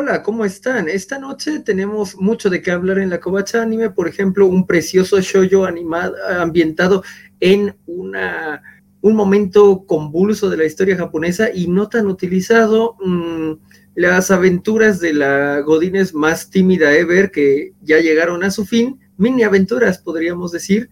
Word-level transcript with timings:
Hola, 0.00 0.22
¿cómo 0.22 0.44
están? 0.44 0.88
Esta 0.88 1.18
noche 1.18 1.58
tenemos 1.58 2.14
mucho 2.20 2.48
de 2.48 2.62
qué 2.62 2.70
hablar 2.70 3.00
en 3.00 3.10
la 3.10 3.18
Covacha 3.18 3.62
Anime, 3.62 3.90
por 3.90 4.06
ejemplo, 4.06 4.46
un 4.46 4.64
precioso 4.64 5.20
shoujo 5.20 5.64
animado 5.64 6.14
ambientado 6.38 7.02
en 7.40 7.74
una, 7.86 8.62
un 9.00 9.16
momento 9.16 9.84
convulso 9.86 10.50
de 10.50 10.56
la 10.56 10.66
historia 10.66 10.96
japonesa 10.96 11.48
y 11.52 11.66
no 11.66 11.88
tan 11.88 12.06
utilizado. 12.06 12.94
Mmm, 13.04 13.54
las 13.96 14.30
aventuras 14.30 15.00
de 15.00 15.14
la 15.14 15.62
Godines 15.62 16.14
más 16.14 16.48
tímida 16.48 16.94
ever 16.94 17.32
que 17.32 17.72
ya 17.82 17.98
llegaron 17.98 18.44
a 18.44 18.52
su 18.52 18.64
fin, 18.64 19.00
mini 19.16 19.42
aventuras 19.42 19.98
podríamos 19.98 20.52
decir, 20.52 20.88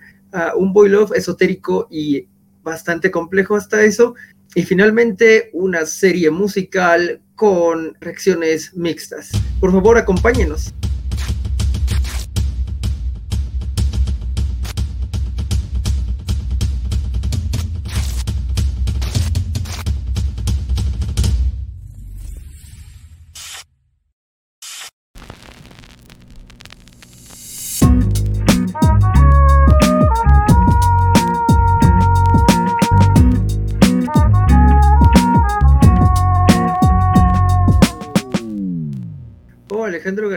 un 0.57 0.73
boy 0.73 0.88
love 0.88 1.12
esotérico 1.14 1.86
y 1.93 2.27
bastante 2.64 3.12
complejo 3.12 3.54
hasta 3.54 3.84
eso, 3.84 4.16
y 4.57 4.62
finalmente 4.62 5.50
una 5.52 5.86
serie 5.86 6.29
musical 6.32 7.23
con 7.37 7.96
reacciones 8.00 8.75
mixtas. 8.75 9.30
Por 9.61 9.71
favor, 9.71 9.98
acompáñenos. 9.98 10.75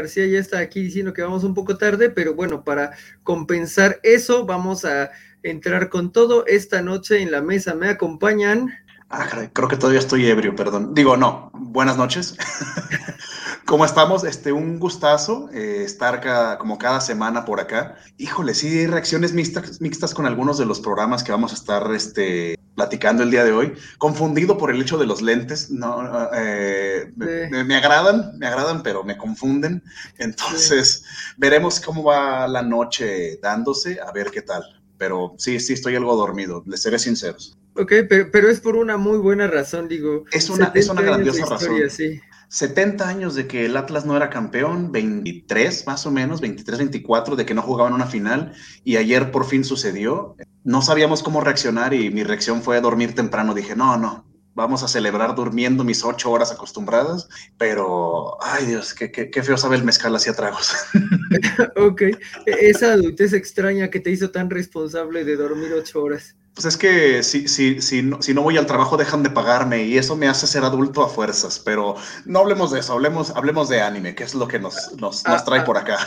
García 0.09 0.25
ya 0.25 0.39
está 0.39 0.57
aquí 0.57 0.81
diciendo 0.81 1.13
que 1.13 1.21
vamos 1.21 1.43
un 1.43 1.53
poco 1.53 1.77
tarde, 1.77 2.09
pero 2.09 2.33
bueno, 2.33 2.63
para 2.63 2.93
compensar 3.21 3.99
eso, 4.01 4.43
vamos 4.43 4.83
a 4.83 5.11
entrar 5.43 5.89
con 5.89 6.11
todo. 6.11 6.47
Esta 6.47 6.81
noche 6.81 7.21
en 7.21 7.31
la 7.31 7.43
mesa 7.43 7.75
me 7.75 7.89
acompañan. 7.89 8.73
Ah, 9.11 9.27
creo 9.53 9.67
que 9.67 9.77
todavía 9.77 9.99
estoy 9.99 10.25
ebrio, 10.25 10.55
perdón. 10.55 10.95
Digo, 10.95 11.15
no, 11.15 11.51
buenas 11.53 11.95
noches. 11.95 12.35
¿Cómo 13.69 13.85
estamos? 13.85 14.23
Este, 14.23 14.51
un 14.51 14.79
gustazo 14.79 15.47
eh, 15.53 15.83
estar 15.85 16.21
cada, 16.21 16.57
como 16.57 16.79
cada 16.79 16.99
semana 17.01 17.45
por 17.45 17.59
acá. 17.59 17.97
Híjole, 18.17 18.55
sí, 18.55 18.87
reacciones 18.87 19.31
mixtas, 19.33 19.79
mixtas 19.79 20.15
con 20.15 20.25
algunos 20.25 20.57
de 20.57 20.65
los 20.65 20.79
programas 20.79 21.23
que 21.23 21.31
vamos 21.31 21.51
a 21.51 21.53
estar 21.53 21.93
este, 21.93 22.57
platicando 22.73 23.21
el 23.21 23.29
día 23.29 23.43
de 23.43 23.51
hoy. 23.51 23.73
Confundido 23.99 24.57
por 24.57 24.71
el 24.71 24.81
hecho 24.81 24.97
de 24.97 25.05
los 25.05 25.21
lentes, 25.21 25.69
no, 25.69 26.01
eh, 26.33 27.11
sí. 27.11 27.13
me, 27.51 27.63
me, 27.63 27.75
agradan, 27.75 28.39
me 28.39 28.47
agradan, 28.47 28.81
pero 28.81 29.03
me 29.03 29.15
confunden. 29.15 29.83
Entonces, 30.17 31.03
sí. 31.03 31.35
veremos 31.37 31.79
cómo 31.79 32.03
va 32.03 32.47
la 32.47 32.63
noche 32.63 33.37
dándose, 33.39 33.99
a 34.01 34.11
ver 34.11 34.31
qué 34.31 34.41
tal. 34.41 34.63
Pero 34.97 35.35
sí, 35.37 35.59
sí, 35.59 35.73
estoy 35.73 35.95
algo 35.95 36.15
dormido, 36.15 36.63
les 36.65 36.81
seré 36.81 36.97
sinceros. 36.97 37.55
Ok, 37.75 37.93
pero, 38.09 38.31
pero 38.31 38.49
es 38.49 38.61
por 38.61 38.75
una 38.75 38.97
muy 38.97 39.19
buena 39.19 39.45
razón, 39.45 39.87
digo. 39.87 40.25
Es 40.31 40.49
una, 40.49 40.71
es 40.73 40.89
una 40.89 41.03
grandiosa 41.03 41.45
razón. 41.45 41.77
Sí. 41.89 42.19
70 42.49 43.07
años 43.07 43.35
de 43.35 43.47
que 43.47 43.65
el 43.65 43.77
Atlas 43.77 44.05
no 44.05 44.17
era 44.17 44.29
campeón, 44.29 44.91
23 44.91 45.85
más 45.85 46.05
o 46.05 46.11
menos, 46.11 46.41
23, 46.41 46.79
24 46.79 47.35
de 47.35 47.45
que 47.45 47.53
no 47.53 47.61
jugaban 47.61 47.93
una 47.93 48.07
final 48.07 48.53
y 48.83 48.97
ayer 48.97 49.31
por 49.31 49.45
fin 49.45 49.63
sucedió. 49.63 50.35
No 50.63 50.81
sabíamos 50.81 51.21
cómo 51.21 51.41
reaccionar 51.41 51.93
y 51.93 52.09
mi 52.09 52.23
reacción 52.23 52.63
fue 52.63 52.81
dormir 52.81 53.13
temprano. 53.13 53.53
Dije, 53.53 53.75
no, 53.75 53.97
no, 53.97 54.25
vamos 54.55 54.81
a 54.81 54.87
celebrar 54.87 55.35
durmiendo 55.35 55.83
mis 55.83 56.03
ocho 56.03 56.31
horas 56.31 56.51
acostumbradas, 56.51 57.29
pero, 57.59 58.37
ay 58.43 58.65
Dios, 58.65 58.95
qué, 58.95 59.11
qué, 59.11 59.29
qué 59.29 59.43
feo 59.43 59.55
sabe 59.55 59.75
el 59.75 59.83
mezcal 59.83 60.15
hacia 60.15 60.33
tragos. 60.33 60.73
ok, 61.77 62.01
esa 62.45 62.93
adultez 62.93 63.33
extraña 63.33 63.89
que 63.89 63.99
te 63.99 64.09
hizo 64.09 64.31
tan 64.31 64.49
responsable 64.49 65.23
de 65.23 65.35
dormir 65.35 65.71
ocho 65.73 66.01
horas. 66.01 66.35
Pues 66.59 66.75
es 66.75 66.77
que 66.77 67.23
si, 67.23 67.47
si, 67.47 67.81
si, 67.81 68.01
no, 68.01 68.21
si 68.21 68.33
no 68.33 68.41
voy 68.41 68.57
al 68.57 68.65
trabajo 68.65 68.97
dejan 68.97 69.23
de 69.23 69.29
pagarme 69.29 69.85
y 69.85 69.97
eso 69.97 70.17
me 70.17 70.27
hace 70.27 70.45
ser 70.45 70.65
adulto 70.65 71.05
a 71.05 71.07
fuerzas, 71.07 71.57
pero 71.57 71.95
no 72.25 72.39
hablemos 72.39 72.71
de 72.71 72.81
eso, 72.81 72.91
hablemos, 72.91 73.29
hablemos 73.29 73.69
de 73.69 73.81
anime, 73.81 74.13
que 74.13 74.25
es 74.25 74.35
lo 74.35 74.45
que 74.45 74.59
nos, 74.59 74.91
nos, 74.97 75.25
nos 75.25 75.45
trae 75.45 75.61
ah, 75.61 75.63
por 75.63 75.77
acá. 75.77 75.97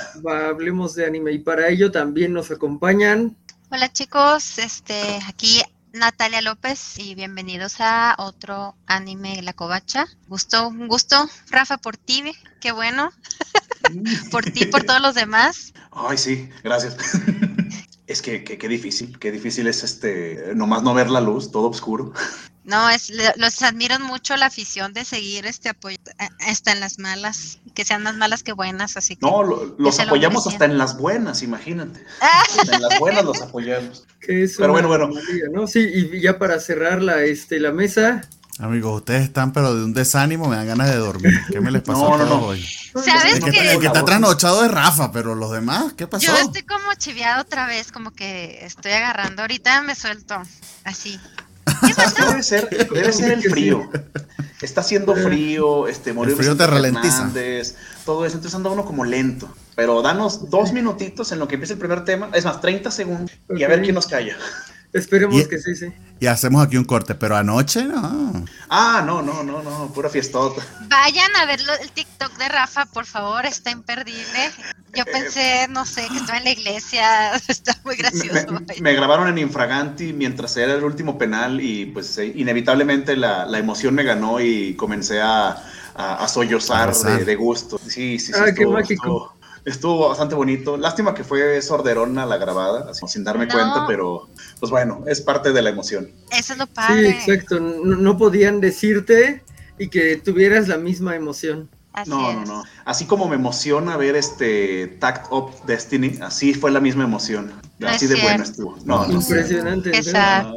Hablemos 0.50 0.94
de 0.94 1.06
anime 1.06 1.32
y 1.32 1.38
para 1.38 1.68
ello 1.68 1.90
también 1.90 2.34
nos 2.34 2.50
acompañan. 2.50 3.34
Hola 3.70 3.90
chicos, 3.90 4.58
este, 4.58 5.20
aquí 5.26 5.62
Natalia 5.94 6.42
López 6.42 6.98
y 6.98 7.14
bienvenidos 7.14 7.76
a 7.78 8.14
otro 8.18 8.76
anime 8.86 9.40
La 9.40 9.54
Covacha. 9.54 10.06
Gusto, 10.28 10.68
un 10.68 10.86
gusto, 10.86 11.30
Rafa, 11.48 11.78
por 11.78 11.96
ti, 11.96 12.30
qué 12.60 12.72
bueno. 12.72 13.10
por 14.30 14.44
ti, 14.44 14.66
por 14.66 14.84
todos 14.84 15.00
los 15.00 15.14
demás. 15.14 15.72
Ay, 15.92 16.18
sí, 16.18 16.50
gracias. 16.62 16.94
Es 18.12 18.20
que, 18.20 18.44
qué 18.44 18.68
difícil, 18.68 19.18
qué 19.18 19.32
difícil 19.32 19.66
es 19.66 19.82
este, 19.82 20.52
nomás 20.54 20.82
no 20.82 20.92
ver 20.92 21.08
la 21.08 21.22
luz, 21.22 21.50
todo 21.50 21.70
oscuro. 21.70 22.12
No, 22.64 22.88
es, 22.90 23.12
los 23.38 23.60
admiro 23.62 23.98
mucho 23.98 24.36
la 24.36 24.46
afición 24.46 24.92
de 24.92 25.04
seguir 25.04 25.46
este 25.46 25.68
apoyo 25.68 25.96
hasta 26.46 26.70
en 26.70 26.78
las 26.78 27.00
malas, 27.00 27.58
que 27.74 27.84
sean 27.84 28.04
más 28.04 28.14
malas 28.14 28.44
que 28.44 28.52
buenas, 28.52 28.96
así 28.96 29.16
que. 29.16 29.26
No, 29.26 29.42
lo, 29.42 29.74
los 29.78 29.98
apoyamos 29.98 30.44
lo 30.44 30.52
hasta 30.52 30.66
en 30.66 30.78
las 30.78 30.96
buenas, 30.96 31.42
imagínate. 31.42 32.04
hasta 32.20 32.76
en 32.76 32.82
las 32.82 33.00
buenas 33.00 33.24
los 33.24 33.42
apoyamos. 33.42 34.06
Pero 34.20 34.70
bueno, 34.70 34.86
bueno. 34.86 35.10
¿no? 35.52 35.66
Sí, 35.66 35.80
y 35.92 36.20
ya 36.20 36.38
para 36.38 36.60
cerrar 36.60 37.02
la, 37.02 37.24
este, 37.24 37.58
la 37.58 37.72
mesa, 37.72 38.28
Amigos, 38.58 38.96
ustedes 38.96 39.24
están 39.24 39.52
pero 39.52 39.74
de 39.74 39.84
un 39.84 39.94
desánimo, 39.94 40.46
me 40.46 40.56
dan 40.56 40.66
ganas 40.66 40.90
de 40.90 40.96
dormir. 40.96 41.40
¿Qué 41.50 41.60
me 41.60 41.70
les 41.70 41.82
pasó 41.82 42.10
no, 42.10 42.18
no, 42.18 42.26
no. 42.26 42.46
hoy? 42.46 42.62
¿Sabes 42.62 43.36
el 43.36 43.50
que, 43.50 43.72
el 43.72 43.80
que 43.80 43.86
está 43.86 44.04
trasnochado 44.04 44.64
es 44.64 44.70
Rafa, 44.70 45.10
pero 45.10 45.34
los 45.34 45.50
demás, 45.50 45.94
¿qué 45.96 46.06
pasó? 46.06 46.26
Yo 46.26 46.36
estoy 46.36 46.62
como 46.62 46.92
chiviada 46.98 47.40
otra 47.40 47.66
vez, 47.66 47.90
como 47.90 48.10
que 48.10 48.64
estoy 48.64 48.92
agarrando. 48.92 49.42
Ahorita 49.42 49.80
me 49.82 49.94
suelto, 49.94 50.36
así. 50.84 51.18
¿Qué 51.86 51.94
pasó? 51.96 52.26
Debe 52.26 52.42
ser, 52.42 52.68
debe 52.68 53.12
ser 53.12 53.32
el 53.32 53.42
frío. 53.42 53.90
Está 54.60 54.82
haciendo 54.82 55.16
frío, 55.16 55.88
este, 55.88 56.12
morir. 56.12 56.32
El 56.32 56.38
frío 56.38 56.56
te 56.56 56.66
ralentiza. 56.66 57.30
Todo 58.04 58.26
eso, 58.26 58.36
entonces 58.36 58.54
anda 58.54 58.70
uno 58.70 58.84
como 58.84 59.04
lento. 59.04 59.52
Pero 59.74 60.02
danos 60.02 60.50
dos 60.50 60.72
minutitos 60.72 61.32
en 61.32 61.38
lo 61.38 61.48
que 61.48 61.54
empiece 61.54 61.72
el 61.72 61.78
primer 61.78 62.04
tema, 62.04 62.28
es 62.34 62.44
más, 62.44 62.60
30 62.60 62.90
segundos, 62.90 63.30
y 63.48 63.62
a 63.62 63.68
ver 63.68 63.80
quién 63.80 63.94
nos 63.94 64.06
calla. 64.06 64.36
Esperemos 64.92 65.40
y, 65.40 65.48
que 65.48 65.58
sí, 65.58 65.74
sí. 65.74 65.86
Y 66.20 66.26
hacemos 66.26 66.64
aquí 66.64 66.76
un 66.76 66.84
corte, 66.84 67.14
pero 67.14 67.34
anoche 67.34 67.82
no. 67.84 68.44
Ah, 68.68 69.02
no, 69.04 69.22
no, 69.22 69.42
no, 69.42 69.62
no, 69.62 69.90
pura 69.92 70.10
fiestota. 70.10 70.62
Vayan 70.88 71.34
a 71.36 71.46
ver 71.46 71.60
el 71.80 71.90
TikTok 71.90 72.36
de 72.36 72.48
Rafa, 72.48 72.86
por 72.86 73.06
favor, 73.06 73.46
está 73.46 73.70
imperdible. 73.70 74.50
Yo 74.94 75.04
pensé, 75.06 75.66
no 75.68 75.86
sé, 75.86 76.06
que 76.08 76.18
estaba 76.18 76.38
en 76.38 76.44
la 76.44 76.50
iglesia, 76.50 77.34
está 77.48 77.76
muy 77.84 77.96
gracioso. 77.96 78.52
Me, 78.52 78.60
me, 78.60 78.80
me 78.80 78.94
grabaron 78.94 79.28
en 79.28 79.38
Infraganti 79.38 80.12
mientras 80.12 80.56
era 80.58 80.74
el 80.74 80.84
último 80.84 81.16
penal 81.16 81.60
y 81.60 81.86
pues 81.86 82.18
eh, 82.18 82.30
inevitablemente 82.36 83.16
la, 83.16 83.46
la, 83.46 83.58
emoción 83.58 83.94
me 83.94 84.02
ganó 84.02 84.40
y 84.40 84.74
comencé 84.74 85.22
a, 85.22 85.56
a, 85.94 86.24
a 86.24 86.28
sollozar 86.28 86.94
de, 86.94 87.24
de, 87.24 87.34
gusto. 87.34 87.78
Sí, 87.78 88.18
sí, 88.18 88.32
sí. 88.32 88.32
Ah, 88.36 88.52
qué 88.54 88.66
mágico. 88.66 88.92
Estuvo, 88.92 89.41
estuvo 89.64 90.08
bastante 90.08 90.34
bonito. 90.34 90.76
Lástima 90.76 91.14
que 91.14 91.24
fue 91.24 91.60
sorderona 91.62 92.26
la 92.26 92.36
grabada, 92.36 92.90
así, 92.90 93.06
sin 93.08 93.24
darme 93.24 93.46
no. 93.46 93.52
cuenta, 93.52 93.86
pero 93.86 94.28
pues 94.60 94.70
bueno, 94.70 95.04
es 95.06 95.20
parte 95.20 95.52
de 95.52 95.62
la 95.62 95.70
emoción. 95.70 96.10
Eso 96.30 96.52
es 96.52 96.58
lo 96.58 96.66
padre. 96.66 97.10
Sí, 97.10 97.30
exacto. 97.32 97.60
No, 97.60 97.96
no 97.96 98.16
podían 98.16 98.60
decirte 98.60 99.42
y 99.78 99.88
que 99.88 100.16
tuvieras 100.16 100.68
la 100.68 100.78
misma 100.78 101.16
emoción. 101.16 101.68
Así 101.92 102.10
no, 102.10 102.30
es. 102.30 102.36
no, 102.36 102.44
no. 102.44 102.64
Así 102.84 103.04
como 103.04 103.28
me 103.28 103.36
emociona 103.36 103.96
ver 103.96 104.16
este 104.16 104.86
Tact 104.98 105.26
of 105.30 105.64
Destiny, 105.66 106.18
así 106.22 106.54
fue 106.54 106.70
la 106.70 106.80
misma 106.80 107.04
emoción. 107.04 107.52
No 107.78 107.88
así 107.88 108.06
de 108.06 108.20
buena 108.20 108.44
estuvo. 108.44 108.76
No, 108.84 109.06
no, 109.06 109.14
Impresionante. 109.14 109.90
No, 110.12 110.42
no, 110.42 110.56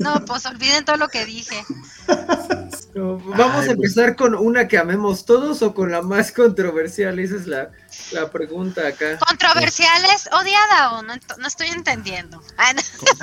no, 0.18 0.24
pues 0.24 0.44
olviden 0.46 0.84
todo 0.84 0.96
lo 0.96 1.08
que 1.08 1.24
dije. 1.24 1.64
Vamos 2.96 3.62
Ay, 3.62 3.68
a 3.68 3.72
empezar 3.72 4.16
pues... 4.16 4.16
con 4.16 4.34
una 4.34 4.66
que 4.66 4.78
amemos 4.78 5.24
todos 5.24 5.62
o 5.62 5.74
con 5.74 5.92
la 5.92 6.02
más 6.02 6.32
controversial. 6.32 7.18
Esa 7.18 7.36
es 7.36 7.46
la, 7.46 7.70
la 8.12 8.30
pregunta 8.30 8.86
acá. 8.86 9.18
¿Controversiales 9.18 10.28
odiada 10.32 10.98
o 10.98 11.02
no? 11.02 11.14
No 11.38 11.46
estoy 11.46 11.68
entendiendo. 11.68 12.42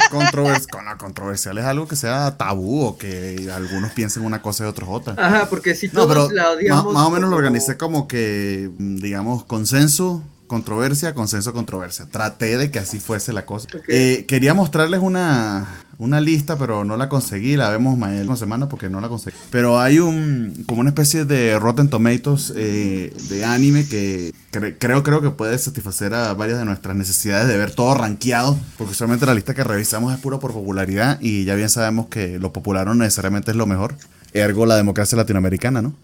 Controvers 0.10 0.68
con 0.68 0.86
la 0.86 0.98
controversial 0.98 1.58
es 1.58 1.66
algo 1.66 1.88
que 1.88 1.96
sea 1.96 2.38
tabú 2.38 2.86
o 2.86 2.98
que 2.98 3.50
algunos 3.54 3.92
piensen 3.92 4.24
una 4.24 4.42
cosa 4.42 4.66
y 4.66 4.68
otros 4.68 4.90
otra. 4.90 5.16
Ajá, 5.18 5.50
porque 5.50 5.76
si 5.76 5.90
todos 5.90 6.30
no, 6.30 6.32
la 6.32 6.52
odiamos. 6.52 6.86
Más, 6.86 6.94
más 6.94 7.08
o 7.08 7.10
menos 7.10 7.30
lo 7.30 7.36
organicé 7.36 7.78
como 7.78 8.08
que, 8.08 8.70
digamos, 8.78 9.44
consenso 9.46 10.24
controversia, 10.52 11.14
consenso, 11.14 11.54
controversia. 11.54 12.08
Traté 12.12 12.58
de 12.58 12.70
que 12.70 12.80
así 12.80 13.00
fuese 13.00 13.32
la 13.32 13.46
cosa. 13.46 13.70
Okay. 13.70 13.82
Eh, 13.88 14.26
quería 14.26 14.54
mostrarles 14.54 15.00
una, 15.00 15.66
una 15.98 16.20
lista, 16.20 16.58
pero 16.58 16.84
no 16.84 16.98
la 16.98 17.08
conseguí. 17.08 17.56
La 17.56 17.70
vemos 17.70 17.98
mañana 17.98 18.36
semana 18.36 18.68
porque 18.68 18.90
no 18.90 19.00
la 19.00 19.08
conseguí. 19.08 19.38
Pero 19.50 19.80
hay 19.80 20.00
un 20.00 20.66
como 20.68 20.82
una 20.82 20.90
especie 20.90 21.24
de 21.24 21.58
Rotten 21.58 21.88
Tomatoes 21.88 22.52
eh, 22.54 23.16
de 23.30 23.46
anime 23.46 23.88
que 23.88 24.34
cre 24.52 24.78
creo, 24.78 25.04
creo 25.04 25.22
que 25.22 25.30
puede 25.30 25.58
satisfacer 25.58 26.14
a 26.14 26.34
varias 26.34 26.60
de 26.60 26.66
nuestras 26.66 26.98
necesidades 26.98 27.48
de 27.48 27.56
ver 27.56 27.72
todo 27.74 27.94
rankeado. 27.94 28.60
Porque 28.78 28.94
solamente 28.94 29.26
la 29.26 29.34
lista 29.34 29.54
que 29.54 29.64
revisamos 29.64 30.14
es 30.14 30.20
puro 30.20 30.42
por 30.42 30.52
popularidad 30.52 31.18
y 31.22 31.46
ya 31.46 31.56
bien 31.56 31.70
sabemos 31.70 32.08
que 32.08 32.40
lo 32.40 32.52
popular 32.52 32.88
no 32.88 32.94
necesariamente 32.94 33.52
es 33.52 33.58
lo 33.58 33.68
mejor. 33.68 33.96
ergo 34.34 34.66
la 34.66 34.76
democracia 34.76 35.16
latinoamericana, 35.18 35.82
¿no? 35.82 35.96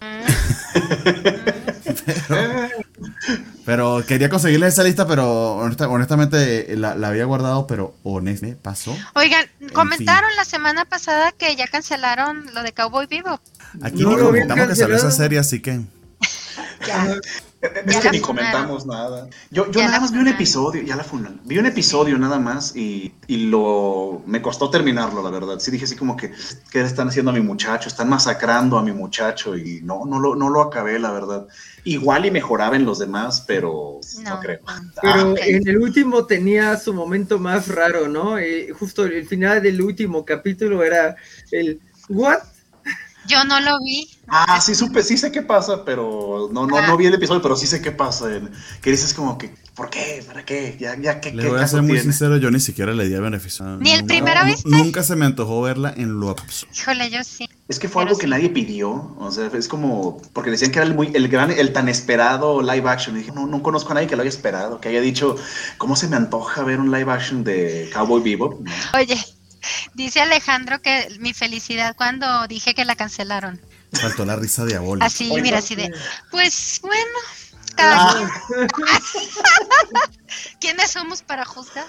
pero, 2.28 2.67
quería 4.06 4.28
conseguirles 4.28 4.74
esa 4.74 4.84
lista, 4.84 5.06
pero 5.06 5.56
honestamente 5.56 6.76
la, 6.76 6.92
había 6.92 7.24
guardado, 7.24 7.66
pero 7.66 7.94
honestamente 8.02 8.58
pasó. 8.60 8.96
Oigan, 9.14 9.46
comentaron 9.72 10.30
la 10.36 10.44
semana 10.44 10.84
pasada 10.84 11.32
que 11.32 11.54
ya 11.56 11.66
cancelaron 11.66 12.52
lo 12.54 12.62
de 12.62 12.72
Cowboy 12.72 13.06
Vivo. 13.06 13.40
Aquí 13.82 14.02
no, 14.02 14.18
comentamos 14.18 14.68
que 14.68 14.76
salió 14.76 14.96
esa 14.96 15.10
serie, 15.10 15.38
así 15.38 15.60
que... 15.60 15.80
Es 17.60 17.96
que 17.96 18.10
ni 18.10 18.20
comentamos 18.20 18.86
nada. 18.86 19.28
Yo, 19.50 19.68
yo 19.72 19.80
nada 19.80 19.98
más 19.98 20.12
vi 20.12 20.18
un 20.18 20.28
episodio, 20.28 20.80
ya 20.82 20.94
la 20.94 21.02
funan. 21.02 21.40
Vi 21.44 21.58
un 21.58 21.66
episodio 21.66 22.16
nada 22.16 22.38
más 22.38 22.76
y, 22.76 23.14
y, 23.26 23.48
lo 23.48 24.22
me 24.26 24.40
costó 24.40 24.70
terminarlo, 24.70 25.24
la 25.24 25.30
verdad. 25.30 25.58
Sí 25.58 25.72
dije 25.72 25.84
así 25.84 25.96
como 25.96 26.16
que, 26.16 26.32
¿qué 26.70 26.82
están 26.82 27.08
haciendo 27.08 27.32
a 27.32 27.34
mi 27.34 27.40
muchacho? 27.40 27.88
Están 27.88 28.08
masacrando 28.08 28.78
a 28.78 28.82
mi 28.82 28.92
muchacho 28.92 29.56
y 29.56 29.80
no, 29.82 30.04
no 30.06 30.20
lo, 30.20 30.36
no 30.36 30.50
lo 30.50 30.62
acabé, 30.62 31.00
la 31.00 31.10
verdad. 31.10 31.48
Igual 31.88 32.26
y 32.26 32.30
mejoraba 32.30 32.76
en 32.76 32.84
los 32.84 32.98
demás, 32.98 33.44
pero 33.46 34.00
no, 34.22 34.40
creo. 34.40 34.60
Pero 35.00 35.34
ah, 35.34 35.34
en 35.42 35.66
el 35.66 35.78
último 35.78 36.26
tenía 36.26 36.76
su 36.76 36.92
momento 36.92 37.38
más 37.38 37.68
raro, 37.68 38.08
¿no? 38.08 38.38
Eh, 38.38 38.68
justo 38.78 39.06
el 39.06 39.26
final 39.26 39.62
del 39.62 39.80
último 39.80 40.22
capítulo 40.22 40.84
era 40.84 41.16
el 41.50 41.80
¿What? 42.10 42.40
Yo 43.26 43.42
no 43.44 43.58
lo 43.60 43.78
vi. 43.80 44.06
Ah, 44.26 44.60
sí 44.60 44.74
supe, 44.74 45.02
sí 45.02 45.16
sé 45.16 45.32
qué 45.32 45.40
pasa, 45.40 45.82
pero 45.82 46.50
no, 46.52 46.66
no, 46.66 46.86
no 46.86 46.96
vi 46.98 47.06
el 47.06 47.14
episodio, 47.14 47.40
pero 47.40 47.56
sí 47.56 47.66
sé 47.66 47.80
qué 47.80 47.92
pasa. 47.92 48.28
Que 48.82 48.90
dices 48.90 49.14
como 49.14 49.38
que, 49.38 49.54
¿por 49.78 49.90
qué? 49.90 50.24
¿Para 50.26 50.44
qué? 50.44 50.76
Ya, 50.76 50.96
ya, 51.00 51.20
¿qué, 51.20 51.32
Le 51.32 51.48
voy 51.48 51.60
a 51.60 51.68
ser 51.68 51.82
muy 51.82 52.00
sincero, 52.00 52.36
yo 52.36 52.50
ni 52.50 52.58
siquiera 52.58 52.92
le 52.92 53.08
di 53.08 53.14
a 53.14 53.20
beneficio. 53.20 53.64
Ni 53.78 53.92
el 53.92 54.04
primera 54.04 54.42
vez. 54.42 54.66
Nunca 54.66 55.04
se 55.04 55.14
me 55.14 55.24
antojó 55.24 55.62
verla 55.62 55.94
en 55.96 56.18
lo 56.18 56.30
absoluto. 56.30 56.76
Híjole, 56.76 57.08
yo 57.10 57.22
sí. 57.22 57.48
Es 57.68 57.78
que 57.78 57.88
fue 57.88 58.02
algo 58.02 58.18
que 58.18 58.26
nadie 58.26 58.50
pidió. 58.50 59.14
O 59.18 59.30
sea, 59.30 59.46
es 59.46 59.68
como, 59.68 60.20
porque 60.32 60.50
decían 60.50 60.72
que 60.72 60.80
era 60.80 60.88
el, 60.88 60.96
muy, 60.96 61.12
el 61.14 61.28
gran, 61.28 61.52
el 61.52 61.72
tan 61.72 61.88
esperado 61.88 62.60
live 62.60 62.90
action. 62.90 63.14
Y 63.14 63.20
dije, 63.20 63.30
no, 63.32 63.46
no 63.46 63.62
conozco 63.62 63.92
a 63.92 63.94
nadie 63.94 64.08
que 64.08 64.16
lo 64.16 64.22
haya 64.22 64.28
esperado, 64.28 64.80
que 64.80 64.88
haya 64.88 65.00
dicho, 65.00 65.36
¿cómo 65.78 65.94
se 65.94 66.08
me 66.08 66.16
antoja 66.16 66.64
ver 66.64 66.80
un 66.80 66.90
live 66.90 67.12
action 67.12 67.44
de 67.44 67.88
Cowboy 67.94 68.20
Bebop? 68.20 68.66
Oye, 68.94 69.16
Dice 69.94 70.20
Alejandro 70.20 70.80
que 70.80 71.08
mi 71.18 71.34
felicidad 71.34 71.94
cuando 71.96 72.46
dije 72.46 72.74
que 72.74 72.84
la 72.84 72.96
cancelaron. 72.96 73.60
Faltó 73.92 74.24
la 74.24 74.36
risa 74.36 74.64
diabólica. 74.64 75.06
Así, 75.06 75.30
mira, 75.40 75.58
así 75.58 75.74
de, 75.74 75.92
pues 76.30 76.78
bueno, 76.82 77.18
cada 77.78 78.10
ah. 78.10 78.28
¿Quiénes 80.60 80.90
somos 80.90 81.22
para 81.22 81.44
juzgar? 81.44 81.86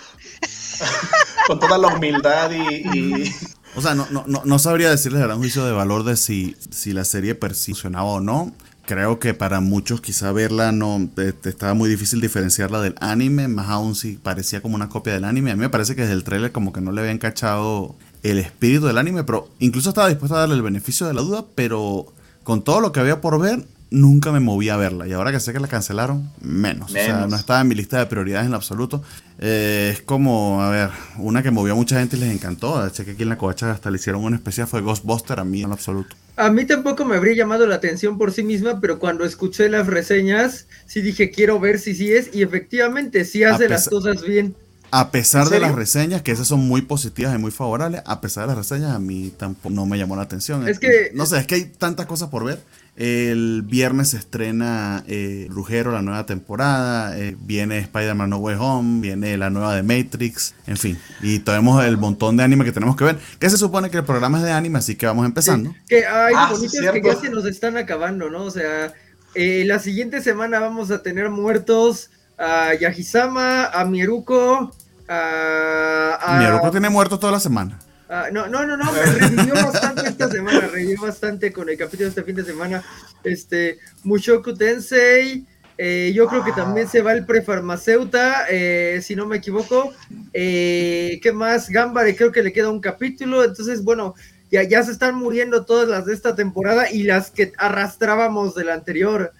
Con 1.47 1.59
toda 1.59 1.77
la 1.77 1.87
humildad 1.87 2.51
y... 2.51 3.33
O 3.75 3.81
sea, 3.81 3.95
no, 3.95 4.07
no, 4.09 4.23
no, 4.25 4.59
sabría 4.59 4.89
decirles 4.89 5.21
el 5.21 5.27
gran 5.27 5.39
juicio 5.39 5.65
de 5.65 5.71
valor 5.71 6.03
de 6.03 6.17
si, 6.17 6.55
si 6.71 6.93
la 6.93 7.05
serie 7.05 7.35
per 7.35 7.53
o 7.95 8.19
no 8.19 8.53
creo 8.85 9.19
que 9.19 9.35
para 9.35 9.59
muchos 9.59 10.01
quizá 10.01 10.31
verla 10.31 10.71
no 10.71 11.09
estaba 11.43 11.75
muy 11.75 11.89
difícil 11.89 12.21
diferenciarla 12.21 12.81
del 12.81 12.95
anime, 12.99 13.47
más 13.47 13.69
aún 13.69 13.93
si 13.93 14.13
parecía 14.13 14.61
como 14.61 14.73
una 14.73 14.89
copia 14.89 15.13
del 15.13 15.25
anime. 15.25 15.51
A 15.51 15.55
mí 15.55 15.61
me 15.61 15.69
parece 15.69 15.95
que 15.95 16.01
desde 16.01 16.15
el 16.15 16.23
trailer 16.23 16.51
como 16.51 16.73
que 16.73 16.81
no 16.81 16.91
le 16.91 17.01
habían 17.01 17.19
cachado 17.19 17.95
el 18.23 18.39
espíritu 18.39 18.87
del 18.87 18.97
anime, 18.97 19.23
pero 19.23 19.47
incluso 19.59 19.89
estaba 19.89 20.09
dispuesto 20.09 20.35
a 20.35 20.39
darle 20.39 20.55
el 20.55 20.63
beneficio 20.63 21.05
de 21.05 21.13
la 21.13 21.21
duda, 21.21 21.45
pero 21.53 22.11
con 22.43 22.63
todo 22.63 22.81
lo 22.81 22.91
que 22.91 22.99
había 22.99 23.21
por 23.21 23.39
ver, 23.39 23.63
nunca 23.91 24.31
me 24.31 24.39
moví 24.39 24.69
a 24.69 24.77
verla. 24.77 25.07
Y 25.07 25.13
ahora 25.13 25.31
que 25.31 25.39
sé 25.39 25.53
que 25.53 25.59
la 25.59 25.67
cancelaron, 25.67 26.31
menos. 26.41 26.91
O 26.91 26.93
sea, 26.93 27.27
no 27.27 27.35
estaba 27.35 27.61
en 27.61 27.67
mi 27.67 27.75
lista 27.75 27.99
de 27.99 28.05
prioridades 28.05 28.45
en 28.45 28.51
lo 28.51 28.57
absoluto. 28.57 29.03
Eh, 29.39 29.91
es 29.93 30.01
como, 30.01 30.61
a 30.61 30.69
ver, 30.69 30.89
una 31.17 31.41
que 31.41 31.51
movió 31.51 31.73
a 31.73 31.75
mucha 31.75 31.99
gente 31.99 32.17
y 32.17 32.19
les 32.19 32.31
encantó. 32.31 32.87
Sé 32.89 33.05
que 33.05 33.11
aquí 33.11 33.23
en 33.23 33.29
la 33.29 33.37
covacha 33.37 33.71
hasta 33.71 33.89
le 33.89 33.97
hicieron 33.97 34.23
una 34.23 34.35
especial, 34.35 34.67
fue 34.67 34.81
Ghostbuster, 34.81 35.39
a 35.39 35.45
mí 35.45 35.61
en 35.61 35.69
lo 35.69 35.75
absoluto. 35.75 36.15
A 36.35 36.49
mí 36.49 36.65
tampoco 36.65 37.03
me 37.03 37.15
habría 37.15 37.35
llamado 37.35 37.67
la 37.67 37.75
atención 37.75 38.17
por 38.17 38.31
sí 38.31 38.43
misma, 38.43 38.79
pero 38.79 38.99
cuando 38.99 39.25
escuché 39.25 39.69
las 39.69 39.87
reseñas, 39.87 40.67
sí 40.85 41.01
dije, 41.01 41.31
quiero 41.31 41.59
ver 41.59 41.79
si 41.79 41.95
sí 41.95 42.13
es, 42.13 42.29
y 42.33 42.43
efectivamente 42.43 43.25
sí 43.25 43.43
hace 43.43 43.67
las 43.67 43.89
cosas 43.89 44.21
bien. 44.21 44.55
A 44.91 45.11
pesar 45.11 45.49
de 45.49 45.59
las 45.59 45.75
reseñas, 45.75 46.23
que 46.23 46.31
esas 46.31 46.47
son 46.47 46.61
muy 46.61 46.81
positivas 46.81 47.35
y 47.35 47.37
muy 47.37 47.51
favorables, 47.51 48.01
a 48.05 48.21
pesar 48.21 48.43
de 48.43 48.55
las 48.55 48.57
reseñas, 48.57 48.95
a 48.95 48.99
mí 48.99 49.31
tampoco 49.37 49.69
no 49.69 49.85
me 49.85 49.97
llamó 49.97 50.15
la 50.15 50.23
atención. 50.23 50.67
Es 50.67 50.79
que. 50.79 51.11
No 51.13 51.25
sé, 51.25 51.39
es 51.39 51.45
que 51.45 51.55
hay 51.55 51.65
tantas 51.65 52.07
cosas 52.07 52.29
por 52.29 52.43
ver. 52.43 52.59
El 52.99 53.61
viernes 53.65 54.09
se 54.09 54.17
estrena 54.17 55.05
eh, 55.07 55.47
Rugero, 55.49 55.93
la 55.93 56.01
nueva 56.01 56.25
temporada. 56.25 57.17
Eh, 57.17 57.37
viene 57.39 57.79
Spider-Man 57.79 58.29
No 58.29 58.39
Way 58.39 58.57
Home. 58.59 58.99
Viene 58.99 59.37
la 59.37 59.49
nueva 59.49 59.73
de 59.73 59.83
Matrix. 59.83 60.53
En 60.67 60.75
fin. 60.75 60.99
Y 61.21 61.39
tenemos 61.39 61.81
el 61.85 61.95
montón 61.97 62.35
de 62.35 62.43
anime 62.43 62.65
que 62.65 62.73
tenemos 62.73 62.97
que 62.97 63.05
ver. 63.05 63.17
Que 63.39 63.49
se 63.49 63.55
supone 63.55 63.89
que 63.89 63.95
el 63.95 64.03
programa 64.03 64.39
es 64.39 64.43
de 64.43 64.51
anime, 64.51 64.79
así 64.79 64.97
que 64.97 65.05
vamos 65.05 65.25
empezando. 65.25 65.73
que 65.87 66.05
hay 66.05 66.33
ah, 66.35 66.51
que 66.93 67.01
ya 67.01 67.15
se 67.15 67.29
nos 67.29 67.45
están 67.45 67.77
acabando, 67.77 68.29
¿no? 68.29 68.43
O 68.43 68.51
sea, 68.51 68.93
eh, 69.33 69.63
la 69.65 69.79
siguiente 69.79 70.21
semana 70.21 70.59
vamos 70.59 70.91
a 70.91 71.01
tener 71.01 71.29
muertos 71.29 72.09
a 72.37 72.73
Yahisama, 72.73 73.67
a 73.67 73.85
Mieruko. 73.85 74.75
A, 75.07 76.19
a... 76.21 76.37
Mieruko 76.37 76.69
tiene 76.69 76.89
muertos 76.89 77.17
toda 77.17 77.31
la 77.31 77.39
semana. 77.39 77.79
Ah, 78.11 78.29
no, 78.31 78.47
no, 78.47 78.65
no, 78.65 78.75
no, 78.75 78.91
me 78.91 79.03
revivió 79.03 79.53
bastante 79.53 80.09
esta 80.09 80.27
semana, 80.31 80.61
revivió 80.61 80.99
bastante 80.99 81.53
con 81.53 81.69
el 81.69 81.77
capítulo 81.77 82.05
de 82.05 82.09
este 82.09 82.23
fin 82.23 82.35
de 82.35 82.43
semana. 82.43 82.83
Este, 83.23 83.77
Mushoku 84.03 84.55
Tensei, 84.55 85.45
eh, 85.77 86.11
yo 86.15 86.25
creo 86.25 86.43
que 86.43 86.51
también 86.51 86.87
se 86.87 87.03
va 87.03 87.13
el 87.13 87.27
prefarmaceuta, 87.27 88.47
eh, 88.49 88.99
si 89.03 89.15
no 89.15 89.27
me 89.27 89.37
equivoco. 89.37 89.93
Eh, 90.33 91.19
¿Qué 91.21 91.31
más? 91.31 91.69
Gambare, 91.69 92.15
creo 92.15 92.31
que 92.31 92.41
le 92.41 92.51
queda 92.51 92.71
un 92.71 92.81
capítulo. 92.81 93.43
Entonces, 93.43 93.83
bueno, 93.83 94.15
ya, 94.49 94.63
ya 94.63 94.81
se 94.81 94.91
están 94.91 95.13
muriendo 95.13 95.65
todas 95.65 95.87
las 95.87 96.07
de 96.07 96.15
esta 96.15 96.35
temporada 96.35 96.91
y 96.91 97.03
las 97.03 97.29
que 97.29 97.53
arrastrábamos 97.59 98.55
de 98.55 98.63
la 98.63 98.73
anterior. 98.73 99.33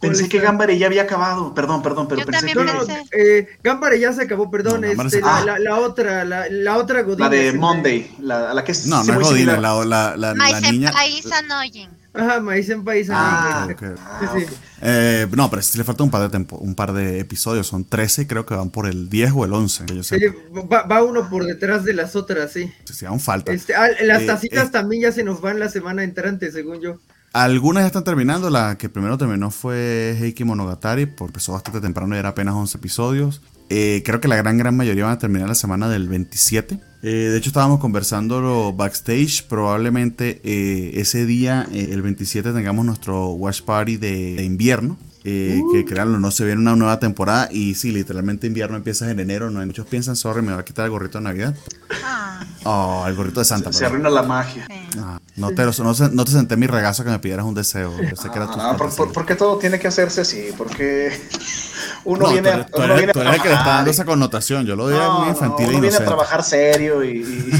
Pensé 0.00 0.28
que 0.28 0.38
Gambare 0.38 0.78
ya 0.78 0.86
había 0.86 1.02
acabado, 1.02 1.54
perdón, 1.54 1.82
perdón, 1.82 2.06
pero 2.08 2.24
pensé 2.24 2.46
que... 2.46 2.54
No, 2.54 2.82
eh, 3.12 3.48
Gambare 3.62 3.98
ya 3.98 4.12
se 4.12 4.22
acabó, 4.22 4.50
perdón, 4.50 4.84
este, 4.84 5.20
la, 5.20 5.58
la, 5.58 5.76
otra, 5.78 6.24
la, 6.24 6.48
la 6.50 6.76
otra 6.76 7.02
Godina. 7.02 7.28
La 7.28 7.36
de 7.36 7.52
Monday, 7.52 8.16
la, 8.20 8.54
la 8.54 8.64
que 8.64 8.72
es 8.72 8.86
No, 8.86 9.02
no 9.04 9.20
es 9.20 9.28
Godina, 9.28 9.56
la, 9.58 9.84
la, 9.84 10.16
la, 10.16 10.34
la 10.34 10.60
niña... 10.60 10.92
Ajá, 12.12 12.40
Maíz 12.40 12.68
en 12.68 12.82
País 12.82 13.08
ah, 13.10 13.68
okay. 13.72 13.90
sí, 14.20 14.40
sí. 14.40 14.54
Eh, 14.82 15.28
no, 15.30 15.48
pero 15.48 15.62
sí 15.62 15.78
le 15.78 15.84
falta 15.84 16.02
un 16.02 16.10
par, 16.10 16.28
de 16.28 16.46
un 16.50 16.74
par 16.74 16.92
de 16.92 17.20
episodios, 17.20 17.68
son 17.68 17.84
13, 17.84 18.26
creo 18.26 18.44
que 18.44 18.54
van 18.54 18.70
por 18.70 18.88
el 18.88 19.08
10 19.08 19.32
o 19.36 19.44
el 19.44 19.52
11. 19.52 20.02
sí, 20.02 20.16
va, 20.72 20.82
va, 20.82 21.04
uno 21.04 21.30
por 21.30 21.44
detrás 21.44 21.84
de 21.84 21.92
las 21.92 22.16
otras, 22.16 22.52
sí. 22.52 22.72
Sí, 22.84 22.94
sí 22.94 23.06
aún 23.06 23.20
falta. 23.20 23.52
Este, 23.52 23.74
ah, 23.76 23.88
las 24.02 24.22
eh, 24.22 24.26
tacitas 24.26 24.68
eh, 24.68 24.70
también 24.72 25.02
ya 25.02 25.12
se 25.12 25.22
nos 25.22 25.40
van 25.40 25.60
la 25.60 25.68
semana 25.68 26.02
entrante, 26.02 26.50
según 26.50 26.80
yo. 26.80 26.98
Algunas 27.32 27.84
ya 27.84 27.86
están 27.88 28.04
terminando. 28.04 28.50
La 28.50 28.76
que 28.76 28.88
primero 28.88 29.16
terminó 29.16 29.50
fue 29.50 30.16
Heiki 30.18 30.44
Monogatari, 30.44 31.06
porque 31.06 31.30
empezó 31.30 31.52
bastante 31.52 31.80
temprano 31.80 32.14
y 32.14 32.18
era 32.18 32.30
apenas 32.30 32.54
11 32.54 32.78
episodios. 32.78 33.40
Eh, 33.68 34.02
creo 34.04 34.20
que 34.20 34.26
la 34.26 34.34
gran, 34.36 34.58
gran 34.58 34.76
mayoría 34.76 35.04
van 35.04 35.12
a 35.12 35.18
terminar 35.18 35.48
la 35.48 35.54
semana 35.54 35.88
del 35.88 36.08
27. 36.08 36.80
Eh, 37.02 37.08
de 37.08 37.36
hecho, 37.36 37.50
estábamos 37.50 37.78
conversando 37.78 38.72
backstage. 38.76 39.44
Probablemente 39.48 40.40
eh, 40.42 41.00
ese 41.00 41.24
día, 41.24 41.68
el 41.72 42.02
27, 42.02 42.52
tengamos 42.52 42.84
nuestro 42.84 43.30
Watch 43.30 43.62
Party 43.62 43.96
de 43.96 44.42
invierno. 44.42 44.98
Eh, 45.22 45.60
que 45.72 45.80
uh. 45.80 45.84
créanlo, 45.84 46.18
no 46.18 46.30
se 46.30 46.46
viene 46.46 46.60
una 46.60 46.76
nueva 46.76 46.98
temporada 46.98 47.48
y 47.52 47.74
sí, 47.74 47.92
literalmente 47.92 48.46
invierno 48.46 48.76
empieza 48.76 49.10
en 49.10 49.20
enero, 49.20 49.50
no 49.50 49.60
hay 49.60 49.66
muchos 49.66 49.86
piensan, 49.86 50.16
sorry, 50.16 50.40
me 50.40 50.52
va 50.52 50.60
a 50.60 50.64
quitar 50.64 50.86
el 50.86 50.90
gorrito 50.90 51.18
de 51.18 51.24
Navidad. 51.24 51.54
Ah. 52.02 52.42
Oh, 52.64 53.04
el 53.06 53.14
gorrito 53.14 53.40
de 53.40 53.44
Santa. 53.44 53.72
Se, 53.72 53.84
arruina 53.84 54.08
la 54.08 54.22
magia. 54.22 54.66
Ah, 54.98 55.20
no, 55.36 55.50
te, 55.50 55.64
no, 55.64 56.24
te 56.24 56.30
senté 56.30 56.56
mi 56.56 56.66
regazo 56.66 57.04
que 57.04 57.10
me 57.10 57.18
pidieras 57.18 57.44
un 57.44 57.54
deseo. 57.54 57.92
Ah, 58.56 58.76
por, 58.76 59.26
qué 59.26 59.34
todo 59.34 59.58
tiene 59.58 59.78
que 59.78 59.88
hacerse 59.88 60.22
así? 60.22 60.48
Porque 60.56 61.12
uno 62.04 62.30
viene, 62.30 62.64
tú 62.72 62.82
eres, 62.82 63.02
el 63.02 63.12
que 63.12 63.48
le 63.48 63.54
está 63.54 63.66
dando 63.66 63.90
esa 63.90 64.04
connotación, 64.04 64.66
yo 64.66 64.76
lo 64.76 64.88
diría 64.88 65.10
muy 65.10 65.28
infantil 65.28 65.68
uno 65.68 65.80
viene 65.80 65.96
a 65.96 66.04
trabajar 66.04 66.42
serio 66.42 67.04
y... 67.04 67.24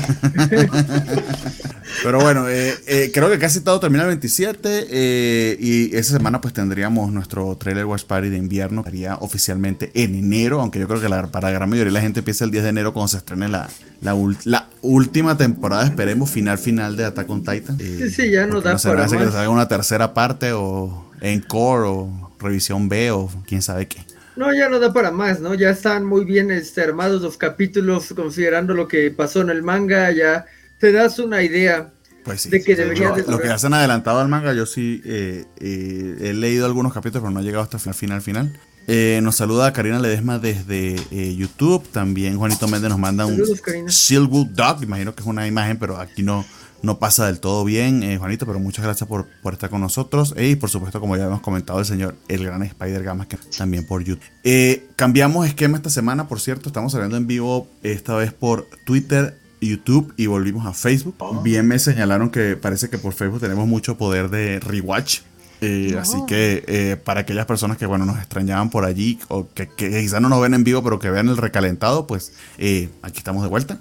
Pero 2.02 2.20
bueno, 2.20 2.48
eh, 2.48 2.74
eh, 2.86 3.10
creo 3.12 3.28
que 3.28 3.38
casi 3.38 3.60
todo 3.60 3.78
termina 3.80 4.04
el 4.04 4.08
27 4.08 4.86
eh, 4.90 5.56
y 5.60 5.94
esa 5.94 6.16
semana 6.16 6.40
pues 6.40 6.54
tendríamos 6.54 7.12
nuestro 7.12 7.56
trailer 7.56 7.84
Watch 7.84 8.04
Party 8.04 8.28
de 8.28 8.38
invierno, 8.38 8.80
estaría 8.80 9.16
oficialmente 9.16 9.90
en 9.94 10.14
enero, 10.14 10.60
aunque 10.60 10.78
yo 10.78 10.88
creo 10.88 11.00
que 11.00 11.08
para 11.08 11.48
la 11.48 11.50
gran 11.50 11.68
mayoría 11.68 11.90
de 11.90 11.94
la 11.94 12.00
gente 12.00 12.20
empieza 12.20 12.44
el 12.44 12.50
10 12.50 12.62
de 12.64 12.68
enero 12.70 12.92
cuando 12.92 13.08
se 13.08 13.18
estrene 13.18 13.48
la, 13.48 13.68
la, 14.00 14.68
última 14.82 15.36
temporada, 15.36 15.84
esperemos, 15.84 16.30
final 16.30 16.56
final 16.58 16.96
de 16.96 17.04
Attack 17.04 17.28
on 17.28 17.40
Titan. 17.40 17.78
sí, 17.78 18.08
sí, 18.08 18.30
ya 18.30 18.46
nos 18.46 18.64
da 18.64 18.72
no 18.72 18.78
sé, 18.78 18.88
para 18.88 19.04
que 19.04 19.08
salga 19.08 19.48
una 19.50 19.68
tercera 19.68 20.14
parte 20.14 20.52
o 20.52 21.10
encore 21.20 21.86
o 21.86 22.30
revisión 22.38 22.88
B 22.88 23.10
o 23.10 23.28
quién 23.46 23.60
sabe 23.60 23.88
qué. 23.88 23.98
No, 24.40 24.54
ya 24.54 24.70
no 24.70 24.78
da 24.78 24.90
para 24.90 25.10
más, 25.10 25.38
¿no? 25.38 25.52
Ya 25.52 25.68
están 25.68 26.06
muy 26.06 26.24
bien 26.24 26.50
este, 26.50 26.80
armados 26.80 27.20
los 27.20 27.36
capítulos 27.36 28.14
considerando 28.16 28.72
lo 28.72 28.88
que 28.88 29.10
pasó 29.10 29.42
en 29.42 29.50
el 29.50 29.62
manga, 29.62 30.10
ya 30.12 30.46
te 30.78 30.92
das 30.92 31.18
una 31.18 31.42
idea 31.42 31.92
pues 32.24 32.48
de 32.48 32.62
que 32.62 32.74
deberías 32.74 33.14
de 33.16 33.30
Lo 33.30 33.38
que 33.38 33.50
hacen 33.50 33.74
adelantado 33.74 34.18
al 34.18 34.28
manga, 34.28 34.54
yo 34.54 34.64
sí 34.64 35.02
eh, 35.04 35.44
eh, 35.58 36.16
he 36.22 36.32
leído 36.32 36.64
algunos 36.64 36.94
capítulos, 36.94 37.24
pero 37.24 37.32
no 37.32 37.40
he 37.40 37.42
llegado 37.42 37.64
hasta 37.64 37.76
el 37.86 37.94
final 37.94 38.22
final. 38.22 38.58
Eh, 38.86 39.20
nos 39.22 39.36
saluda 39.36 39.74
Karina 39.74 39.98
Ledesma 39.98 40.38
desde 40.38 40.96
YouTube. 41.36 41.86
También 41.92 42.38
Juanito 42.38 42.66
Méndez 42.66 42.88
nos 42.88 42.98
manda 42.98 43.26
un 43.26 43.36
Shieldwood 43.88 44.46
Dog. 44.52 44.82
Imagino 44.82 45.14
que 45.14 45.20
es 45.20 45.26
una 45.26 45.46
imagen, 45.46 45.78
pero 45.78 45.98
aquí 45.98 46.22
no, 46.22 46.46
no 46.82 46.98
pasa 46.98 47.26
del 47.26 47.40
todo 47.40 47.64
bien, 47.64 48.02
eh, 48.02 48.18
Juanito, 48.18 48.46
pero 48.46 48.58
muchas 48.58 48.84
gracias 48.84 49.08
por, 49.08 49.26
por 49.42 49.54
estar 49.54 49.70
con 49.70 49.80
nosotros. 49.80 50.34
y 50.36 50.56
por 50.56 50.70
supuesto, 50.70 51.00
como 51.00 51.16
ya 51.16 51.24
hemos 51.24 51.40
comentado, 51.40 51.78
el 51.78 51.84
señor, 51.84 52.16
el 52.28 52.44
gran 52.44 52.62
Spider 52.62 53.02
Gamas, 53.02 53.26
que 53.26 53.36
también 53.56 53.86
por 53.86 54.02
YouTube. 54.02 54.22
Eh, 54.44 54.88
cambiamos 54.96 55.46
esquema 55.46 55.76
esta 55.76 55.90
semana, 55.90 56.28
por 56.28 56.40
cierto, 56.40 56.68
estamos 56.68 56.92
saliendo 56.92 57.16
en 57.16 57.26
vivo 57.26 57.68
esta 57.82 58.14
vez 58.14 58.32
por 58.32 58.66
Twitter, 58.84 59.38
YouTube 59.60 60.12
y 60.16 60.26
volvimos 60.26 60.66
a 60.66 60.72
Facebook. 60.72 61.14
Oh. 61.18 61.42
Bien 61.42 61.66
me 61.66 61.78
señalaron 61.78 62.30
que 62.30 62.56
parece 62.56 62.88
que 62.88 62.98
por 62.98 63.12
Facebook 63.12 63.40
tenemos 63.40 63.66
mucho 63.66 63.96
poder 63.96 64.30
de 64.30 64.60
rewatch. 64.60 65.20
Eh, 65.60 65.96
así 66.00 66.16
que 66.26 66.64
eh, 66.66 66.96
para 66.96 67.20
aquellas 67.20 67.46
personas 67.46 67.76
que 67.76 67.84
bueno 67.84 68.06
nos 68.06 68.16
extrañaban 68.16 68.70
por 68.70 68.84
allí 68.84 69.18
o 69.28 69.46
que, 69.52 69.68
quizás 69.68 70.20
no 70.20 70.28
nos 70.28 70.40
ven 70.40 70.54
en 70.54 70.64
vivo 70.64 70.82
pero 70.82 70.98
que 70.98 71.10
vean 71.10 71.28
el 71.28 71.36
recalentado, 71.36 72.06
pues 72.06 72.32
eh, 72.58 72.88
aquí 73.02 73.18
estamos 73.18 73.42
de 73.42 73.48
vuelta. 73.48 73.80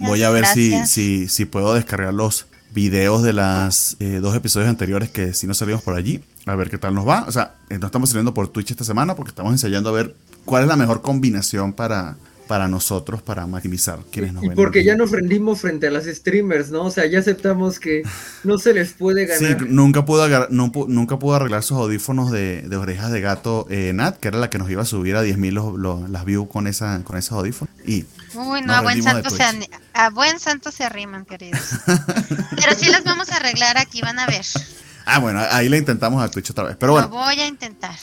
Voy 0.00 0.22
a 0.22 0.30
ver 0.30 0.46
si, 0.46 0.86
si, 0.86 1.28
si, 1.28 1.44
puedo 1.44 1.74
descargar 1.74 2.14
los 2.14 2.46
videos 2.72 3.22
de 3.22 3.32
las 3.32 3.96
dos 3.98 4.34
episodios 4.34 4.68
anteriores 4.68 5.10
que 5.10 5.34
si 5.34 5.46
no 5.46 5.54
salimos 5.54 5.82
por 5.82 5.94
allí. 5.94 6.22
A 6.46 6.54
ver 6.54 6.70
qué 6.70 6.78
tal 6.78 6.94
nos 6.94 7.06
va. 7.06 7.24
O 7.28 7.32
sea, 7.32 7.56
no 7.68 7.86
estamos 7.86 8.08
saliendo 8.08 8.32
por 8.32 8.48
Twitch 8.48 8.70
esta 8.70 8.84
semana 8.84 9.14
porque 9.14 9.30
estamos 9.30 9.52
ensayando 9.52 9.90
a 9.90 9.92
ver 9.92 10.16
cuál 10.46 10.62
es 10.62 10.68
la 10.68 10.76
mejor 10.76 11.02
combinación 11.02 11.74
para, 11.74 12.16
para 12.50 12.66
nosotros, 12.66 13.22
para 13.22 13.46
maximizar 13.46 14.00
quienes 14.10 14.32
nos 14.32 14.42
y 14.42 14.50
Porque 14.50 14.82
ya 14.82 14.96
nos 14.96 15.12
rendimos 15.12 15.60
frente 15.60 15.86
a 15.86 15.92
las 15.92 16.06
streamers, 16.06 16.72
¿no? 16.72 16.86
O 16.86 16.90
sea, 16.90 17.06
ya 17.06 17.20
aceptamos 17.20 17.78
que 17.78 18.02
no 18.42 18.58
se 18.58 18.74
les 18.74 18.92
puede 18.92 19.26
ganar. 19.26 19.60
Sí, 19.60 19.66
nunca 19.68 20.04
pudo, 20.04 20.48
nunca 20.48 21.16
pudo 21.16 21.36
arreglar 21.36 21.62
sus 21.62 21.78
audífonos 21.78 22.32
de, 22.32 22.68
orejas 22.76 23.12
de 23.12 23.20
gato 23.20 23.68
eh, 23.70 23.92
Nat, 23.94 24.18
que 24.18 24.26
era 24.26 24.38
la 24.38 24.50
que 24.50 24.58
nos 24.58 24.68
iba 24.68 24.82
a 24.82 24.84
subir 24.84 25.14
a 25.14 25.22
10.000 25.22 26.08
las 26.08 26.24
views 26.24 26.48
con, 26.48 26.66
esa, 26.66 27.00
con 27.04 27.16
esos 27.16 27.38
audífonos. 27.38 27.72
Y 27.86 28.04
Uy, 28.34 28.62
no, 28.62 28.74
a 28.74 28.80
buen, 28.80 29.00
santo 29.00 29.30
se, 29.30 29.44
a 29.92 30.10
buen 30.10 30.40
santo 30.40 30.72
se 30.72 30.82
arriman, 30.82 31.26
queridos. 31.26 31.60
Pero 31.86 32.74
sí 32.76 32.90
las 32.90 33.04
vamos 33.04 33.30
a 33.30 33.36
arreglar 33.36 33.78
aquí, 33.78 34.00
van 34.00 34.18
a 34.18 34.26
ver. 34.26 34.44
Ah, 35.06 35.18
bueno, 35.18 35.40
ahí 35.50 35.68
le 35.68 35.78
intentamos 35.78 36.22
a 36.22 36.30
Twitch 36.30 36.50
otra 36.50 36.64
vez. 36.64 36.76
Pero 36.78 36.92
bueno. 36.92 37.08
Lo 37.08 37.14
voy 37.14 37.40
a 37.40 37.46
intentar. 37.46 37.94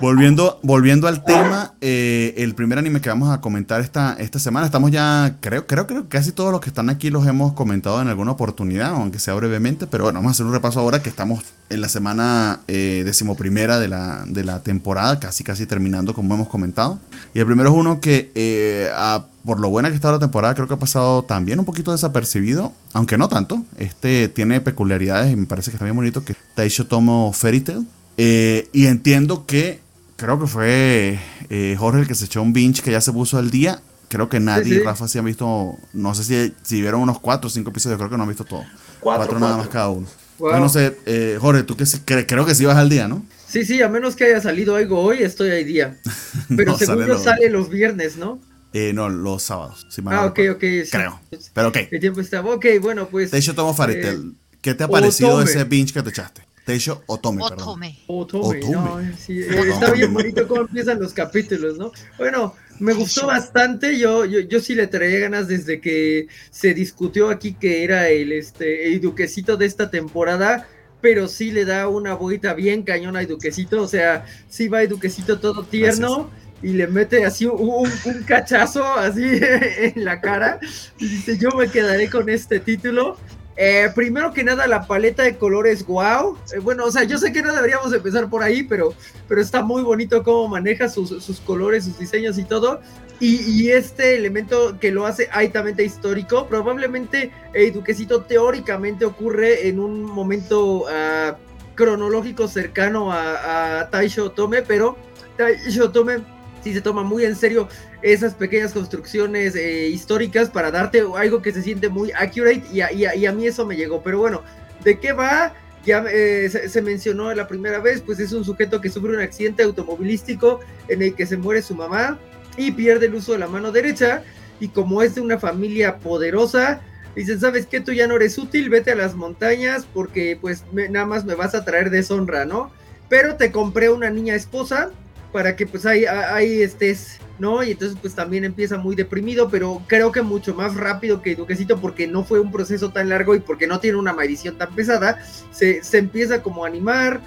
Volviendo, 0.00 0.60
volviendo 0.62 1.08
al 1.08 1.24
tema, 1.24 1.74
eh, 1.80 2.34
el 2.38 2.54
primer 2.54 2.78
anime 2.78 3.00
que 3.00 3.08
vamos 3.08 3.32
a 3.32 3.40
comentar 3.40 3.80
esta, 3.80 4.14
esta 4.18 4.38
semana, 4.38 4.66
estamos 4.66 4.90
ya, 4.90 5.36
creo, 5.40 5.66
creo, 5.66 5.86
que 5.86 6.06
casi 6.08 6.32
todos 6.32 6.52
los 6.52 6.60
que 6.60 6.68
están 6.68 6.90
aquí 6.90 7.10
los 7.10 7.26
hemos 7.26 7.52
comentado 7.52 8.00
en 8.00 8.08
alguna 8.08 8.32
oportunidad, 8.32 8.90
aunque 8.90 9.18
sea 9.18 9.34
brevemente, 9.34 9.86
pero 9.86 10.04
bueno, 10.04 10.18
vamos 10.18 10.30
a 10.30 10.32
hacer 10.32 10.46
un 10.46 10.52
repaso 10.52 10.80
ahora 10.80 11.02
que 11.02 11.08
estamos 11.08 11.44
en 11.70 11.80
la 11.80 11.88
semana 11.88 12.60
eh, 12.68 13.02
decimoprimera 13.04 13.78
de 13.78 13.88
la, 13.88 14.24
de 14.26 14.44
la 14.44 14.60
temporada, 14.60 15.18
casi 15.20 15.44
casi 15.44 15.66
terminando 15.66 16.14
como 16.14 16.34
hemos 16.34 16.48
comentado. 16.48 16.98
Y 17.34 17.40
el 17.40 17.46
primero 17.46 17.70
es 17.70 17.74
uno 17.74 18.00
que 18.00 18.30
eh, 18.34 18.90
a 18.94 19.24
por 19.44 19.60
lo 19.60 19.68
buena 19.68 19.90
que 19.90 19.94
está 19.94 20.10
la 20.10 20.18
temporada, 20.18 20.54
creo 20.54 20.66
que 20.66 20.74
ha 20.74 20.78
pasado 20.78 21.22
también 21.22 21.58
un 21.58 21.64
poquito 21.64 21.92
desapercibido, 21.92 22.72
aunque 22.92 23.18
no 23.18 23.28
tanto. 23.28 23.62
Este 23.78 24.28
tiene 24.28 24.60
peculiaridades 24.60 25.32
y 25.32 25.36
me 25.36 25.46
parece 25.46 25.70
que 25.70 25.76
está 25.76 25.84
bien 25.84 25.96
bonito 25.96 26.24
que 26.24 26.34
Taisho 26.54 26.86
Tomo 26.86 27.32
Fairy 27.32 27.60
Tail. 27.60 27.86
Eh, 28.16 28.68
y 28.72 28.86
entiendo 28.86 29.44
que 29.44 29.80
creo 30.16 30.40
que 30.40 30.46
fue 30.46 31.18
eh, 31.50 31.76
Jorge 31.78 32.00
el 32.00 32.06
que 32.08 32.14
se 32.14 32.24
echó 32.24 32.40
un 32.42 32.52
binge 32.52 32.82
que 32.82 32.90
ya 32.90 33.00
se 33.00 33.12
puso 33.12 33.38
al 33.38 33.50
día. 33.50 33.80
Creo 34.08 34.28
que 34.28 34.38
nadie, 34.40 34.82
Rafa, 34.84 35.08
sí 35.08 35.18
han 35.18 35.24
visto, 35.24 35.76
no 35.92 36.14
sé 36.14 36.24
si, 36.24 36.54
si 36.62 36.80
vieron 36.80 37.00
unos 37.00 37.18
cuatro 37.18 37.48
o 37.48 37.50
cinco 37.50 37.70
episodios, 37.70 37.98
creo 37.98 38.10
que 38.10 38.16
no 38.16 38.22
han 38.22 38.28
visto 38.28 38.44
todo. 38.44 38.64
Cuatro, 39.00 39.38
nada 39.38 39.56
más 39.56 39.68
cada 39.68 39.88
uno. 39.88 40.06
no 40.38 40.68
sé, 40.68 40.96
eh, 41.04 41.36
Jorge, 41.40 41.64
tú 41.64 41.76
que 41.76 42.26
creo 42.26 42.46
que 42.46 42.54
sí 42.54 42.64
vas 42.64 42.76
al 42.76 42.88
día, 42.88 43.08
¿no? 43.08 43.24
Sí, 43.48 43.64
sí, 43.64 43.82
a 43.82 43.88
menos 43.88 44.14
que 44.14 44.24
haya 44.24 44.40
salido 44.40 44.76
algo 44.76 45.00
hoy, 45.00 45.18
estoy 45.22 45.50
al 45.50 45.64
día. 45.64 45.96
Pero 46.56 46.78
según 46.78 47.06
yo 47.06 47.18
sale 47.18 47.50
los 47.50 47.68
viernes, 47.68 48.16
¿no? 48.16 48.38
Eh, 48.74 48.92
no, 48.92 49.08
los 49.08 49.44
sábados. 49.44 49.86
ah, 50.06 50.26
ok, 50.26 50.40
ok. 50.50 50.64
Creo. 50.90 51.20
Pero 51.52 51.68
ok. 51.68 51.76
El 51.92 52.00
tiempo 52.00 52.20
está. 52.20 52.40
Ok, 52.40 52.66
bueno, 52.82 53.08
pues. 53.08 53.30
Teisho 53.30 53.54
Tomo 53.54 53.72
Faritel. 53.72 54.32
Eh, 54.34 54.56
¿Qué 54.60 54.74
te 54.74 54.82
ha 54.82 54.88
parecido 54.88 55.40
ese 55.40 55.62
binge 55.62 55.92
que 55.92 56.02
te 56.02 56.10
echaste? 56.10 56.42
Teisho 56.66 57.04
Otome, 57.06 57.40
perdón. 57.48 57.68
Otome. 57.68 57.98
Otome. 58.08 58.60
No, 58.72 58.98
sí, 59.16 59.42
eh, 59.42 59.48
está 59.70 59.92
bien 59.92 60.12
bonito 60.12 60.48
cómo 60.48 60.62
empiezan 60.62 60.98
los 60.98 61.12
capítulos, 61.12 61.78
¿no? 61.78 61.92
Bueno, 62.18 62.56
me 62.80 62.94
gustó 62.94 63.28
bastante. 63.28 63.96
Yo, 63.96 64.24
yo, 64.24 64.40
yo 64.40 64.58
sí 64.58 64.74
le 64.74 64.88
traía 64.88 65.20
ganas 65.20 65.46
desde 65.46 65.80
que 65.80 66.26
se 66.50 66.74
discutió 66.74 67.30
aquí 67.30 67.52
que 67.54 67.84
era 67.84 68.08
el, 68.08 68.32
este, 68.32 68.92
el 68.92 69.00
duquecito 69.00 69.56
de 69.56 69.66
esta 69.66 69.88
temporada 69.88 70.66
pero 71.04 71.28
sí 71.28 71.50
le 71.50 71.66
da 71.66 71.86
una 71.86 72.14
boita 72.14 72.54
bien 72.54 72.82
cañona 72.82 73.18
a 73.18 73.26
Duquecito, 73.26 73.82
o 73.82 73.86
sea, 73.86 74.24
sí 74.48 74.68
va 74.68 74.82
el 74.82 74.88
Duquecito 74.88 75.38
todo 75.38 75.62
tierno, 75.62 76.30
y 76.64 76.72
le 76.72 76.86
mete 76.86 77.26
así 77.26 77.46
un, 77.46 77.90
cachazo 78.26 78.84
así 78.94 79.22
en 79.42 80.02
la 80.02 80.20
cara 80.20 80.58
y 80.98 81.06
dice 81.06 81.36
yo 81.36 81.50
me 81.50 81.68
quedaré 81.68 82.08
con 82.08 82.28
este 82.28 82.58
título. 82.58 83.16
Eh, 83.56 83.88
primero 83.94 84.32
que 84.32 84.42
nada 84.42 84.66
la 84.66 84.84
paleta 84.84 85.22
de 85.22 85.36
colores 85.36 85.86
wow. 85.86 86.36
Eh, 86.52 86.58
bueno, 86.58 86.86
o 86.86 86.90
sea, 86.90 87.04
yo 87.04 87.18
sé 87.18 87.32
que 87.32 87.40
no 87.40 87.54
deberíamos 87.54 87.92
empezar 87.92 88.28
por 88.28 88.42
ahí, 88.42 88.64
pero, 88.64 88.94
pero 89.28 89.40
está 89.40 89.62
muy 89.62 89.82
bonito 89.82 90.24
cómo 90.24 90.48
maneja 90.48 90.88
sus, 90.88 91.22
sus 91.22 91.38
colores, 91.38 91.84
sus 91.84 91.98
diseños 91.98 92.38
y 92.38 92.44
todo. 92.44 92.80
Y, 93.20 93.68
este 93.68 94.16
elemento 94.16 94.78
que 94.80 94.90
lo 94.90 95.06
hace 95.06 95.28
altamente 95.30 95.84
histórico, 95.84 96.46
probablemente 96.46 97.30
el 97.54 97.72
Duquecito 97.72 98.22
teóricamente 98.22 99.04
ocurre 99.04 99.68
en 99.68 99.78
un 99.78 100.02
momento 100.02 100.84
ah, 100.90 101.36
cronológico 101.76 102.48
cercano 102.48 103.12
a, 103.12 103.80
a 103.80 103.90
Taisho 103.90 104.32
Tome, 104.32 104.62
pero 104.62 104.98
Taisho 105.38 105.90
Tome 105.90 106.33
sí 106.64 106.72
se 106.72 106.80
toma 106.80 107.02
muy 107.02 107.24
en 107.24 107.36
serio 107.36 107.68
esas 108.00 108.34
pequeñas 108.34 108.72
construcciones 108.72 109.54
eh, 109.54 109.88
históricas 109.88 110.48
para 110.48 110.70
darte 110.70 111.04
algo 111.16 111.42
que 111.42 111.52
se 111.52 111.62
siente 111.62 111.90
muy 111.90 112.10
accurate 112.12 112.64
y 112.72 112.80
a, 112.80 113.32
mí 113.32 113.46
eso 113.46 113.66
me 113.66 113.76
llegó. 113.76 114.02
Pero 114.02 114.18
bueno, 114.18 114.42
¿de 114.82 114.98
qué 114.98 115.12
va? 115.12 115.52
Ya 115.84 116.02
eh, 116.10 116.48
se, 116.48 116.80
mencionó 116.80 117.32
la 117.34 117.46
primera 117.46 117.78
vez, 117.78 118.00
pues 118.00 118.18
es 118.18 118.32
un 118.32 118.42
sujeto 118.44 118.80
que 118.80 118.88
sufre 118.88 119.12
un 119.12 119.20
accidente 119.20 119.62
automovilístico 119.62 120.60
en 120.88 121.02
el 121.02 121.14
que 121.14 121.26
se 121.26 121.36
muere 121.36 121.60
su 121.60 121.74
mamá 121.74 122.18
y 122.56 122.72
pierde 122.72 123.06
el 123.06 123.14
uso 123.14 123.32
de 123.32 123.38
la 123.38 123.48
mano 123.48 123.70
derecha 123.70 124.22
y 124.58 124.68
como 124.68 125.02
es 125.02 125.14
de 125.16 125.20
una 125.20 125.38
familia 125.38 125.98
poderosa, 125.98 126.80
dicen, 127.14 127.38
¿sabes 127.38 127.66
qué? 127.66 127.80
Tú 127.80 127.92
ya 127.92 128.06
no 128.06 128.16
eres 128.16 128.38
útil, 128.38 128.70
vete 128.70 128.92
a 128.92 128.94
las 128.94 129.14
montañas 129.14 129.86
porque 129.92 130.38
pues 130.40 130.64
nada 130.72 131.04
más 131.04 131.26
me 131.26 131.34
vas 131.34 131.54
a 131.54 131.66
traer 131.66 131.90
deshonra, 131.90 132.46
¿no? 132.46 132.70
Pero 133.10 133.36
te 133.36 133.52
compré 133.52 133.90
una 133.90 134.08
niña 134.08 134.34
esposa 134.34 134.90
para 135.34 135.56
que 135.56 135.66
pues 135.66 135.84
ahí, 135.84 136.62
estés, 136.62 137.18
¿no? 137.40 137.64
Y 137.64 137.72
entonces 137.72 137.98
pues 138.00 138.14
también 138.14 138.44
empieza 138.44 138.78
muy 138.78 138.94
deprimido, 138.94 139.48
pero 139.50 139.82
creo 139.88 140.12
que 140.12 140.22
mucho 140.22 140.54
más 140.54 140.76
rápido 140.76 141.22
que 141.22 141.34
Duquecito 141.34 141.80
porque 141.80 142.06
no 142.06 142.22
fue 142.22 142.38
un 142.38 142.52
proceso 142.52 142.90
tan 142.90 143.08
largo 143.08 143.34
y 143.34 143.40
porque 143.40 143.66
no 143.66 143.80
tiene 143.80 143.98
una 143.98 144.12
maldición 144.12 144.56
tan 144.56 144.72
pesada, 144.76 145.18
se, 145.50 145.80
empieza 145.98 146.40
como 146.40 146.64
a 146.64 146.68
animar, 146.68 147.20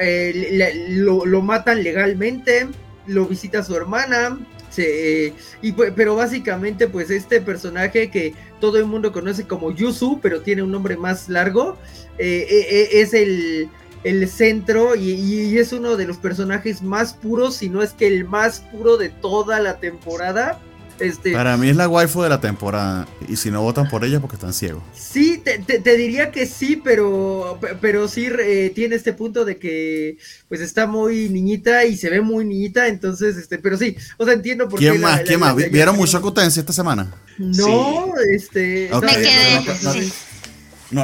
eh, 0.00 0.86
lo, 0.88 1.42
matan 1.42 1.82
legalmente, 1.82 2.66
lo 3.06 3.26
visita 3.26 3.62
su 3.62 3.76
hermana, 3.76 4.38
se, 4.70 5.34
y, 5.60 5.72
pero 5.72 6.16
básicamente 6.16 6.88
pues 6.88 7.10
este 7.10 7.42
personaje 7.42 8.10
que 8.10 8.32
todo 8.58 8.78
el 8.78 8.86
mundo 8.86 9.12
conoce 9.12 9.46
como 9.46 9.70
Yusu, 9.70 10.18
pero 10.22 10.40
tiene 10.40 10.62
un 10.62 10.72
nombre 10.72 10.96
más 10.96 11.28
largo, 11.28 11.76
eh, 12.16 12.46
eh, 12.48 12.88
es 13.02 13.12
el 13.12 13.68
el 14.04 14.28
centro 14.28 14.94
y, 14.94 15.58
es 15.58 15.72
uno 15.72 15.96
de 15.96 16.06
los 16.06 16.18
personajes 16.18 16.82
más 16.82 17.14
puros, 17.14 17.56
si 17.56 17.68
no 17.68 17.82
es 17.82 17.92
que 17.92 18.06
el 18.06 18.24
más 18.26 18.60
puro 18.60 18.96
de 18.96 19.08
toda 19.08 19.60
la 19.60 19.80
temporada. 19.80 20.60
Este, 21.00 21.32
Para 21.32 21.56
mí 21.56 21.70
es 21.70 21.76
la 21.76 21.88
waifu 21.88 22.22
de 22.22 22.28
la 22.28 22.40
temporada 22.40 23.08
y 23.26 23.34
si 23.34 23.50
no 23.50 23.62
votan 23.62 23.88
por 23.88 24.04
ella 24.04 24.20
porque 24.20 24.36
están 24.36 24.52
ciegos. 24.52 24.82
Sí, 24.94 25.42
te, 25.42 25.96
diría 25.96 26.30
que 26.30 26.46
sí, 26.46 26.80
pero, 26.84 27.58
pero 27.80 28.06
sí 28.06 28.28
eh, 28.38 28.70
tiene 28.72 28.94
este 28.94 29.12
punto 29.12 29.44
de 29.44 29.58
que 29.58 30.18
pues 30.48 30.60
está 30.60 30.86
muy 30.86 31.30
niñita 31.30 31.84
y 31.84 31.96
se 31.96 32.10
ve 32.10 32.20
muy 32.20 32.44
niñita, 32.44 32.86
entonces, 32.86 33.36
este, 33.36 33.58
pero 33.58 33.76
sí, 33.76 33.96
o 34.18 34.24
sea, 34.24 34.34
entiendo 34.34 34.68
por 34.68 34.78
qué. 34.78 34.90
¿Quién 34.90 35.00
más? 35.00 35.20
¿Quién 35.22 35.40
más? 35.40 35.56
¿Vieron 35.56 35.96
mucho 35.96 36.22
Cutense 36.22 36.60
esta 36.60 36.72
semana? 36.72 37.12
No, 37.38 38.12
este... 38.32 38.88
No 38.92 39.00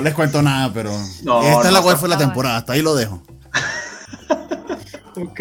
les 0.02 0.14
cuento 0.14 0.42
nada, 0.42 0.73
pero 0.73 0.90
esta 0.90 1.66
es 1.66 1.73
la 1.73 1.80
web 1.80 1.97
fue 1.97 2.09
la 2.09 2.18
temporada, 2.18 2.59
hasta 2.59 2.75
ahí 2.75 2.82
lo 2.82 2.94
dejo. 2.94 3.23
Ok, 5.16 5.40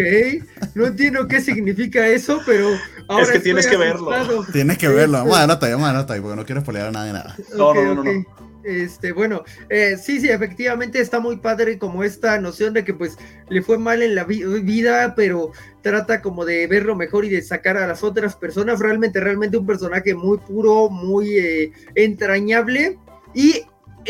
no 0.75 0.87
entiendo 0.87 1.27
qué 1.27 1.41
significa 1.41 2.07
eso, 2.07 2.41
pero 2.45 2.69
ahora 3.07 3.23
es 3.23 3.31
que 3.31 3.39
tienes 3.39 3.67
que 3.67 3.77
verlo. 3.77 4.11
Tienes 4.51 4.77
que 4.77 4.87
verlo. 4.87 5.19
Vamos 5.19 5.37
a 5.37 5.47
nota 5.47 5.65
ahí, 5.67 5.73
vamos 5.73 5.87
a 5.89 6.13
ahí, 6.13 6.19
porque 6.19 6.35
no 6.35 6.45
quiero 6.45 6.61
spoilear 6.61 6.87
a 6.87 6.91
nadie 6.91 7.13
nada. 7.13 7.35
No, 7.55 7.73
no, 7.73 7.95
no, 7.95 8.03
no, 8.03 8.25
Este, 8.63 9.11
bueno, 9.11 9.43
eh, 9.69 9.95
sí, 10.01 10.19
sí, 10.19 10.29
efectivamente 10.29 10.99
está 10.99 11.19
muy 11.19 11.37
padre 11.37 11.77
como 11.77 12.03
esta 12.03 12.39
noción 12.39 12.73
de 12.73 12.83
que 12.83 12.93
pues 12.93 13.17
le 13.49 13.61
fue 13.61 13.77
mal 13.77 14.01
en 14.01 14.15
la 14.15 14.25
vida, 14.25 15.13
pero 15.15 15.51
trata 15.81 16.21
como 16.21 16.45
de 16.45 16.67
verlo 16.67 16.95
mejor 16.95 17.25
y 17.25 17.29
de 17.29 17.41
sacar 17.41 17.77
a 17.77 17.87
las 17.87 18.03
otras 18.03 18.35
personas. 18.35 18.79
Realmente, 18.79 19.19
realmente 19.19 19.57
un 19.57 19.65
personaje 19.67 20.13
muy 20.13 20.39
puro, 20.39 20.89
muy 20.89 21.37
eh, 21.37 21.71
entrañable. 21.95 22.97
Y 23.33 23.63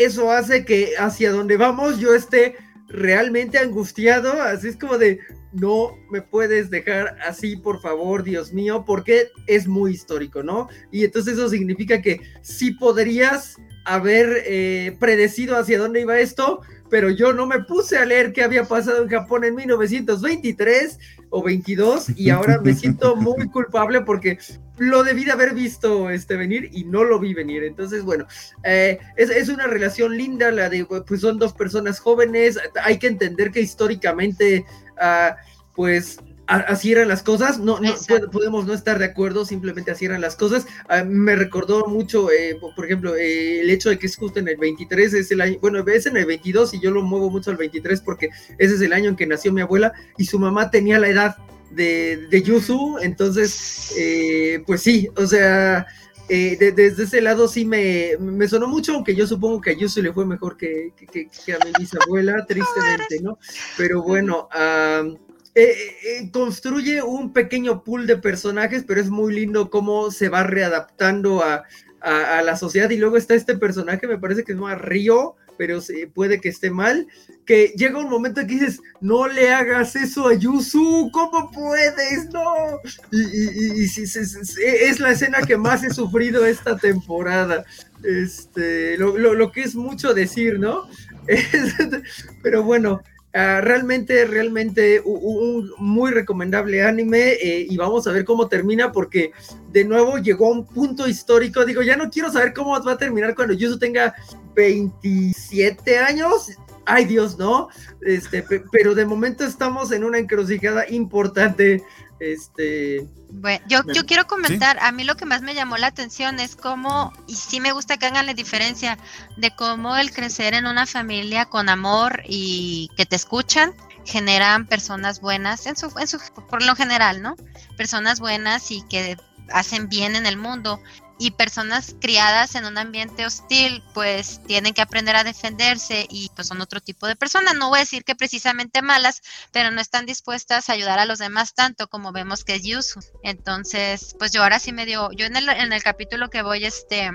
eso 0.04 0.30
hace 0.30 0.64
que 0.64 0.94
hacia 0.98 1.32
donde 1.32 1.56
vamos 1.56 1.98
yo 1.98 2.14
esté 2.14 2.56
realmente 2.88 3.58
angustiado, 3.58 4.42
así 4.42 4.68
es 4.68 4.76
como 4.76 4.98
de, 4.98 5.20
no 5.52 5.96
me 6.10 6.22
puedes 6.22 6.70
dejar 6.70 7.16
así, 7.26 7.56
por 7.56 7.80
favor, 7.80 8.22
Dios 8.22 8.52
mío, 8.52 8.84
porque 8.86 9.28
es 9.46 9.68
muy 9.68 9.92
histórico, 9.92 10.42
¿no? 10.42 10.68
Y 10.90 11.04
entonces 11.04 11.34
eso 11.34 11.48
significa 11.48 12.02
que 12.02 12.20
sí 12.42 12.72
podrías 12.72 13.56
haber 13.84 14.42
eh, 14.46 14.96
predecido 14.98 15.56
hacia 15.56 15.78
dónde 15.78 16.00
iba 16.00 16.18
esto, 16.18 16.60
pero 16.90 17.08
yo 17.10 17.32
no 17.32 17.46
me 17.46 17.60
puse 17.60 17.96
a 17.96 18.04
leer 18.04 18.32
qué 18.32 18.42
había 18.42 18.64
pasado 18.64 19.02
en 19.02 19.08
Japón 19.08 19.44
en 19.44 19.54
1923 19.54 20.98
o 21.30 21.42
22 21.42 22.10
y 22.16 22.30
ahora 22.30 22.60
me 22.60 22.74
siento 22.74 23.16
muy 23.16 23.48
culpable 23.50 24.00
porque 24.02 24.38
lo 24.76 25.04
debí 25.04 25.24
de 25.24 25.32
haber 25.32 25.54
visto 25.54 26.10
este, 26.10 26.36
venir 26.36 26.70
y 26.72 26.84
no 26.84 27.04
lo 27.04 27.18
vi 27.18 27.34
venir. 27.34 27.64
Entonces, 27.64 28.02
bueno, 28.02 28.26
eh, 28.64 28.98
es, 29.16 29.48
una 29.48 29.66
relación 29.66 30.16
linda, 30.16 30.50
la 30.50 30.68
de, 30.68 30.84
pues 30.84 31.20
son 31.20 31.38
dos 31.38 31.52
personas 31.52 32.00
jóvenes, 32.00 32.58
hay 32.82 32.98
que 32.98 33.06
entender 33.06 33.50
que 33.50 33.60
históricamente, 33.60 34.64
uh, 34.96 35.34
pues 35.74 36.18
así 36.50 36.90
eran 36.90 37.08
las 37.08 37.22
cosas, 37.22 37.58
no, 37.58 37.78
no 37.80 37.94
podemos 38.32 38.66
no 38.66 38.72
estar 38.72 38.98
de 38.98 39.04
acuerdo, 39.04 39.44
simplemente 39.44 39.92
así 39.92 40.04
eran 40.04 40.20
las 40.20 40.34
cosas. 40.34 40.66
Me 41.06 41.36
recordó 41.36 41.86
mucho, 41.86 42.30
eh, 42.30 42.58
por 42.74 42.84
ejemplo, 42.84 43.14
eh, 43.14 43.60
el 43.60 43.70
hecho 43.70 43.88
de 43.88 43.98
que 43.98 44.06
es 44.06 44.16
justo 44.16 44.40
en 44.40 44.48
el 44.48 44.56
23, 44.56 45.14
es 45.14 45.30
el 45.30 45.40
año, 45.40 45.58
bueno, 45.60 45.84
es 45.86 46.06
en 46.06 46.16
el 46.16 46.26
22 46.26 46.74
y 46.74 46.80
yo 46.80 46.90
lo 46.90 47.02
muevo 47.02 47.30
mucho 47.30 47.50
al 47.50 47.56
23 47.56 48.00
porque 48.00 48.30
ese 48.58 48.74
es 48.74 48.80
el 48.80 48.92
año 48.92 49.10
en 49.10 49.16
que 49.16 49.26
nació 49.26 49.52
mi 49.52 49.60
abuela 49.60 49.92
y 50.18 50.24
su 50.24 50.38
mamá 50.38 50.70
tenía 50.70 50.98
la 50.98 51.08
edad 51.08 51.36
de, 51.70 52.26
de 52.28 52.42
Yuzu, 52.42 52.98
entonces, 53.00 53.92
eh, 53.96 54.62
pues 54.66 54.82
sí, 54.82 55.08
o 55.16 55.26
sea, 55.26 55.86
desde 56.28 57.04
ese 57.04 57.20
lado 57.20 57.48
sí 57.48 57.64
me, 57.64 58.16
me, 58.18 58.48
sonó 58.48 58.66
mucho, 58.66 58.94
aunque 58.94 59.14
yo 59.14 59.26
supongo 59.26 59.60
que 59.60 59.70
a 59.70 59.72
Yuzu 59.74 60.02
le 60.02 60.12
fue 60.12 60.26
mejor 60.26 60.56
que, 60.56 60.92
que, 60.96 61.28
que 61.28 61.52
a 61.52 61.58
mi 61.64 61.72
bisabuela, 61.78 62.44
tristemente, 62.46 63.20
¿no? 63.20 63.38
Pero 63.76 64.02
bueno, 64.02 64.48
eh, 64.56 65.16
eh, 65.54 65.96
eh, 66.04 66.30
construye 66.32 67.02
un 67.02 67.32
pequeño 67.32 67.82
pool 67.82 68.06
de 68.06 68.16
personajes, 68.16 68.84
pero 68.86 69.00
es 69.00 69.10
muy 69.10 69.34
lindo 69.34 69.68
cómo 69.68 70.10
se 70.10 70.28
va 70.28 70.44
readaptando 70.44 71.42
a, 71.42 71.64
la 72.02 72.56
sociedad. 72.56 72.88
Y 72.88 72.96
luego 72.96 73.18
está 73.18 73.34
este 73.34 73.58
personaje, 73.58 74.06
me 74.06 74.16
parece 74.16 74.42
que 74.42 74.52
es 74.52 74.58
más 74.58 74.80
Río, 74.80 75.34
pero 75.58 75.80
puede 76.14 76.40
que 76.40 76.48
esté 76.48 76.70
mal. 76.70 77.06
Que 77.44 77.74
llega 77.76 77.98
un 77.98 78.08
momento 78.08 78.40
que 78.40 78.54
dices, 78.54 78.80
no 79.02 79.28
le 79.28 79.52
hagas 79.52 79.94
eso 79.96 80.28
a 80.28 80.34
Yusu, 80.34 81.10
¿cómo 81.12 81.50
puedes? 81.50 82.30
No. 82.32 82.80
Y, 83.12 83.84
es 83.84 84.98
la 84.98 85.10
escena 85.10 85.42
que 85.42 85.58
más 85.58 85.84
he 85.84 85.90
sufrido 85.90 86.46
esta 86.46 86.78
temporada. 86.78 87.66
Este, 88.02 88.96
lo 88.96 89.52
que 89.52 89.60
es 89.60 89.74
mucho 89.74 90.14
decir, 90.14 90.58
¿no? 90.58 90.88
pero 92.42 92.62
bueno, 92.62 93.02
Ah, 93.32 93.60
realmente, 93.62 94.24
realmente 94.24 95.00
un, 95.04 95.70
muy 95.78 96.10
recomendable 96.10 96.82
anime 96.82 97.34
eh, 97.34 97.64
y 97.68 97.76
vamos 97.76 98.06
a 98.08 98.12
ver 98.12 98.24
cómo 98.24 98.48
termina 98.48 98.90
porque 98.90 99.30
de 99.70 99.84
nuevo 99.84 100.18
llegó 100.18 100.48
a 100.48 100.56
un 100.56 100.66
punto 100.66 101.06
histórico. 101.06 101.64
Digo, 101.64 101.82
ya 101.82 101.96
no 101.96 102.10
quiero 102.10 102.32
saber 102.32 102.52
cómo 102.52 102.80
va 102.82 102.92
a 102.92 102.98
terminar 102.98 103.36
cuando 103.36 103.54
Yuzu 103.54 103.78
tenga 103.78 104.14
27 104.56 105.98
años. 105.98 106.50
Ay 106.86 107.04
Dios, 107.04 107.38
¿no? 107.38 107.68
Este, 108.00 108.44
pero 108.72 108.96
de 108.96 109.06
momento 109.06 109.44
estamos 109.44 109.92
en 109.92 110.02
una 110.02 110.18
encrucijada 110.18 110.88
importante 110.90 111.84
este. 112.18 113.08
Bueno, 113.32 113.64
yo, 113.68 113.82
yo 113.92 114.06
quiero 114.06 114.26
comentar, 114.26 114.78
a 114.80 114.92
mí 114.92 115.04
lo 115.04 115.16
que 115.16 115.24
más 115.24 115.42
me 115.42 115.54
llamó 115.54 115.76
la 115.76 115.86
atención 115.86 116.40
es 116.40 116.56
cómo, 116.56 117.12
y 117.26 117.36
sí 117.36 117.60
me 117.60 117.72
gusta 117.72 117.96
que 117.96 118.06
hagan 118.06 118.26
la 118.26 118.34
diferencia, 118.34 118.98
de 119.36 119.54
cómo 119.54 119.96
el 119.96 120.12
crecer 120.12 120.54
en 120.54 120.66
una 120.66 120.86
familia 120.86 121.46
con 121.46 121.68
amor 121.68 122.22
y 122.26 122.90
que 122.96 123.06
te 123.06 123.16
escuchan, 123.16 123.74
generan 124.04 124.66
personas 124.66 125.20
buenas, 125.20 125.66
en 125.66 125.76
su, 125.76 125.92
en 125.98 126.08
su, 126.08 126.18
por 126.48 126.64
lo 126.64 126.74
general, 126.74 127.22
¿no? 127.22 127.36
Personas 127.76 128.18
buenas 128.18 128.70
y 128.70 128.82
que 128.82 129.16
hacen 129.52 129.88
bien 129.88 130.16
en 130.16 130.26
el 130.26 130.36
mundo 130.36 130.80
y 131.20 131.32
personas 131.32 131.94
criadas 132.00 132.54
en 132.54 132.64
un 132.64 132.78
ambiente 132.78 133.26
hostil 133.26 133.84
pues 133.92 134.40
tienen 134.46 134.72
que 134.72 134.80
aprender 134.80 135.14
a 135.16 135.22
defenderse 135.22 136.06
y 136.08 136.30
pues 136.34 136.48
son 136.48 136.62
otro 136.62 136.80
tipo 136.80 137.06
de 137.06 137.14
personas. 137.14 137.54
No 137.54 137.68
voy 137.68 137.76
a 137.76 137.80
decir 137.80 138.04
que 138.04 138.16
precisamente 138.16 138.80
malas, 138.80 139.20
pero 139.52 139.70
no 139.70 139.82
están 139.82 140.06
dispuestas 140.06 140.70
a 140.70 140.72
ayudar 140.72 140.98
a 140.98 141.04
los 141.04 141.18
demás 141.18 141.54
tanto 141.54 141.88
como 141.88 142.10
vemos 142.10 142.42
que 142.42 142.54
es 142.54 142.62
Yusu. 142.62 143.00
Entonces, 143.22 144.16
pues 144.18 144.32
yo 144.32 144.42
ahora 144.42 144.58
sí 144.58 144.72
me 144.72 144.86
dio, 144.86 145.12
yo 145.12 145.26
en 145.26 145.36
el, 145.36 145.46
en 145.50 145.74
el 145.74 145.82
capítulo 145.82 146.30
que 146.30 146.40
voy 146.40 146.64
este 146.64 147.10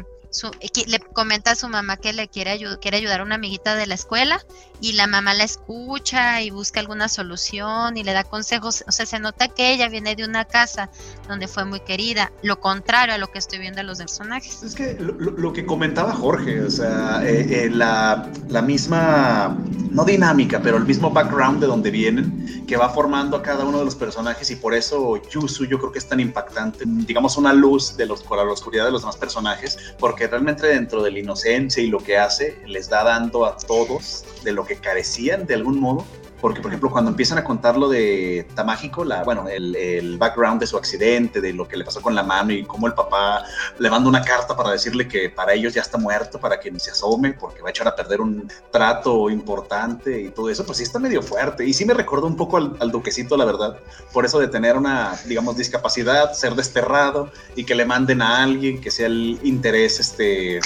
le 0.87 0.99
comenta 0.99 1.51
a 1.51 1.55
su 1.55 1.67
mamá 1.67 1.97
que 1.97 2.13
le 2.13 2.27
quiere, 2.27 2.59
quiere 2.79 2.97
ayudar 2.97 3.21
a 3.21 3.23
una 3.23 3.35
amiguita 3.35 3.75
de 3.75 3.87
la 3.87 3.95
escuela 3.95 4.39
y 4.81 4.93
la 4.93 5.07
mamá 5.07 5.33
la 5.33 5.43
escucha 5.43 6.41
y 6.41 6.49
busca 6.49 6.79
alguna 6.79 7.07
solución 7.07 7.97
y 7.97 8.03
le 8.03 8.13
da 8.13 8.23
consejos. 8.23 8.83
O 8.87 8.91
sea, 8.91 9.05
se 9.05 9.19
nota 9.19 9.47
que 9.47 9.73
ella 9.73 9.87
viene 9.89 10.15
de 10.15 10.25
una 10.25 10.45
casa 10.45 10.89
donde 11.27 11.47
fue 11.47 11.65
muy 11.65 11.79
querida, 11.79 12.31
lo 12.43 12.59
contrario 12.59 13.15
a 13.15 13.17
lo 13.17 13.27
que 13.27 13.39
estoy 13.39 13.59
viendo 13.59 13.81
en 13.81 13.87
los 13.87 13.97
personajes. 13.97 14.63
Es 14.63 14.75
que 14.75 14.97
lo, 14.99 15.53
que 15.53 15.65
comentaba 15.65 16.13
Jorge, 16.13 16.61
o 16.61 16.69
sea, 16.69 17.21
eh, 17.23 17.65
eh, 17.65 17.69
la, 17.69 18.29
la, 18.49 18.61
misma, 18.61 19.57
no 19.91 20.03
dinámica, 20.03 20.61
pero 20.61 20.77
el 20.77 20.85
mismo 20.85 21.09
background 21.09 21.61
de 21.61 21.67
donde 21.67 21.91
vienen, 21.91 22.65
que 22.67 22.77
va 22.77 22.89
formando 22.89 23.37
a 23.37 23.43
cada 23.43 23.63
uno 23.63 23.79
de 23.79 23.85
los 23.85 23.95
personajes 23.95 24.49
y 24.51 24.55
por 24.55 24.73
eso 24.73 25.21
Yusu 25.29 25.65
yo 25.65 25.79
creo 25.79 25.91
que 25.91 25.99
es 25.99 26.07
tan 26.07 26.19
impactante, 26.19 26.83
digamos 26.85 27.37
una 27.37 27.53
luz 27.53 27.95
de 27.95 28.05
los, 28.05 28.21
por 28.23 28.37
la 28.37 28.51
oscuridad 28.51 28.85
de 28.85 28.91
los 28.91 29.01
demás 29.01 29.17
personajes, 29.17 29.77
porque 29.99 30.24
realmente 30.27 30.67
dentro 30.67 31.03
de 31.03 31.11
la 31.11 31.19
inocencia 31.19 31.81
y 31.81 31.87
lo 31.87 31.99
que 31.99 32.17
hace, 32.17 32.57
les 32.65 32.89
da 32.89 33.03
dando 33.03 33.45
a 33.45 33.57
todos 33.57 34.25
de 34.43 34.51
lo 34.51 34.65
que 34.65 34.77
carecían 34.77 35.45
de 35.45 35.55
algún 35.55 35.79
modo 35.79 36.05
porque 36.41 36.61
por 36.61 36.69
ejemplo 36.69 36.91
cuando 36.91 37.11
empiezan 37.11 37.37
a 37.37 37.43
contar 37.43 37.77
lo 37.77 37.89
de 37.89 38.47
Tamágico, 38.55 39.03
la, 39.03 39.23
bueno, 39.23 39.47
el, 39.47 40.17
background 40.17 40.59
de 40.59 40.67
su 40.67 40.77
accidente, 40.77 41.41
de 41.41 41.53
lo 41.53 41.67
que 41.67 41.77
le 41.77 41.83
pasó 41.83 42.01
con 42.01 42.15
la 42.15 42.23
mano 42.23 42.53
y 42.53 42.63
cómo 42.63 42.87
el 42.87 42.93
papá 42.93 43.43
le 43.79 43.89
manda 43.89 44.07
una 44.07 44.21
carta 44.21 44.55
para 44.55 44.71
decirle 44.71 45.07
que 45.07 45.29
para 45.29 45.53
ellos 45.53 45.73
ya 45.73 45.81
está 45.81 45.97
muerto, 45.97 46.39
para 46.39 46.59
que 46.59 46.71
ni 46.71 46.79
se 46.79 46.91
asome, 46.91 47.33
porque 47.33 47.61
va 47.61 47.69
a 47.69 47.71
echar 47.71 47.87
a 47.87 47.95
perder 47.95 48.21
un 48.21 48.49
trato 48.71 49.29
importante 49.29 50.21
y 50.21 50.29
todo 50.29 50.49
eso, 50.49 50.65
pues 50.65 50.77
sí 50.77 50.83
está 50.83 50.99
medio 50.99 51.21
fuerte. 51.21 51.65
Y 51.65 51.73
sí 51.73 51.85
me 51.85 51.93
recordó 51.93 52.27
un 52.27 52.37
poco 52.37 52.57
al, 52.57 52.75
al 52.79 52.91
duquecito, 52.91 53.35
la 53.37 53.45
verdad, 53.45 53.77
por 54.13 54.25
eso 54.25 54.39
de 54.39 54.47
tener 54.47 54.77
una, 54.77 55.19
digamos, 55.25 55.57
discapacidad, 55.57 56.33
ser 56.33 56.55
desterrado 56.55 57.31
y 57.55 57.65
que 57.65 57.75
le 57.75 57.85
manden 57.85 58.21
a 58.21 58.43
alguien 58.43 58.79
que 58.79 58.91
sea 58.91 59.07
el 59.07 59.39
interés, 59.43 59.99
este 59.99 60.59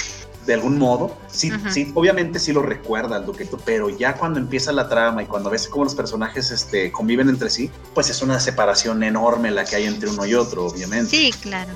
de 0.50 0.54
algún 0.54 0.78
modo. 0.78 1.16
Sí, 1.30 1.52
sí, 1.72 1.92
obviamente 1.94 2.40
sí 2.40 2.52
lo 2.52 2.60
recuerda 2.60 3.18
el 3.18 3.24
duqueto, 3.24 3.56
pero 3.64 3.88
ya 3.88 4.14
cuando 4.14 4.40
empieza 4.40 4.72
la 4.72 4.88
trama 4.88 5.22
y 5.22 5.26
cuando 5.26 5.48
ves 5.48 5.68
cómo 5.68 5.84
los 5.84 5.94
personajes 5.94 6.50
este, 6.50 6.90
conviven 6.90 7.28
entre 7.28 7.50
sí, 7.50 7.70
pues 7.94 8.10
es 8.10 8.20
una 8.20 8.40
separación 8.40 9.04
enorme 9.04 9.52
la 9.52 9.64
que 9.64 9.76
hay 9.76 9.84
entre 9.84 10.10
uno 10.10 10.26
y 10.26 10.34
otro, 10.34 10.66
obviamente. 10.66 11.08
Sí, 11.08 11.32
claro. 11.40 11.70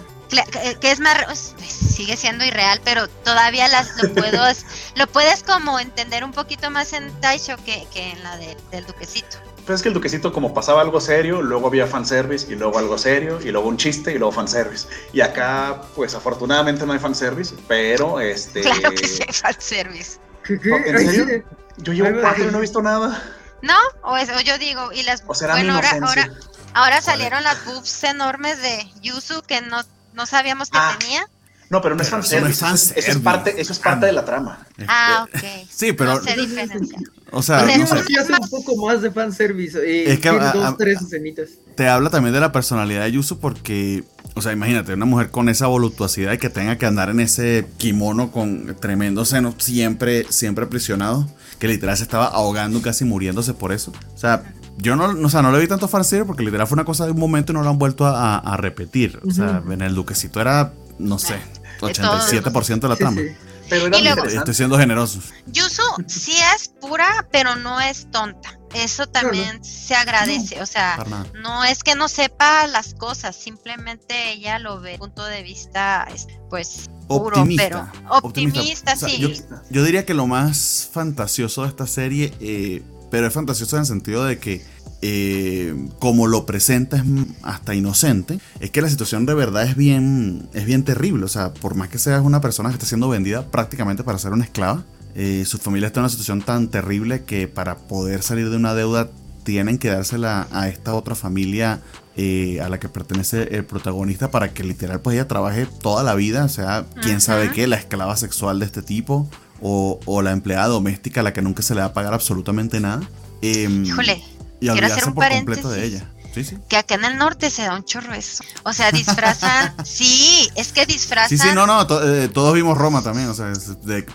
que 0.80 0.90
es 0.90 0.98
más, 0.98 1.24
pues, 1.24 1.54
sigue 1.68 2.16
siendo 2.16 2.44
irreal, 2.44 2.80
pero 2.82 3.06
todavía 3.06 3.68
las 3.68 4.02
lo 4.02 4.12
puedo, 4.12 4.42
lo 4.96 5.06
puedes 5.06 5.44
como 5.44 5.78
entender 5.78 6.24
un 6.24 6.32
poquito 6.32 6.68
más 6.72 6.92
en 6.94 7.12
Taisho 7.20 7.56
que, 7.64 7.86
que 7.92 8.10
en 8.10 8.24
la 8.24 8.36
del 8.36 8.86
duquecito. 8.86 9.36
Pues 9.64 9.76
es 9.76 9.82
que 9.82 9.88
el 9.88 9.94
duquecito 9.94 10.32
como 10.32 10.52
pasaba 10.52 10.82
algo 10.82 11.00
serio, 11.00 11.40
luego 11.40 11.68
había 11.68 11.86
fanservice 11.86 12.52
y 12.52 12.56
luego 12.56 12.78
algo 12.78 12.98
serio 12.98 13.40
y 13.42 13.50
luego 13.50 13.68
un 13.68 13.78
chiste 13.78 14.12
y 14.12 14.18
luego 14.18 14.32
fanservice. 14.32 14.86
Y 15.12 15.22
acá, 15.22 15.80
pues 15.94 16.14
afortunadamente 16.14 16.84
no 16.84 16.92
hay 16.92 16.98
fanservice, 16.98 17.54
pero 17.66 18.20
este... 18.20 18.60
Claro 18.60 18.90
que 18.90 19.08
sí 19.08 19.22
hay 19.26 19.32
fanservice. 19.32 20.18
¿Qué, 20.44 20.54
en 20.54 20.98
serio? 20.98 21.44
Yo 21.78 21.92
llevo 21.94 22.20
cuatro 22.20 22.48
y 22.48 22.52
no 22.52 22.58
he 22.58 22.60
visto 22.60 22.82
nada. 22.82 23.22
¿No? 23.62 23.76
O, 24.02 24.18
eso 24.18 24.38
yo 24.40 24.58
digo, 24.58 24.92
y 24.92 25.02
las... 25.02 25.24
O 25.26 25.34
será 25.34 25.54
bueno, 25.54 25.74
ahora, 25.74 25.92
ahora, 26.02 26.30
ahora, 26.74 27.00
salieron 27.00 27.42
las 27.42 27.64
boobs 27.64 28.04
enormes 28.04 28.60
de 28.60 28.86
Yuzu 29.00 29.40
que 29.42 29.62
no, 29.62 29.80
no 30.12 30.26
sabíamos 30.26 30.68
que 30.68 30.76
ah. 30.78 30.94
tenía. 30.98 31.26
No, 31.70 31.80
pero 31.80 31.94
no 31.94 32.02
es 32.02 32.10
fanservice. 32.10 32.64
Eso, 32.64 32.92
eso, 32.94 33.10
es 33.10 33.18
parte, 33.18 33.58
eso 33.58 33.72
es 33.72 33.78
parte 33.78 34.06
de 34.06 34.12
la 34.12 34.24
trama. 34.24 34.66
Ah, 34.86 35.26
ok. 35.26 35.42
Sí, 35.70 35.94
pero. 35.94 36.14
No 36.14 36.22
sé 36.22 36.36
diferencia. 36.36 36.98
O 37.34 37.42
sea, 37.42 37.64
no 37.64 37.86
sé. 37.86 37.96
hace 38.18 38.32
un 38.32 38.48
poco 38.48 38.86
más 38.86 39.02
de 39.02 39.10
fanservice. 39.10 39.78
Eh, 39.78 40.12
es 40.12 40.20
que 40.20 40.30
tiene 40.30 40.46
dos, 40.52 40.76
tres 40.76 41.02
escenitas. 41.02 41.50
Te 41.74 41.88
habla 41.88 42.10
también 42.10 42.32
de 42.32 42.40
la 42.40 42.52
personalidad 42.52 43.04
de 43.04 43.12
Yusu 43.12 43.40
porque, 43.40 44.04
o 44.34 44.42
sea, 44.42 44.52
imagínate, 44.52 44.94
una 44.94 45.04
mujer 45.04 45.30
con 45.30 45.48
esa 45.48 45.66
voluptuosidad 45.66 46.32
y 46.32 46.38
que 46.38 46.48
tenga 46.48 46.78
que 46.78 46.86
andar 46.86 47.10
en 47.10 47.20
ese 47.20 47.66
kimono 47.76 48.30
con 48.30 48.76
tremendo 48.80 49.24
seno, 49.24 49.54
siempre, 49.58 50.26
siempre 50.30 50.64
aprisionado, 50.64 51.28
que 51.58 51.66
literal 51.66 51.96
se 51.96 52.04
estaba 52.04 52.26
ahogando, 52.26 52.80
casi 52.82 53.04
muriéndose 53.04 53.52
por 53.52 53.72
eso. 53.72 53.92
O 54.14 54.18
sea, 54.18 54.44
yo 54.78 54.94
no, 54.94 55.06
o 55.06 55.28
sea, 55.28 55.42
no 55.42 55.50
le 55.50 55.60
vi 55.60 55.66
tanto 55.66 55.88
fanservice 55.88 56.26
porque 56.26 56.44
literal 56.44 56.66
fue 56.66 56.76
una 56.76 56.84
cosa 56.84 57.04
de 57.04 57.12
un 57.12 57.18
momento 57.18 57.52
y 57.52 57.54
no 57.54 57.62
lo 57.62 57.70
han 57.70 57.78
vuelto 57.78 58.06
a, 58.06 58.56
repetir. 58.56 59.18
O 59.26 59.30
sea, 59.32 59.62
en 59.68 59.82
el 59.82 59.94
duquecito 59.94 60.40
era, 60.40 60.72
no 60.98 61.18
sé, 61.18 61.34
87% 61.80 62.80
de 62.80 62.88
la 62.88 62.96
trama. 62.96 63.20
Pero 63.68 63.88
estoy 64.26 64.54
siendo 64.54 64.78
generoso. 64.78 65.20
Yusu 65.46 65.82
sí 66.06 66.36
es 66.54 66.68
pura, 66.80 67.26
pero 67.30 67.56
no 67.56 67.80
es 67.80 68.10
tonta. 68.10 68.58
Eso 68.74 69.06
también 69.06 69.62
se 69.64 69.94
agradece. 69.94 70.60
o 70.60 70.66
sea, 70.66 71.04
no 71.34 71.64
es 71.64 71.82
que 71.82 71.94
no 71.94 72.08
sepa 72.08 72.66
las 72.66 72.94
cosas, 72.94 73.36
simplemente 73.36 74.32
ella 74.32 74.58
lo 74.58 74.80
ve 74.80 74.98
punto 74.98 75.24
de 75.24 75.42
vista, 75.42 76.08
pues, 76.50 76.90
puro, 77.06 77.36
optimista, 77.36 77.92
pero 78.02 78.10
optimista, 78.10 78.96
sí. 78.96 79.36
yo, 79.70 79.84
diría 79.84 80.04
que 80.04 80.14
lo 80.14 80.26
más 80.26 80.88
fantasioso 80.92 81.62
de 81.62 81.68
esta 81.68 81.86
serie, 81.86 82.34
eh, 82.40 82.82
pero 83.10 83.28
es 83.28 83.32
fantasiosa 83.32 83.76
en 83.76 83.80
el 83.80 83.86
sentido 83.86 84.24
de 84.24 84.38
que 84.38 84.64
eh, 85.06 85.74
como 85.98 86.26
lo 86.26 86.46
presenta 86.46 86.96
es 86.96 87.02
hasta 87.42 87.74
inocente, 87.74 88.40
es 88.60 88.70
que 88.70 88.80
la 88.80 88.88
situación 88.88 89.26
de 89.26 89.34
verdad 89.34 89.64
es 89.64 89.76
bien, 89.76 90.48
es 90.54 90.64
bien 90.64 90.82
terrible. 90.82 91.26
O 91.26 91.28
sea, 91.28 91.52
por 91.52 91.74
más 91.74 91.90
que 91.90 91.98
seas 91.98 92.22
una 92.24 92.40
persona 92.40 92.70
que 92.70 92.76
está 92.76 92.86
siendo 92.86 93.10
vendida 93.10 93.50
prácticamente 93.50 94.02
para 94.02 94.16
ser 94.16 94.32
una 94.32 94.44
esclava, 94.44 94.82
eh, 95.14 95.44
su 95.46 95.58
familia 95.58 95.88
está 95.88 96.00
en 96.00 96.04
una 96.04 96.08
situación 96.08 96.40
tan 96.40 96.68
terrible 96.68 97.24
que 97.24 97.48
para 97.48 97.76
poder 97.76 98.22
salir 98.22 98.48
de 98.48 98.56
una 98.56 98.72
deuda 98.72 99.10
tienen 99.42 99.76
que 99.76 99.90
dársela 99.90 100.48
a 100.52 100.70
esta 100.70 100.94
otra 100.94 101.14
familia 101.14 101.82
eh, 102.16 102.62
a 102.62 102.70
la 102.70 102.80
que 102.80 102.88
pertenece 102.88 103.54
el 103.54 103.66
protagonista 103.66 104.30
para 104.30 104.54
que 104.54 104.64
literal 104.64 105.02
pues 105.02 105.16
ella 105.16 105.28
trabaje 105.28 105.66
toda 105.82 106.02
la 106.02 106.14
vida, 106.14 106.46
o 106.46 106.48
sea, 106.48 106.86
quién 107.02 107.20
sabe 107.20 107.50
qué, 107.50 107.66
la 107.66 107.76
esclava 107.76 108.16
sexual 108.16 108.58
de 108.58 108.64
este 108.64 108.80
tipo 108.80 109.28
o, 109.60 110.00
o, 110.06 110.22
la 110.22 110.32
empleada 110.32 110.68
doméstica 110.68 111.20
a 111.20 111.24
la 111.24 111.34
que 111.34 111.42
nunca 111.42 111.62
se 111.62 111.74
le 111.74 111.82
va 111.82 111.88
a 111.88 111.92
pagar 111.92 112.14
absolutamente 112.14 112.80
nada. 112.80 113.06
Em, 113.42 113.84
Híjole, 113.84 114.22
y 114.64 114.72
quiero 114.72 114.86
hacer 114.86 115.04
un 115.06 115.14
por 115.14 115.28
completo 115.28 115.70
de 115.70 115.84
ella. 115.84 116.10
Sí, 116.34 116.42
sí. 116.42 116.58
Que 116.68 116.76
acá 116.76 116.96
en 116.96 117.04
el 117.04 117.16
norte 117.16 117.48
se 117.48 117.62
da 117.62 117.76
un 117.76 117.84
chorro 117.84 118.12
eso. 118.12 118.42
O 118.64 118.72
sea, 118.72 118.90
disfrazan. 118.90 119.72
sí, 119.84 120.50
es 120.56 120.72
que 120.72 120.84
disfrazan. 120.84 121.28
Sí, 121.28 121.38
sí, 121.38 121.54
no, 121.54 121.64
no. 121.64 121.82
Eh, 122.02 122.28
todos 122.28 122.54
vimos 122.54 122.76
Roma 122.76 123.02
también. 123.02 123.28
O 123.28 123.34
sea, 123.34 123.52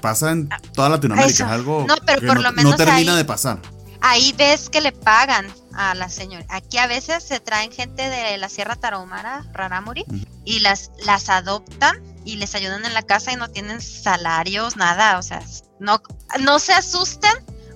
pasa 0.01 0.31
en 0.31 0.49
toda 0.73 0.89
Latinoamérica. 0.89 1.45
Es 1.45 1.49
algo 1.49 1.85
no, 1.87 1.95
pero 2.05 2.27
por 2.27 2.41
lo 2.41 2.51
menos 2.51 2.71
no 2.71 2.77
termina 2.77 3.15
de 3.15 3.23
pasar. 3.23 3.59
Ahí 4.01 4.33
ves 4.37 4.69
que 4.69 4.81
le 4.81 4.91
pagan 4.91 5.47
a 5.73 5.95
la 5.95 6.09
señora. 6.09 6.45
Aquí 6.49 6.77
a 6.77 6.87
veces 6.87 7.23
se 7.23 7.39
traen 7.39 7.71
gente 7.71 8.09
de 8.09 8.37
la 8.37 8.49
Sierra 8.49 8.75
Tarahumara, 8.75 9.45
Raramuri, 9.53 10.05
y 10.45 10.59
las, 10.59 10.91
las 11.05 11.29
adoptan 11.29 12.01
y 12.25 12.35
les 12.35 12.55
ayudan 12.55 12.85
en 12.85 12.93
la 12.93 13.01
casa 13.01 13.31
y 13.31 13.35
no 13.35 13.49
tienen 13.49 13.81
salarios, 13.81 14.77
nada. 14.77 15.17
O 15.17 15.21
sea, 15.21 15.41
no, 15.79 16.01
no 16.41 16.59
se 16.59 16.73
asusten 16.73 17.31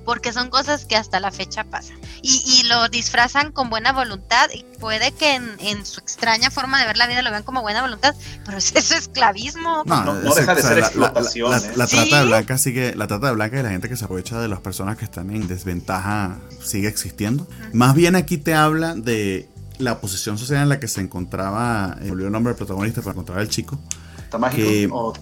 porque 0.06 0.34
son 0.34 0.50
cosas 0.50 0.86
que 0.86 0.96
hasta 0.96 1.20
la 1.20 1.32
fecha 1.32 1.64
pasan. 1.64 1.98
Y, 2.22 2.64
lo 2.64 2.88
disfrazan 2.88 3.52
con 3.52 3.70
buena 3.70 3.92
voluntad 3.92 4.50
y 4.54 4.64
puede 4.80 5.12
que 5.12 5.36
en, 5.36 5.86
su 5.86 6.00
extraña 6.00 6.50
forma 6.50 6.80
de 6.80 6.88
ver 6.88 6.98
la 6.98 7.08
vida 7.08 7.22
lo 7.22 7.30
vean 7.30 7.44
como 7.44 7.62
buena 7.62 7.82
voluntad, 7.82 8.16
pero 8.46 8.58
es 8.58 8.74
eso 8.76 8.96
esclavismo. 8.96 9.84
No, 9.86 10.04
no, 10.06 10.16
deja 10.34 10.56
de 10.56 10.62
ser 10.62 10.80
explotación. 10.80 11.52
La, 11.76 11.88
trata 11.88 12.20
de 12.20 12.26
blanca 12.26 12.58
sigue, 12.58 12.96
la 12.96 13.08
trata 13.08 13.28
de 13.28 13.34
blanca 13.34 13.60
y 13.60 13.64
la 13.64 13.70
gente 13.70 13.90
que 13.90 13.98
se 13.98 14.06
aprovecha 14.06 14.40
de 14.40 14.48
las 14.48 14.62
personas 14.62 14.98
que 14.98 15.04
están 15.04 15.30
en 15.32 15.48
desventaja 15.48 16.38
sigue 16.62 16.88
existiendo. 16.88 17.48
Más 17.74 17.94
bien 17.94 18.16
aquí 18.16 18.38
te 18.38 18.54
habla 18.54 18.96
de 18.96 19.50
la 19.78 20.00
posición 20.00 20.38
social 20.38 20.64
en 20.64 20.70
la 20.70 20.80
que 20.80 20.88
se 20.88 21.02
encontraba, 21.02 21.98
eh, 22.02 22.12
olvidó 22.12 22.28
el 22.28 22.34
nombre 22.34 22.52
del 22.52 22.58
protagonista 22.58 23.02
para 23.02 23.12
encontrar 23.12 23.40
al 23.40 23.50
chico. 23.50 23.78
Está 24.18 24.38
mágico. 24.38 25.14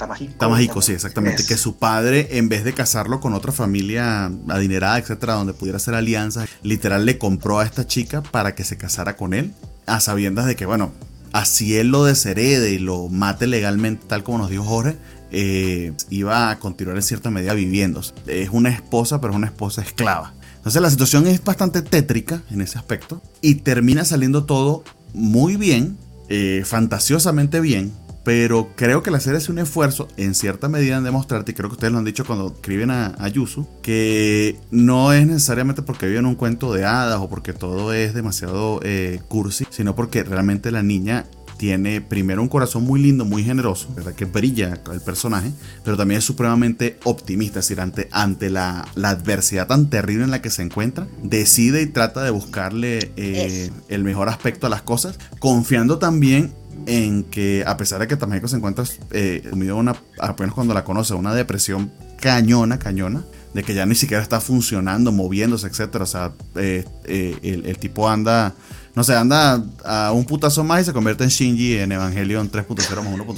Tamajico. 0.00 0.34
Tamajico, 0.38 0.80
sí, 0.80 0.92
exactamente. 0.92 1.44
Que 1.44 1.58
su 1.58 1.76
padre, 1.76 2.38
en 2.38 2.48
vez 2.48 2.64
de 2.64 2.72
casarlo 2.72 3.20
con 3.20 3.34
otra 3.34 3.52
familia 3.52 4.32
adinerada, 4.48 4.98
etcétera, 4.98 5.34
donde 5.34 5.52
pudiera 5.52 5.76
hacer 5.76 5.94
alianzas, 5.94 6.48
literal 6.62 7.04
le 7.04 7.18
compró 7.18 7.58
a 7.58 7.66
esta 7.66 7.86
chica 7.86 8.22
para 8.22 8.54
que 8.54 8.64
se 8.64 8.78
casara 8.78 9.16
con 9.16 9.34
él, 9.34 9.52
a 9.84 10.00
sabiendas 10.00 10.46
de 10.46 10.56
que, 10.56 10.64
bueno, 10.64 10.92
así 11.32 11.76
él 11.76 11.88
lo 11.88 12.04
desherede 12.04 12.72
y 12.72 12.78
lo 12.78 13.08
mate 13.08 13.46
legalmente, 13.46 14.06
tal 14.06 14.24
como 14.24 14.38
nos 14.38 14.48
dijo 14.48 14.64
Jorge, 14.64 14.96
eh, 15.32 15.92
iba 16.08 16.50
a 16.50 16.58
continuar 16.58 16.96
en 16.96 17.02
cierta 17.02 17.30
medida 17.30 17.52
viviendo. 17.52 18.00
Es 18.26 18.48
una 18.50 18.70
esposa, 18.70 19.20
pero 19.20 19.34
es 19.34 19.36
una 19.36 19.48
esposa 19.48 19.82
esclava. 19.82 20.32
Entonces 20.56 20.80
la 20.80 20.90
situación 20.90 21.26
es 21.26 21.44
bastante 21.44 21.82
tétrica 21.82 22.42
en 22.50 22.62
ese 22.62 22.78
aspecto 22.78 23.20
y 23.42 23.56
termina 23.56 24.06
saliendo 24.06 24.44
todo 24.44 24.82
muy 25.12 25.56
bien, 25.56 25.98
eh, 26.30 26.62
fantasiosamente 26.64 27.60
bien, 27.60 27.92
pero 28.30 28.68
creo 28.76 29.02
que 29.02 29.10
la 29.10 29.18
serie 29.18 29.38
hace 29.38 29.50
un 29.50 29.58
esfuerzo 29.58 30.06
en 30.16 30.36
cierta 30.36 30.68
medida 30.68 30.96
en 30.96 31.02
demostrarte, 31.02 31.50
y 31.50 31.54
creo 31.56 31.68
que 31.68 31.74
ustedes 31.74 31.92
lo 31.92 31.98
han 31.98 32.04
dicho 32.04 32.24
cuando 32.24 32.52
escriben 32.54 32.92
a, 32.92 33.06
a 33.18 33.26
Yusu, 33.26 33.66
que 33.82 34.56
no 34.70 35.12
es 35.12 35.26
necesariamente 35.26 35.82
porque 35.82 36.06
viven 36.06 36.26
un 36.26 36.36
cuento 36.36 36.72
de 36.72 36.84
hadas 36.84 37.18
o 37.18 37.28
porque 37.28 37.52
todo 37.52 37.92
es 37.92 38.14
demasiado 38.14 38.78
eh, 38.84 39.20
cursi, 39.26 39.66
sino 39.70 39.96
porque 39.96 40.22
realmente 40.22 40.70
la 40.70 40.84
niña 40.84 41.26
tiene 41.56 42.00
primero 42.00 42.40
un 42.40 42.46
corazón 42.46 42.84
muy 42.84 43.02
lindo, 43.02 43.24
muy 43.24 43.42
generoso, 43.42 43.88
¿verdad? 43.96 44.14
Que 44.14 44.26
brilla 44.26 44.80
el 44.92 45.00
personaje, 45.00 45.50
pero 45.84 45.96
también 45.96 46.18
es 46.18 46.24
supremamente 46.24 47.00
optimista, 47.02 47.58
es 47.58 47.66
decir, 47.66 47.80
ante, 47.80 48.08
ante 48.12 48.48
la, 48.48 48.86
la, 48.94 49.10
adversidad 49.10 49.66
tan 49.66 49.90
terrible 49.90 50.22
en 50.22 50.30
la 50.30 50.40
que 50.40 50.50
se 50.50 50.62
encuentra, 50.62 51.08
decide 51.24 51.82
y 51.82 51.86
trata 51.86 52.22
de 52.22 52.30
buscarle 52.30 53.10
eh, 53.16 53.72
el 53.88 54.04
mejor 54.04 54.28
aspecto 54.28 54.68
a 54.68 54.70
las 54.70 54.82
cosas, 54.82 55.18
confiando 55.40 55.98
también 55.98 56.54
en 56.86 57.24
que 57.24 57.64
a 57.66 57.76
pesar 57.76 58.00
de 58.00 58.08
que 58.08 58.16
Tamaico 58.16 58.48
se 58.48 58.56
encuentra 58.56 58.84
eh, 59.10 59.48
una, 59.52 59.94
apenas 60.18 60.54
cuando 60.54 60.74
la 60.74 60.84
conoce, 60.84 61.14
una 61.14 61.34
depresión 61.34 61.90
cañona, 62.20 62.78
cañona, 62.78 63.24
de 63.54 63.62
que 63.62 63.74
ya 63.74 63.86
ni 63.86 63.94
siquiera 63.94 64.22
está 64.22 64.40
funcionando, 64.40 65.12
moviéndose, 65.12 65.66
etcétera. 65.66 66.04
O 66.04 66.06
sea, 66.06 66.32
eh, 66.56 66.84
eh, 67.04 67.62
el, 67.64 67.78
tipo 67.78 68.08
anda, 68.08 68.54
no 68.94 69.02
sé, 69.02 69.16
anda 69.16 69.62
a 69.84 70.12
un 70.12 70.24
putazo 70.24 70.62
más 70.62 70.82
y 70.82 70.84
se 70.84 70.92
convierte 70.92 71.24
en 71.24 71.30
Shinji 71.30 71.78
en 71.78 71.92
Evangelion 71.92 72.50
3.0 72.50 73.02
más 73.02 73.14
1.0 73.14 73.28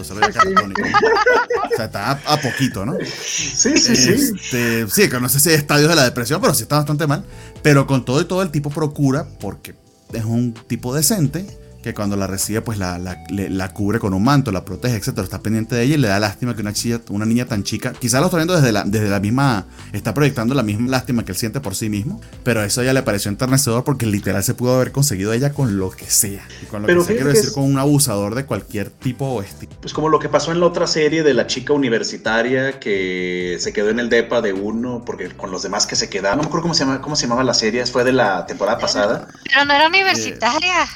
O 1.73 1.77
sea, 1.77 1.85
está 1.87 2.11
a, 2.11 2.41
poquito, 2.41 2.85
¿no? 2.85 2.97
Sí, 3.25 3.79
sí, 3.79 3.97
sí. 3.97 4.11
Este, 4.11 4.87
sí, 4.89 5.09
que 5.09 5.21
no 5.21 5.29
sé 5.29 5.41
si 5.41 5.49
hay 5.49 5.55
estadios 5.55 5.89
de 5.89 5.97
la 5.97 6.05
depresión, 6.05 6.41
pero 6.41 6.53
sí 6.53 6.65
está 6.65 6.77
bastante 6.77 7.07
mal. 7.07 7.25
Pero 7.63 7.87
con 7.87 8.05
todo 8.05 8.21
y 8.21 8.25
todo, 8.27 8.43
el 8.43 8.51
tipo 8.51 8.69
procura, 8.69 9.27
porque 9.41 9.75
es 10.13 10.25
un 10.25 10.53
tipo 10.53 10.95
decente, 10.95 11.47
que 11.83 11.95
cuando 11.95 12.17
la 12.17 12.27
recibe 12.27 12.61
pues 12.61 12.79
la, 12.79 12.99
la, 12.99 13.69
cubre 13.73 13.99
con 13.99 14.15
un 14.15 14.23
manto, 14.23 14.53
la 14.53 14.65
protege, 14.65 14.97
etcétera, 14.97 15.25
está 15.25 15.41
pendiente 15.41 15.75
de 15.75 15.83
ella 15.83 15.95
y 15.95 15.99
le 15.99 16.09
da 16.09 16.21
lástima 16.21 16.55
que 16.55 16.63
una, 16.63 16.73
chilla, 16.73 17.01
una 17.11 17.27
niña 17.27 17.47
tan 17.47 17.65
chica, 17.65 17.93
quizás 17.93 18.21
lo 18.21 18.27
está 18.27 18.37
viendo 18.37 18.55
desde 18.55 18.73
la, 18.73 18.85
desde 18.85 19.09
la 19.09 19.21
misma, 19.21 19.67
está 19.93 20.15
proyectando 20.15 20.55
la 20.55 20.63
misma 20.63 20.89
lástima 20.89 21.25
que 21.25 21.33
él 21.33 21.39
siente 21.39 21.61
por 21.61 21.75
sí 21.75 21.89
mismo, 21.89 22.21
pero 22.45 22.63
eso 22.63 22.83
ya 22.83 22.93
le 22.93 23.03
pareció 23.03 23.31
enternecedor 23.31 23.85
porque 23.85 24.07
literal 24.07 24.43
se 24.45 24.55
pudo 24.55 24.77
haber 24.77 24.93
conseguido 24.93 25.33
ella 25.33 25.53
con 25.53 25.79
lo 25.79 25.91
que 25.91 26.09
sea, 26.09 26.47
y 26.63 26.67
con 26.67 26.83
lo 26.83 26.89
que 26.89 27.05
sea 27.05 27.17
quiero 27.17 27.31
decir 27.31 27.53
con 27.53 27.65
un 27.65 27.79
abusador 27.79 28.35
de 28.35 28.45
cualquier 28.47 28.91
tipo 28.91 29.27
o 29.27 29.43
estilo. 29.43 29.73
Pues 29.81 29.93
como 29.93 30.09
lo 30.09 30.19
que 30.19 30.29
pasó 30.29 30.53
en 30.53 30.61
la 30.61 30.67
otra 30.67 30.87
serie 30.87 31.23
de 31.23 31.35
la 31.35 31.47
chica 31.47 31.73
universitaria 31.73 32.79
que 32.79 33.57
se 33.59 33.73
quedó 33.73 33.91
en 33.91 33.99
el 33.99 34.09
depa 34.09 34.41
de 34.41 34.53
uno 34.53 35.03
porque 35.05 35.31
con 35.31 35.51
los 35.51 35.63
demás 35.63 35.87
que 35.87 35.97
se 35.97 36.09
quedaron, 36.09 36.39
no 36.39 36.43
me 36.45 36.49
acuerdo 36.49 36.63
cómo 36.63 36.75
se, 36.75 36.85
llama, 36.85 37.01
cómo 37.01 37.17
se 37.17 37.25
llamaba 37.25 37.45
la 37.45 37.55
serie, 37.55 37.85
fue 37.87 38.05
de 38.05 38.13
la 38.13 38.47
temporada 38.47 38.79
pasada. 38.79 39.29
Pero 39.45 39.65
no 39.65 39.75
era 39.75 39.89
universitaria. 39.89 40.87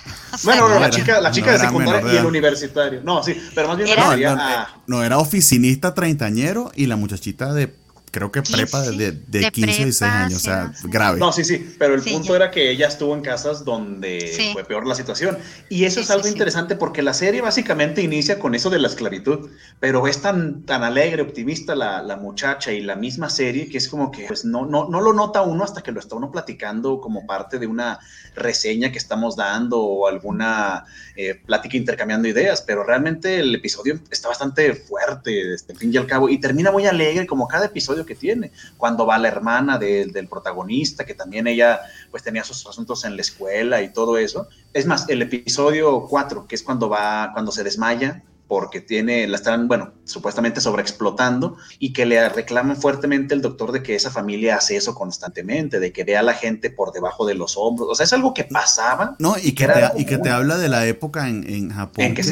Bueno, 0.45 0.69
la 0.79 0.91
chica, 0.91 1.21
la 1.21 1.31
chica 1.31 1.53
de 1.53 1.59
secundaria 1.59 2.13
y 2.13 2.17
el 2.17 2.27
universitario. 2.27 3.01
No, 3.03 3.23
sí, 3.23 3.37
pero 3.55 3.69
más 3.69 3.77
bien 3.77 3.89
era, 3.89 4.69
no, 4.87 5.03
era 5.05 5.19
oficinista 5.19 5.95
treintañero 5.95 6.71
y 6.75 6.87
la 6.87 6.97
muchachita 6.97 7.53
de 7.53 7.75
creo 8.17 8.33
que 8.33 8.41
prepa 8.41 8.81
de, 8.81 9.13
de, 9.13 9.51
15 9.51 9.61
y 9.61 9.85
16 9.85 10.03
años, 10.03 10.37
o 10.37 10.41
sea, 10.41 10.73
grave. 10.85 11.19
No, 11.19 11.33
sí, 11.33 11.45
sí, 11.45 11.75
pero 11.79 11.95
el 11.95 12.01
punto 12.01 12.35
era 12.35 12.51
que 12.51 12.71
ella 12.71 12.89
estuvo 12.89 13.15
en 13.15 13.21
casas 13.21 13.63
donde 13.63 14.55
fue 14.55 14.65
peor 14.65 14.87
la 14.87 14.95
situación. 14.95 15.37
Y 15.69 15.85
eso 15.85 16.01
es 16.01 16.11
algo 16.11 16.27
interesante 16.27 16.77
porque 16.77 17.03
la 17.03 17.13
serie 17.13 17.43
básicamente 17.43 18.01
inicia 18.01 18.39
con 18.39 18.55
eso 18.55 18.71
de 18.71 18.79
la 18.79 18.89
esclavitud, 18.89 19.51
pero 19.81 20.07
es 20.07 20.23
tan, 20.23 20.63
tan 20.63 20.83
alegre, 20.83 21.21
optimista 21.21 21.75
la, 21.75 22.03
la, 22.03 22.17
muchacha 22.17 22.73
y 22.73 22.81
la 22.81 22.97
misma 22.97 23.29
serie 23.29 23.69
que 23.69 23.77
es 23.77 23.87
como 23.87 24.11
que 24.11 24.25
pues, 24.27 24.47
no, 24.47 24.65
no, 24.65 24.89
no 24.89 25.03
lo 25.03 25.13
nota 25.13 25.43
uno 25.43 25.63
hasta 25.63 25.83
que 25.83 25.93
lo 25.93 26.01
está 26.01 26.17
uno 26.17 26.33
platicando 26.33 27.03
como 27.03 27.27
parte 27.27 27.59
de 27.59 27.67
una 27.67 27.99
reseña 28.35 28.91
que 28.91 28.99
estamos 28.99 29.37
dando 29.37 29.79
o 29.79 30.09
alguna 30.09 30.87
eh, 31.17 31.35
plática 31.35 31.77
intercambiando 31.77 32.29
ideas, 32.29 32.63
pero 32.63 32.83
realmente 32.83 33.41
el 33.41 33.55
episodio 33.55 34.01
está 34.11 34.29
bastante 34.29 34.75
fuerte, 34.75 35.53
este, 35.53 35.75
fin 35.75 35.93
y 35.93 35.99
al 35.99 36.07
cabo, 36.07 36.31
y 36.31 36.39
termina 36.39 36.71
muy 36.71 36.87
alegre 36.87 37.27
como 37.27 37.47
cada 37.47 37.67
episodio 37.67 38.06
que 38.07 38.15
tiene, 38.15 38.53
cuando 38.77 39.05
va 39.05 39.19
la 39.19 39.29
hermana 39.29 39.79
del 39.79 40.29
protagonista, 40.29 41.05
que 41.05 41.15
también 41.15 41.47
ella 41.47 41.81
pues 42.11 42.23
tenía 42.23 42.45
sus 42.45 42.67
asuntos 42.67 43.05
en 43.05 43.17
la 43.17 43.23
escuela 43.23 43.83
y 43.83 43.93
todo 43.93 44.17
eso. 44.17 44.49
Es 44.73 44.87
más, 44.87 45.09
el 45.09 45.23
episodio 45.23 46.07
4, 46.09 46.47
que 46.47 46.55
es 46.55 46.63
cuando 46.63 46.89
va, 46.89 47.31
cuando 47.35 47.53
se 47.53 47.65
desmaya, 47.65 48.23
porque 48.49 48.81
tiene, 48.81 49.27
la 49.27 49.37
están, 49.37 49.67
bueno, 49.67 49.93
supuestamente 50.05 50.61
sobreexplotando 50.61 51.57
y 51.79 51.93
que 51.93 52.07
le 52.07 52.29
reclaman 52.29 52.77
fuertemente 52.77 53.35
el 53.35 53.43
doctor 53.43 53.73
de 53.73 53.83
que 53.83 53.95
esa 53.95 54.11
familia 54.11 54.57
hace 54.57 54.77
eso 54.77 54.95
constantemente, 54.95 55.81
de 55.81 55.93
que 55.93 56.05
ve 56.05 56.17
a 56.17 56.23
la 56.23 56.35
gente 56.35 56.71
por 56.71 56.93
debajo 56.93 57.27
de 57.27 57.35
los 57.35 57.57
hombros. 57.57 57.89
O 57.91 57.95
sea, 57.95 58.05
es 58.05 58.13
algo 58.13 58.35
que 58.35 58.45
pasaba. 58.45 59.17
No, 59.19 59.37
y 59.37 59.53
que, 59.53 59.67
te, 59.67 59.91
y 59.97 60.05
que 60.05 60.19
te 60.19 60.31
habla 60.31 60.59
de 60.59 60.69
la 60.69 60.87
época 60.87 61.29
en, 61.29 61.49
en 61.49 61.71
Japón. 61.71 62.05
En 62.05 62.15
que, 62.15 62.23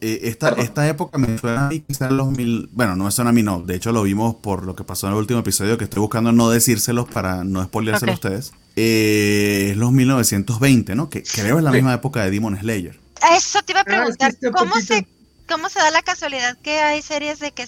eh, 0.00 0.20
esta, 0.24 0.50
esta, 0.50 0.88
época 0.88 1.18
me 1.18 1.38
suena 1.38 1.66
a 1.66 1.68
mí 1.68 1.80
quizás 1.80 2.10
los 2.10 2.30
mil. 2.30 2.68
Bueno, 2.72 2.96
no 2.96 3.04
me 3.04 3.10
suena 3.10 3.30
a 3.30 3.32
mí, 3.32 3.42
no. 3.42 3.60
De 3.60 3.76
hecho, 3.76 3.92
lo 3.92 4.02
vimos 4.02 4.36
por 4.36 4.64
lo 4.64 4.74
que 4.74 4.84
pasó 4.84 5.06
en 5.06 5.12
el 5.12 5.18
último 5.18 5.40
episodio, 5.40 5.78
que 5.78 5.84
estoy 5.84 6.00
buscando 6.00 6.32
no 6.32 6.50
decírselos 6.50 7.08
para 7.08 7.44
no 7.44 7.62
spoileárselo 7.64 8.12
a 8.12 8.14
ustedes. 8.14 8.52
Eh, 8.76 9.68
es 9.72 9.76
los 9.76 9.92
1920, 9.92 10.94
¿no? 10.94 11.10
Que 11.10 11.22
creo 11.22 11.58
es 11.58 11.64
la 11.64 11.70
misma 11.70 11.94
época 11.94 12.24
de 12.24 12.30
Demon 12.30 12.58
Slayer. 12.58 12.98
Eso 13.36 13.62
te 13.62 13.72
iba 13.72 13.80
a 13.80 13.82
ah, 13.82 13.84
preguntar. 13.84 14.34
¿Cómo 14.54 14.76
se 14.80 15.06
¿Cómo 15.50 15.68
se 15.68 15.80
da 15.80 15.90
la 15.90 16.02
casualidad 16.02 16.56
que 16.62 16.78
hay 16.78 17.02
series 17.02 17.40
de 17.40 17.50
que 17.50 17.66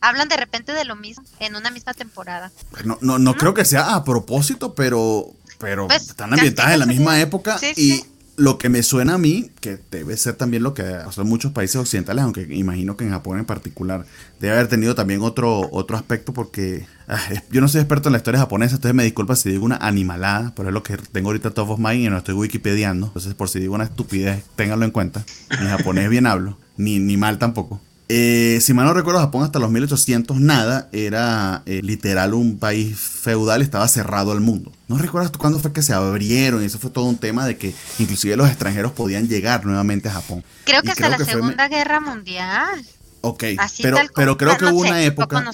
hablan 0.00 0.28
de 0.28 0.36
repente 0.38 0.72
de 0.72 0.86
lo 0.86 0.96
mismo 0.96 1.24
en 1.40 1.56
una 1.56 1.70
misma 1.70 1.92
temporada? 1.92 2.50
No, 2.84 2.96
no, 3.02 3.18
no, 3.18 3.34
creo 3.34 3.52
que 3.52 3.66
sea 3.66 3.94
a 3.94 4.02
propósito, 4.02 4.74
pero, 4.74 5.26
pero 5.58 5.88
pues, 5.88 6.08
están 6.08 6.32
ambientadas 6.32 6.72
en 6.72 6.78
la 6.78 6.86
misma 6.86 7.20
época 7.20 7.58
y, 7.76 8.02
lo 8.36 8.56
que 8.58 8.68
me 8.68 8.82
suena 8.82 9.14
a 9.14 9.18
mí, 9.18 9.50
que 9.60 9.78
debe 9.90 10.16
ser 10.16 10.34
también 10.34 10.62
lo 10.62 10.72
que 10.72 10.82
hacen 10.82 11.26
muchos 11.26 11.52
países 11.52 11.76
occidentales, 11.76 12.24
aunque 12.24 12.42
imagino 12.50 12.96
que 12.96 13.04
en 13.04 13.10
Japón 13.10 13.38
en 13.38 13.44
particular 13.44 14.06
debe 14.40 14.54
haber 14.54 14.68
tenido 14.68 14.94
también 14.94 15.20
otro, 15.22 15.68
otro 15.70 15.96
aspecto 15.96 16.32
porque 16.32 16.86
ah, 17.08 17.20
yo 17.50 17.60
no 17.60 17.68
soy 17.68 17.80
experto 17.80 18.08
en 18.08 18.12
la 18.12 18.18
historia 18.18 18.40
japonesa, 18.40 18.76
entonces 18.76 18.94
me 18.94 19.04
disculpa 19.04 19.36
si 19.36 19.50
digo 19.50 19.64
una 19.64 19.76
animalada, 19.76 20.52
pero 20.56 20.68
es 20.68 20.74
lo 20.74 20.82
que 20.82 20.96
tengo 20.96 21.28
ahorita 21.28 21.50
top 21.50 21.70
of 21.70 21.78
mind 21.78 22.06
y 22.06 22.10
no 22.10 22.16
estoy 22.16 22.34
wikipediando, 22.34 23.08
entonces 23.08 23.34
por 23.34 23.48
si 23.48 23.60
digo 23.60 23.74
una 23.74 23.84
estupidez, 23.84 24.44
ténganlo 24.56 24.84
en 24.84 24.90
cuenta, 24.92 25.24
ni 25.60 25.66
japonés 25.66 26.08
bien 26.08 26.26
hablo, 26.26 26.58
ni, 26.76 26.98
ni 26.98 27.16
mal 27.16 27.38
tampoco. 27.38 27.80
Eh, 28.08 28.58
si 28.60 28.74
mal 28.74 28.86
no 28.86 28.94
recuerdo, 28.94 29.20
Japón 29.20 29.44
hasta 29.44 29.58
los 29.58 29.70
1800 29.70 30.38
nada 30.38 30.88
era 30.92 31.62
eh, 31.66 31.80
literal 31.82 32.34
un 32.34 32.58
país 32.58 32.98
feudal, 32.98 33.62
estaba 33.62 33.88
cerrado 33.88 34.32
al 34.32 34.40
mundo. 34.40 34.72
¿No 34.88 34.98
recuerdas 34.98 35.32
cuándo 35.38 35.58
fue 35.58 35.72
que 35.72 35.82
se 35.82 35.94
abrieron? 35.94 36.62
Y 36.62 36.66
eso 36.66 36.78
fue 36.78 36.90
todo 36.90 37.06
un 37.06 37.16
tema 37.16 37.46
de 37.46 37.56
que 37.56 37.74
inclusive 37.98 38.36
los 38.36 38.48
extranjeros 38.48 38.92
podían 38.92 39.28
llegar 39.28 39.64
nuevamente 39.64 40.08
a 40.08 40.12
Japón. 40.12 40.44
Creo 40.64 40.82
que 40.82 40.90
hasta 40.90 41.08
la 41.08 41.18
Segunda 41.18 41.68
Guerra 41.68 42.00
Mundial. 42.00 42.84
Ok, 43.24 43.44
pero, 43.80 43.98
pero 44.16 44.36
creo 44.36 44.56
que 44.56 44.64
hubo 44.66 44.80
una 44.80 45.02
época, 45.04 45.44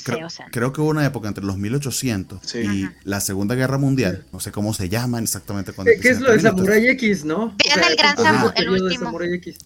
creo, 0.51 0.73
que 0.73 0.81
hubo 0.81 0.89
una 0.89 1.05
época 1.05 1.29
entre 1.29 1.45
los 1.45 1.59
1800 1.59 2.55
y 2.55 2.89
la 3.05 3.21
Segunda 3.21 3.55
Guerra 3.55 3.77
Mundial, 3.77 4.25
no 4.33 4.41
sé 4.41 4.51
cómo 4.51 4.73
se 4.73 4.89
llaman 4.89 5.25
exactamente 5.25 5.73
cuando 5.73 5.93
¿Qué, 6.01 6.09
es 6.09 6.21
lo 6.21 6.33
de 6.33 6.41
Samurai 6.41 6.89
X, 6.89 7.25
no? 7.25 7.55
el 7.59 7.97
gran 7.97 8.17
Samurai, 8.17 8.53
el 8.57 8.71
último. 8.71 9.19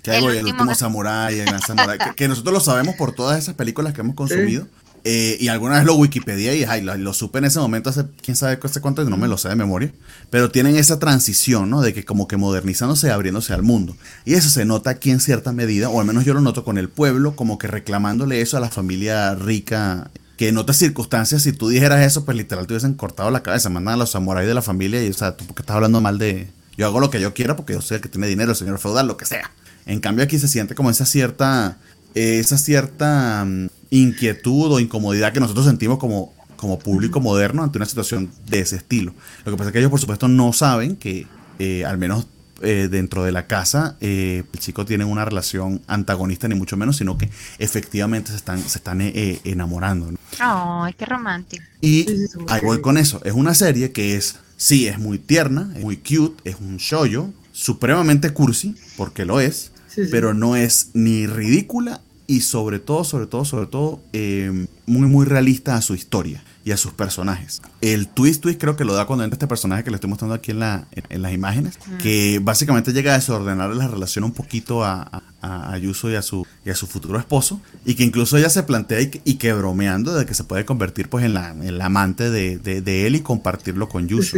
¿Qué 0.03 0.17
el, 0.17 0.25
el 0.25 0.47
último 0.47 0.75
Samurai, 0.75 1.39
el 1.39 1.47
gran 1.47 1.61
Samurai, 1.61 1.99
que, 2.17 2.27
nosotros 2.29 2.53
lo 2.53 2.61
sabemos 2.61 2.97
por 2.97 3.15
todas 3.15 3.39
esas 3.39 3.55
películas 3.55 3.95
que 3.95 4.01
hemos 4.01 4.17
consumido. 4.17 4.67
Eh, 5.05 5.37
y 5.41 5.49
alguna 5.49 5.77
vez 5.77 5.85
lo 5.85 5.97
Wikipedia 5.97 6.55
y 6.55 6.83
lo, 6.83 7.13
supe 7.13 7.39
en 7.39 7.47
ese 7.47 7.59
momento 7.59 7.91
hace 7.91 8.05
quién 8.23 8.37
sabe 8.37 8.61
hace 8.63 8.81
cuánto, 8.81 9.05
no 9.05 9.17
me 9.17 9.27
lo 9.27 9.37
sé 9.37 9.49
de 9.49 9.57
memoria. 9.57 9.93
Pero 10.31 10.51
tienen 10.51 10.77
esa 10.77 10.99
transición, 10.99 11.71
¿no? 11.71 11.81
De 11.81 11.93
que 11.93 12.05
como 12.05 12.29
que 12.29 12.37
modernizándose 12.37 13.11
abriéndose 13.11 13.53
al 13.53 13.63
mundo. 13.63 13.97
Y 14.25 14.35
eso 14.35 14.49
se 14.49 14.65
nota 14.65 14.91
aquí 14.91 15.11
en 15.11 15.21
cierta 15.21 15.53
medida, 15.53 15.89
o 15.89 16.01
al 16.01 16.07
menos 16.07 16.25
yo 16.25 16.35
lo 16.35 16.41
noto 16.41 16.65
con 16.65 16.79
el 16.79 16.89
pueblo, 16.89 17.35
como 17.35 17.59
que 17.59 17.67
reclamándole 17.67 18.41
eso 18.41 18.57
a 18.57 18.61
la 18.61 18.71
familia 18.71 19.35
rica. 19.35 20.11
Que 20.37 20.49
en 20.49 20.59
otras 20.59 20.79
circunstancias, 20.79 21.43
si 21.43 21.53
tú 21.53 21.69
dijeras 21.69 22.05
eso, 22.07 22.25
pues 22.25 22.37
literal 22.37 22.67
te 22.67 22.75
hubiesen 22.75 22.95
cortado 22.95 23.31
la 23.31 23.43
cabeza. 23.43 23.71
Mandan 23.71 23.95
a 23.95 23.97
los 23.99 24.11
samuráis 24.11 24.49
de 24.49 24.55
la 24.55 24.63
familia 24.63 25.05
y, 25.05 25.11
o 25.11 25.15
sea, 25.15 25.37
tú 25.37 25.45
porque 25.47 25.63
estás 25.63 25.77
hablando 25.77 26.01
mal 26.01 26.19
de. 26.19 26.49
Yo 26.77 26.87
hago 26.87 27.01
lo 27.01 27.11
que 27.11 27.21
yo 27.21 27.35
quiera 27.35 27.57
porque 27.57 27.75
yo 27.75 27.83
soy 27.83 27.97
el 27.97 28.01
que 28.01 28.09
tiene 28.09 28.29
dinero, 28.29 28.53
el 28.53 28.57
señor 28.57 28.79
feudal, 28.79 29.07
lo 29.07 29.17
que 29.17 29.27
sea. 29.27 29.51
En 29.85 30.01
cambio, 30.01 30.25
aquí 30.25 30.39
se 30.39 30.49
siente 30.49 30.75
como 30.75 30.91
esa 30.91 31.07
cierta. 31.07 31.77
Esa 32.15 32.59
cierta 32.59 33.45
mm, 33.45 33.69
inquietud 33.91 34.73
o 34.73 34.81
incomodidad 34.81 35.33
que 35.33 35.41
nosotros 35.41 35.67
sentimos 35.67 35.99
como, 35.99 36.33
como 36.57 36.79
público 36.79 37.21
moderno 37.21 37.63
ante 37.63 37.79
una 37.79 37.87
situación 37.87 38.31
de 38.49 38.61
ese 38.61 38.77
estilo. 38.77 39.13
Lo 39.45 39.53
que 39.53 39.59
pasa 39.59 39.69
es 39.69 39.73
que 39.73 39.79
ellos, 39.81 39.91
por 39.91 40.01
supuesto, 40.01 40.29
no 40.29 40.53
saben 40.53 40.97
que, 40.97 41.27
eh, 41.59 41.85
al 41.85 41.99
menos 41.99 42.27
eh, 42.63 42.89
dentro 42.91 43.25
de 43.25 43.33
la 43.33 43.47
casa, 43.47 43.97
eh, 44.01 44.45
el 44.53 44.61
chico 44.61 44.87
tiene 44.87 45.05
una 45.05 45.25
relación 45.25 45.83
antagonista, 45.89 46.47
ni 46.49 46.55
mucho 46.55 46.77
menos, 46.77 46.97
sino 46.97 47.19
que 47.19 47.29
efectivamente 47.59 48.31
se 48.31 48.37
están, 48.37 48.61
se 48.61 48.79
están 48.79 49.01
enamorando. 49.03 50.11
¡Ay, 50.39 50.95
qué 50.95 51.05
romántico! 51.05 51.65
Y 51.81 52.07
ahí 52.49 52.61
voy 52.63 52.81
con 52.81 52.97
eso. 52.97 53.21
Es 53.25 53.33
una 53.33 53.55
serie 53.55 53.93
que 53.93 54.17
es, 54.17 54.37
sí, 54.57 54.87
es 54.87 54.99
muy 54.99 55.19
tierna, 55.19 55.73
es 55.75 55.83
muy 55.83 55.97
cute, 55.97 56.49
es 56.49 56.57
un 56.61 56.77
shoyo, 56.77 57.31
supremamente 57.53 58.31
cursi, 58.31 58.77
porque 58.97 59.25
lo 59.25 59.41
es, 59.41 59.73
pero 60.11 60.35
no 60.35 60.57
es 60.57 60.91
ni 60.95 61.27
ridícula 61.27 62.01
y 62.27 62.41
sobre 62.41 62.79
todo, 62.79 63.05
sobre 63.05 63.27
todo, 63.27 63.45
sobre 63.45 63.67
todo, 63.67 64.01
eh, 64.13 64.67
muy, 64.87 65.07
muy 65.07 65.27
realista 65.27 65.77
a 65.77 65.83
su 65.83 65.95
historia 65.95 66.43
y 66.65 66.71
a 66.71 66.77
sus 66.77 66.93
personajes. 66.93 67.61
El 67.81 68.09
twist 68.09 68.41
twist 68.41 68.61
creo 68.61 68.77
que 68.77 68.85
lo 68.85 68.95
da 68.95 69.07
cuando 69.07 69.25
entra 69.25 69.35
este 69.35 69.47
personaje 69.47 69.83
que 69.83 69.91
le 69.91 69.97
estoy 69.97 70.09
mostrando 70.09 70.35
aquí 70.35 70.53
en, 70.53 70.61
la, 70.61 70.87
en, 70.93 71.21
las 71.23 71.33
imágenes, 71.33 71.79
que 72.01 72.41
básicamente 72.41 72.93
llega 72.93 73.13
a 73.13 73.17
desordenar 73.17 73.75
la 73.75 73.89
relación 73.89 74.25
un 74.25 74.33
poquito 74.33 74.85
a, 74.85 75.23
a, 75.41 75.77
Yuso 75.79 76.11
y 76.11 76.15
a, 76.15 76.23
su, 76.23 76.47
y 76.65 76.71
a 76.71 76.75
su 76.77 76.87
futuro 76.87 77.19
esposo, 77.19 77.61
y 77.85 77.97
que 77.97 78.05
incluso 78.05 78.37
ella 78.37 78.49
se 78.49 78.63
plantea 78.63 79.01
y, 79.01 79.35
que 79.35 79.53
bromeando 79.53 80.15
de 80.15 80.25
que 80.25 80.35
se 80.35 80.45
puede 80.45 80.65
convertir 80.65 81.09
pues 81.09 81.25
en 81.25 81.35
la, 81.35 81.51
en 81.51 81.79
la 81.79 81.87
amante 81.87 82.31
de, 82.31 82.59
de, 82.59 83.07
él 83.07 83.17
y 83.17 83.21
compartirlo 83.21 83.89
con 83.89 84.07
Yuso. 84.07 84.37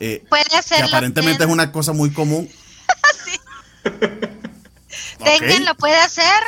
Eh, 0.00 0.22
puede 0.28 0.44
Que 0.44 0.82
aparentemente 0.82 1.44
es 1.44 1.50
una 1.50 1.72
cosa 1.72 1.92
muy 1.92 2.10
común. 2.10 2.48
sí. 3.24 3.90
lo 5.64 5.74
puede 5.76 5.96
hacer, 5.96 6.42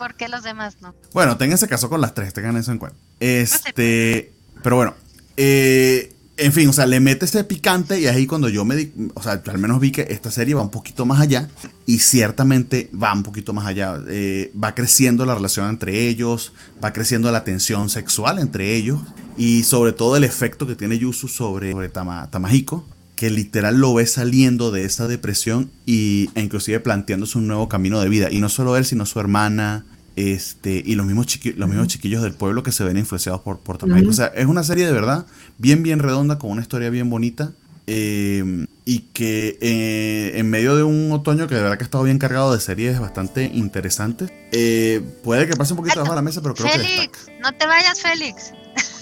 ¿Por 0.00 0.14
qué 0.14 0.28
los 0.28 0.42
demás 0.42 0.78
no? 0.80 0.94
Bueno, 1.12 1.36
tengan 1.36 1.56
ese 1.56 1.68
caso 1.68 1.90
con 1.90 2.00
las 2.00 2.14
tres, 2.14 2.32
tengan 2.32 2.56
eso 2.56 2.72
en 2.72 2.78
cuenta. 2.78 2.96
Este, 3.20 4.32
pero 4.62 4.76
bueno, 4.76 4.94
eh, 5.36 6.14
en 6.38 6.54
fin, 6.54 6.70
o 6.70 6.72
sea, 6.72 6.86
le 6.86 7.00
mete 7.00 7.26
ese 7.26 7.44
picante 7.44 8.00
y 8.00 8.06
ahí 8.06 8.26
cuando 8.26 8.48
yo 8.48 8.64
me 8.64 8.76
di, 8.76 8.94
o 9.12 9.22
sea, 9.22 9.42
al 9.44 9.58
menos 9.58 9.78
vi 9.78 9.92
que 9.92 10.06
esta 10.08 10.30
serie 10.30 10.54
va 10.54 10.62
un 10.62 10.70
poquito 10.70 11.04
más 11.04 11.20
allá 11.20 11.50
y 11.84 11.98
ciertamente 11.98 12.88
va 12.94 13.12
un 13.12 13.22
poquito 13.22 13.52
más 13.52 13.66
allá. 13.66 13.98
Eh, 14.08 14.50
va 14.56 14.74
creciendo 14.74 15.26
la 15.26 15.34
relación 15.34 15.68
entre 15.68 16.08
ellos, 16.08 16.54
va 16.82 16.94
creciendo 16.94 17.30
la 17.30 17.44
tensión 17.44 17.90
sexual 17.90 18.38
entre 18.38 18.74
ellos 18.74 19.00
y 19.36 19.64
sobre 19.64 19.92
todo 19.92 20.16
el 20.16 20.24
efecto 20.24 20.66
que 20.66 20.76
tiene 20.76 20.98
Yusu 20.98 21.28
sobre, 21.28 21.72
sobre 21.72 21.90
Tamahiko 21.90 22.86
que 23.20 23.28
literal 23.28 23.76
lo 23.76 23.92
ve 23.92 24.06
saliendo 24.06 24.70
de 24.70 24.86
esa 24.86 25.06
depresión 25.06 25.70
y, 25.84 26.30
e 26.34 26.40
inclusive 26.40 26.80
planteándose 26.80 27.36
un 27.36 27.48
nuevo 27.48 27.68
camino 27.68 28.00
de 28.00 28.08
vida. 28.08 28.30
Y 28.30 28.40
no 28.40 28.48
solo 28.48 28.78
él, 28.78 28.86
sino 28.86 29.04
su 29.04 29.20
hermana, 29.20 29.84
este, 30.16 30.82
y 30.86 30.94
los 30.94 31.04
mismos, 31.04 31.26
los 31.54 31.68
mismos 31.68 31.88
chiquillos 31.88 32.22
del 32.22 32.32
pueblo 32.32 32.62
que 32.62 32.72
se 32.72 32.82
ven 32.82 32.96
influenciados 32.96 33.42
por, 33.42 33.58
por 33.58 33.76
O 33.76 34.12
sea, 34.14 34.28
es 34.28 34.46
una 34.46 34.62
serie 34.62 34.86
de 34.86 34.92
verdad 34.92 35.26
bien, 35.58 35.82
bien 35.82 35.98
redonda, 35.98 36.38
con 36.38 36.50
una 36.50 36.62
historia 36.62 36.88
bien 36.88 37.10
bonita. 37.10 37.52
Eh, 37.86 38.66
y 38.86 39.00
que 39.12 39.58
eh, 39.60 40.38
en 40.38 40.48
medio 40.48 40.76
de 40.76 40.84
un 40.84 41.12
otoño 41.12 41.46
que 41.46 41.56
de 41.56 41.60
verdad 41.60 41.76
que 41.76 41.84
ha 41.84 41.86
estado 41.86 42.04
bien 42.04 42.18
cargado 42.18 42.54
de 42.54 42.60
series 42.60 43.00
bastante 43.00 43.50
interesantes, 43.52 44.32
eh, 44.52 45.02
puede 45.22 45.46
que 45.46 45.56
pase 45.56 45.74
un 45.74 45.78
poquito 45.78 46.00
bajo 46.00 46.14
la 46.14 46.22
mesa, 46.22 46.40
pero 46.40 46.54
creo 46.54 46.70
Félix, 46.70 47.26
no 47.42 47.52
te 47.52 47.66
vayas, 47.66 48.00
Félix. 48.00 48.54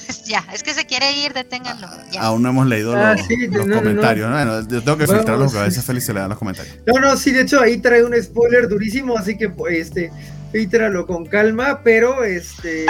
ya, 0.26 0.44
es 0.52 0.62
que 0.62 0.74
se 0.74 0.86
quiere 0.86 1.12
ir, 1.12 1.32
deténganlo. 1.32 1.88
Aún 2.20 2.42
no 2.42 2.50
hemos 2.50 2.66
leído 2.66 2.94
ah, 2.96 3.14
los, 3.14 3.66
comentarios. 3.66 4.30
Bueno, 4.30 4.60
yo 4.68 4.82
tengo 4.82 4.96
que 4.96 5.06
filtrarlos 5.06 5.52
porque 5.52 5.58
a 5.58 5.64
veces 5.64 5.84
Félix 5.84 6.06
se 6.06 6.14
le 6.14 6.20
dan 6.20 6.28
los 6.28 6.38
comentarios. 6.38 6.76
No, 6.86 7.00
no, 7.00 7.16
sí, 7.16 7.32
de 7.32 7.42
hecho 7.42 7.60
ahí 7.60 7.78
trae 7.78 8.04
un 8.04 8.14
spoiler 8.22 8.68
durísimo, 8.68 9.16
así 9.16 9.36
que 9.36 9.52
este 9.70 10.10
filtralo 10.52 11.06
con 11.06 11.26
calma, 11.26 11.82
pero 11.82 12.24
este. 12.24 12.86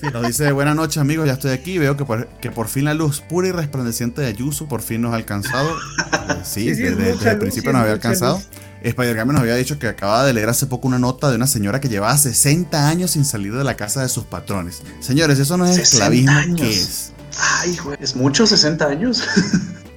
Sí, 0.00 0.06
nos 0.12 0.26
dice 0.26 0.52
buenas 0.52 0.76
noches 0.76 0.98
amigos, 0.98 1.26
ya 1.26 1.34
estoy 1.34 1.52
aquí, 1.52 1.78
veo 1.78 1.96
que 1.96 2.04
por, 2.04 2.26
que 2.26 2.50
por 2.50 2.68
fin 2.68 2.84
la 2.84 2.94
luz 2.94 3.20
pura 3.20 3.48
y 3.48 3.52
resplandeciente 3.52 4.20
de 4.20 4.34
Yusu 4.34 4.68
por 4.68 4.82
fin 4.82 5.02
nos 5.02 5.12
ha 5.12 5.16
alcanzado. 5.16 5.76
Eh, 6.28 6.40
sí, 6.44 6.70
desde, 6.70 7.30
el 7.30 7.38
principio 7.38 7.72
nos 7.72 7.80
había 7.80 7.94
alcanzado. 7.94 8.42
Spider 8.82 9.26
nos 9.26 9.40
había 9.40 9.56
dicho 9.56 9.78
que 9.78 9.88
acaba 9.88 10.24
de 10.24 10.32
leer 10.32 10.48
hace 10.48 10.66
poco 10.66 10.88
una 10.88 10.98
nota 10.98 11.30
de 11.30 11.36
una 11.36 11.46
señora 11.46 11.80
que 11.80 11.88
llevaba 11.88 12.16
60 12.16 12.88
años 12.88 13.12
sin 13.12 13.24
salir 13.24 13.54
de 13.54 13.64
la 13.64 13.76
casa 13.76 14.02
de 14.02 14.08
sus 14.08 14.24
patrones. 14.24 14.82
Señores, 15.00 15.38
eso 15.38 15.56
no 15.56 15.66
es 15.66 15.78
esclavismo, 15.78 16.56
¿qué 16.56 16.70
es? 16.70 17.12
Ay, 17.60 17.76
güey, 17.84 17.98
es 18.00 18.16
mucho 18.16 18.46
60 18.46 18.86
años. 18.86 19.22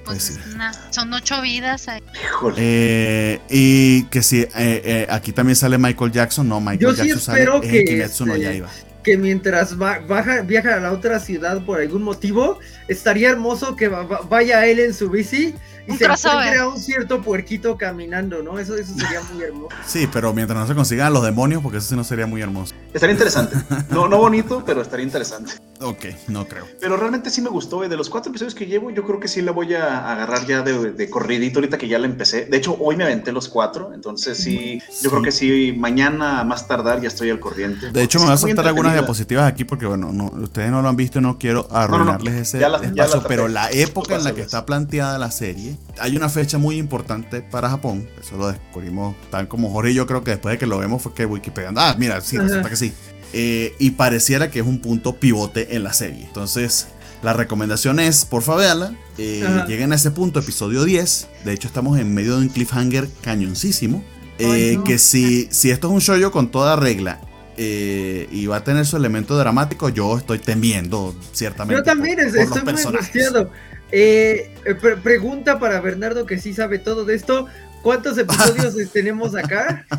Pues 0.04 0.36
son 0.90 1.12
ocho 1.12 1.40
vidas 1.40 1.86
ahí. 1.86 2.02
Eh, 2.56 3.40
y 3.48 4.02
que 4.06 4.22
si 4.22 4.40
eh, 4.40 4.50
eh, 4.56 5.06
aquí 5.08 5.32
también 5.32 5.54
sale 5.54 5.78
Michael 5.78 6.10
Jackson, 6.10 6.48
no, 6.48 6.60
Michael 6.60 6.96
Jackson 6.96 7.20
sale 7.20 7.46
que, 7.60 8.02
este, 8.02 8.64
que 9.02 9.16
mientras 9.16 9.76
baja, 9.76 10.42
viaja 10.42 10.74
a 10.74 10.80
la 10.80 10.92
otra 10.92 11.20
ciudad 11.20 11.64
por 11.64 11.80
algún 11.80 12.02
motivo, 12.02 12.58
estaría 12.88 13.30
hermoso 13.30 13.76
que 13.76 13.88
vaya 13.88 14.66
él 14.66 14.80
en 14.80 14.94
su 14.94 15.10
bici 15.10 15.54
y 15.86 15.96
se 15.96 16.04
encuentre 16.04 16.58
a 16.58 16.68
un 16.68 16.78
cierto 16.78 17.20
puerquito 17.20 17.76
caminando, 17.76 18.42
¿no? 18.42 18.58
Eso, 18.58 18.76
eso 18.76 18.94
sería 18.94 19.20
muy 19.32 19.42
hermoso. 19.42 19.76
Sí, 19.84 20.08
pero 20.12 20.32
mientras 20.32 20.58
no 20.58 20.66
se 20.66 20.74
consigan 20.74 21.12
los 21.12 21.24
demonios, 21.24 21.62
porque 21.62 21.78
eso 21.78 21.88
sí 21.88 21.96
no 21.96 22.04
sería 22.04 22.26
muy 22.26 22.40
hermoso. 22.40 22.74
Estaría 22.94 23.14
interesante. 23.14 23.56
No, 23.90 24.08
no 24.08 24.18
bonito, 24.18 24.62
pero 24.64 24.82
estaría 24.82 25.04
interesante. 25.04 25.52
Ok, 25.80 26.06
no 26.28 26.46
creo. 26.46 26.64
Pero 26.80 26.96
realmente 26.96 27.30
sí 27.30 27.40
me 27.40 27.48
gustó, 27.48 27.80
De 27.80 27.96
los 27.96 28.08
cuatro 28.08 28.30
episodios 28.30 28.54
que 28.54 28.66
llevo, 28.66 28.90
yo 28.90 29.02
creo 29.04 29.18
que 29.18 29.26
sí 29.26 29.42
la 29.42 29.50
voy 29.50 29.74
a 29.74 30.10
agarrar 30.12 30.46
ya 30.46 30.62
de, 30.62 30.92
de 30.92 31.10
corridito 31.10 31.58
ahorita 31.58 31.78
que 31.78 31.88
ya 31.88 31.98
la 31.98 32.06
empecé. 32.06 32.44
De 32.44 32.56
hecho, 32.56 32.76
hoy 32.78 32.96
me 32.96 33.04
aventé 33.04 33.32
los 33.32 33.48
cuatro, 33.48 33.92
entonces 33.92 34.38
sí, 34.38 34.80
yo 35.02 35.10
creo 35.10 35.22
que 35.22 35.32
sí, 35.32 35.74
mañana 35.76 36.44
más 36.44 36.68
tardar 36.68 37.00
ya 37.00 37.08
estoy 37.08 37.30
al 37.30 37.40
corriente. 37.40 37.90
De 37.90 38.02
hecho, 38.02 38.20
me 38.20 38.26
voy 38.26 38.34
a 38.34 38.36
saltar 38.36 38.68
algunas 38.68 38.92
diapositivas 38.92 39.50
aquí 39.50 39.64
porque, 39.64 39.86
bueno, 39.86 40.12
no, 40.12 40.26
ustedes 40.26 40.70
no 40.70 40.80
lo 40.80 40.88
han 40.88 40.96
visto 40.96 41.18
y 41.18 41.22
no 41.22 41.38
quiero 41.38 41.66
arruinarles 41.70 42.34
ese 42.34 42.58
espacio, 42.80 43.22
pero 43.26 43.48
la 43.48 43.70
época 43.70 44.16
en 44.16 44.24
la 44.24 44.34
que 44.34 44.42
está 44.42 44.66
planteada 44.66 45.18
la 45.18 45.30
serie, 45.30 45.76
hay 45.98 46.16
una 46.16 46.28
fecha 46.28 46.58
muy 46.58 46.78
importante 46.78 47.42
para 47.42 47.70
Japón, 47.70 48.08
eso 48.20 48.36
lo 48.36 48.48
descubrimos 48.48 49.14
tan 49.30 49.46
como 49.46 49.70
Jorge 49.70 49.92
y 49.92 49.94
yo 49.94 50.06
creo 50.06 50.24
que 50.24 50.32
después 50.32 50.54
de 50.54 50.58
que 50.58 50.66
lo 50.66 50.78
vemos 50.78 51.02
fue 51.02 51.14
que 51.14 51.26
Wikipedia, 51.26 51.72
ah, 51.76 51.94
mira, 51.98 52.20
sí, 52.20 52.38
resulta 52.38 52.68
que 52.68 52.76
sí. 52.76 52.92
Eh, 53.34 53.74
y 53.78 53.92
pareciera 53.92 54.50
que 54.50 54.60
es 54.60 54.66
un 54.66 54.78
punto 54.78 55.16
pivote 55.16 55.74
en 55.74 55.84
la 55.84 55.92
serie. 55.94 56.24
Entonces, 56.24 56.88
la 57.22 57.32
recomendación 57.32 57.98
es, 57.98 58.24
por 58.24 58.42
favor, 58.42 58.62
véanla. 58.62 58.94
Eh, 59.16 59.64
lleguen 59.66 59.92
a 59.92 59.94
ese 59.94 60.10
punto, 60.10 60.40
episodio 60.40 60.84
10. 60.84 61.28
De 61.44 61.52
hecho, 61.52 61.66
estamos 61.66 61.98
en 61.98 62.12
medio 62.12 62.36
de 62.36 62.42
un 62.42 62.48
cliffhanger 62.48 63.08
cañoncísimo. 63.22 64.04
Eh, 64.38 64.80
que 64.84 64.98
si, 64.98 65.48
si 65.50 65.70
esto 65.70 65.86
es 65.88 65.94
un 65.94 66.00
show 66.00 66.30
con 66.30 66.50
toda 66.50 66.74
regla 66.74 67.20
y 67.56 68.46
va 68.46 68.56
a 68.56 68.64
tener 68.64 68.86
su 68.86 68.96
elemento 68.96 69.36
dramático, 69.36 69.88
yo 69.88 70.16
estoy 70.18 70.38
temiendo 70.38 71.14
ciertamente. 71.32 71.80
Yo 71.80 71.84
también 71.84 72.18
estoy 72.20 72.46
muy 72.62 72.82
angustiado. 72.82 73.50
Eh, 73.90 74.54
eh, 74.64 74.74
pre- 74.74 74.96
pregunta 74.96 75.58
para 75.58 75.80
Bernardo 75.80 76.24
que 76.24 76.38
sí 76.38 76.54
sabe 76.54 76.78
todo 76.78 77.04
de 77.04 77.14
esto. 77.14 77.46
¿Cuántos 77.82 78.16
episodios 78.16 78.74
eh, 78.78 78.88
tenemos 78.90 79.34
acá? 79.34 79.86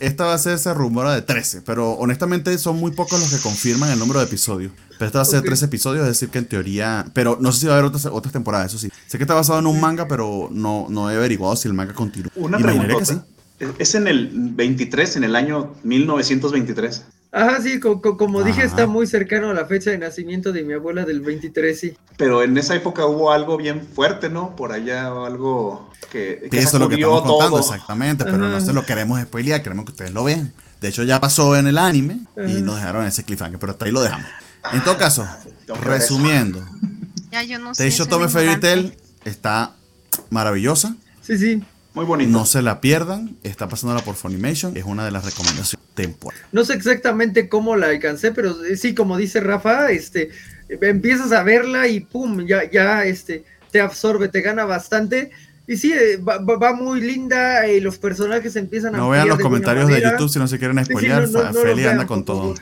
Esta 0.00 0.24
va 0.24 0.34
a 0.34 0.38
ser 0.38 0.54
ese 0.54 0.72
rumor 0.74 1.08
de 1.08 1.22
13, 1.22 1.62
pero 1.62 1.92
honestamente 1.92 2.56
son 2.58 2.76
muy 2.78 2.90
pocos 2.90 3.20
los 3.20 3.32
que 3.32 3.38
confirman 3.40 3.90
el 3.90 3.98
número 3.98 4.18
de 4.18 4.26
episodios. 4.26 4.72
Pero 4.98 5.06
esta 5.06 5.18
va 5.18 5.22
a 5.22 5.26
ser 5.26 5.40
Ok. 5.40 5.46
13 5.46 5.64
episodios, 5.66 6.02
es 6.02 6.08
decir, 6.08 6.28
que 6.28 6.38
en 6.38 6.46
teoría. 6.46 7.06
Pero 7.12 7.38
no 7.40 7.52
sé 7.52 7.60
si 7.60 7.66
va 7.66 7.74
a 7.74 7.78
haber 7.78 7.88
otras, 7.88 8.06
otras 8.06 8.32
temporadas, 8.32 8.66
eso 8.72 8.78
sí. 8.78 8.90
Sé 9.06 9.16
que 9.18 9.24
está 9.24 9.34
basado 9.34 9.58
en 9.60 9.66
un 9.66 9.80
manga, 9.80 10.08
pero 10.08 10.48
no, 10.50 10.86
no 10.88 11.10
he 11.10 11.16
averiguado 11.16 11.54
si 11.56 11.68
el 11.68 11.74
manga 11.74 11.92
continúa. 11.94 12.30
Una 12.34 12.58
pregunta. 12.58 13.24
Es 13.78 13.94
en 13.94 14.06
el 14.08 14.30
23, 14.32 15.16
en 15.16 15.24
el 15.24 15.36
año 15.36 15.74
1923. 15.84 17.04
Ajá, 17.32 17.60
sí, 17.60 17.80
co- 17.80 18.00
co- 18.00 18.16
como 18.16 18.44
dije, 18.44 18.62
está 18.62 18.86
muy 18.86 19.08
cercano 19.08 19.50
a 19.50 19.54
la 19.54 19.66
fecha 19.66 19.90
de 19.90 19.98
nacimiento 19.98 20.52
de 20.52 20.62
mi 20.62 20.72
abuela 20.74 21.04
del 21.04 21.20
23, 21.20 21.78
sí. 21.80 21.96
Pero 22.16 22.44
en 22.44 22.56
esa 22.56 22.76
época 22.76 23.06
hubo 23.06 23.32
algo 23.32 23.56
bien 23.56 23.84
fuerte, 23.84 24.28
¿no? 24.28 24.54
Por 24.54 24.70
allá 24.70 25.08
algo 25.08 25.90
que, 26.12 26.46
Sí, 26.52 26.58
eso 26.58 26.76
es 26.76 26.80
lo 26.80 26.88
que 26.88 26.94
estamos 26.94 27.22
contando, 27.22 27.56
todo. 27.60 27.74
exactamente, 27.74 28.24
pero 28.24 28.38
no 28.38 28.46
Ajá. 28.46 28.60
se 28.60 28.72
lo 28.72 28.86
queremos 28.86 29.20
spoilear, 29.20 29.62
queremos 29.64 29.84
que 29.84 29.90
ustedes 29.90 30.12
lo 30.12 30.22
vean. 30.22 30.52
De 30.80 30.88
hecho, 30.88 31.02
ya 31.02 31.20
pasó 31.20 31.56
en 31.56 31.66
el 31.66 31.76
anime 31.78 32.20
y 32.46 32.62
nos 32.62 32.76
dejaron 32.76 33.04
ese 33.04 33.24
cliffhanger, 33.24 33.58
pero 33.58 33.72
hasta 33.72 33.84
ahí 33.86 33.90
lo 33.90 34.02
dejamos. 34.02 34.26
En 34.72 34.84
todo 34.84 34.96
caso, 34.96 35.26
que 35.66 35.72
eso. 35.72 35.74
resumiendo, 35.82 36.64
Ya 37.32 37.42
yo 37.42 37.58
no 37.58 37.74
sé. 37.74 37.82
Teisho 37.82 38.04
soy 38.04 38.10
Tome 38.10 38.28
Fairy. 38.28 38.60
Tail 38.60 38.96
está 39.24 39.72
maravillosa. 40.30 40.94
Sí, 41.20 41.36
sí. 41.36 41.62
Muy 41.94 42.04
bonito. 42.04 42.30
No 42.30 42.44
se 42.44 42.60
la 42.60 42.80
pierdan, 42.80 43.36
está 43.44 43.68
pasándola 43.68 44.02
por 44.04 44.16
Funimation, 44.16 44.76
es 44.76 44.84
una 44.84 45.04
de 45.04 45.12
las 45.12 45.24
recomendaciones 45.24 45.86
temporales. 45.94 46.44
No 46.52 46.64
sé 46.64 46.74
exactamente 46.74 47.48
cómo 47.48 47.76
la 47.76 47.86
alcancé, 47.86 48.32
pero 48.32 48.64
eh, 48.64 48.76
sí, 48.76 48.94
como 48.94 49.16
dice 49.16 49.38
Rafa, 49.40 49.90
este, 49.92 50.30
eh, 50.68 50.78
empiezas 50.82 51.30
a 51.32 51.42
verla 51.44 51.86
y 51.86 52.00
pum, 52.00 52.44
ya, 52.46 52.68
ya, 52.68 53.04
este, 53.04 53.44
te 53.70 53.80
absorbe, 53.80 54.28
te 54.28 54.40
gana 54.40 54.64
bastante. 54.64 55.30
Y 55.66 55.76
sí, 55.76 55.92
eh, 55.92 56.16
va, 56.18 56.38
va- 56.38 56.74
muy 56.74 57.00
linda, 57.00 57.66
y 57.68 57.80
los 57.80 57.96
personajes 57.98 58.54
empiezan 58.56 58.96
a 58.96 58.98
No 58.98 59.08
vean 59.10 59.28
los 59.28 59.38
de 59.38 59.44
comentarios 59.44 59.88
de. 59.88 60.02
YouTube 60.02 60.28
si 60.28 60.38
no 60.38 60.46
se 60.48 60.58
quieren 60.58 60.76
Sí, 60.78 60.84
sí, 60.86 60.90
spoilear. 60.92 61.28
no, 61.28 61.42
no, 61.44 61.52
no 61.52 61.60
Feli 61.60 61.82
vean, 61.82 61.92
anda 61.92 62.06
con 62.06 62.24
todo. 62.24 62.54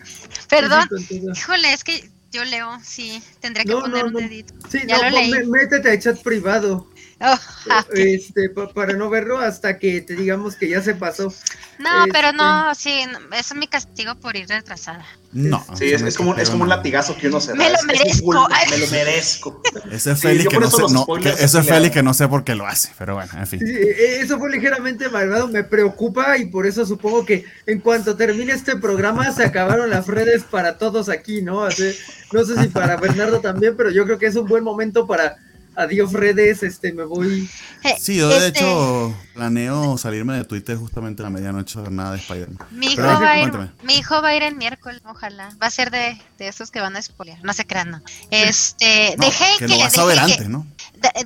Perdón. 0.49 0.89
Híjole, 1.35 1.73
es 1.73 1.83
que 1.83 2.09
yo 2.31 2.45
leo, 2.45 2.79
sí. 2.85 3.21
Tendría 3.41 3.65
que 3.65 3.71
No, 3.73 3.81
poner 3.81 4.03
no, 4.03 4.07
un 4.09 4.13
no. 4.13 4.19
dedito. 4.21 4.55
Sí, 4.71 4.81
Ya 4.87 4.99
no, 4.99 5.05
lo 5.05 5.11
leí. 5.11 5.31
mé- 5.33 5.47
métete 5.47 5.91
a 5.91 5.99
chat 5.99 6.23
privado. 6.23 6.87
este, 7.95 8.51
pa- 8.51 8.69
para 8.73 8.95
no 8.95 9.09
verlo 9.11 9.39
hasta 9.39 9.79
que 9.79 10.01
te 10.01 10.15
digamos 10.17 10.57
que 10.57 10.69
ya 10.69 10.83
se 10.83 10.95
pasó. 10.95 11.33
No, 11.79 12.05
pero 12.13 12.29
este- 12.29 12.37
no, 12.37 12.75
sí, 12.75 13.01
no, 13.11 13.19
eso 13.37 13.55
es 13.55 13.59
mi 13.59 13.67
castigo 13.67 14.15
por 14.17 14.37
ir 14.37 14.49
retrasada. 14.49 15.05
No. 15.33 15.65
Sí, 15.77 15.91
es, 15.93 16.03
es 16.03 16.17
como, 16.17 16.35
es 16.37 16.51
como 16.51 16.65
un 16.65 16.69
latigazo 16.69 17.17
que 17.17 17.29
uno 17.29 17.41
se 17.41 17.53
da. 17.53 17.55
Me 17.57 17.71
lo 17.71 17.75
Es- 17.77 17.81
es 17.81 17.87
merezco. 17.87 18.25
culpa, 18.25 18.49
Ay. 18.53 18.71
me 18.71 18.79
lo 18.79 18.87
merezco. 18.89 19.63
Ese 19.91 20.13
es 20.13 20.21
Sí, 20.21 20.47
que 20.49 20.59
no 20.59 20.71
sé, 20.71 20.83
no, 20.91 21.07
que- 21.21 21.29
es 21.31 21.51
sí 21.51 21.91
que 21.91 22.03
no 22.03 22.15
sé 22.15 22.29
por 22.29 22.45
qué 22.45 22.55
lo 22.55 22.67
hace, 22.67 22.91
pero 22.99 23.15
bueno, 23.15 23.31
en 23.39 23.47
fin. 23.47 23.61
Sí, 23.61 23.67
sí, 23.67 23.73
eh, 23.75 24.21
eso 24.21 24.39
fue 24.39 24.51
ligeramente 24.51 25.09
malvado, 25.09 25.49
me 25.49 25.65
preocupa 25.65 26.37
y 26.39 26.47
por 26.47 26.67
eso 26.67 26.85
supongo 26.85 27.25
que 27.25 27.45
en 27.67 27.81
cuanto 27.81 28.17
termine 28.17 28.53
este 28.53 28.77
programa 28.77 29.33
se 29.33 29.45
acabaron 29.45 29.89
las 29.91 30.07
redes 30.07 30.43
para 30.45 30.77
todos 30.79 31.09
aquí, 31.09 31.43
¿no? 31.43 31.65
Así, 31.65 31.95
no 32.33 32.45
sé 32.45 32.61
si 32.61 32.69
para 32.69 32.97
Bernardo 32.97 33.41
también, 33.41 33.77
pero 33.77 33.91
yo 33.91 34.05
creo 34.05 34.19
que 34.19 34.27
es 34.27 34.37
un 34.37 34.47
buen 34.47 34.63
momento 34.65 35.07
para 35.07 35.37
adiós 35.77 36.13
redes, 36.13 36.63
este, 36.63 36.93
me 36.93 37.05
voy. 37.05 37.49
Eh, 37.85 37.95
Sí, 37.99 38.17
yo 38.17 38.29
de 38.29 38.47
este, 38.47 38.59
hecho 38.61 39.15
planeo 39.35 39.97
salirme 39.99 40.35
de 40.37 40.45
Twitter 40.45 40.77
justamente 40.77 41.23
a 41.23 41.25
la 41.25 41.31
medianoche 41.31 41.79
a 41.79 41.83
ver 41.83 41.93
nada 41.93 42.13
de 42.13 42.19
Spider-Man. 42.19 42.69
Mi 42.71 42.87
hijo, 42.87 42.97
Pero, 42.97 43.09
va 43.21 43.31
a 43.31 43.37
ir, 43.39 43.51
cuéntame. 43.51 43.71
mi 43.83 43.95
hijo 43.97 44.23
va 44.23 44.29
a 44.29 44.37
ir 44.37 44.43
el 44.43 44.55
miércoles, 44.57 45.01
ojalá. 45.05 45.49
Va 45.63 45.67
a 45.67 45.71
ser 45.71 45.91
de, 45.91 46.21
de 46.39 46.49
esos 46.49 46.71
que 46.71 46.81
van 46.81 46.97
a 46.97 47.03
spoilear. 47.03 47.43
No 47.43 47.53
se 47.53 47.67
crean, 47.67 47.91
no. 47.91 48.03
Este, 48.31 49.15
No, 49.19 49.25
de 49.27 49.33
Heike, 49.33 49.59
que 49.59 49.69
lo 49.69 49.79
vas 49.79 49.97
a 49.99 50.01
de 50.03 50.07
ver 50.09 50.19
Heike. 50.19 50.33
antes, 50.33 50.49
¿no? 50.49 50.67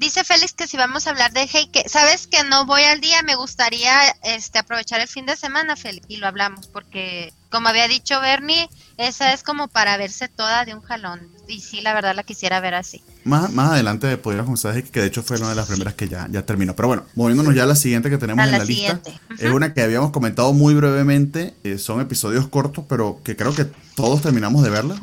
Dice 0.01 0.25
Félix 0.25 0.55
que 0.55 0.67
si 0.67 0.79
vamos 0.79 1.07
a 1.07 1.11
hablar 1.11 1.33
de 1.33 1.43
Heike, 1.43 1.87
sabes 1.89 2.27
que 2.27 2.43
no 2.45 2.65
voy 2.65 2.83
al 2.85 3.01
día, 3.01 3.23
me 3.23 3.35
gustaría 3.35 3.93
este 4.23 4.59
aprovechar 4.59 5.01
el 5.01 5.09
fin 5.09 5.27
de 5.27 5.37
semana, 5.37 5.77
Félix, 5.77 6.07
y 6.09 6.17
lo 6.17 6.27
hablamos, 6.27 6.67
porque 6.69 7.35
como 7.51 7.69
había 7.69 7.87
dicho 7.87 8.19
Bernie, 8.21 8.71
esa 8.97 9.35
es 9.35 9.43
como 9.43 9.69
para 9.69 9.99
verse 9.99 10.29
toda 10.29 10.65
de 10.65 10.75
un 10.75 10.81
jalón. 10.81 11.29
Y 11.47 11.61
sí, 11.61 11.83
la 11.83 11.93
verdad 11.93 12.15
la 12.15 12.23
quisiera 12.23 12.59
ver 12.61 12.75
así. 12.75 13.03
Más, 13.27 13.53
más 13.53 13.73
adelante 13.73 14.17
podríamos 14.19 14.47
comenzar 14.47 14.83
que 14.85 15.01
de 15.01 15.07
hecho 15.07 15.23
fue 15.23 15.37
una 15.39 15.49
de 15.49 15.57
las 15.57 15.67
primeras 15.67 15.95
que 15.95 16.09
ya, 16.09 16.29
ya 16.31 16.47
terminó. 16.47 16.77
Pero 16.77 16.87
bueno, 16.87 17.03
moviéndonos 17.17 17.55
ya 17.57 17.65
a 17.65 17.67
la 17.67 17.75
siguiente 17.75 18.09
que 18.09 18.19
tenemos 18.19 18.41
A 18.41 18.47
en 18.47 18.53
la 18.53 18.59
la 18.59 18.65
lista. 18.65 19.01
Es 19.39 19.51
una 19.51 19.75
que 19.75 19.83
habíamos 19.83 20.13
comentado 20.13 20.53
muy 20.53 20.75
brevemente. 20.75 21.55
eh, 21.65 21.79
son 21.79 22.01
episodios 22.01 22.47
cortos, 22.47 22.85
pero 22.89 23.21
que 23.25 23.35
creo 23.35 23.53
que 23.53 23.67
todos 23.97 24.23
terminamos 24.23 24.63
de 24.63 24.71
verla. 24.71 24.95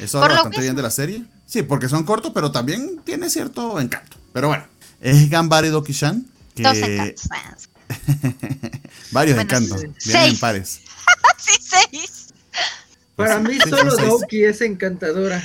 Eso 0.00 0.22
habla 0.22 0.36
bastante 0.36 0.62
bien 0.62 0.76
de 0.76 0.82
la 0.82 0.90
serie. 0.90 1.24
Sí, 1.44 1.62
porque 1.62 1.90
son 1.90 2.04
cortos, 2.04 2.32
pero 2.34 2.50
también 2.50 3.00
tiene 3.04 3.28
cierto 3.28 3.78
encanto. 3.80 4.16
Pero 4.32 4.48
bueno, 4.48 4.64
es 5.02 5.28
Gambare 5.28 5.70
Doki-chan. 5.70 6.24
Que 6.54 6.62
Dos 6.62 6.78
encantos. 6.78 7.28
varios 9.12 9.36
Bueno, 9.36 9.40
encantos. 9.42 9.82
Vienen 10.06 10.30
en 10.30 10.38
pares. 10.38 10.80
Sí, 11.38 11.54
seis. 11.60 12.26
Para 13.16 13.38
mí 13.40 13.58
solo. 13.68 13.96
Doki 13.96 14.44
es 14.44 14.60
encantadora. 14.60 15.42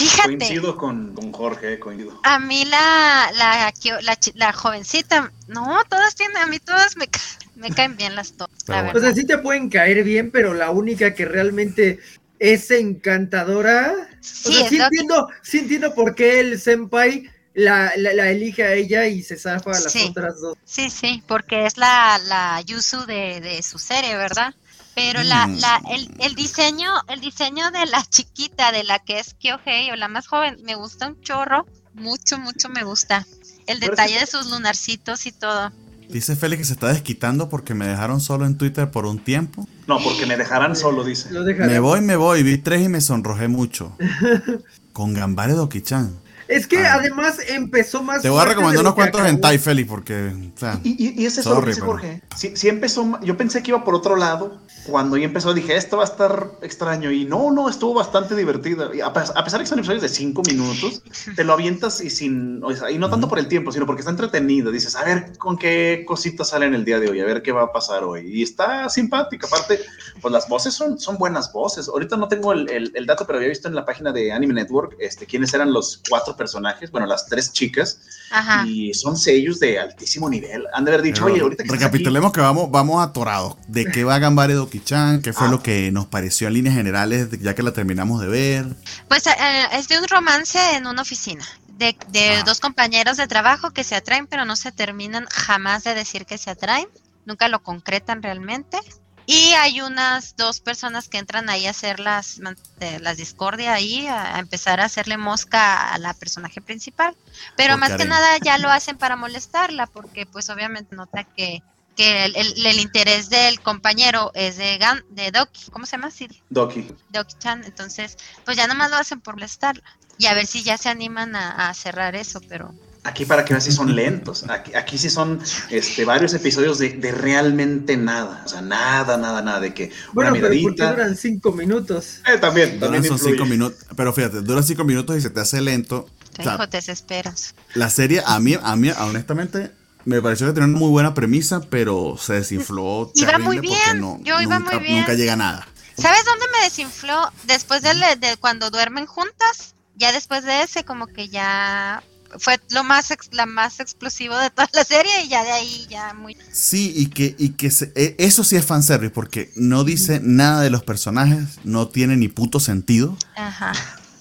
Fíjate. 0.00 0.38
Coincido 0.38 0.76
con, 0.76 1.14
con 1.14 1.32
Jorge, 1.32 1.78
coincido. 1.78 2.20
A 2.24 2.38
mí 2.38 2.64
la, 2.64 3.30
la, 3.34 3.72
que- 3.72 4.32
la, 4.34 4.52
jovencita, 4.52 5.30
no, 5.48 5.82
todas 5.88 6.14
tienen, 6.14 6.36
a 6.38 6.46
mí 6.46 6.58
todas 6.58 6.96
me, 6.96 7.08
me 7.56 7.70
caen 7.70 7.96
bien 7.96 8.14
las 8.14 8.32
todas, 8.32 8.50
la 8.66 8.92
O 8.94 8.98
sea, 8.98 9.12
sí 9.14 9.26
te 9.26 9.38
pueden 9.38 9.68
caer 9.68 10.02
bien, 10.04 10.30
pero 10.30 10.54
la 10.54 10.70
única 10.70 11.14
que 11.14 11.24
realmente 11.26 11.98
es 12.38 12.70
encantadora. 12.70 13.92
O 13.92 14.22
Sí, 14.22 14.52
sea, 14.54 14.62
es 14.64 14.68
sí 14.70 14.76
entiendo, 14.80 15.28
sí 15.42 15.58
entiendo 15.58 15.94
por 15.94 16.14
qué 16.14 16.40
el 16.40 16.58
senpai 16.60 17.28
la, 17.52 17.92
la, 17.96 18.14
la 18.14 18.30
elige 18.30 18.62
a 18.64 18.72
ella 18.74 19.06
y 19.06 19.22
se 19.22 19.36
zafa 19.36 19.70
a 19.72 19.80
las 19.80 19.92
Sí. 19.92 20.06
otras 20.10 20.40
dos. 20.40 20.56
Sí, 20.64 20.88
sí, 20.88 21.22
porque 21.26 21.66
es 21.66 21.76
la, 21.76 22.18
la 22.24 22.60
Yuzu 22.62 23.04
de, 23.06 23.40
de 23.40 23.62
su 23.62 23.78
serie, 23.78 24.16
¿verdad? 24.16 24.54
Pero 24.94 25.22
la, 25.22 25.46
Mm. 25.46 25.58
la, 25.60 25.80
el, 25.90 26.10
el 26.18 26.34
diseño, 26.34 26.90
el 27.08 27.20
diseño 27.20 27.70
de 27.70 27.86
la 27.86 28.04
chiquita, 28.04 28.72
de 28.72 28.84
la 28.84 28.98
que 28.98 29.18
es 29.20 29.34
Kyohei 29.34 29.90
o 29.90 29.96
la 29.96 30.08
más 30.08 30.26
joven, 30.26 30.56
me 30.64 30.74
gusta 30.74 31.06
un 31.08 31.20
chorro, 31.20 31.66
mucho, 31.94 32.38
mucho 32.38 32.68
me 32.68 32.82
gusta. 32.84 33.26
El 33.66 33.78
detalle 33.80 34.18
de 34.18 34.26
sus 34.26 34.46
lunarcitos 34.50 35.26
y 35.26 35.32
todo. 35.32 35.70
Dice 36.08 36.34
Félix 36.34 36.58
que 36.58 36.64
se 36.64 36.72
está 36.72 36.88
desquitando 36.88 37.48
porque 37.48 37.72
me 37.72 37.86
dejaron 37.86 38.20
solo 38.20 38.44
en 38.44 38.58
Twitter 38.58 38.90
por 38.90 39.06
un 39.06 39.20
tiempo. 39.22 39.68
No, 39.86 40.00
porque 40.02 40.26
me 40.26 40.36
dejarán 40.36 40.74
solo, 40.74 41.04
dice. 41.04 41.30
Me 41.30 41.78
voy, 41.78 42.00
me 42.00 42.16
voy. 42.16 42.42
Vi 42.42 42.58
tres 42.58 42.82
y 42.82 42.88
me 42.88 43.00
sonrojé 43.00 43.46
mucho. 43.46 43.96
Con 44.92 45.14
Gambare 45.14 45.54
Doki-chan. 45.54 46.12
Es 46.48 46.66
que 46.66 46.78
Ah. 46.84 46.94
además 46.94 47.36
empezó 47.48 48.02
más. 48.02 48.22
Te 48.22 48.28
voy 48.28 48.40
a 48.42 48.44
recomendar 48.44 48.80
unos 48.80 48.94
cuantos 48.94 49.20
acabó. 49.20 49.32
hentai, 49.36 49.58
Félix, 49.58 49.88
porque. 49.88 50.50
o 50.56 50.58
sea, 50.58 50.80
Y, 50.82 50.90
y- 51.06 51.22
y 51.22 51.26
es 51.26 51.38
eso 51.38 51.50
lo 51.50 51.54
Sorry, 51.56 51.64
que 51.66 51.70
dice 51.70 51.80
pero- 51.82 51.92
Jorge. 51.92 52.22
Sí, 52.36 52.52
sí 52.56 52.68
empezó, 52.68 53.20
yo 53.22 53.36
pensé 53.36 53.62
que 53.62 53.70
iba 53.70 53.84
por 53.84 53.94
otro 53.94 54.16
lado. 54.16 54.60
Cuando 54.86 55.16
ya 55.16 55.26
empezó 55.26 55.52
dije, 55.54 55.76
esto 55.76 55.98
va 55.98 56.04
a 56.04 56.06
estar 56.06 56.50
extraño. 56.62 57.10
Y 57.12 57.24
no, 57.24 57.50
no, 57.52 57.68
estuvo 57.68 57.94
bastante 57.94 58.34
divertida. 58.34 58.90
Y 58.94 59.00
a, 59.00 59.06
a 59.06 59.12
pesar 59.12 59.34
de 59.34 59.58
que 59.60 59.66
son 59.66 59.78
episodios 59.78 60.02
de 60.02 60.08
cinco 60.08 60.42
minutos, 60.46 61.02
te 61.36 61.44
lo 61.44 61.52
avientas 61.52 62.00
y 62.00 62.08
sin, 62.10 62.64
o 62.64 62.74
sea, 62.74 62.90
y 62.90 62.98
no 62.98 63.10
tanto 63.10 63.28
por 63.28 63.38
el 63.38 63.46
tiempo, 63.46 63.72
sino 63.72 63.86
porque 63.86 64.00
está 64.00 64.10
entretenido. 64.10 64.70
Dices, 64.72 64.96
a 64.96 65.04
ver 65.04 65.36
con 65.38 65.58
qué 65.58 66.04
cositas 66.06 66.48
salen 66.48 66.74
el 66.74 66.84
día 66.84 66.98
de 66.98 67.10
hoy, 67.10 67.20
a 67.20 67.24
ver 67.24 67.42
qué 67.42 67.52
va 67.52 67.62
a 67.64 67.72
pasar 67.72 68.04
hoy. 68.04 68.22
Y 68.32 68.42
está 68.42 68.88
simpática. 68.88 69.46
Aparte, 69.46 69.80
pues 70.20 70.32
las 70.32 70.48
voces 70.48 70.72
son, 70.74 70.98
son 70.98 71.18
buenas 71.18 71.52
voces. 71.52 71.86
Ahorita 71.88 72.16
no 72.16 72.28
tengo 72.28 72.52
el, 72.52 72.68
el- 72.70 72.92
el 72.94 73.06
dato, 73.06 73.26
pero 73.26 73.38
había 73.38 73.48
visto 73.50 73.68
en 73.68 73.74
la 73.74 73.84
página 73.84 74.12
de 74.12 74.32
Anime 74.32 74.54
Network 74.54 74.96
este, 74.98 75.26
quiénes 75.26 75.52
eran 75.54 75.72
los 75.72 76.02
cuatro 76.08 76.36
personajes, 76.36 76.90
bueno, 76.90 77.06
las 77.06 77.26
tres 77.26 77.52
chicas. 77.52 78.00
Ajá. 78.32 78.66
Y 78.66 78.94
son 78.94 79.16
sellos 79.16 79.60
de 79.60 79.78
altísimo 79.78 80.28
nivel. 80.30 80.64
Han 80.72 80.84
de 80.84 80.90
haber 80.92 81.02
dicho, 81.02 81.22
pero 81.24 81.34
oye, 81.34 81.42
ahorita 81.42 81.62
que 81.64 81.66
estás 81.68 81.76
aquí- 81.78 81.84
recapitulemos 81.84 82.32
que 82.32 82.40
vamos, 82.40 82.70
vamos 82.70 83.02
atorados. 83.02 83.56
¿De 83.68 83.84
qué 83.86 84.04
va 84.04 84.18
Gambare 84.18 84.54
Doki-chan? 84.70 85.22
¿Qué 85.22 85.32
fue 85.32 85.48
Ah. 85.48 85.50
lo 85.50 85.62
que 85.62 85.90
nos 85.90 86.06
pareció 86.06 86.46
en 86.48 86.54
líneas 86.54 86.74
generales 86.76 87.28
ya 87.40 87.54
que 87.54 87.62
la 87.62 87.72
terminamos 87.72 88.20
de 88.20 88.28
ver? 88.28 88.66
Pues 89.08 89.26
eh, 89.26 89.32
es 89.72 89.88
de 89.88 89.98
un 89.98 90.06
romance 90.08 90.58
en 90.76 90.86
una 90.86 91.02
oficina. 91.02 91.44
De, 91.78 91.96
de 92.08 92.36
Ah. 92.36 92.42
dos 92.44 92.60
compañeros 92.60 93.16
de 93.16 93.26
trabajo 93.26 93.70
que 93.72 93.84
se 93.84 93.96
atraen, 93.96 94.26
pero 94.26 94.44
no 94.44 94.54
se 94.54 94.70
terminan 94.70 95.26
jamás 95.30 95.82
de 95.84 95.94
decir 95.94 96.26
que 96.26 96.38
se 96.38 96.50
atraen. 96.50 96.86
Nunca 97.24 97.48
lo 97.48 97.62
concretan 97.62 98.22
realmente. 98.22 98.78
Y 99.26 99.52
hay 99.52 99.80
unas 99.80 100.34
dos 100.36 100.60
personas 100.60 101.08
que 101.08 101.18
entran 101.18 101.48
ahí 101.50 101.66
a 101.66 101.70
hacer 101.70 102.00
las, 102.00 102.40
eh, 102.80 102.98
las 103.00 103.16
discordia 103.16 103.74
ahí, 103.74 104.06
a, 104.08 104.38
empezar 104.40 104.80
a 104.80 104.86
hacerle 104.86 105.16
mosca 105.18 105.92
a 105.92 105.98
la 105.98 106.14
personaje 106.14 106.60
principal. 106.60 107.14
Pero 107.56 107.78
más 107.78 107.90
que 107.90 107.96
Karen. 107.98 108.08
nada 108.08 108.38
ya 108.42 108.58
lo 108.58 108.70
hacen 108.70 108.98
para 108.98 109.16
molestarla, 109.16 109.86
porque 109.86 110.26
pues 110.26 110.50
obviamente 110.50 110.96
nota 110.96 111.24
que, 111.24 111.62
que 112.00 112.24
el, 112.24 112.36
el- 112.36 112.66
el 112.66 112.80
interés 112.80 113.28
del 113.28 113.60
compañero 113.60 114.30
es 114.34 114.56
de, 114.56 114.78
Gan, 114.78 115.04
de 115.10 115.30
Doki, 115.30 115.70
¿cómo 115.70 115.84
se 115.86 115.92
llama? 115.96 116.10
Sí, 116.10 116.28
Doki. 116.48 116.88
Doki-chan, 117.12 117.64
entonces 117.64 118.16
pues 118.44 118.56
ya 118.56 118.66
nomás 118.66 118.90
lo 118.90 118.96
hacen 118.96 119.20
por 119.20 119.34
molestarla 119.34 119.82
y 120.18 120.26
a 120.26 120.34
ver 120.34 120.46
si 120.46 120.62
ya 120.62 120.78
se 120.78 120.88
animan 120.88 121.36
a, 121.36 121.68
a 121.68 121.74
cerrar 121.74 122.14
eso, 122.14 122.40
pero 122.48 122.72
Aquí 123.02 123.24
para 123.24 123.46
que 123.46 123.54
veas 123.54 123.64
si 123.64 123.72
son 123.72 123.96
lentos. 123.96 124.44
Aquí, 124.50 124.74
aquí 124.74 124.98
sí 124.98 125.08
son 125.08 125.40
este, 125.70 126.04
varios 126.04 126.34
episodios 126.34 126.78
de, 126.78 126.90
de 126.90 127.12
realmente 127.12 127.96
nada. 127.96 128.42
O 128.44 128.48
sea, 128.48 128.60
nada, 128.60 129.16
nada, 129.16 129.40
nada. 129.40 129.58
De 129.58 129.72
que 129.72 129.90
Bueno, 130.12 130.32
una 130.32 130.40
pero 130.40 130.52
miradita. 130.54 130.90
duran 130.90 131.16
cinco 131.16 131.50
minutos. 131.52 132.20
Eh, 132.26 132.36
también, 132.36 132.74
Duran 132.78 132.80
también 132.92 133.04
son 133.04 133.14
influye. 133.14 133.32
cinco 133.36 133.46
minutos. 133.46 133.86
Pero 133.96 134.12
fíjate, 134.12 134.42
dura 134.42 134.62
cinco 134.62 134.84
minutos 134.84 135.16
y 135.16 135.22
se 135.22 135.30
te 135.30 135.40
hace 135.40 135.62
lento. 135.62 136.10
Te 136.36 136.42
dijo, 136.42 136.68
te 136.68 136.76
desesperas. 136.76 137.54
La 137.74 137.88
serie, 137.88 138.22
a 138.26 138.38
mí, 138.38 138.58
a 138.62 138.76
mí, 138.76 138.90
honestamente, 138.90 139.72
me 140.10 140.20
pareció 140.20 140.48
que 140.48 140.54
tenía 140.54 140.68
una 140.68 140.78
muy 140.78 140.90
buena 140.90 141.14
premisa, 141.14 141.60
pero 141.70 142.16
se 142.20 142.34
desinfló. 142.34 143.12
Iba 143.14 143.38
muy 143.38 143.60
bien. 143.60 144.00
No, 144.00 144.18
Yo 144.24 144.40
iba 144.40 144.58
nunca, 144.58 144.74
muy 144.74 144.84
bien. 144.84 144.98
Nunca 144.98 145.14
llega 145.14 145.34
a 145.34 145.36
nada. 145.36 145.68
¿Sabes 145.96 146.24
dónde 146.24 146.46
me 146.52 146.64
desinfló? 146.64 147.30
Después 147.44 147.82
de, 147.82 147.94
de, 148.18 148.36
cuando 148.36 148.70
duermen 148.70 149.06
juntas. 149.06 149.74
Ya 149.94 150.12
después 150.12 150.44
de 150.44 150.62
ese, 150.62 150.82
como 150.84 151.06
que 151.06 151.28
ya 151.28 152.02
fue 152.38 152.58
lo 152.70 152.82
más 152.82 153.12
la 153.32 153.46
más 153.46 153.80
explosivo 153.80 154.36
de 154.36 154.50
toda 154.50 154.68
la 154.72 154.84
serie 154.84 155.24
y 155.24 155.28
ya 155.28 155.42
de 155.42 155.50
ahí 155.50 155.86
ya 155.90 156.14
muy 156.14 156.36
sí 156.52 156.92
y 156.94 157.06
que 157.06 157.34
y 157.36 157.50
que 157.50 157.72
e, 157.96 158.14
eso 158.18 158.44
sí 158.44 158.54
es 158.54 158.64
fanservice 158.64 159.10
porque 159.10 159.50
no 159.56 159.82
dice 159.82 160.20
nada 160.22 160.60
de 160.60 160.70
los 160.70 160.84
personajes 160.84 161.58
no 161.64 161.88
tiene 161.88 162.16
ni 162.16 162.28
puto 162.28 162.60
sentido 162.60 163.16
Ajá. 163.34 163.72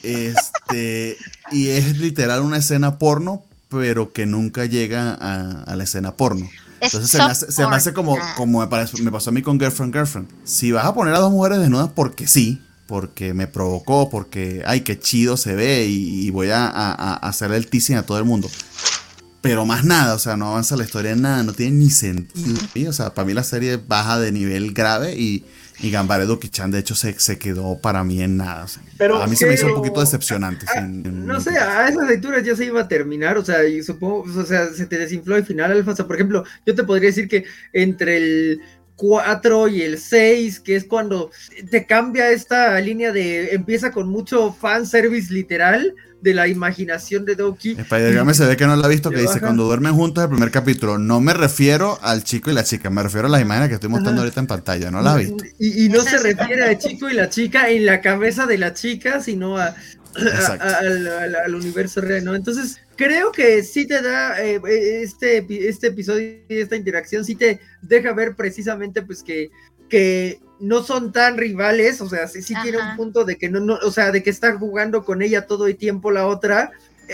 este 0.02 1.18
y 1.52 1.68
es 1.70 2.00
literal 2.00 2.42
una 2.42 2.58
escena 2.58 2.98
porno 2.98 3.44
pero 3.70 4.12
que 4.12 4.26
nunca 4.26 4.66
llega 4.66 5.14
a, 5.14 5.76
la 5.76 5.84
escena 5.84 6.16
porno. 6.16 6.50
Entonces 6.82 7.12
se 7.12 7.18
me, 7.18 7.26
hace, 7.26 7.52
se 7.52 7.68
me 7.68 7.76
hace, 7.76 7.94
como, 7.94 8.18
como 8.36 8.60
me, 8.60 8.68
me, 9.04 9.12
pasó 9.12 9.30
a 9.30 9.34
mí 9.34 9.42
con 9.42 9.60
Girlfriend 9.60 9.94
Girlfriend. 9.94 10.28
Si 10.44 10.72
vas 10.72 10.86
a 10.86 10.94
poner 10.94 11.14
a 11.14 11.20
dos 11.20 11.32
mujeres 11.32 11.60
desnudas 11.60 11.90
porque 11.94 12.28
sí, 12.28 12.62
porque 12.88 13.34
me 13.34 13.48
provocó, 13.48 14.10
porque, 14.10 14.64
ay, 14.66 14.82
qué 14.82 14.98
chido 14.98 15.38
se 15.38 15.56
ve 15.56 15.86
y, 15.88 16.30
voy 16.32 16.50
a, 16.50 16.68
a, 16.68 17.14
hacer 17.16 17.52
el 17.52 17.68
teasing 17.68 17.98
a 17.98 18.04
todo 18.04 18.18
el 18.18 18.26
mundo. 18.26 18.50
Pero 19.42 19.66
más 19.66 19.86
nada, 19.86 20.16
o 20.16 20.20
sea, 20.20 20.36
no 20.36 20.48
avanza 20.48 20.76
la 20.76 20.84
historia 20.84 21.12
en 21.12 21.22
nada, 21.22 21.44
no 21.44 21.54
tiene 21.54 21.78
ni 21.78 21.90
sentido. 21.90 22.90
O 22.90 22.94
sea, 22.94 23.14
para 23.14 23.26
mí 23.26 23.34
la 23.34 23.44
serie 23.44 23.78
baja 23.78 24.20
de 24.20 24.32
nivel 24.32 24.74
grave 24.74 25.16
y, 25.16 25.46
y 25.82 25.92
Gambare 25.92 26.26
Duki-chan, 26.26 26.72
de 26.72 26.80
hecho, 26.80 26.96
se, 26.96 27.18
se, 27.20 27.38
quedó 27.38 27.80
para 27.80 28.04
mí 28.04 28.22
en 28.22 28.38
nada. 28.38 28.66
a 29.22 29.28
mí 29.28 29.36
se 29.36 29.46
me 29.46 29.54
hizo 29.54 29.68
un 29.68 29.76
poquito 29.76 30.02
decepcionante. 30.02 30.66
No 30.82 31.40
sé, 31.40 31.58
a 31.58 31.88
esas 31.88 32.08
lecturas 32.08 32.44
ya 32.44 32.56
se 32.56 32.66
iba 32.66 32.82
a 32.82 32.88
terminar, 32.88 33.38
o 33.38 33.46
sea, 33.46 33.66
y 33.66 33.82
supongo, 33.82 34.24
o 34.24 34.46
sea, 34.46 34.68
se 34.68 34.86
te 34.86 34.98
desinfló 34.98 35.36
al 35.36 35.46
final, 35.46 35.72
Alfa. 35.72 35.92
O 35.92 35.96
sea, 35.96 36.06
por 36.06 36.16
ejemplo, 36.16 36.44
yo 36.66 36.76
te 36.76 36.84
podría 36.84 37.10
decir 37.10 37.30
que 37.30 37.46
entre 37.72 38.18
el 38.18 38.62
4 38.98 39.70
y 39.70 39.82
el 39.84 39.98
6, 39.98 40.60
que 40.60 40.76
es 40.76 40.84
cuando 40.84 41.32
te 41.72 41.86
cambia 41.86 42.32
esta 42.32 42.80
línea 42.82 43.14
de 43.14 43.54
empieza 43.54 43.92
con 43.92 44.10
mucho 44.10 44.52
fanservice 44.52 45.34
literal 45.34 45.96
de 46.22 46.34
la 46.34 46.48
imaginación 46.48 47.26
de 47.26 47.36
Doki. 47.36 47.72
Spider-Man 47.72 48.36
se 48.36 48.46
ve 48.46 48.58
que 48.58 48.68
no 48.68 48.76
la 48.76 48.86
ha 48.86 48.90
visto, 48.90 49.10
que 49.10 49.22
dice 49.22 49.40
cuando 49.40 49.66
duermen 49.66 49.94
juntos 49.94 50.24
el 50.24 50.30
primer 50.30 50.52
capítulo. 50.52 50.98
No 50.98 51.22
me 51.22 51.34
refiero 51.34 52.00
al 52.02 52.24
chico 52.24 52.52
y 52.52 52.54
la 52.54 52.64
chica, 52.64 52.90
me 52.90 53.04
refiero 53.04 53.28
a 53.28 53.30
las 53.30 53.42
imágenes 53.42 53.70
que 53.70 53.76
estoy 53.76 53.90
mostrando 53.90 54.22
ahorita 54.22 54.40
en 54.40 54.48
pantalla, 54.48 54.92
no 54.92 55.02
la 55.02 55.14
ha 55.14 55.18
visto. 55.18 55.44
Y, 55.58 55.86
y 55.86 55.90
no 55.90 56.02
se 56.02 56.18
refiere 56.18 56.64
al 56.64 56.78
chico 56.78 57.10
y 57.10 57.14
la 57.14 57.30
chica 57.30 57.70
en 57.70 57.86
la 57.86 58.02
cabeza 58.02 58.46
de 58.46 58.58
la 58.58 58.74
chica, 58.74 59.22
sino 59.22 59.58
a, 59.58 59.76
al, 60.16 61.56
universo 61.56 62.02
real, 62.02 62.24
¿no? 62.24 62.36
Entonces, 62.36 62.78
creo 62.96 63.32
que 63.32 63.64
sí 63.64 63.86
te 63.86 64.02
da 64.02 64.42
eh, 64.44 64.60
este, 65.02 65.46
este 65.68 65.88
episodio 65.88 66.40
y 66.48 66.58
esta 66.58 66.76
interacción, 66.76 67.24
sí 67.24 67.36
te 67.36 67.60
deja 67.82 68.14
ver 68.14 68.36
precisamente, 68.36 69.02
pues, 69.02 69.24
que, 69.24 69.50
que 69.90 70.40
no 70.60 70.84
son 70.84 71.12
tan 71.12 71.38
rivales, 71.38 72.02
o 72.02 72.10
sea, 72.10 72.28
sí, 72.28 72.42
sí 72.42 72.54
tiene 72.62 72.78
un 72.78 72.96
punto 72.98 73.26
de 73.26 73.38
que 73.38 73.50
no, 73.50 73.60
no, 73.60 73.76
o 73.76 73.92
sea, 73.92 74.12
de 74.12 74.24
que 74.24 74.30
están 74.30 74.60
jugando 74.60 75.04
con 75.04 75.22
ella 75.22 75.46
todo 75.46 75.68
el 75.68 75.78
tiempo 75.78 76.12
la 76.12 76.28
otra, 76.28 76.72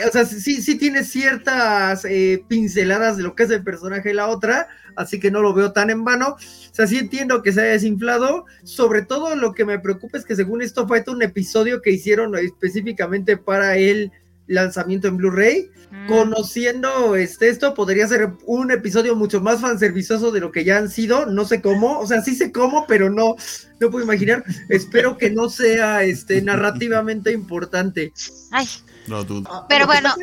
o 0.08 0.12
sea, 0.12 0.26
sí, 0.26 0.62
sí 0.62 0.78
tiene 0.78 1.04
ciertas 1.04 2.04
eh, 2.06 2.44
pinceladas 2.48 3.18
de 3.18 3.24
lo 3.24 3.36
que 3.36 3.44
es 3.44 3.50
el 3.50 3.64
personaje 3.64 4.10
de 4.10 4.16
la 4.16 4.28
otra, 4.28 4.68
así 4.96 5.20
que 5.20 5.32
no 5.32 5.42
lo 5.42 5.54
veo 5.54 5.72
tan 5.72 5.90
en 5.90 6.04
vano. 6.04 6.36
O 6.36 6.74
sea, 6.74 6.86
sí 6.86 6.98
entiendo 6.98 7.42
que 7.42 7.54
se 7.54 7.62
haya 7.62 7.72
desinflado. 7.72 8.46
Sobre 8.64 9.04
todo 9.04 9.36
lo 9.36 9.54
que 9.54 9.64
me 9.64 9.80
preocupa 9.80 10.18
es 10.18 10.26
que 10.26 10.36
según 10.36 10.62
esto 10.62 10.88
fue 10.88 11.04
un 11.08 11.22
episodio 11.22 11.82
que 11.82 11.92
hicieron 11.92 12.36
específicamente 12.36 13.38
para 13.38 13.78
el 13.78 14.12
lanzamiento 14.48 15.08
en 15.08 15.18
Blu-ray. 15.18 15.72
Mm. 15.92 16.08
Conociendo 16.08 17.16
este, 17.16 17.50
esto, 17.50 17.74
podría 17.74 18.08
ser 18.08 18.34
un 18.46 18.72
episodio 18.72 19.16
mucho 19.16 19.40
más 19.42 19.62
fanservicoso 19.62 20.32
de 20.32 20.40
lo 20.40 20.52
que 20.52 20.64
ya 20.64 20.78
han 20.78 20.90
sido. 20.90 21.26
No 21.26 21.46
sé 21.46 21.62
cómo, 21.62 22.00
o 22.00 22.08
sea, 22.08 22.22
sí 22.22 22.36
sé 22.36 22.52
cómo, 22.52 22.86
pero 22.88 23.10
no, 23.10 23.36
no 23.80 23.92
puedo 23.92 24.04
imaginar. 24.04 24.44
Espero 24.70 25.18
que 25.18 25.30
no 25.30 25.50
sea 25.50 26.04
este, 26.04 26.42
narrativamente 26.42 27.32
importante. 27.32 28.14
Ay, 28.52 28.68
Ah, 29.12 29.66
Pero 29.70 29.86
bueno, 29.86 30.14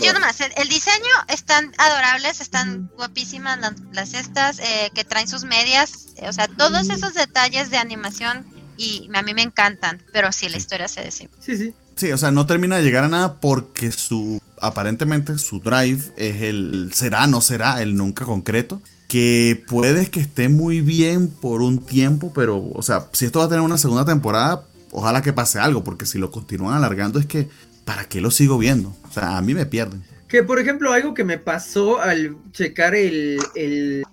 yo 0.00 0.12
nomás, 0.12 0.40
el, 0.40 0.68
diseño 0.68 1.14
están 1.28 1.72
adorables, 1.78 2.40
están 2.40 2.90
guapísimas 2.96 3.58
las, 3.92 4.14
estas 4.14 4.58
eh, 4.58 4.90
que 4.94 5.04
traen 5.04 5.26
sus 5.26 5.44
medias, 5.44 6.14
o 6.22 6.32
sea, 6.32 6.48
todos 6.48 6.88
esos 6.90 7.14
detalles 7.14 7.70
de 7.70 7.78
animación 7.78 8.46
y 8.76 9.08
a 9.14 9.22
mí 9.22 9.34
me 9.34 9.42
encantan, 9.42 10.02
pero 10.12 10.32
sí, 10.32 10.48
la 10.48 10.58
historia 10.58 10.88
se 10.88 11.02
decide. 11.02 11.30
Sí, 11.40 11.56
sí. 11.56 11.74
Sí, 11.96 12.12
o 12.12 12.18
sea, 12.18 12.30
no 12.30 12.46
termina 12.46 12.76
de 12.76 12.82
llegar 12.82 13.04
a 13.04 13.08
nada 13.08 13.40
porque 13.40 13.92
su, 13.92 14.40
aparentemente 14.60 15.38
su 15.38 15.60
drive 15.60 16.02
es 16.16 16.42
el 16.42 16.90
será, 16.92 17.26
no 17.26 17.40
será, 17.40 17.82
el 17.82 17.96
nunca 17.96 18.24
concreto 18.24 18.80
que 19.08 19.62
puede 19.68 20.10
que 20.10 20.18
esté 20.18 20.48
muy 20.48 20.80
bien 20.80 21.28
por 21.28 21.62
un 21.62 21.78
tiempo, 21.78 22.32
pero, 22.34 22.70
o 22.74 22.82
sea, 22.82 23.06
si 23.12 23.26
esto 23.26 23.38
va 23.38 23.44
a 23.44 23.48
tener 23.48 23.62
una 23.62 23.78
segunda 23.78 24.04
temporada, 24.04 24.64
ojalá 24.90 25.22
que 25.22 25.32
pase 25.32 25.60
algo, 25.60 25.84
porque 25.84 26.04
si 26.04 26.18
lo 26.18 26.32
continúan 26.32 26.74
alargando 26.74 27.20
es 27.20 27.26
que 27.26 27.48
¿para 27.84 28.06
qué 28.06 28.20
lo 28.20 28.30
sigo 28.30 28.58
viendo? 28.58 28.96
O 29.08 29.12
sea, 29.12 29.36
a 29.36 29.42
mí 29.42 29.54
me 29.54 29.66
pierden. 29.66 30.02
Que 30.28 30.42
por 30.42 30.58
ejemplo, 30.58 30.92
algo 30.92 31.14
que 31.14 31.24
me 31.24 31.38
pasó 31.38 32.00
al 32.00 32.36
checar 32.52 32.94
el, 32.94 33.38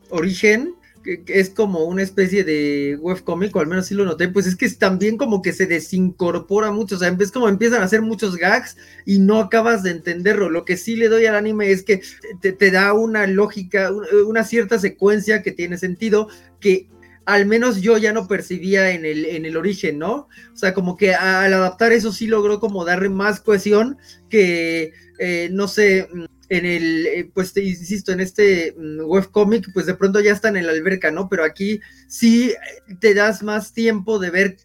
origen, 0.09 0.75
que, 1.03 1.23
es 1.27 1.49
como 1.49 1.85
una 1.85 2.03
especie 2.03 2.43
de 2.43 2.97
webcomic, 2.99 3.55
o 3.55 3.59
al 3.59 3.67
menos 3.67 3.87
sí 3.87 3.95
lo 3.95 4.05
noté, 4.05 4.27
pues 4.27 4.47
es 4.47 4.55
que 4.55 4.69
también 4.69 5.17
como 5.17 5.41
que 5.41 5.53
se 5.53 5.65
desincorpora 5.65 6.71
mucho, 6.71 6.95
o 6.95 6.99
sea, 6.99 7.15
es 7.19 7.31
como 7.31 7.49
empiezan 7.49 7.81
a 7.81 7.85
hacer 7.85 8.01
muchos 8.01 8.37
gags 8.37 8.77
y 9.05 9.19
no 9.19 9.39
acabas 9.39 9.83
de 9.83 9.91
entenderlo. 9.91 10.49
Lo 10.49 10.65
que 10.65 10.77
sí 10.77 10.95
le 10.95 11.09
doy 11.09 11.25
al 11.25 11.35
anime 11.35 11.71
es 11.71 11.83
que 11.83 12.01
te, 12.41 12.51
te 12.51 12.71
da 12.71 12.93
una 12.93 13.27
lógica, 13.27 13.91
una 14.25 14.43
cierta 14.43 14.79
secuencia 14.79 15.41
que 15.41 15.51
tiene 15.51 15.77
sentido, 15.77 16.27
que 16.59 16.89
al 17.25 17.45
menos 17.45 17.81
yo 17.81 17.97
ya 17.97 18.13
no 18.13 18.27
percibía 18.27 18.91
en 18.91 19.05
el, 19.05 19.25
en 19.25 19.45
el 19.45 19.55
origen, 19.55 19.99
¿no? 19.99 20.27
O 20.53 20.57
sea, 20.57 20.73
como 20.73 20.97
que 20.97 21.13
al 21.13 21.53
adaptar 21.53 21.91
eso 21.91 22.11
sí 22.11 22.27
logró 22.27 22.59
como 22.59 22.83
darle 22.83 23.09
más 23.09 23.39
cohesión 23.39 23.97
que, 24.29 24.93
eh, 25.19 25.49
no 25.51 25.67
sé, 25.67 26.07
en 26.51 26.65
el, 26.65 27.07
eh, 27.07 27.31
pues 27.33 27.53
te 27.53 27.63
insisto, 27.63 28.11
en 28.11 28.19
este 28.19 28.75
mm, 28.77 29.05
webcomic, 29.05 29.71
pues 29.73 29.85
de 29.85 29.93
pronto 29.93 30.19
ya 30.19 30.33
están 30.33 30.57
en 30.57 30.65
la 30.65 30.73
alberca, 30.73 31.09
¿no? 31.09 31.29
Pero 31.29 31.45
aquí 31.45 31.79
sí 32.09 32.53
te 32.99 33.13
das 33.13 33.41
más 33.41 33.71
tiempo 33.71 34.19
de 34.19 34.31
ver 34.31 34.57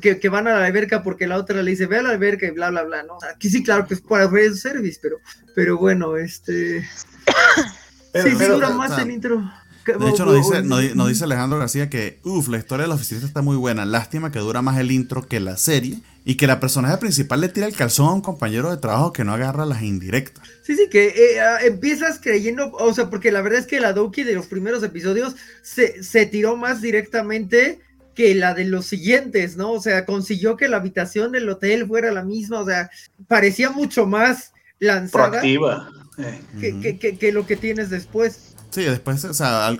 que, 0.00 0.18
que, 0.18 0.28
van 0.30 0.48
a 0.48 0.58
la 0.58 0.64
alberca 0.64 1.02
porque 1.02 1.26
la 1.26 1.36
otra 1.36 1.62
le 1.62 1.72
dice, 1.72 1.86
ve 1.86 1.98
a 1.98 2.02
la 2.02 2.10
alberca 2.10 2.46
y 2.46 2.52
bla, 2.52 2.70
bla, 2.70 2.84
bla, 2.84 3.02
¿no? 3.02 3.18
Aquí 3.34 3.50
sí, 3.50 3.62
claro 3.62 3.86
que 3.86 3.92
es 3.92 4.00
para 4.00 4.24
el 4.24 4.56
service, 4.56 4.98
pero, 5.02 5.18
pero 5.54 5.76
bueno, 5.76 6.16
este... 6.16 6.80
sí, 8.14 8.30
sí 8.30 8.44
dura 8.46 8.70
más 8.70 8.98
el 8.98 9.10
intro. 9.10 9.44
De 9.86 10.10
hecho, 10.10 10.24
nos 10.24 10.36
dice, 10.36 10.62
nos, 10.62 11.08
dice 11.08 11.24
Alejandro 11.24 11.58
García 11.58 11.88
que, 11.88 12.18
uff, 12.24 12.48
la 12.48 12.58
historia 12.58 12.82
de 12.84 12.88
la 12.88 12.96
oficina 12.96 13.24
está 13.24 13.42
muy 13.42 13.56
buena. 13.56 13.84
Lástima 13.84 14.32
que 14.32 14.38
dura 14.38 14.62
más 14.62 14.78
el 14.78 14.90
intro 14.90 15.26
que 15.26 15.40
la 15.40 15.56
serie. 15.56 15.98
Y 16.24 16.36
que 16.36 16.48
la 16.48 16.58
personaje 16.58 16.96
principal 16.98 17.40
le 17.40 17.48
tira 17.48 17.68
el 17.68 17.76
calzón 17.76 18.08
a 18.08 18.12
un 18.12 18.20
compañero 18.20 18.70
de 18.70 18.78
trabajo 18.78 19.12
que 19.12 19.22
no 19.22 19.32
agarra 19.32 19.64
las 19.64 19.82
indirectas. 19.82 20.42
Sí, 20.62 20.74
sí, 20.74 20.88
que 20.90 21.06
eh, 21.06 21.40
ah, 21.40 21.58
empiezas 21.62 22.18
creyendo, 22.20 22.72
o 22.72 22.92
sea, 22.92 23.08
porque 23.10 23.30
la 23.30 23.42
verdad 23.42 23.60
es 23.60 23.66
que 23.66 23.78
la 23.78 23.92
Doki 23.92 24.24
de 24.24 24.34
los 24.34 24.46
primeros 24.46 24.82
episodios 24.82 25.36
se, 25.62 26.02
se 26.02 26.26
tiró 26.26 26.56
más 26.56 26.82
directamente 26.82 27.78
que 28.16 28.34
la 28.34 28.54
de 28.54 28.64
los 28.64 28.86
siguientes, 28.86 29.56
¿no? 29.56 29.72
O 29.72 29.80
sea, 29.80 30.06
consiguió 30.06 30.56
que 30.56 30.68
la 30.68 30.78
habitación 30.78 31.30
del 31.30 31.48
hotel 31.48 31.86
fuera 31.86 32.10
la 32.10 32.24
misma, 32.24 32.60
o 32.60 32.66
sea, 32.66 32.90
parecía 33.28 33.70
mucho 33.70 34.06
más 34.06 34.52
lanzada. 34.80 35.28
Proactiva. 35.28 35.90
Que, 36.58 36.98
que, 36.98 37.18
que, 37.18 37.32
lo 37.32 37.46
que 37.46 37.56
tienes 37.56 37.90
después. 37.90 38.55
Sí, 38.70 38.82
después, 38.82 39.24
o 39.24 39.34
sea, 39.34 39.76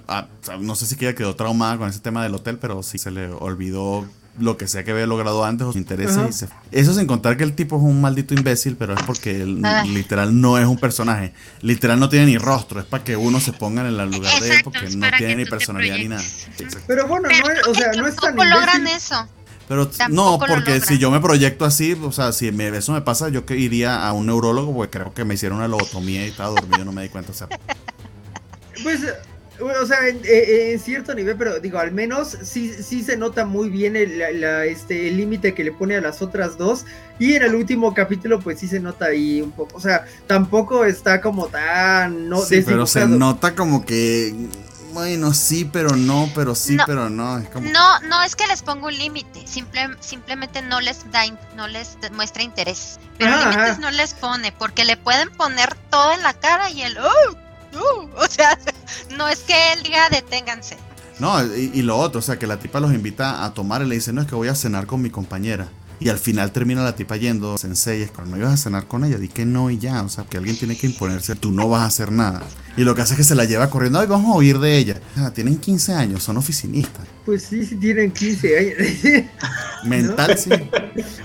no 0.61 0.75
sé 0.75 0.87
si 0.87 0.95
ella 1.01 1.15
quedó 1.15 1.37
traumada 1.37 1.77
con 1.79 1.89
ese 1.89 2.01
tema 2.01 2.23
del 2.23 2.35
hotel, 2.35 2.59
pero 2.59 2.83
sí 2.83 2.99
se 2.99 3.11
le 3.11 3.29
olvidó 3.31 4.07
lo 4.39 4.57
que 4.57 4.69
sea 4.69 4.85
que 4.85 4.91
había 4.91 5.07
logrado 5.07 5.45
antes 5.45 5.67
o 5.67 5.73
su 5.73 5.79
interés 5.79 6.19
y 6.29 6.33
se... 6.33 6.49
Eso 6.71 6.93
sin 6.95 7.07
contar 7.07 7.37
que 7.37 7.45
el 7.45 7.55
tipo 7.55 7.77
es 7.77 7.83
un 7.83 8.01
maldito 8.01 8.35
imbécil, 8.35 8.77
pero 8.77 8.95
es 8.95 9.03
porque 9.03 9.43
él 9.43 9.63
literal 9.93 10.39
no 10.41 10.59
es 10.59 10.67
un 10.67 10.79
personaje. 10.79 11.33
Literal 11.63 11.99
no 11.99 12.09
tiene 12.09 12.27
ni 12.27 12.39
rostro, 12.39 12.81
es 12.81 12.87
para 12.87 13.03
que 13.03 13.17
uno 13.17 13.41
se 13.41 13.53
ponga 13.53 13.83
en 13.83 13.89
el 13.89 14.11
lugar 14.11 14.41
de 14.41 14.57
él 14.57 14.61
porque 14.63 14.91
no 14.91 15.07
tiene 15.17 15.37
ni 15.37 15.45
personalidad 15.47 15.97
ni 15.97 16.09
nada. 16.09 16.25
pero 16.87 17.07
bueno, 17.07 17.29
no 17.29 17.51
es, 17.51 17.67
o 17.67 17.75
sea, 17.75 17.93
no 17.93 18.07
es 18.07 18.17
tan 18.17 18.37
logran 18.37 18.87
eso. 18.87 19.29
Pero 19.69 19.91
no, 20.11 20.39
porque 20.39 20.81
si 20.81 20.99
yo 20.99 21.11
me 21.11 21.21
proyecto 21.21 21.65
así, 21.65 21.99
o 22.01 22.13
sea, 22.13 22.33
si 22.33 22.53
me, 22.53 22.69
eso 22.69 22.93
me 22.93 23.01
pasa, 23.01 23.31
yo 23.31 23.45
que 23.45 23.57
iría 23.57 24.07
a 24.07 24.13
un 24.13 24.27
neurólogo 24.27 24.73
porque 24.73 24.99
creo 24.99 25.13
que 25.13 25.25
me 25.25 25.35
hicieron 25.35 25.59
una 25.59 25.67
lobotomía 25.67 26.25
y 26.25 26.31
estaba 26.31 26.51
dormido, 26.51 26.85
no 26.85 26.93
me 26.93 27.03
di 27.03 27.09
cuenta. 27.09 27.33
O 27.33 27.35
sea, 27.35 27.49
pues, 28.83 29.01
o 29.61 29.87
sea, 29.87 29.99
en, 30.09 30.79
cierto 30.79 31.15
nivel, 31.15 31.37
pero 31.37 31.61
digo, 31.61 31.79
al 31.79 31.93
menos 31.93 32.37
sí, 32.43 32.73
sí 32.83 33.03
se 33.03 33.17
nota 33.17 33.45
muy 33.47 33.71
bien 33.71 33.97
el 33.97 34.21
este, 34.69 35.11
límite 35.11 35.55
que 35.55 35.65
le 35.65 35.73
pone 35.73 35.97
a 35.97 36.01
las 36.01 36.21
otras 36.23 36.59
dos. 36.59 36.85
Y 37.19 37.35
en 37.35 37.43
el 37.43 37.55
último 37.55 37.95
capítulo, 37.95 38.41
pues 38.41 38.61
sí 38.61 38.69
se 38.69 38.81
nota 38.81 39.07
ahí 39.07 39.41
un 39.41 39.53
poco. 39.53 39.77
O 39.77 39.81
sea, 39.81 40.05
tampoco 40.27 40.85
está 40.85 41.21
como 41.21 41.47
tan. 41.47 42.29
No 42.29 42.41
sí, 42.43 42.63
pero 42.65 42.87
se 42.87 43.07
nota 43.07 43.55
como 43.55 43.85
que 43.87 44.35
bueno, 44.97 45.35
sí, 45.35 45.69
pero 45.71 45.95
no, 45.95 46.31
pero 46.35 46.55
sí, 46.55 46.75
No. 46.75 46.85
pero 46.87 47.11
no. 47.11 47.37
Es 47.37 47.51
como, 47.51 47.69
No, 47.69 48.01
no 48.09 48.23
es 48.23 48.35
que 48.35 48.47
les 48.47 48.63
ponga 48.63 48.87
un 48.87 48.97
límite, 48.97 49.47
simple, 49.47 49.91
simplemente 50.01 50.63
no 50.63 50.81
les 50.81 51.11
da, 51.13 51.27
in- 51.27 51.39
no 51.55 51.69
les 51.69 51.99
muestra 52.13 52.43
interés. 52.43 52.99
Pero 53.19 53.35
Ajá, 53.35 53.51
límites 53.51 53.79
no 53.79 53.91
les 53.91 54.15
pone, 54.15 54.53
porque 54.53 54.87
le 54.87 54.97
pueden 54.97 55.29
poner 55.33 55.75
todo 55.91 56.15
en 56.15 56.23
la 56.23 56.33
cara 56.33 56.71
y 56.71 56.81
el 56.81 56.97
oh, 56.97 57.37
oh", 57.77 58.09
o 58.17 58.29
sea, 58.29 58.59
no 59.17 59.29
es 59.29 59.41
que 59.41 59.55
él 59.73 59.83
diga 59.83 60.09
deténganse. 60.11 60.77
No, 61.19 61.43
y, 61.45 61.71
y 61.73 61.83
lo 61.83 61.97
otro, 61.97 62.19
o 62.19 62.23
sea, 62.23 62.39
que 62.39 62.47
la 62.47 62.59
tipa 62.59 62.81
los 62.81 62.93
invita 62.93 63.45
a 63.45 63.55
tomar 63.55 63.83
y 63.83 63.87
le 63.87 63.95
dice, 63.95 64.13
no, 64.13 64.21
es 64.21 64.27
que 64.27 64.35
voy 64.35 64.49
a 64.49 64.55
cenar 64.55 64.87
con 64.87 65.01
mi 65.01 65.11
compañera. 65.11 65.69
Y 65.99 66.11
al 66.11 66.19
final 66.19 66.53
termina 66.53 66.85
la 66.85 66.95
tipa 66.95 67.17
yendo, 67.17 67.57
sensei, 67.57 68.03
es 68.03 68.11
cuando 68.11 68.37
no 68.37 68.43
ibas 68.43 68.53
a 68.53 68.57
cenar 68.59 68.87
con 68.87 69.05
ella, 69.05 69.17
di 69.17 69.29
que 69.29 69.47
no 69.47 69.71
y 69.71 69.79
ya, 69.79 70.03
o 70.03 70.11
sea, 70.11 70.25
que 70.25 70.37
alguien 70.37 70.59
tiene 70.59 70.77
que 70.77 70.87
imponerse, 70.87 71.37
tú 71.37 71.53
no 71.53 71.71
vas 71.71 71.83
a 71.83 71.87
hacer 71.87 72.13
nada. 72.13 72.43
Y 72.77 72.85
lo 72.85 72.95
que 72.95 73.01
hace 73.01 73.15
es 73.15 73.19
que 73.19 73.25
se 73.25 73.35
la 73.35 73.47
lleva 73.47 73.71
corriendo, 73.71 73.99
ay, 73.99 74.07
vamos 74.07 74.31
a 74.31 74.35
oír 74.37 74.59
de 74.59 74.77
ella. 74.77 75.01
Ah, 75.17 75.31
tienen 75.31 75.57
15 75.57 75.95
años, 75.95 76.23
son 76.23 76.37
oficinistas. 76.37 77.07
Pues 77.25 77.45
sí, 77.45 77.65
sí 77.65 77.77
tienen 77.77 78.13
15 78.13 78.59
años. 78.59 79.25
Mental, 79.85 80.37
sí. 80.39 80.51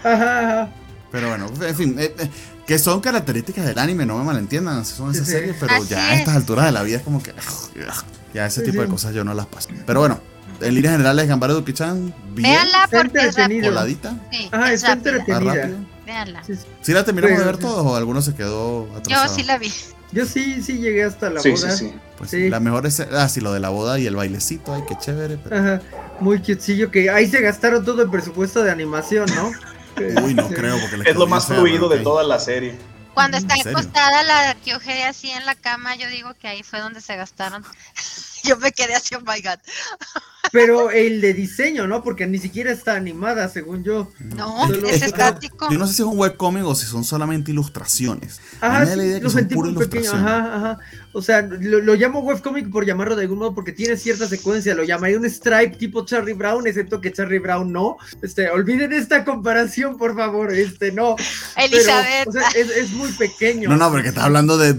Ajá, 0.03 0.39
ajá. 0.39 0.73
Pero 1.11 1.27
bueno, 1.27 1.51
en 1.61 1.75
fin, 1.75 1.99
eh, 1.99 2.15
eh, 2.17 2.29
que 2.71 2.79
son 2.79 3.01
características 3.01 3.65
del 3.65 3.77
anime, 3.79 4.05
no 4.05 4.17
me 4.17 4.23
malentiendan, 4.23 4.85
son 4.85 5.11
esas 5.11 5.25
Sí, 5.27 5.33
sí. 5.33 5.39
series, 5.39 5.57
pero 5.59 5.73
Así 5.73 5.87
ya 5.89 6.07
a 6.11 6.13
estas 6.15 6.29
es. 6.29 6.37
alturas 6.37 6.65
de 6.67 6.71
la 6.71 6.83
vida 6.83 6.97
es 6.97 7.03
como 7.03 7.21
que... 7.21 7.33
Ya 8.33 8.45
ese 8.45 8.61
Sí, 8.61 8.67
tipo 8.71 8.79
de 8.81 8.87
sí. 8.87 8.91
cosas 8.93 9.13
yo 9.13 9.25
no 9.25 9.33
las 9.33 9.45
paso. 9.47 9.67
Pero 9.85 9.99
bueno, 9.99 10.21
en 10.61 10.73
líneas 10.75 10.93
generales, 10.93 11.27
Gambara 11.27 11.53
Duki-chan, 11.53 12.13
bien, 12.33 12.49
Véanla 12.53 12.87
porque 12.89 13.27
es 13.27 13.35
voladita, 13.65 14.15
Sí, 14.31 14.47
Ajá, 14.53 14.67
es 14.71 14.75
está 14.83 14.93
entretenida. 14.93 15.53
rápido. 15.53 15.77
Véanla. 16.05 16.43
Sí, 16.45 16.55
sí. 16.55 16.61
¿Sí 16.81 16.93
la 16.93 17.03
terminamos 17.03 17.39
de 17.39 17.43
ver 17.45 17.57
todos 17.57 17.85
o 17.85 17.93
alguno 17.97 18.21
se 18.21 18.33
quedó 18.35 18.87
Yo 18.87 18.97
atrasado? 18.99 19.35
sí 19.35 19.43
la 19.43 19.57
vi. 19.57 19.69
Yo 20.13 20.25
sí, 20.25 20.61
sí 20.63 20.77
llegué 20.77 21.03
hasta 21.03 21.29
la 21.29 21.41
Sí, 21.41 21.57
sí, 21.57 21.63
boda. 21.63 21.75
sí. 21.75 21.93
Pues 22.17 22.29
Sí. 22.29 22.47
la 22.49 22.61
mejor 22.61 22.85
es... 22.85 23.01
Ah, 23.01 23.27
sí, 23.27 23.41
lo 23.41 23.51
de 23.51 23.59
la 23.59 23.67
boda 23.69 23.99
y 23.99 24.07
el 24.07 24.15
bailecito, 24.15 24.73
ay, 24.73 24.83
qué 24.87 24.95
chévere. 24.97 25.37
pero- 25.43 25.57
Ajá, 25.57 25.81
muy 26.21 26.37
cutecillo 26.39 26.89
que 26.89 27.09
ahí 27.09 27.27
se 27.29 27.41
gastaron 27.41 27.83
todo 27.83 28.01
el 28.01 28.09
presupuesto 28.09 28.63
de 28.63 28.71
animación, 28.71 29.29
¿no? 29.35 29.51
Uy, 30.23 30.33
no 30.33 30.47
creo, 30.49 30.79
porque 30.79 31.09
Es 31.09 31.15
lo 31.15 31.27
más 31.27 31.47
fluido 31.47 31.89
de 31.89 31.99
toda 31.99 32.23
la 32.23 32.39
serie. 32.39 32.77
Cuando 33.13 33.37
¿En 33.37 33.49
está 33.49 33.69
acostada 33.69 34.23
la 34.23 34.55
Kyohei 34.55 35.01
así 35.03 35.29
en 35.31 35.45
la 35.45 35.55
cama, 35.55 35.95
yo 35.95 36.07
digo 36.09 36.33
que 36.35 36.47
ahí 36.47 36.63
fue 36.63 36.79
donde 36.79 37.01
se 37.01 37.15
gastaron. 37.15 37.63
yo 38.43 38.57
me 38.57 38.71
quedé 38.71 38.95
así, 38.95 39.15
oh 39.15 39.21
my 39.21 39.41
god. 39.41 39.59
Pero 40.51 40.91
el 40.91 41.21
de 41.21 41.33
diseño, 41.33 41.87
¿no? 41.87 42.03
Porque 42.03 42.25
ni 42.27 42.37
siquiera 42.39 42.71
está 42.71 42.95
animada, 42.95 43.47
según 43.47 43.83
yo. 43.83 44.11
No, 44.35 44.67
Solo- 44.67 44.87
es 44.87 45.01
estático. 45.01 45.67
Yo 45.71 45.77
no 45.77 45.87
sé 45.87 45.93
si 45.93 46.01
es 46.01 46.07
un 46.07 46.17
webcomic 46.17 46.65
o 46.65 46.75
si 46.75 46.85
son 46.85 47.03
solamente 47.03 47.51
ilustraciones. 47.51 48.41
Ajá, 48.59 48.85
sí, 48.85 48.95
la 48.95 49.05
idea 49.05 49.17
que 49.19 49.23
lo 49.23 49.29
son 49.29 49.39
sentí 49.41 49.55
pura 49.55 49.69
muy 49.71 49.85
pequeño, 49.85 50.01
ilustración. 50.01 50.27
ajá, 50.27 50.55
ajá. 50.55 50.79
O 51.13 51.21
sea, 51.21 51.41
lo, 51.41 51.79
lo 51.81 51.95
llamo 51.95 52.19
webcomic 52.21 52.69
por 52.69 52.85
llamarlo 52.85 53.15
de 53.15 53.23
algún 53.23 53.39
modo 53.39 53.53
porque 53.53 53.71
tiene 53.71 53.97
cierta 53.97 54.27
secuencia. 54.27 54.73
Lo 54.73 54.83
llamaría 54.83 55.17
un 55.17 55.25
stripe 55.25 55.75
tipo 55.77 56.05
Charlie 56.05 56.33
Brown, 56.33 56.65
excepto 56.67 57.01
que 57.01 57.11
Charlie 57.11 57.39
Brown 57.39 57.71
no. 57.71 57.97
Este, 58.21 58.49
olviden 58.49 58.93
esta 58.93 59.23
comparación, 59.25 59.97
por 59.97 60.15
favor. 60.15 60.53
Este, 60.53 60.91
no. 60.91 61.15
Pero, 61.55 61.67
Elizabeth. 61.67 62.27
o 62.27 62.31
sea, 62.31 62.47
es, 62.55 62.69
es 62.69 62.91
muy 62.91 63.11
pequeño. 63.11 63.69
No, 63.69 63.77
no, 63.77 63.91
porque 63.91 64.09
estás 64.09 64.23
hablando 64.23 64.57
de, 64.57 64.71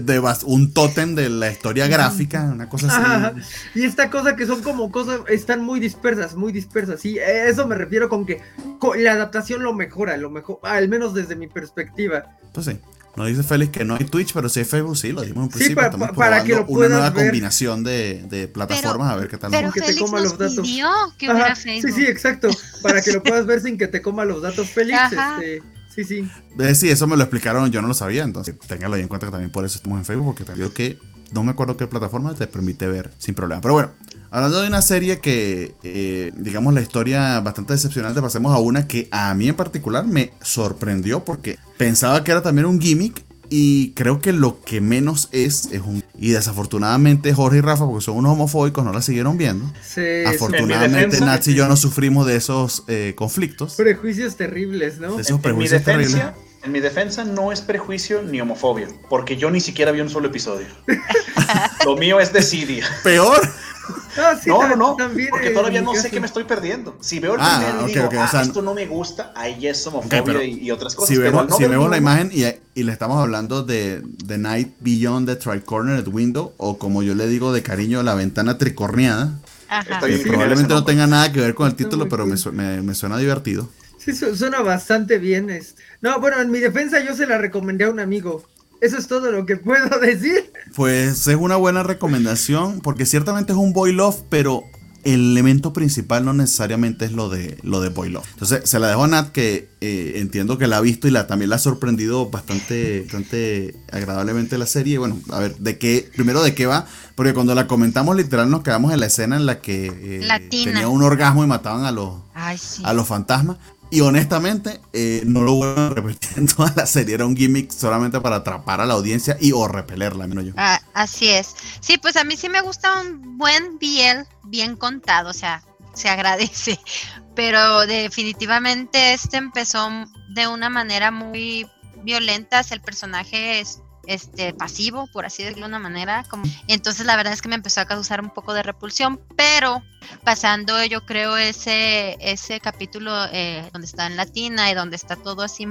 un 0.45 0.73
tótem 0.73 1.15
de 1.15 1.29
la 1.29 1.51
historia 1.51 1.87
gráfica, 1.87 2.43
una 2.43 2.67
cosa 2.67 2.87
así. 2.87 2.95
Ajá, 2.97 3.15
ajá. 3.15 3.33
Y 3.75 3.83
esta 3.85 4.09
cosa 4.09 4.35
que 4.35 4.45
son 4.45 4.61
como 4.63 4.91
cosas, 4.91 5.21
están 5.53 5.65
muy 5.65 5.79
dispersas, 5.79 6.35
muy 6.35 6.51
dispersas. 6.51 6.99
Sí, 7.01 7.17
eso 7.19 7.67
me 7.67 7.75
refiero 7.75 8.09
con 8.09 8.25
que 8.25 8.41
co- 8.79 8.95
la 8.95 9.13
adaptación 9.13 9.63
lo 9.63 9.73
mejora, 9.73 10.17
lo 10.17 10.29
mejor, 10.29 10.59
al 10.63 10.89
menos 10.89 11.13
desde 11.13 11.35
mi 11.35 11.47
perspectiva. 11.47 12.37
Pues 12.53 12.65
sí. 12.65 12.79
Nos 13.15 13.27
dice 13.27 13.43
Félix 13.43 13.71
que 13.71 13.85
no 13.85 13.95
hay 13.95 14.05
Twitch, 14.05 14.33
pero 14.33 14.49
sí 14.49 14.61
hay 14.61 14.65
Facebook, 14.65 14.97
sí, 14.97 15.11
lo 15.11 15.21
dimos 15.21 15.45
en 15.45 15.51
Sí, 15.51 15.57
principio. 15.57 15.75
pa- 15.75 15.85
Estamos 15.85 16.09
pa- 16.09 16.15
para 16.15 16.43
que 16.43 16.53
lo 16.53 16.57
una 16.61 16.65
puedas 16.65 16.91
nueva 16.93 17.09
ver. 17.11 17.25
combinación 17.27 17.83
de, 17.83 18.23
de 18.27 18.47
plataformas, 18.47 19.11
a 19.11 19.15
ver 19.17 19.27
qué 19.27 19.37
tal 19.37 19.51
Pero 19.51 19.71
que 19.71 19.81
te 19.81 19.85
Félix 19.85 20.01
coma 20.03 20.19
nos 20.19 20.29
los 20.31 20.37
datos. 20.39 20.67
pidió 20.67 20.89
que 21.19 21.27
Ajá, 21.27 21.53
sí, 21.55 21.61
Facebook. 21.81 21.91
sí, 21.95 22.05
exacto. 22.07 22.49
Para 22.81 23.01
que 23.03 23.11
lo 23.11 23.21
puedas 23.21 23.45
ver 23.45 23.61
sin 23.61 23.77
que 23.77 23.87
te 23.87 24.01
coma 24.01 24.25
los 24.25 24.41
datos, 24.41 24.67
Félix. 24.71 24.97
Ajá. 24.97 25.37
Este, 25.43 25.61
sí, 25.93 26.03
sí. 26.05 26.27
Eh, 26.59 26.73
sí, 26.73 26.89
eso 26.89 27.05
me 27.05 27.15
lo 27.15 27.21
explicaron, 27.21 27.69
yo 27.71 27.83
no 27.83 27.87
lo 27.87 27.93
sabía, 27.93 28.23
entonces 28.23 28.55
téngalo 28.67 28.95
ahí 28.95 29.03
en 29.03 29.07
cuenta 29.07 29.27
que 29.27 29.31
también 29.31 29.51
por 29.51 29.63
eso 29.63 29.75
estamos 29.77 29.99
en 29.99 30.05
Facebook, 30.05 30.25
porque 30.35 30.45
creo 30.51 30.73
que 30.73 30.97
no 31.33 31.43
me 31.43 31.51
acuerdo 31.51 31.77
qué 31.77 31.85
plataforma 31.85 32.33
te 32.33 32.47
permite 32.47 32.87
ver 32.87 33.11
sin 33.19 33.35
problema. 33.35 33.61
Pero 33.61 33.75
bueno, 33.75 33.91
hablando 34.33 34.61
de 34.61 34.67
una 34.67 34.81
serie 34.81 35.19
que, 35.19 35.75
eh, 35.83 36.31
digamos, 36.35 36.73
la 36.73 36.81
historia 36.81 37.39
bastante 37.39 37.73
decepcionante, 37.73 38.21
pasemos 38.21 38.53
a 38.53 38.59
una 38.59 38.87
que 38.87 39.07
a 39.11 39.33
mí 39.33 39.47
en 39.47 39.55
particular 39.55 40.05
me 40.05 40.31
sorprendió 40.41 41.23
porque 41.23 41.57
pensaba 41.77 42.23
que 42.23 42.31
era 42.31 42.41
también 42.41 42.65
un 42.65 42.81
gimmick. 42.81 43.23
Y 43.55 43.91
creo 43.91 44.19
que 44.19 44.33
lo 44.33 44.61
que 44.61 44.81
menos 44.81 45.29
es 45.31 45.69
es 45.71 45.81
un... 45.81 46.03
Y 46.17 46.31
desafortunadamente 46.31 47.33
Jorge 47.35 47.59
y 47.59 47.61
Rafa, 47.61 47.85
porque 47.85 48.03
son 48.03 48.15
unos 48.17 48.31
homofóbicos, 48.31 48.83
no 48.83 48.91
la 48.91 49.01
siguieron 49.03 49.37
viendo. 49.37 49.71
Se- 49.85 50.25
Afortunadamente 50.25 51.17
defensa- 51.19 51.51
y 51.51 51.53
yo 51.53 51.67
no 51.67 51.75
sufrimos 51.75 52.25
de 52.25 52.35
esos 52.35 52.83
eh, 52.87 53.13
conflictos. 53.15 53.75
prejuicios 53.75 54.37
terribles, 54.37 54.97
¿no? 54.99 55.17
De 55.17 55.21
esos 55.21 55.35
En, 55.35 55.41
prejuicios 55.43 55.83
terribles. 55.83 56.13
defensa, 56.13 56.33
en 56.63 56.71
mi 56.71 56.79
defensa 56.79 57.25
no 57.25 57.51
es 57.51 57.61
prejuicio 57.61 58.23
ni 58.23 58.41
homofobia, 58.41 58.87
porque 59.07 59.37
yo 59.37 59.51
ni 59.51 59.59
siquiera 59.59 59.91
vi 59.91 60.01
un 60.01 60.09
solo 60.09 60.29
episodio. 60.29 60.65
Lo 61.85 61.95
mío 61.95 62.19
es 62.19 62.33
desidia. 62.33 62.85
Peor. 63.03 63.39
Ah, 64.17 64.37
sí, 64.41 64.49
No, 64.49 64.67
no, 64.67 64.75
no, 64.75 64.95
también 64.95 65.29
porque 65.31 65.49
todavía 65.49 65.81
no 65.81 65.93
sé 65.95 66.11
qué 66.11 66.19
me 66.19 66.27
estoy 66.27 66.43
perdiendo. 66.43 66.95
Si 67.01 67.19
veo 67.19 67.33
el 67.33 67.39
Ah, 67.41 67.59
primero 67.65 67.89
y 67.89 67.93
digo, 67.93 68.09
o 68.19 68.21
ah, 68.23 68.27
sea, 68.27 68.41
esto 68.43 68.61
no 68.61 68.73
me 68.75 68.85
gusta, 68.85 69.33
ahí 69.35 69.67
es 69.67 69.85
homofobia 69.87 70.43
y, 70.43 70.59
y 70.59 70.71
otras 70.71 70.93
cosas. 70.95 71.15
Si 71.15 71.19
vemos, 71.21 71.49
no 71.49 71.55
si 71.55 71.63
ver 71.63 71.71
vemos 71.71 71.89
la 71.89 71.97
imagen 71.97 72.29
y, 72.31 72.43
y 72.79 72.83
le 72.83 72.91
estamos 72.91 73.19
hablando 73.19 73.63
de 73.63 74.03
The 74.27 74.37
Night 74.37 74.75
Beyond 74.81 75.27
the 75.27 75.35
Tri-Cornered 75.35 76.07
Window, 76.07 76.53
o 76.57 76.77
como 76.77 77.01
yo 77.01 77.15
le 77.15 77.27
digo 77.27 77.51
de 77.51 77.63
cariño, 77.63 78.03
la 78.03 78.13
ventana 78.13 78.57
tricorneada, 78.57 79.39
Ajá. 79.67 79.99
Que 80.05 80.17
probablemente 80.19 80.71
no 80.73 80.85
tenga 80.85 81.07
nada 81.07 81.31
que 81.31 81.41
ver 81.41 81.55
con 81.55 81.67
el 81.67 81.73
título, 81.75 82.07
pero 82.07 82.27
me, 82.27 82.35
me- 82.51 82.81
me 82.83 82.93
suena 82.93 83.17
divertido. 83.17 83.67
Sí, 83.97 84.13
su- 84.15 84.35
suena 84.35 84.61
bastante 84.61 85.17
bien. 85.17 85.49
este. 85.49 85.81
No, 86.01 86.19
bueno, 86.19 86.39
en 86.39 86.51
mi 86.51 86.59
defensa 86.59 86.99
yo 87.03 87.15
se 87.15 87.25
la 87.25 87.39
recomendé 87.39 87.85
a 87.85 87.89
un 87.89 87.99
amigo. 87.99 88.45
Eso 88.83 88.97
es 88.97 89.07
todo 89.07 89.31
lo 89.31 89.45
que 89.45 89.55
puedo 89.55 89.97
decir. 90.01 90.51
Pues 90.75 91.27
es 91.27 91.35
una 91.37 91.55
buena 91.55 91.83
recomendación, 91.83 92.81
porque 92.81 93.05
ciertamente 93.05 93.53
es 93.53 93.57
un 93.57 93.71
boy 93.71 93.93
love, 93.93 94.23
pero 94.29 94.65
el 95.05 95.31
elemento 95.31 95.71
principal 95.71 96.25
no 96.25 96.33
necesariamente 96.33 97.05
es 97.05 97.13
lo 97.13 97.29
de 97.29 97.57
lo 97.63 97.79
de 97.79 97.87
boy 97.87 98.09
love. 98.09 98.25
Entonces 98.33 98.69
se 98.69 98.79
la 98.79 98.89
dejo 98.89 99.05
a 99.05 99.07
Nat, 99.07 99.31
que 99.31 99.69
eh, 99.79 100.15
entiendo 100.15 100.57
que 100.57 100.67
la 100.67 100.77
ha 100.77 100.81
visto 100.81 101.07
y 101.07 101.11
la, 101.11 101.27
también 101.27 101.49
la 101.49 101.55
ha 101.55 101.59
sorprendido 101.59 102.29
bastante, 102.29 103.03
bastante 103.03 103.73
agradablemente 103.89 104.57
la 104.57 104.65
serie. 104.65 104.97
Bueno, 104.97 105.17
a 105.29 105.39
ver, 105.39 105.55
de 105.59 105.77
qué, 105.77 106.09
primero 106.13 106.43
de 106.43 106.53
qué 106.53 106.65
va, 106.65 106.85
porque 107.15 107.33
cuando 107.33 107.55
la 107.55 107.67
comentamos 107.67 108.17
literal 108.17 108.49
nos 108.49 108.63
quedamos 108.63 108.93
en 108.93 108.99
la 108.99 109.05
escena 109.05 109.37
en 109.37 109.45
la 109.45 109.61
que 109.61 109.85
eh, 110.21 110.49
tenía 110.49 110.89
un 110.89 111.03
orgasmo 111.03 111.41
y 111.45 111.47
mataban 111.47 111.85
a 111.85 111.93
los, 111.93 112.15
Ay, 112.33 112.57
sí. 112.57 112.83
a 112.85 112.91
los 112.91 113.07
fantasmas. 113.07 113.59
Y 113.93 114.01
honestamente, 114.01 114.81
eh, 114.91 115.21
no 115.23 115.41
lo 115.43 115.53
vuelvo 115.53 115.79
a 115.79 115.89
repetir 115.89 116.31
en 116.37 116.47
toda 116.47 116.73
la 116.75 116.87
serie. 116.87 117.13
Era 117.13 117.27
un 117.27 117.37
gimmick 117.37 117.69
solamente 117.69 118.19
para 118.19 118.37
atrapar 118.37 118.81
a 118.81 118.87
la 118.87 118.95
audiencia 118.95 119.37
y 119.39 119.51
o 119.51 119.67
repelerla, 119.67 120.25
menos 120.25 120.45
yo. 120.45 120.53
Ah, 120.57 120.81
así 120.95 121.29
es. 121.29 121.55
Sí, 121.79 121.99
pues 121.99 122.17
a 122.17 122.23
mí 122.23 122.35
sí 122.35 122.49
me 122.49 122.61
gusta 122.61 123.01
un 123.01 123.37
buen 123.37 123.77
BL 123.77 124.25
bien 124.45 124.77
contado, 124.77 125.29
o 125.29 125.33
sea, 125.33 125.61
se 125.93 126.09
agradece. 126.09 126.79
Pero 127.35 127.85
definitivamente 127.85 129.13
este 129.13 129.37
empezó 129.37 129.87
de 130.29 130.47
una 130.47 130.69
manera 130.69 131.11
muy 131.11 131.67
violenta 132.03 132.61
el 132.71 132.81
personaje 132.81 133.59
es- 133.59 133.79
este 134.07 134.53
pasivo, 134.53 135.07
por 135.11 135.25
así 135.25 135.43
decirlo 135.43 135.65
de 135.65 135.69
una 135.69 135.79
manera. 135.79 136.25
Como, 136.29 136.43
entonces 136.67 137.05
la 137.05 137.15
verdad 137.15 137.33
es 137.33 137.41
que 137.41 137.49
me 137.49 137.55
empezó 137.55 137.81
a 137.81 137.85
causar 137.85 138.21
un 138.21 138.29
poco 138.29 138.53
de 138.53 138.63
repulsión, 138.63 139.19
pero 139.35 139.83
pasando 140.23 140.83
yo 140.85 141.05
creo 141.05 141.37
ese, 141.37 142.17
ese 142.19 142.59
capítulo 142.59 143.11
eh, 143.31 143.67
donde 143.71 143.87
está 143.87 144.05
en 144.05 144.17
latina 144.17 144.69
y 144.69 144.73
donde 144.73 144.95
está 144.95 145.15
todo 145.15 145.41
así 145.41 145.67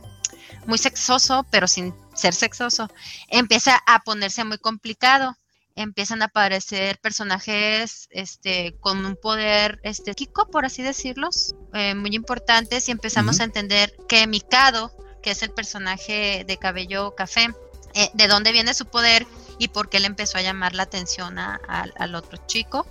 muy 0.67 0.79
sexoso, 0.79 1.47
pero 1.51 1.67
sin 1.67 1.95
ser 2.15 2.35
sexoso, 2.35 2.89
empieza 3.29 3.83
a 3.87 4.01
ponerse 4.01 4.45
muy 4.45 4.59
complicado. 4.59 5.37
Empiezan 5.75 6.21
a 6.21 6.27
aparecer 6.27 6.99
personajes 6.99 8.07
este, 8.11 8.77
con 8.81 9.07
un 9.07 9.17
poder 9.17 9.81
este, 9.85 10.13
psíquico, 10.13 10.47
por 10.51 10.67
así 10.67 10.83
decirlos, 10.83 11.55
eh, 11.73 11.95
muy 11.95 12.15
importantes, 12.15 12.89
y 12.89 12.93
empezamos 12.93 13.41
a 13.41 13.45
entender 13.45 13.97
que 14.07 14.27
Mikado, 14.27 14.93
que 15.23 15.31
es 15.31 15.43
el 15.43 15.51
personaje 15.51 16.45
de 16.47 16.59
cabello 16.59 17.15
café, 17.15 17.49
eh, 17.95 18.11
de 18.15 18.29
dónde 18.29 18.53
viene 18.53 18.75
su 18.75 18.87
poder 18.87 19.27
y 19.59 19.69
por 19.69 19.89
qué 19.89 20.01
le 20.01 20.07
empezó 20.07 20.39
a 20.39 20.43
llamar 20.43 20.75
la 20.75 20.85
atención 20.85 21.39
a- 21.39 21.61
al- 21.69 21.93
al 21.99 22.15
otro 22.15 22.39
chico. 22.47 22.87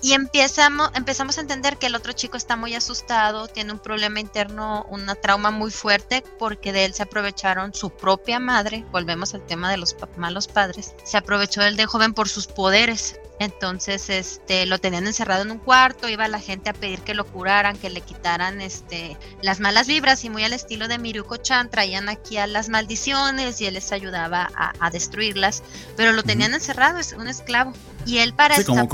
Y 0.00 0.12
empezamos, 0.12 0.90
empezamos 0.94 1.38
a 1.38 1.40
entender 1.40 1.76
que 1.76 1.86
el 1.86 1.96
otro 1.96 2.12
chico 2.12 2.36
está 2.36 2.54
muy 2.54 2.74
asustado, 2.74 3.48
tiene 3.48 3.72
un 3.72 3.80
problema 3.80 4.20
interno, 4.20 4.86
una 4.90 5.16
trauma 5.16 5.50
muy 5.50 5.72
fuerte, 5.72 6.22
porque 6.38 6.72
de 6.72 6.84
él 6.84 6.94
se 6.94 7.02
aprovecharon 7.02 7.74
su 7.74 7.90
propia 7.90 8.38
madre, 8.38 8.84
volvemos 8.92 9.34
al 9.34 9.44
tema 9.44 9.70
de 9.70 9.76
los 9.76 9.94
pa- 9.94 10.08
malos 10.16 10.46
padres, 10.46 10.94
se 11.02 11.16
aprovechó 11.16 11.62
él 11.62 11.76
de 11.76 11.86
joven 11.86 12.14
por 12.14 12.28
sus 12.28 12.46
poderes. 12.46 13.18
Entonces, 13.40 14.10
este, 14.10 14.66
lo 14.66 14.78
tenían 14.78 15.06
encerrado 15.06 15.42
en 15.42 15.52
un 15.52 15.58
cuarto, 15.58 16.08
iba 16.08 16.26
la 16.26 16.40
gente 16.40 16.70
a 16.70 16.72
pedir 16.72 17.02
que 17.02 17.14
lo 17.14 17.24
curaran, 17.24 17.76
que 17.78 17.88
le 17.88 18.00
quitaran 18.00 18.60
este, 18.60 19.16
las 19.42 19.60
malas 19.60 19.86
vibras 19.86 20.24
y 20.24 20.30
muy 20.30 20.42
al 20.42 20.52
estilo 20.52 20.88
de 20.88 20.98
Miruko 20.98 21.36
Chan 21.36 21.70
traían 21.70 22.08
aquí 22.08 22.36
a 22.36 22.48
las 22.48 22.68
maldiciones 22.68 23.60
y 23.60 23.66
él 23.66 23.74
les 23.74 23.92
ayudaba 23.92 24.50
a, 24.56 24.90
destruirlas, 24.90 25.62
pero 25.96 26.12
lo 26.12 26.24
tenían 26.24 26.52
encerrado, 26.52 26.98
es 26.98 27.12
un 27.12 27.28
esclavo. 27.28 27.72
Y 28.06 28.18
él 28.18 28.32
para 28.32 28.62
como, 28.64 28.88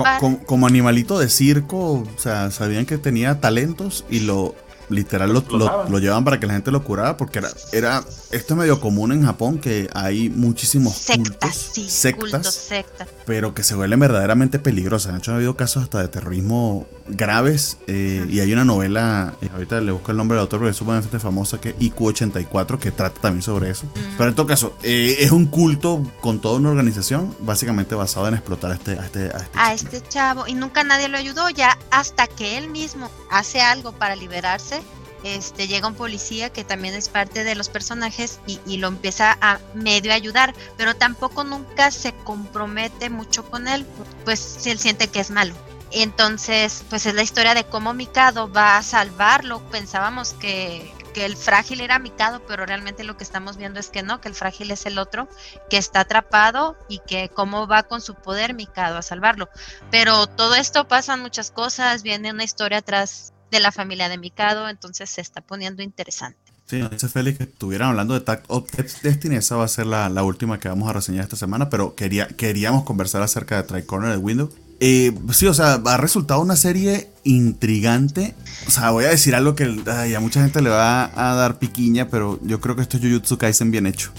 como, 0.44 0.66
animalito 0.66 1.18
de 1.18 1.28
circo, 1.28 1.92
o 1.92 2.06
sea, 2.18 2.50
sabían 2.50 2.86
que 2.86 2.98
tenía 2.98 3.40
talentos 3.40 4.04
y 4.10 4.20
lo 4.20 4.54
literal 4.88 5.32
lo, 5.32 5.42
lo, 5.88 5.98
llevaban 5.98 6.24
para 6.24 6.40
que 6.40 6.46
la 6.46 6.54
gente 6.54 6.70
lo 6.70 6.82
curara 6.84 7.16
porque 7.16 7.38
era, 7.38 7.48
era 7.72 8.04
esto 8.30 8.54
es 8.54 8.58
medio 8.58 8.80
común 8.80 9.12
en 9.12 9.24
Japón 9.24 9.58
que 9.58 9.88
hay 9.94 10.28
muchísimos 10.28 10.94
sectas, 10.94 11.72
cultos, 12.18 12.54
sectas, 12.54 13.08
pero 13.26 13.54
que 13.54 13.62
se 13.62 13.74
vuelven 13.74 14.00
verdaderamente 14.00 14.58
peligrosas. 14.58 15.12
De 15.12 15.18
hecho, 15.18 15.32
ha 15.32 15.36
habido 15.36 15.56
casos 15.56 15.84
hasta 15.84 16.00
de 16.00 16.08
terrorismo 16.08 16.86
graves 17.06 17.78
eh, 17.86 18.26
y 18.28 18.40
hay 18.40 18.52
una 18.52 18.64
novela, 18.64 19.34
eh, 19.40 19.50
ahorita 19.52 19.80
le 19.80 19.92
busco 19.92 20.10
el 20.10 20.16
nombre 20.16 20.36
del 20.36 20.42
autor 20.42 20.60
porque 20.60 20.70
es 20.70 20.76
sumamente 20.76 21.18
famosa, 21.18 21.60
que 21.60 21.70
es 21.70 21.76
IQ84, 21.78 22.78
que 22.78 22.90
trata 22.90 23.20
también 23.20 23.42
sobre 23.42 23.70
eso. 23.70 23.86
Pero 24.16 24.28
en 24.28 24.34
todo 24.34 24.46
caso, 24.46 24.76
eh, 24.82 25.16
es 25.20 25.30
un 25.30 25.46
culto 25.46 26.02
con 26.20 26.40
toda 26.40 26.58
una 26.58 26.70
organización 26.70 27.34
básicamente 27.40 27.94
basado 27.94 28.28
en 28.28 28.34
explotar 28.34 28.72
a 28.72 28.74
este, 28.74 28.98
a 28.98 29.04
este, 29.04 29.24
a 29.26 29.38
este, 29.38 29.58
a 29.58 29.74
este 29.74 30.00
chavo 30.08 30.46
y 30.46 30.54
nunca 30.54 30.84
nadie 30.84 31.08
lo 31.08 31.18
ayudó 31.18 31.48
ya 31.50 31.78
hasta 31.90 32.26
que 32.26 32.58
él 32.58 32.68
mismo 32.68 33.10
hace 33.30 33.60
algo 33.60 33.92
para 33.92 34.16
liberarse 34.16 34.82
este, 35.24 35.66
llega 35.66 35.88
un 35.88 35.94
policía 35.94 36.50
que 36.50 36.64
también 36.64 36.94
es 36.94 37.08
parte 37.08 37.44
de 37.44 37.54
los 37.54 37.68
personajes 37.68 38.40
y, 38.46 38.76
lo 38.76 38.88
empieza 38.88 39.38
a 39.40 39.58
medio 39.72 40.12
ayudar, 40.12 40.54
pero 40.76 40.94
tampoco 40.94 41.44
nunca 41.44 41.90
se 41.90 42.12
compromete 42.12 43.08
mucho 43.08 43.48
con 43.50 43.66
él, 43.66 43.86
pues 44.24 44.38
si 44.38 44.70
él 44.70 44.78
siente 44.78 45.08
que 45.08 45.20
es 45.20 45.30
malo. 45.30 45.54
Entonces, 45.92 46.84
pues 46.90 47.06
es 47.06 47.14
la 47.14 47.22
historia 47.22 47.54
de 47.54 47.64
cómo 47.64 47.94
Mikado 47.94 48.50
va 48.50 48.76
a 48.76 48.82
salvarlo. 48.82 49.60
Pensábamos 49.70 50.32
que, 50.32 50.92
que 51.14 51.24
el 51.24 51.36
frágil 51.36 51.80
era 51.80 52.00
Mikado, 52.00 52.44
pero 52.46 52.66
realmente 52.66 53.04
lo 53.04 53.16
que 53.16 53.22
estamos 53.22 53.56
viendo 53.56 53.78
es 53.78 53.88
que 53.88 54.02
no, 54.02 54.20
que 54.20 54.28
el 54.28 54.34
frágil 54.34 54.72
es 54.72 54.84
el 54.86 54.98
otro, 54.98 55.28
que 55.70 55.78
está 55.78 56.00
atrapado 56.00 56.76
y 56.88 56.98
que 56.98 57.28
cómo 57.28 57.68
va 57.68 57.84
con 57.84 58.00
su 58.00 58.14
poder 58.14 58.54
Mikado 58.54 58.98
a 58.98 59.02
salvarlo. 59.02 59.48
Pero 59.90 60.26
todo 60.26 60.56
esto 60.56 60.88
pasan 60.88 61.20
muchas 61.20 61.52
cosas, 61.52 62.02
viene 62.02 62.32
una 62.32 62.44
historia 62.44 62.78
atrás 62.78 63.33
de 63.54 63.60
la 63.60 63.72
familia 63.72 64.08
de 64.08 64.18
Mikado, 64.18 64.68
entonces 64.68 65.08
se 65.08 65.20
está 65.20 65.40
poniendo 65.40 65.82
interesante. 65.82 66.38
Sí, 66.66 66.82
dice 66.90 67.08
Félix 67.08 67.38
que 67.38 67.44
estuvieran 67.44 67.90
hablando 67.90 68.14
de 68.14 68.20
Tag 68.20 68.42
of 68.48 68.68
Destiny, 69.02 69.36
esa 69.36 69.56
va 69.56 69.64
a 69.64 69.68
ser 69.68 69.86
la, 69.86 70.08
última 70.24 70.58
que 70.58 70.68
vamos 70.68 70.88
a 70.88 70.92
reseñar 70.92 71.22
esta 71.22 71.36
semana, 71.36 71.70
pero 71.70 71.94
quería, 71.94 72.26
queríamos 72.26 72.84
conversar 72.84 73.22
acerca 73.22 73.56
de 73.56 73.62
Tricorner 73.62 74.10
de 74.10 74.16
Windows. 74.16 74.50
Eh, 74.86 75.14
sí, 75.32 75.46
o 75.46 75.54
sea, 75.54 75.80
ha 75.82 75.96
resultado 75.96 76.42
una 76.42 76.56
serie 76.56 77.08
intrigante. 77.22 78.34
O 78.66 78.70
sea, 78.70 78.90
voy 78.90 79.06
a 79.06 79.08
decir 79.08 79.34
algo 79.34 79.54
que 79.54 79.64
a 79.64 80.20
mucha 80.20 80.42
gente 80.42 80.60
le 80.60 80.68
va 80.68 81.10
a 81.14 81.34
dar 81.34 81.58
piquiña, 81.58 82.10
pero 82.10 82.38
yo 82.42 82.60
creo 82.60 82.76
que 82.76 82.82
esto 82.82 82.98
es 82.98 83.02
Jujutsu 83.02 83.38
Kaisen 83.38 83.70
bien 83.70 83.86
hecho. 83.86 84.12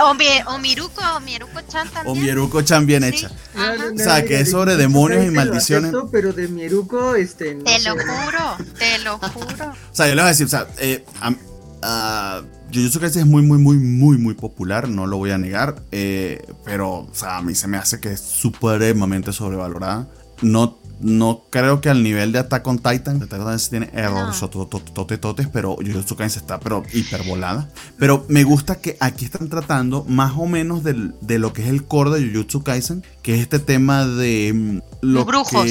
Eh, 0.00 0.42
o, 0.46 0.58
Miruko, 0.58 1.02
o 1.14 1.20
Miruko 1.20 1.60
Chan 1.68 1.86
también. 1.90 2.06
O 2.06 2.14
Miruko 2.14 2.62
Chan 2.62 2.86
bien 2.86 3.04
hecha. 3.04 3.30
o 3.54 3.98
sea, 3.98 4.24
que 4.24 4.40
es 4.40 4.50
sobre 4.50 4.76
demonios 4.76 5.26
y 5.26 5.30
maldiciones. 5.30 5.92
pero 6.10 6.32
de 6.32 6.48
Miruko, 6.48 7.14
este. 7.16 7.56
te 7.56 7.80
lo 7.80 7.90
juro, 7.90 8.56
te 8.78 8.98
lo 9.00 9.18
juro. 9.18 9.72
o 9.72 9.94
sea, 9.94 10.08
yo 10.08 10.14
le 10.14 10.22
voy 10.22 10.28
a 10.28 10.32
decir, 10.32 10.46
o 10.46 10.48
sea, 10.48 10.66
eh, 10.78 11.04
uh, 11.22 12.59
Jujutsu 12.72 13.00
Kaisen 13.00 13.22
es 13.22 13.28
muy, 13.28 13.42
muy, 13.42 13.58
muy, 13.58 13.76
muy, 13.76 14.18
muy 14.18 14.34
popular, 14.34 14.88
no 14.88 15.06
lo 15.06 15.16
voy 15.16 15.30
a 15.30 15.38
negar. 15.38 15.82
Eh, 15.92 16.44
pero, 16.64 17.00
o 17.00 17.10
sea, 17.12 17.38
a 17.38 17.42
mí 17.42 17.54
se 17.54 17.68
me 17.68 17.76
hace 17.76 18.00
que 18.00 18.12
es 18.12 18.20
supremamente 18.20 19.32
sobrevalorada. 19.32 20.08
No 20.42 20.80
no 21.00 21.44
creo 21.48 21.80
que 21.80 21.88
al 21.88 22.02
nivel 22.02 22.32
de 22.32 22.40
Attack 22.40 22.66
on 22.66 22.78
Titan, 22.78 23.22
Attack 23.22 23.40
on 23.40 23.56
Titan 23.56 23.70
tiene 23.70 23.90
errores 23.94 24.38
totes, 25.20 25.48
pero 25.48 25.76
Jujutsu 25.76 26.14
Kaisen 26.14 26.42
está 26.42 26.60
pero 26.60 26.82
hiperbolada. 26.92 27.70
Pero 27.98 28.26
me 28.28 28.44
gusta 28.44 28.76
que 28.76 28.96
aquí 29.00 29.24
están 29.24 29.48
tratando 29.48 30.04
más 30.08 30.34
o 30.36 30.46
menos 30.46 30.82
de 30.84 31.38
lo 31.38 31.52
que 31.52 31.62
es 31.62 31.68
el 31.68 31.84
core 31.84 32.10
de 32.10 32.26
Jujutsu 32.26 32.62
Kaisen, 32.62 33.02
que 33.22 33.34
es 33.34 33.40
este 33.40 33.58
tema 33.58 34.06
de 34.06 34.52
mm, 34.54 34.78
los 35.00 35.26
brujos. 35.26 35.66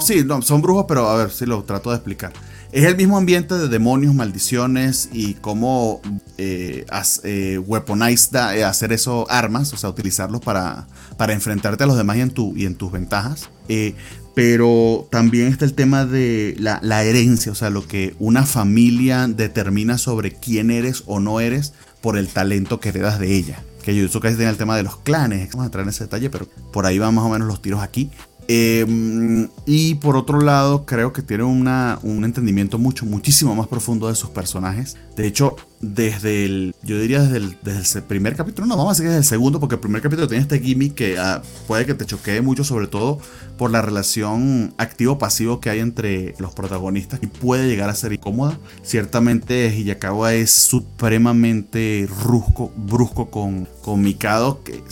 Sí, 0.00 0.24
no, 0.24 0.42
son 0.42 0.62
brujos, 0.62 0.86
pero 0.88 1.08
a 1.08 1.16
ver 1.16 1.30
si 1.30 1.46
lo 1.46 1.62
trato 1.62 1.90
de 1.90 1.96
explicar. 1.96 2.32
Es 2.72 2.84
el 2.84 2.96
mismo 2.96 3.18
ambiente 3.18 3.58
de 3.58 3.66
demonios, 3.66 4.14
maldiciones 4.14 5.08
y 5.12 5.34
cómo 5.34 6.00
eh, 6.38 6.86
eh 7.24 7.60
eh, 7.64 8.64
hacer 8.64 8.92
eso 8.92 9.26
armas, 9.28 9.72
o 9.72 9.76
sea, 9.76 9.90
utilizarlos 9.90 10.40
para, 10.40 10.86
para 11.16 11.32
enfrentarte 11.32 11.82
a 11.82 11.86
los 11.88 11.96
demás 11.96 12.18
y 12.18 12.20
en, 12.20 12.30
tu, 12.30 12.56
y 12.56 12.66
en 12.66 12.76
tus 12.76 12.92
ventajas. 12.92 13.50
Eh, 13.68 13.94
pero 14.34 15.08
también 15.10 15.48
está 15.48 15.64
el 15.64 15.74
tema 15.74 16.06
de 16.06 16.54
la, 16.58 17.04
herencia, 17.04 17.50
o 17.50 17.56
sea, 17.56 17.70
lo 17.70 17.86
que 17.88 18.14
una 18.20 18.46
familia 18.46 19.26
determina 19.26 19.98
sobre 19.98 20.32
quién 20.32 20.70
eres 20.70 21.02
o 21.06 21.18
no 21.18 21.40
eres 21.40 21.72
por 22.00 22.16
el 22.16 22.28
talento 22.28 22.78
que 22.78 22.90
heredas 22.90 23.18
de 23.18 23.34
ella. 23.34 23.64
Que 23.82 23.96
yo 23.96 24.08
que 24.20 24.30
tiene 24.30 24.48
el 24.48 24.56
tema 24.56 24.76
de 24.76 24.84
los 24.84 24.96
clanes, 24.98 25.48
vamos 25.50 25.64
a 25.64 25.66
entrar 25.66 25.82
en 25.82 25.88
ese 25.88 26.04
detalle, 26.04 26.30
pero 26.30 26.46
por 26.72 26.86
ahí 26.86 26.98
van 26.98 27.14
más 27.14 27.24
o 27.24 27.30
menos 27.30 27.48
los 27.48 27.60
tiros 27.60 27.82
aquí. 27.82 28.10
Em, 28.52 29.48
y 29.64 29.94
por 29.94 30.16
otro 30.16 30.40
lado, 30.40 30.84
creo 30.84 31.12
que 31.12 31.22
tiene 31.22 31.44
una, 31.44 32.00
un 32.02 32.24
entendimiento 32.24 32.78
mucho, 32.78 33.06
muchísimo 33.06 33.54
más 33.54 33.68
profundo 33.68 34.08
de 34.08 34.16
sus 34.16 34.30
personajes. 34.30 34.96
De 35.14 35.24
hecho, 35.28 35.54
desde 35.80 36.44
el, 36.44 36.74
yo 36.82 36.98
diría 37.00 37.22
desde 37.22 37.98
el, 37.98 38.04
primer 38.04 38.36
capítulo, 38.36 38.66
no, 38.66 38.76
vamos 38.76 38.90
a 38.90 38.94
decir 38.94 39.06
desde 39.06 39.18
el 39.18 39.24
segundo, 39.24 39.60
porque 39.60 39.76
el 39.76 39.80
primer 39.80 40.02
capítulo 40.02 40.28
tiene 40.28 40.42
este 40.42 40.60
gimmick 40.60 40.94
que 40.94 41.18
ah, 41.18 41.42
puede 41.66 41.86
que 41.86 41.94
te 41.94 42.04
choquee 42.04 42.42
mucho, 42.42 42.64
sobre 42.64 42.86
todo 42.86 43.18
por 43.56 43.70
la 43.70 43.82
relación 43.82 44.74
activo-pasivo 44.78 45.60
que 45.60 45.70
hay 45.70 45.80
entre 45.80 46.34
los 46.38 46.52
protagonistas 46.52 47.20
y 47.22 47.26
puede 47.26 47.68
llegar 47.68 47.88
a 47.90 47.94
ser 47.94 48.12
incómoda. 48.12 48.58
Ciertamente 48.82 49.74
Hiyakawa 49.74 50.34
es 50.34 50.50
supremamente 50.50 52.08
brusco, 52.24 52.72
brusco 52.76 53.30
con, 53.30 53.66
con 53.82 54.02
Mikado, 54.02 54.62
que 54.62 54.82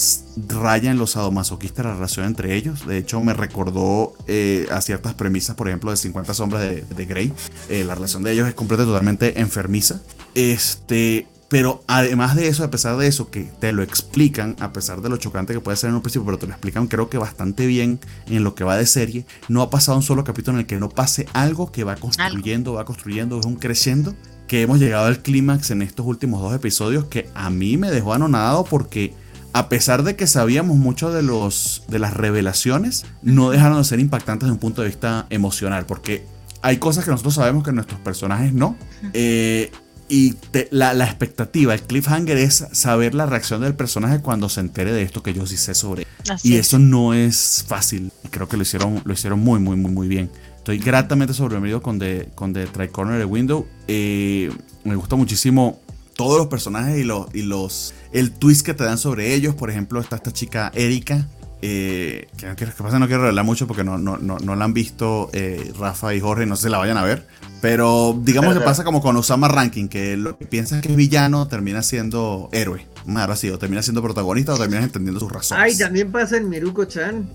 raya 0.49 0.91
en 0.91 0.99
los 0.99 1.13
sadomasoquistas 1.13 1.85
la 1.85 1.95
relación 1.95 2.27
entre 2.27 2.55
ellos. 2.55 2.87
De 2.87 2.99
hecho, 2.99 3.21
me 3.23 3.35
recordó 3.35 4.15
eh, 4.27 4.67
a 4.71 4.81
ciertas 4.81 5.15
premisas, 5.15 5.57
por 5.57 5.69
ejemplo, 5.69 5.91
de 5.91 5.97
50 5.97 6.35
sombras 6.35 6.63
de, 6.63 6.83
de 6.83 7.07
Grey. 7.07 7.33
Eh, 7.69 7.85
la 7.85 7.95
relación 7.95 8.23
de 8.23 8.33
ellos 8.33 8.49
es 8.49 8.55
completa 8.55 8.85
totalmente 8.85 9.41
enfermiza. 9.41 10.01
Este, 10.35 11.27
pero 11.49 11.83
además 11.87 12.37
de 12.37 12.49
eso, 12.49 12.63
a 12.63 12.71
pesar 12.71 12.97
de 12.99 13.07
eso, 13.07 13.31
que 13.31 13.51
te 13.59 13.73
lo 13.73 13.83
explican, 13.83 14.55
a 14.61 14.73
pesar 14.73 15.01
de 15.01 15.09
lo 15.09 15.17
chocante 15.17 15.55
que 15.55 15.61
puede 15.61 15.79
ser 15.79 15.89
en 15.91 15.97
un 15.97 16.03
principio, 16.03 16.27
pero 16.27 16.39
te 16.39 16.47
lo 16.47 16.53
explican 16.53 16.87
creo 16.87 17.09
que 17.09 17.17
bastante 17.17 17.67
bien 17.67 18.01
en 18.27 18.45
lo 18.45 18.55
que 18.55 18.65
va 18.65 18.77
de 18.77 18.87
serie, 18.87 19.25
no 19.49 19.63
ha 19.63 19.71
pasado 19.71 19.97
un 19.97 20.03
solo 20.03 20.25
capítulo 20.25 20.59
en 20.59 20.61
el 20.61 20.67
que 20.67 20.79
no 20.79 20.91
pase 20.91 21.27
algo 21.33 21.73
que 21.73 21.85
va 21.85 21.97
construyendo, 21.97 22.75
va 22.75 22.85
construyendo, 22.85 23.41
es 23.41 23.47
un 23.47 23.57
creciendo, 23.57 24.15
que 24.47 24.63
hemos 24.63 24.79
llegado 24.79 25.07
al 25.07 25.23
clímax 25.23 25.71
en 25.71 25.83
estos 25.83 26.07
últimos 26.07 26.43
dos 26.43 26.55
episodios 26.55 27.07
que 27.07 27.31
a 27.35 27.49
mí 27.51 27.77
me 27.77 27.91
dejó 27.91 28.13
anonadado 28.15 28.65
porque 28.65 29.15
a 29.55 29.69
pesar 29.69 30.03
de 30.03 30.17
que 30.17 30.27
sabíamos 30.27 30.77
mucho 30.77 31.11
de, 31.11 31.23
los, 31.23 31.85
de 31.89 31.99
las 31.99 32.15
revelaciones, 32.15 33.07
no 33.23 33.51
dejaron 33.51 33.79
de 33.79 33.85
ser 33.85 34.01
impactantes 34.01 34.47
desde 34.47 34.53
un 34.53 34.59
punto 34.59 34.83
de 34.83 34.89
vista 34.89 35.27
emocional, 35.31 35.87
porque 35.87 36.27
hay 36.61 36.77
cosas 36.77 37.05
que 37.05 37.11
nosotros 37.11 37.35
sabemos 37.35 37.65
que 37.65 37.73
nuestros 37.73 38.01
personajes 38.01 38.53
no. 38.53 38.77
Eh, 39.15 39.71
y 40.09 40.35
la, 40.71 40.93
expectativa, 41.05 41.75
el 41.75 41.83
cliffhanger 41.83 42.37
es 42.39 42.67
saber 42.73 43.15
la 43.15 43.27
reacción 43.27 43.61
del 43.61 43.75
personaje 43.75 44.21
cuando 44.21 44.49
se 44.49 44.61
entere 44.61 44.93
de 44.93 45.03
esto 45.03 45.23
que 45.23 45.35
yo 45.35 45.47
sí 45.47 45.57
sé 45.57 45.75
sobre. 45.75 46.07
y 46.43 46.57
eso 46.57 46.79
no 46.79 47.15
es 47.15 47.65
fácil. 47.67 48.11
Y 48.25 48.29
creo 48.29 48.49
que 48.49 48.57
lo 48.57 48.63
hicieron, 48.63 49.03
lo 49.05 49.13
hicieron 49.13 49.41
muy, 49.41 49.61
muy, 49.61 49.77
muy, 49.77 49.91
muy 49.91 50.09
bien. 50.09 50.31
Estoy 50.57 50.79
gratamente 50.79 51.35
sorprendido 51.35 51.83
con 51.83 51.99
The, 51.99 52.31
con 52.35 52.53
The 52.53 52.67
Tricorner 52.67 53.19
de 53.19 53.25
Window. 53.25 53.67
Eh, 53.87 54.51
me 54.85 54.97
gusta 54.97 55.17
muchísimo 55.17 55.81
todos 56.15 56.37
los 56.37 56.49
personajes 56.49 56.99
y 56.99 57.05
los, 57.05 57.27
y 57.35 57.43
los. 57.43 57.95
El 58.13 58.33
twist 58.33 58.67
que 58.67 58.75
te 58.75 58.85
dan 58.85 58.99
sobre 58.99 59.35
ellos. 59.35 59.55
Por 59.55 59.71
ejemplo, 59.71 60.01
está 60.01 60.17
esta 60.17 60.33
chica 60.33 60.73
Erika. 60.75 61.27
Eh, 61.61 62.29
que, 62.37 62.55
que, 62.55 62.67
pasa, 62.67 62.99
no 62.99 63.07
quiero 63.07 63.23
revelar 63.23 63.45
mucho 63.45 63.67
porque 63.67 63.83
no, 63.83 63.99
no, 63.99 64.17
no, 64.17 64.39
no 64.39 64.55
la 64.55 64.65
han 64.65 64.73
visto 64.73 65.29
eh, 65.33 65.73
Rafa 65.79 66.15
y 66.15 66.21
Jorge, 66.21 66.47
no 66.47 66.55
sé 66.55 66.65
si 66.65 66.69
la 66.69 66.79
vayan 66.79 66.97
a 66.97 67.03
ver. 67.03 67.27
Pero 67.61 68.17
digamos 68.23 68.55
que 68.55 68.61
pasa 68.61 68.85
como 68.85 69.01
con 69.01 69.17
Osama 69.17 69.49
Ranking, 69.49 69.89
que 69.89 70.17
lo 70.17 70.39
que 70.39 70.47
piensas 70.47 70.81
que 70.81 70.89
es 70.89 70.97
villano 70.97 71.49
termina 71.49 71.83
siendo 71.83 72.49
héroe. 72.53 72.87
Más 73.07 73.29
así, 73.29 73.51
o 73.51 73.59
termina 73.59 73.83
siendo 73.83 74.03
protagonista 74.03 74.53
o 74.53 74.59
terminas 74.59 74.85
entendiendo 74.85 75.19
sus 75.19 75.33
razones. 75.33 75.65
Ay, 75.65 75.79
también 75.79 76.13
pasa 76.13 76.37
en 76.37 76.49
Miruko-chan. 76.49 77.29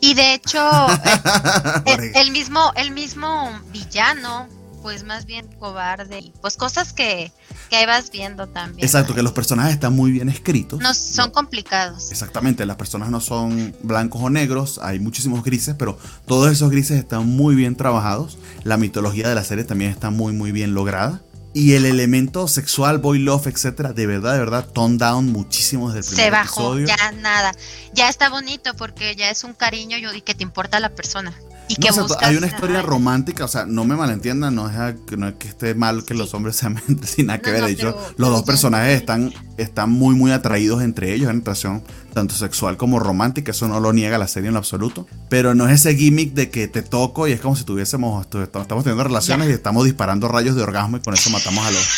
Y 0.00 0.14
de 0.14 0.34
hecho, 0.34 0.60
el, 1.86 2.12
el, 2.14 2.30
mismo, 2.30 2.70
el 2.76 2.92
mismo 2.92 3.50
villano 3.72 4.46
pues 4.86 5.02
más 5.02 5.26
bien 5.26 5.48
cobarde 5.58 6.20
y 6.20 6.32
pues 6.40 6.56
cosas 6.56 6.92
que, 6.92 7.32
que 7.70 7.86
vas 7.86 8.12
viendo 8.12 8.46
también. 8.46 8.86
Exacto, 8.86 9.16
que 9.16 9.22
los 9.24 9.32
personajes 9.32 9.74
están 9.74 9.96
muy 9.96 10.12
bien 10.12 10.28
escritos. 10.28 10.78
No 10.78 10.94
son 10.94 11.32
complicados. 11.32 12.12
Exactamente, 12.12 12.64
las 12.66 12.76
personas 12.76 13.10
no 13.10 13.20
son 13.20 13.74
blancos 13.82 14.22
o 14.22 14.30
negros, 14.30 14.78
hay 14.80 15.00
muchísimos 15.00 15.42
grises, 15.42 15.74
pero 15.76 15.98
todos 16.24 16.52
esos 16.52 16.70
grises 16.70 17.00
están 17.00 17.26
muy 17.26 17.56
bien 17.56 17.74
trabajados. 17.74 18.38
La 18.62 18.76
mitología 18.76 19.28
de 19.28 19.34
la 19.34 19.42
serie 19.42 19.64
también 19.64 19.90
está 19.90 20.10
muy 20.10 20.32
muy 20.32 20.52
bien 20.52 20.72
lograda. 20.72 21.20
Y 21.52 21.72
el 21.72 21.84
elemento 21.84 22.46
sexual, 22.46 22.98
boy 22.98 23.18
love, 23.18 23.48
etcétera, 23.48 23.92
de 23.92 24.06
verdad, 24.06 24.34
de 24.34 24.38
verdad, 24.38 24.68
tone 24.68 24.98
down 24.98 25.32
muchísimo 25.32 25.90
desde 25.90 26.10
el 26.10 26.14
primer 26.14 26.24
Se 26.26 26.30
bajó, 26.30 26.76
episodio. 26.76 26.86
ya 26.86 27.12
nada. 27.12 27.52
Ya 27.92 28.08
está 28.08 28.28
bonito 28.28 28.74
porque 28.76 29.16
ya 29.16 29.30
es 29.30 29.42
un 29.42 29.52
cariño 29.52 29.96
y 29.96 30.20
que 30.20 30.34
te 30.36 30.44
importa 30.44 30.78
la 30.78 30.90
persona. 30.90 31.34
Y 31.68 31.74
No, 31.74 31.80
que 31.80 31.90
o 31.90 31.92
sea, 31.92 32.02
buscas, 32.04 32.22
hay 32.28 32.36
una 32.36 32.46
historia 32.46 32.80
romántica, 32.82 33.44
o 33.44 33.48
sea, 33.48 33.66
no 33.66 33.84
me 33.84 33.96
malentiendan, 33.96 34.54
no 34.54 34.68
es, 34.70 34.76
no 35.18 35.28
es 35.28 35.34
que 35.34 35.48
esté 35.48 35.74
mal 35.74 36.04
que 36.04 36.14
los 36.14 36.32
hombres 36.34 36.56
sean 36.56 36.80
sin 37.04 37.26
nada 37.26 37.40
que 37.40 37.50
ver. 37.50 37.64
De 37.64 37.72
hecho, 37.72 37.94
pero- 37.96 38.14
los 38.18 38.30
dos 38.30 38.42
personajes 38.44 38.96
están, 38.96 39.32
están 39.56 39.90
muy, 39.90 40.14
muy 40.14 40.30
atraídos 40.30 40.82
entre 40.82 41.12
ellos 41.12 41.28
en 41.30 41.40
relación 41.44 41.82
tanto 42.14 42.34
sexual 42.36 42.76
como 42.76 43.00
romántica. 43.00 43.50
Eso 43.50 43.66
no 43.68 43.80
lo 43.80 43.92
niega 43.92 44.16
la 44.16 44.28
serie 44.28 44.48
en 44.48 44.54
lo 44.54 44.58
absoluto. 44.60 45.06
Pero 45.28 45.54
no 45.54 45.68
es 45.68 45.80
ese 45.80 45.96
gimmick 45.96 46.34
de 46.34 46.50
que 46.50 46.68
te 46.68 46.82
toco 46.82 47.26
y 47.26 47.32
es 47.32 47.40
como 47.40 47.56
si 47.56 47.64
tuviésemos, 47.64 48.30
tu- 48.30 48.40
estamos 48.40 48.84
teniendo 48.84 49.02
relaciones 49.04 49.46
Ya. 49.48 49.52
y 49.52 49.54
estamos 49.56 49.84
disparando 49.84 50.28
rayos 50.28 50.54
de 50.56 50.62
orgasmo 50.62 50.98
y 50.98 51.00
con 51.00 51.14
eso 51.14 51.30
matamos 51.30 51.66
a 51.66 51.70
los. 51.72 51.88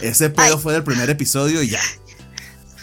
Ese 0.00 0.28
pedo 0.30 0.56
Ay. 0.56 0.60
fue 0.60 0.72
del 0.72 0.82
primer 0.82 1.08
episodio 1.10 1.62
y 1.62 1.68
ya. 1.68 1.80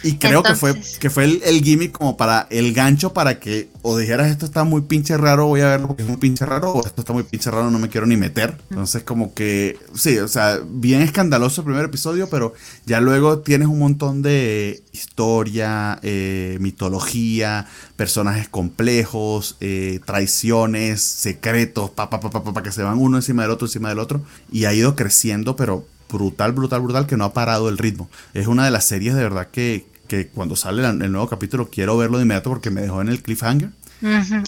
Y 0.04 0.18
creo 0.18 0.44
que 0.44 0.56
fue, 0.56 0.74
que 1.00 1.10
fue 1.10 1.26
el, 1.26 1.42
el 1.44 1.64
gimmick 1.64 1.92
como 1.92 2.18
para 2.18 2.48
el 2.50 2.74
gancho 2.74 3.14
para 3.14 3.40
que 3.40 3.70
o 3.84 3.98
dijeras 3.98 4.30
esto 4.30 4.46
está 4.46 4.64
muy 4.64 4.82
pinche 4.82 5.18
raro, 5.18 5.48
voy 5.48 5.62
a 5.62 5.70
verlo 5.70 5.88
porque 5.88 6.04
es 6.04 6.10
muy 6.10 6.18
pinche 6.18 6.46
raro, 6.46 6.72
o 6.72 6.86
esto 6.86 7.02
está 7.02 7.14
muy 7.14 7.24
pinche 7.24 7.50
raro, 7.50 7.72
no 7.72 7.80
me 7.80 7.90
quiero 7.90 8.06
ni 8.06 8.16
meter. 8.16 8.58
Entonces 8.70 9.04
como 9.04 9.34
que, 9.34 9.80
sí, 9.96 10.18
o 10.20 10.28
sea, 10.28 10.60
bien 10.66 11.02
escandaloso 11.02 11.62
el 11.62 11.66
primer 11.66 11.86
episodio, 11.86 12.30
pero 12.30 12.54
ya 12.86 13.02
luego 13.02 13.40
tienes 13.40 13.68
un 13.68 13.80
montón 13.80 14.22
de 14.22 14.84
historia, 14.92 16.00
eh, 16.04 16.58
mitología, 16.60 17.68
personajes 17.96 18.50
complejos, 18.50 19.58
eh, 19.62 20.00
traiciones, 20.06 21.02
secretos, 21.02 21.90
pa, 21.90 22.10
pa, 22.10 22.20
pa, 22.20 22.30
pa, 22.30 22.44
pa, 22.44 22.54
pa, 22.54 22.64
que 22.64 22.72
se 22.72 22.84
van 22.84 23.00
uno 23.00 23.18
encima 23.18 23.44
del 23.44 23.52
otro, 23.52 23.68
encima 23.68 23.90
del 23.90 24.00
otro, 24.00 24.22
y 24.52 24.66
ha 24.66 24.74
ido 24.74 24.96
creciendo, 24.96 25.56
pero 25.56 25.86
brutal, 26.12 26.52
brutal, 26.52 26.82
brutal, 26.82 27.08
que 27.08 27.18
no 27.18 27.24
ha 27.24 27.34
parado 27.34 27.70
el 27.70 27.78
ritmo. 27.78 28.10
Es 28.34 28.48
una 28.48 28.66
de 28.66 28.72
las 28.72 28.86
series 28.86 29.16
de 29.16 29.24
verdad 29.24 29.48
que, 29.52 29.86
que 30.12 30.28
cuando 30.28 30.58
sale 30.58 30.86
el 30.86 31.10
nuevo 31.10 31.30
capítulo 31.30 31.70
quiero 31.70 31.96
verlo 31.96 32.18
de 32.18 32.24
inmediato 32.26 32.50
porque 32.50 32.70
me 32.70 32.82
dejó 32.82 33.02
en 33.02 33.08
el 33.08 33.22
cliffhanger. 33.24 33.70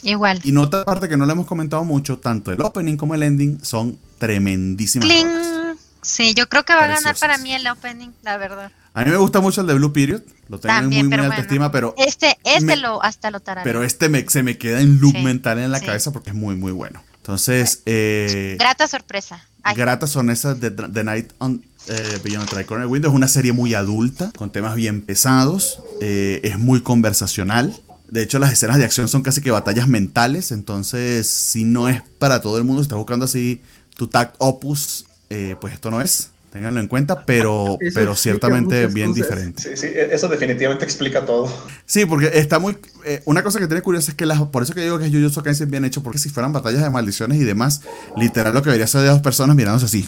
Igual. 0.04 0.42
Y 0.44 0.52
nota 0.52 0.84
parte 0.84 1.08
que 1.08 1.16
no 1.16 1.26
le 1.26 1.32
hemos 1.32 1.46
comentado 1.48 1.86
mucho, 1.86 2.18
tanto 2.20 2.52
el 2.52 2.60
opening 2.60 2.98
como 2.98 3.16
el 3.16 3.24
ending 3.24 3.64
son 3.64 3.98
tremendísimas. 4.18 5.08
Sí, 6.02 6.34
yo 6.34 6.50
creo 6.50 6.66
que 6.66 6.74
va 6.74 6.84
a 6.84 6.88
ganar 6.88 7.16
para 7.18 7.38
mí 7.38 7.54
el 7.54 7.66
opening, 7.68 8.10
la 8.24 8.36
verdad. 8.36 8.74
A 8.94 9.06
mí 9.06 9.12
me 9.12 9.16
gusta 9.16 9.40
mucho 9.40 9.62
el 9.62 9.68
de 9.68 9.74
Blue 9.76 9.94
Period, 9.94 10.22
lo 10.50 10.60
tengo 10.60 10.76
en 10.76 10.82
También, 10.82 11.06
muy, 11.08 11.16
muy 11.16 11.26
alta 11.26 11.28
bueno. 11.38 11.42
estima, 11.44 11.72
pero, 11.72 11.96
Este, 11.98 12.38
este 12.44 12.66
Me- 12.66 12.76
lo 12.76 13.02
hasta 13.02 13.32
lo 13.32 13.40
tararé. 13.40 13.64
pero 13.64 13.84
este 13.84 14.10
me, 14.10 14.28
se 14.30 14.44
me 14.44 14.58
queda 14.58 14.82
en 14.82 15.00
loop 15.00 15.14
Sí, 15.16 15.24
mental 15.24 15.60
en 15.60 15.72
la 15.72 15.80
sí. 15.80 15.86
cabeza 15.86 16.12
porque 16.12 16.32
es 16.32 16.36
muy, 16.36 16.56
muy 16.58 16.74
bueno. 16.74 17.02
Entonces, 17.18 17.84
eh, 17.86 18.58
Grata 18.60 18.86
sorpresa. 18.90 19.48
Ay, 19.64 19.78
gratas 19.78 20.10
son 20.10 20.30
esas 20.30 20.60
de 20.60 20.72
The 20.72 21.06
Night 21.06 21.32
on 21.38 21.64
eh, 21.88 22.20
Beyond 22.24 22.50
the 22.50 22.56
Tricorner 22.56 22.88
Window. 22.88 23.12
Es 23.12 23.16
una 23.16 23.28
serie 23.28 23.54
muy 23.54 23.74
adulta, 23.74 24.32
con 24.38 24.52
temas 24.52 24.76
bien 24.76 25.02
pesados. 25.02 25.80
eh, 26.02 26.42
es 26.44 26.58
muy 26.60 26.82
conversacional. 26.82 27.76
De 28.10 28.22
hecho, 28.22 28.38
las 28.38 28.52
escenas 28.52 28.78
de 28.78 28.86
acción 28.86 29.08
son 29.08 29.24
casi 29.24 29.42
que 29.42 29.52
batallas 29.52 29.88
mentales. 29.88 30.52
Entonces, 30.52 31.28
si 31.28 31.64
no 31.64 31.90
es 31.90 32.02
para 32.20 32.42
todo 32.42 32.58
el 32.58 32.64
mundo, 32.64 32.82
si 32.82 32.86
estás 32.86 32.98
buscando 32.98 33.26
así 33.26 33.62
tu 33.96 34.08
tact 34.08 34.36
opus, 34.38 35.06
eh, 35.30 35.56
pues 35.60 35.74
esto 35.74 35.90
no 35.90 36.00
es. 36.02 36.30
Ténganlo 36.54 36.80
en 36.80 36.88
cuenta, 36.88 37.26
pero, 37.26 37.78
Eso 37.82 37.96
pero 37.96 38.16
ciertamente 38.16 38.86
bien 38.88 39.10
cosas. 39.10 39.24
diferente. 39.28 39.62
Sí, 39.64 39.70
sí, 39.76 39.88
eso 39.94 40.28
definitivamente 40.30 40.86
explica 40.86 41.26
todo. 41.26 41.52
Sí, 41.86 42.06
porque 42.06 42.30
está 42.36 42.60
muy. 42.60 42.78
eh, 43.06 43.22
una 43.26 43.42
cosa 43.44 43.60
que 43.60 43.66
tiene 43.68 43.82
curiosa 43.82 44.12
es 44.12 44.16
que 44.18 44.26
las, 44.28 44.40
por 44.44 44.62
eso 44.64 44.74
que 44.76 44.82
digo 44.82 45.00
que 45.00 45.08
es 45.08 45.12
Jujutsu 45.12 45.42
Kaisen 45.44 45.70
bien 45.72 45.84
hecho, 45.84 46.04
porque 46.04 46.20
si 46.20 46.30
fueran 46.30 46.54
batallas 46.54 46.84
de 46.84 46.90
maldiciones 46.92 47.42
y 47.42 47.44
demás, 47.44 47.82
literal 48.16 48.54
lo 48.54 48.62
que 48.62 48.70
debería 48.70 48.86
ser 48.88 49.02
de 49.02 49.08
dos 49.08 49.22
personas 49.22 49.56
mirándose 49.56 49.88
así. 49.88 50.08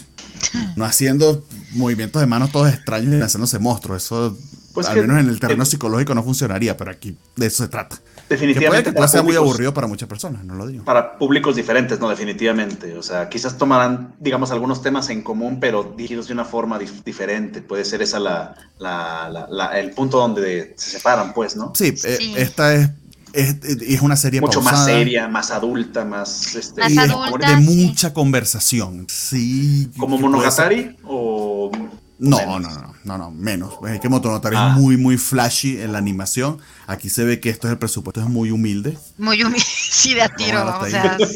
No 0.76 0.84
haciendo 0.84 1.44
movimientos 1.72 2.20
de 2.20 2.26
manos 2.26 2.52
todos 2.52 2.72
extraños 2.72 3.12
y 3.12 3.18
lanzándose 3.18 3.58
monstruos. 3.58 4.04
Eso, 4.04 4.38
Pues 4.72 4.86
al 4.86 4.94
que- 4.94 5.00
menos 5.02 5.18
en 5.18 5.28
el 5.28 5.40
terreno 5.40 5.64
eh, 5.64 5.66
psicológico, 5.66 6.14
no 6.14 6.22
funcionaría, 6.22 6.76
pero 6.76 6.92
aquí 6.92 7.16
de 7.34 7.46
eso 7.46 7.64
se 7.64 7.68
trata. 7.68 7.96
Que 8.28 8.34
puede 8.34 8.46
Definitivamente 8.48 8.90
que 8.90 8.92
pueda 8.94 9.06
para 9.06 9.08
ser 9.08 9.22
muy 9.22 9.28
públicos- 9.34 9.48
aburrido 9.50 9.72
para 9.74 9.86
muchas 9.86 10.08
personas, 10.08 10.44
no 10.44 10.54
lo 10.56 10.66
digo. 10.66 10.84
Para 10.84 11.16
públicos 11.16 11.54
diferentes, 11.54 12.00
no, 12.00 12.08
definitivamente. 12.08 12.96
O 12.98 13.02
sea, 13.02 13.28
quizás 13.28 13.56
tomarán, 13.56 14.14
digamos, 14.18 14.50
algunos 14.50 14.82
temas 14.82 15.10
en 15.10 15.22
común, 15.22 15.58
pero 15.60 15.94
dirigidos 15.96 16.26
de 16.26 16.32
una 16.32 16.44
forma 16.44 16.78
dif- 16.80 17.04
diferente. 17.04 17.62
Puede 17.62 17.84
ser 17.84 18.02
esa 18.02 18.18
la, 18.18 18.54
la- 18.78 19.28
la- 19.30 19.46
la- 19.48 19.78
el 19.78 19.92
punto 19.92 20.18
donde 20.18 20.74
se 20.76 20.90
separan, 20.90 21.34
pues, 21.34 21.54
¿no? 21.56 21.70
Sí, 21.76 21.94
eh, 22.04 22.18
esta 22.36 22.74
es, 22.74 22.90
es, 23.32 23.56
es 23.64 24.00
una 24.00 24.16
serie 24.16 24.40
Mucho 24.40 24.60
más 24.60 24.84
seria, 24.86 25.28
más 25.28 25.52
adulta, 25.52 26.04
más... 26.04 26.56
Este, 26.56 26.80
Más 26.80 26.90
y 26.90 26.98
es 26.98 26.98
adulta, 27.10 27.50
de 27.50 27.56
sí. 27.58 27.62
mucha 27.86 28.12
conversación. 28.12 29.06
Sí. 29.08 29.88
¿Como 29.98 30.16
que 30.16 30.22
puede 30.22 30.32
Monogatari 30.36 30.96
o...? 31.04 31.70
No, 32.18 32.58
no, 32.58 32.58
no, 32.60 32.94
no, 33.04 33.18
no, 33.18 33.30
menos. 33.30 33.74
Es 33.88 34.00
que 34.00 34.08
Motonotario 34.08 34.58
Ah. 34.58 34.70
es 34.74 34.80
muy, 34.80 34.96
muy 34.96 35.18
flashy 35.18 35.80
en 35.80 35.92
la 35.92 35.98
animación. 35.98 36.58
Aquí 36.86 37.10
se 37.10 37.24
ve 37.24 37.40
que 37.40 37.50
esto 37.50 37.66
es 37.66 37.72
el 37.72 37.78
presupuesto, 37.78 38.20
es 38.20 38.28
muy 38.28 38.50
humilde. 38.50 38.96
muy 39.18 39.42
humilde. 39.42 39.66
Sí, 39.96 40.14
de 40.14 40.22
a 40.22 40.28
tiro. 40.28 40.78
O 40.78 40.86
sea, 40.86 41.16
sí. 41.18 41.34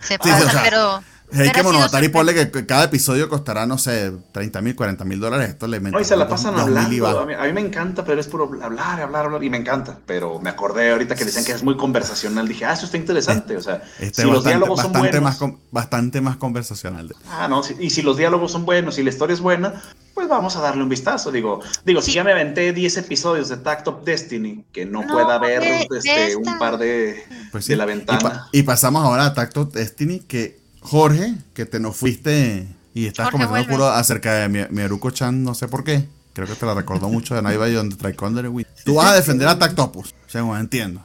se 0.00 0.18
pasa, 0.18 0.38
sí, 0.40 0.46
o 0.46 0.50
sea, 0.50 0.62
pero. 0.62 1.02
Hay 1.42 1.48
que 1.50 1.60
sido 1.60 1.64
Monogatari 1.72 2.08
ponle 2.08 2.34
que 2.50 2.66
cada 2.66 2.84
episodio 2.84 3.28
costará, 3.28 3.66
no 3.66 3.78
sé, 3.78 4.12
30 4.32 4.60
mil, 4.62 4.74
40 4.76 5.04
mil 5.04 5.20
dólares. 5.20 5.50
Esto 5.50 5.66
le 5.66 5.80
No, 5.80 6.00
y 6.00 6.04
se 6.04 6.16
la 6.16 6.28
pasan 6.28 6.56
y 6.56 6.60
hablando. 6.60 7.20
A 7.20 7.26
mí, 7.26 7.34
a 7.34 7.42
mí 7.44 7.52
me 7.52 7.60
encanta, 7.60 8.04
pero 8.04 8.20
es 8.20 8.26
puro 8.26 8.44
hablar, 8.62 9.00
hablar, 9.00 9.24
hablar. 9.26 9.42
Y 9.44 9.50
me 9.50 9.56
encanta. 9.58 9.98
Pero 10.06 10.38
me 10.40 10.50
acordé 10.50 10.92
ahorita 10.92 11.14
que 11.14 11.24
decían 11.24 11.44
que 11.44 11.52
es 11.52 11.62
muy 11.62 11.76
conversacional. 11.76 12.46
Dije, 12.48 12.64
ah, 12.64 12.72
eso 12.74 12.86
está 12.86 12.96
interesante. 12.96 13.56
O 13.56 13.62
sea, 13.62 13.82
Este 13.98 14.22
si 14.22 14.22
es 14.22 14.26
los 14.28 14.36
bastante, 14.44 14.48
diálogos 14.50 14.80
son 14.80 14.92
bastante, 14.92 15.18
buenos. 15.20 15.40
más, 15.40 15.50
bastante 15.70 16.20
más 16.20 16.36
conversacional. 16.36 17.14
Ah, 17.28 17.48
no, 17.48 17.62
si- 17.62 17.76
y 17.80 17.90
si 17.90 18.02
los 18.02 18.16
diálogos 18.16 18.52
son 18.52 18.64
buenos 18.64 18.98
y 18.98 19.02
la 19.02 19.10
historia 19.10 19.34
es 19.34 19.40
buena, 19.40 19.82
pues 20.14 20.28
vamos 20.28 20.54
a 20.56 20.60
darle 20.60 20.82
un 20.82 20.88
vistazo. 20.88 21.32
Digo, 21.32 21.60
digo 21.84 22.00
si 22.00 22.12
ya 22.12 22.22
me 22.22 22.32
aventé 22.32 22.72
10 22.72 22.96
episodios 22.98 23.48
de 23.48 23.56
Tact 23.56 23.88
of 23.88 24.04
Destiny, 24.04 24.64
que 24.72 24.86
no, 24.86 25.02
No, 25.02 25.12
pueda 25.12 25.38
ver 25.38 25.60
ve- 25.60 25.86
ve 25.90 25.98
este, 25.98 26.36
un 26.36 26.58
par 26.58 26.78
de, 26.78 27.24
Pues 27.50 27.66
de 27.66 27.74
sí. 27.74 27.76
la 27.76 27.84
Y, 27.84 27.86
ventana. 27.88 28.18
pa- 28.20 28.48
y 28.52 28.62
pasamos 28.62 29.04
ahora 29.04 29.26
a 29.26 29.34
Tacto 29.34 29.64
Destiny, 29.64 30.20
que 30.20 30.62
Jorge, 30.84 31.34
que 31.54 31.64
te 31.64 31.80
nos 31.80 31.96
fuiste 31.96 32.66
y 32.92 33.06
estás 33.06 33.30
Jorge 33.30 33.46
vuelve. 33.46 33.68
puro 33.72 33.86
acerca 33.88 34.34
de 34.34 34.48
mi, 34.48 34.60
Miaruko-chan, 34.70 35.42
no 35.42 35.54
sé 35.54 35.66
por 35.66 35.82
qué. 35.82 36.04
Creo 36.34 36.46
que 36.46 36.54
te 36.54 36.66
la 36.66 36.74
recordó 36.74 37.08
mucho 37.08 37.34
de 37.34 37.42
Night 37.42 37.58
Beyond 37.58 37.92
the 37.96 37.98
Tricorner 38.02 38.48
Window. 38.48 38.72
Tú 38.84 38.94
vas 38.96 39.12
a 39.12 39.14
defender 39.14 39.48
a 39.48 39.58
Tactopus, 39.58 40.14
según 40.26 40.58
entiendo. 40.58 41.00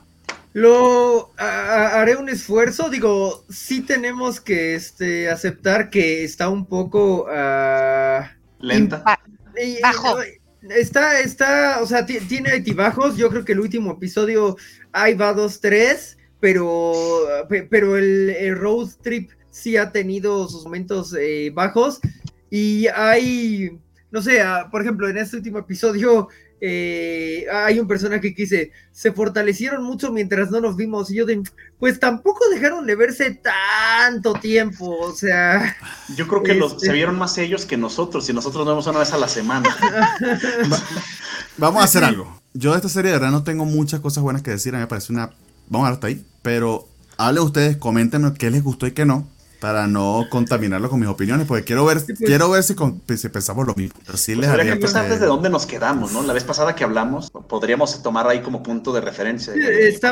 Lo 0.54 1.32
a- 1.38 2.02
haré 2.02 2.16
un 2.18 2.28
esfuerzo, 2.28 2.90
digo, 2.90 3.46
sí 3.50 3.82
tenemos 3.82 4.42
que 4.42 4.76
este, 4.76 5.30
aceptar 5.30 5.90
que 5.90 6.24
está 6.24 6.50
un 6.50 6.66
poco 6.66 7.28
ah, 7.32 8.32
Lenta. 8.60 9.04
Ba- 9.06 9.20
y- 9.64 9.78
y- 9.78 9.82
Bajo. 9.82 10.18
Está, 10.76 11.22
está, 11.22 11.80
o 11.82 11.86
sea, 11.86 12.06
ti- 12.06 12.20
tiene 12.28 12.50
altibajos. 12.52 13.16
Yo 13.16 13.30
creo 13.30 13.46
que 13.46 13.54
el 13.54 13.62
último 13.62 13.94
episodio 13.94 14.58
ahí 14.92 15.14
va 15.14 15.32
dos, 15.34 15.62
tres, 15.62 16.18
pero, 16.42 16.92
pe- 17.48 17.64
pero 17.64 17.96
el, 17.98 18.30
el 18.32 18.58
road 18.58 18.90
trip 19.02 19.30
sí 19.52 19.78
ha 19.78 19.92
tenido 19.92 20.48
sus 20.48 20.64
momentos 20.64 21.16
eh, 21.20 21.52
bajos. 21.54 22.00
Y 22.50 22.88
hay, 22.88 23.80
no 24.12 24.22
sé, 24.22 24.42
ah, 24.42 24.68
por 24.72 24.82
ejemplo, 24.82 25.08
en 25.08 25.18
este 25.18 25.38
último 25.38 25.60
episodio 25.60 26.30
eh, 26.62 27.46
hay 27.54 27.80
un 27.80 27.88
personaje 27.88 28.34
que 28.34 28.42
dice, 28.42 28.72
se 28.92 29.12
fortalecieron 29.14 29.84
mucho 29.84 30.12
mientras 30.12 30.52
no 30.52 30.60
nos 30.60 30.76
vimos. 30.76 31.10
Y 31.12 31.16
yo 31.16 31.26
de, 31.26 31.42
pues 31.78 32.00
tampoco 32.00 32.48
dejaron 32.50 32.86
de 32.86 32.96
verse 32.96 33.32
tanto 33.42 34.34
tiempo, 34.34 34.98
o 35.00 35.14
sea... 35.14 35.78
Yo 36.16 36.28
creo 36.28 36.44
que 36.44 36.56
los, 36.56 36.74
Este- 36.74 36.88
se 36.88 36.94
vieron 36.94 37.18
más 37.18 37.38
ellos 37.38 37.66
que 37.66 37.78
nosotros, 37.78 38.30
y 38.30 38.34
nosotros 38.34 38.66
nos 38.66 38.74
vemos 38.74 38.88
una 38.88 39.00
vez 39.00 39.14
a 39.14 39.18
la 39.18 39.28
semana. 39.28 39.70
Vamos 41.58 41.82
a 41.82 41.86
hacer 41.86 42.04
algo. 42.04 42.40
Yo 42.54 42.72
de 42.72 42.78
esta 42.78 42.90
serie 42.90 43.12
de 43.12 43.18
verdad 43.18 43.32
no 43.32 43.44
tengo 43.44 43.66
muchas 43.66 44.00
cosas 44.00 44.24
buenas 44.24 44.42
que 44.42 44.52
decir. 44.52 44.74
A 44.74 44.78
mí 44.78 44.82
me 44.82 44.88
parece 44.88 45.14
una. 45.14 45.32
Vamos 45.68 45.86
a 45.86 45.90
ver 45.90 45.94
hasta 45.96 46.08
ahí. 46.08 46.26
Pero 46.42 46.88
hablen 47.18 47.44
ustedes, 47.44 47.78
coméntenme 47.78 48.34
qué 48.34 48.50
les 48.50 48.64
gustó 48.64 48.88
y 48.88 48.92
qué 48.92 49.06
no. 49.06 49.28
Para 49.60 49.88
no 49.88 50.26
contaminarlo 50.30 50.90
con 50.90 51.00
mis 51.02 51.10
opiniones. 51.10 51.46
Porque 51.46 51.64
quiero 51.66 51.86
ver, 51.86 51.98
pues. 52.06 52.18
quiero 52.20 52.50
ver 52.50 52.64
si, 52.64 52.76
con- 52.76 53.02
si 53.18 53.30
pensamos 53.30 53.68
lo 53.68 53.76
mismo. 53.76 54.00
Pero 54.06 54.18
sí 54.18 54.36
les 54.36 54.50
Habría 54.50 54.74
que 54.74 54.80
pues, 54.80 54.94
desde 54.94 55.26
dónde 55.26 55.50
nos 55.50 55.66
quedamos, 55.66 56.14
¿no? 56.14 56.22
La 56.24 56.34
vez 56.34 56.44
pasada 56.46 56.76
que 56.76 56.84
hablamos, 56.86 57.30
podríamos 57.32 58.02
tomar 58.02 58.28
ahí 58.28 58.42
como 58.42 58.64
punto 58.64 58.94
de 58.94 59.02
referencia. 59.02 59.54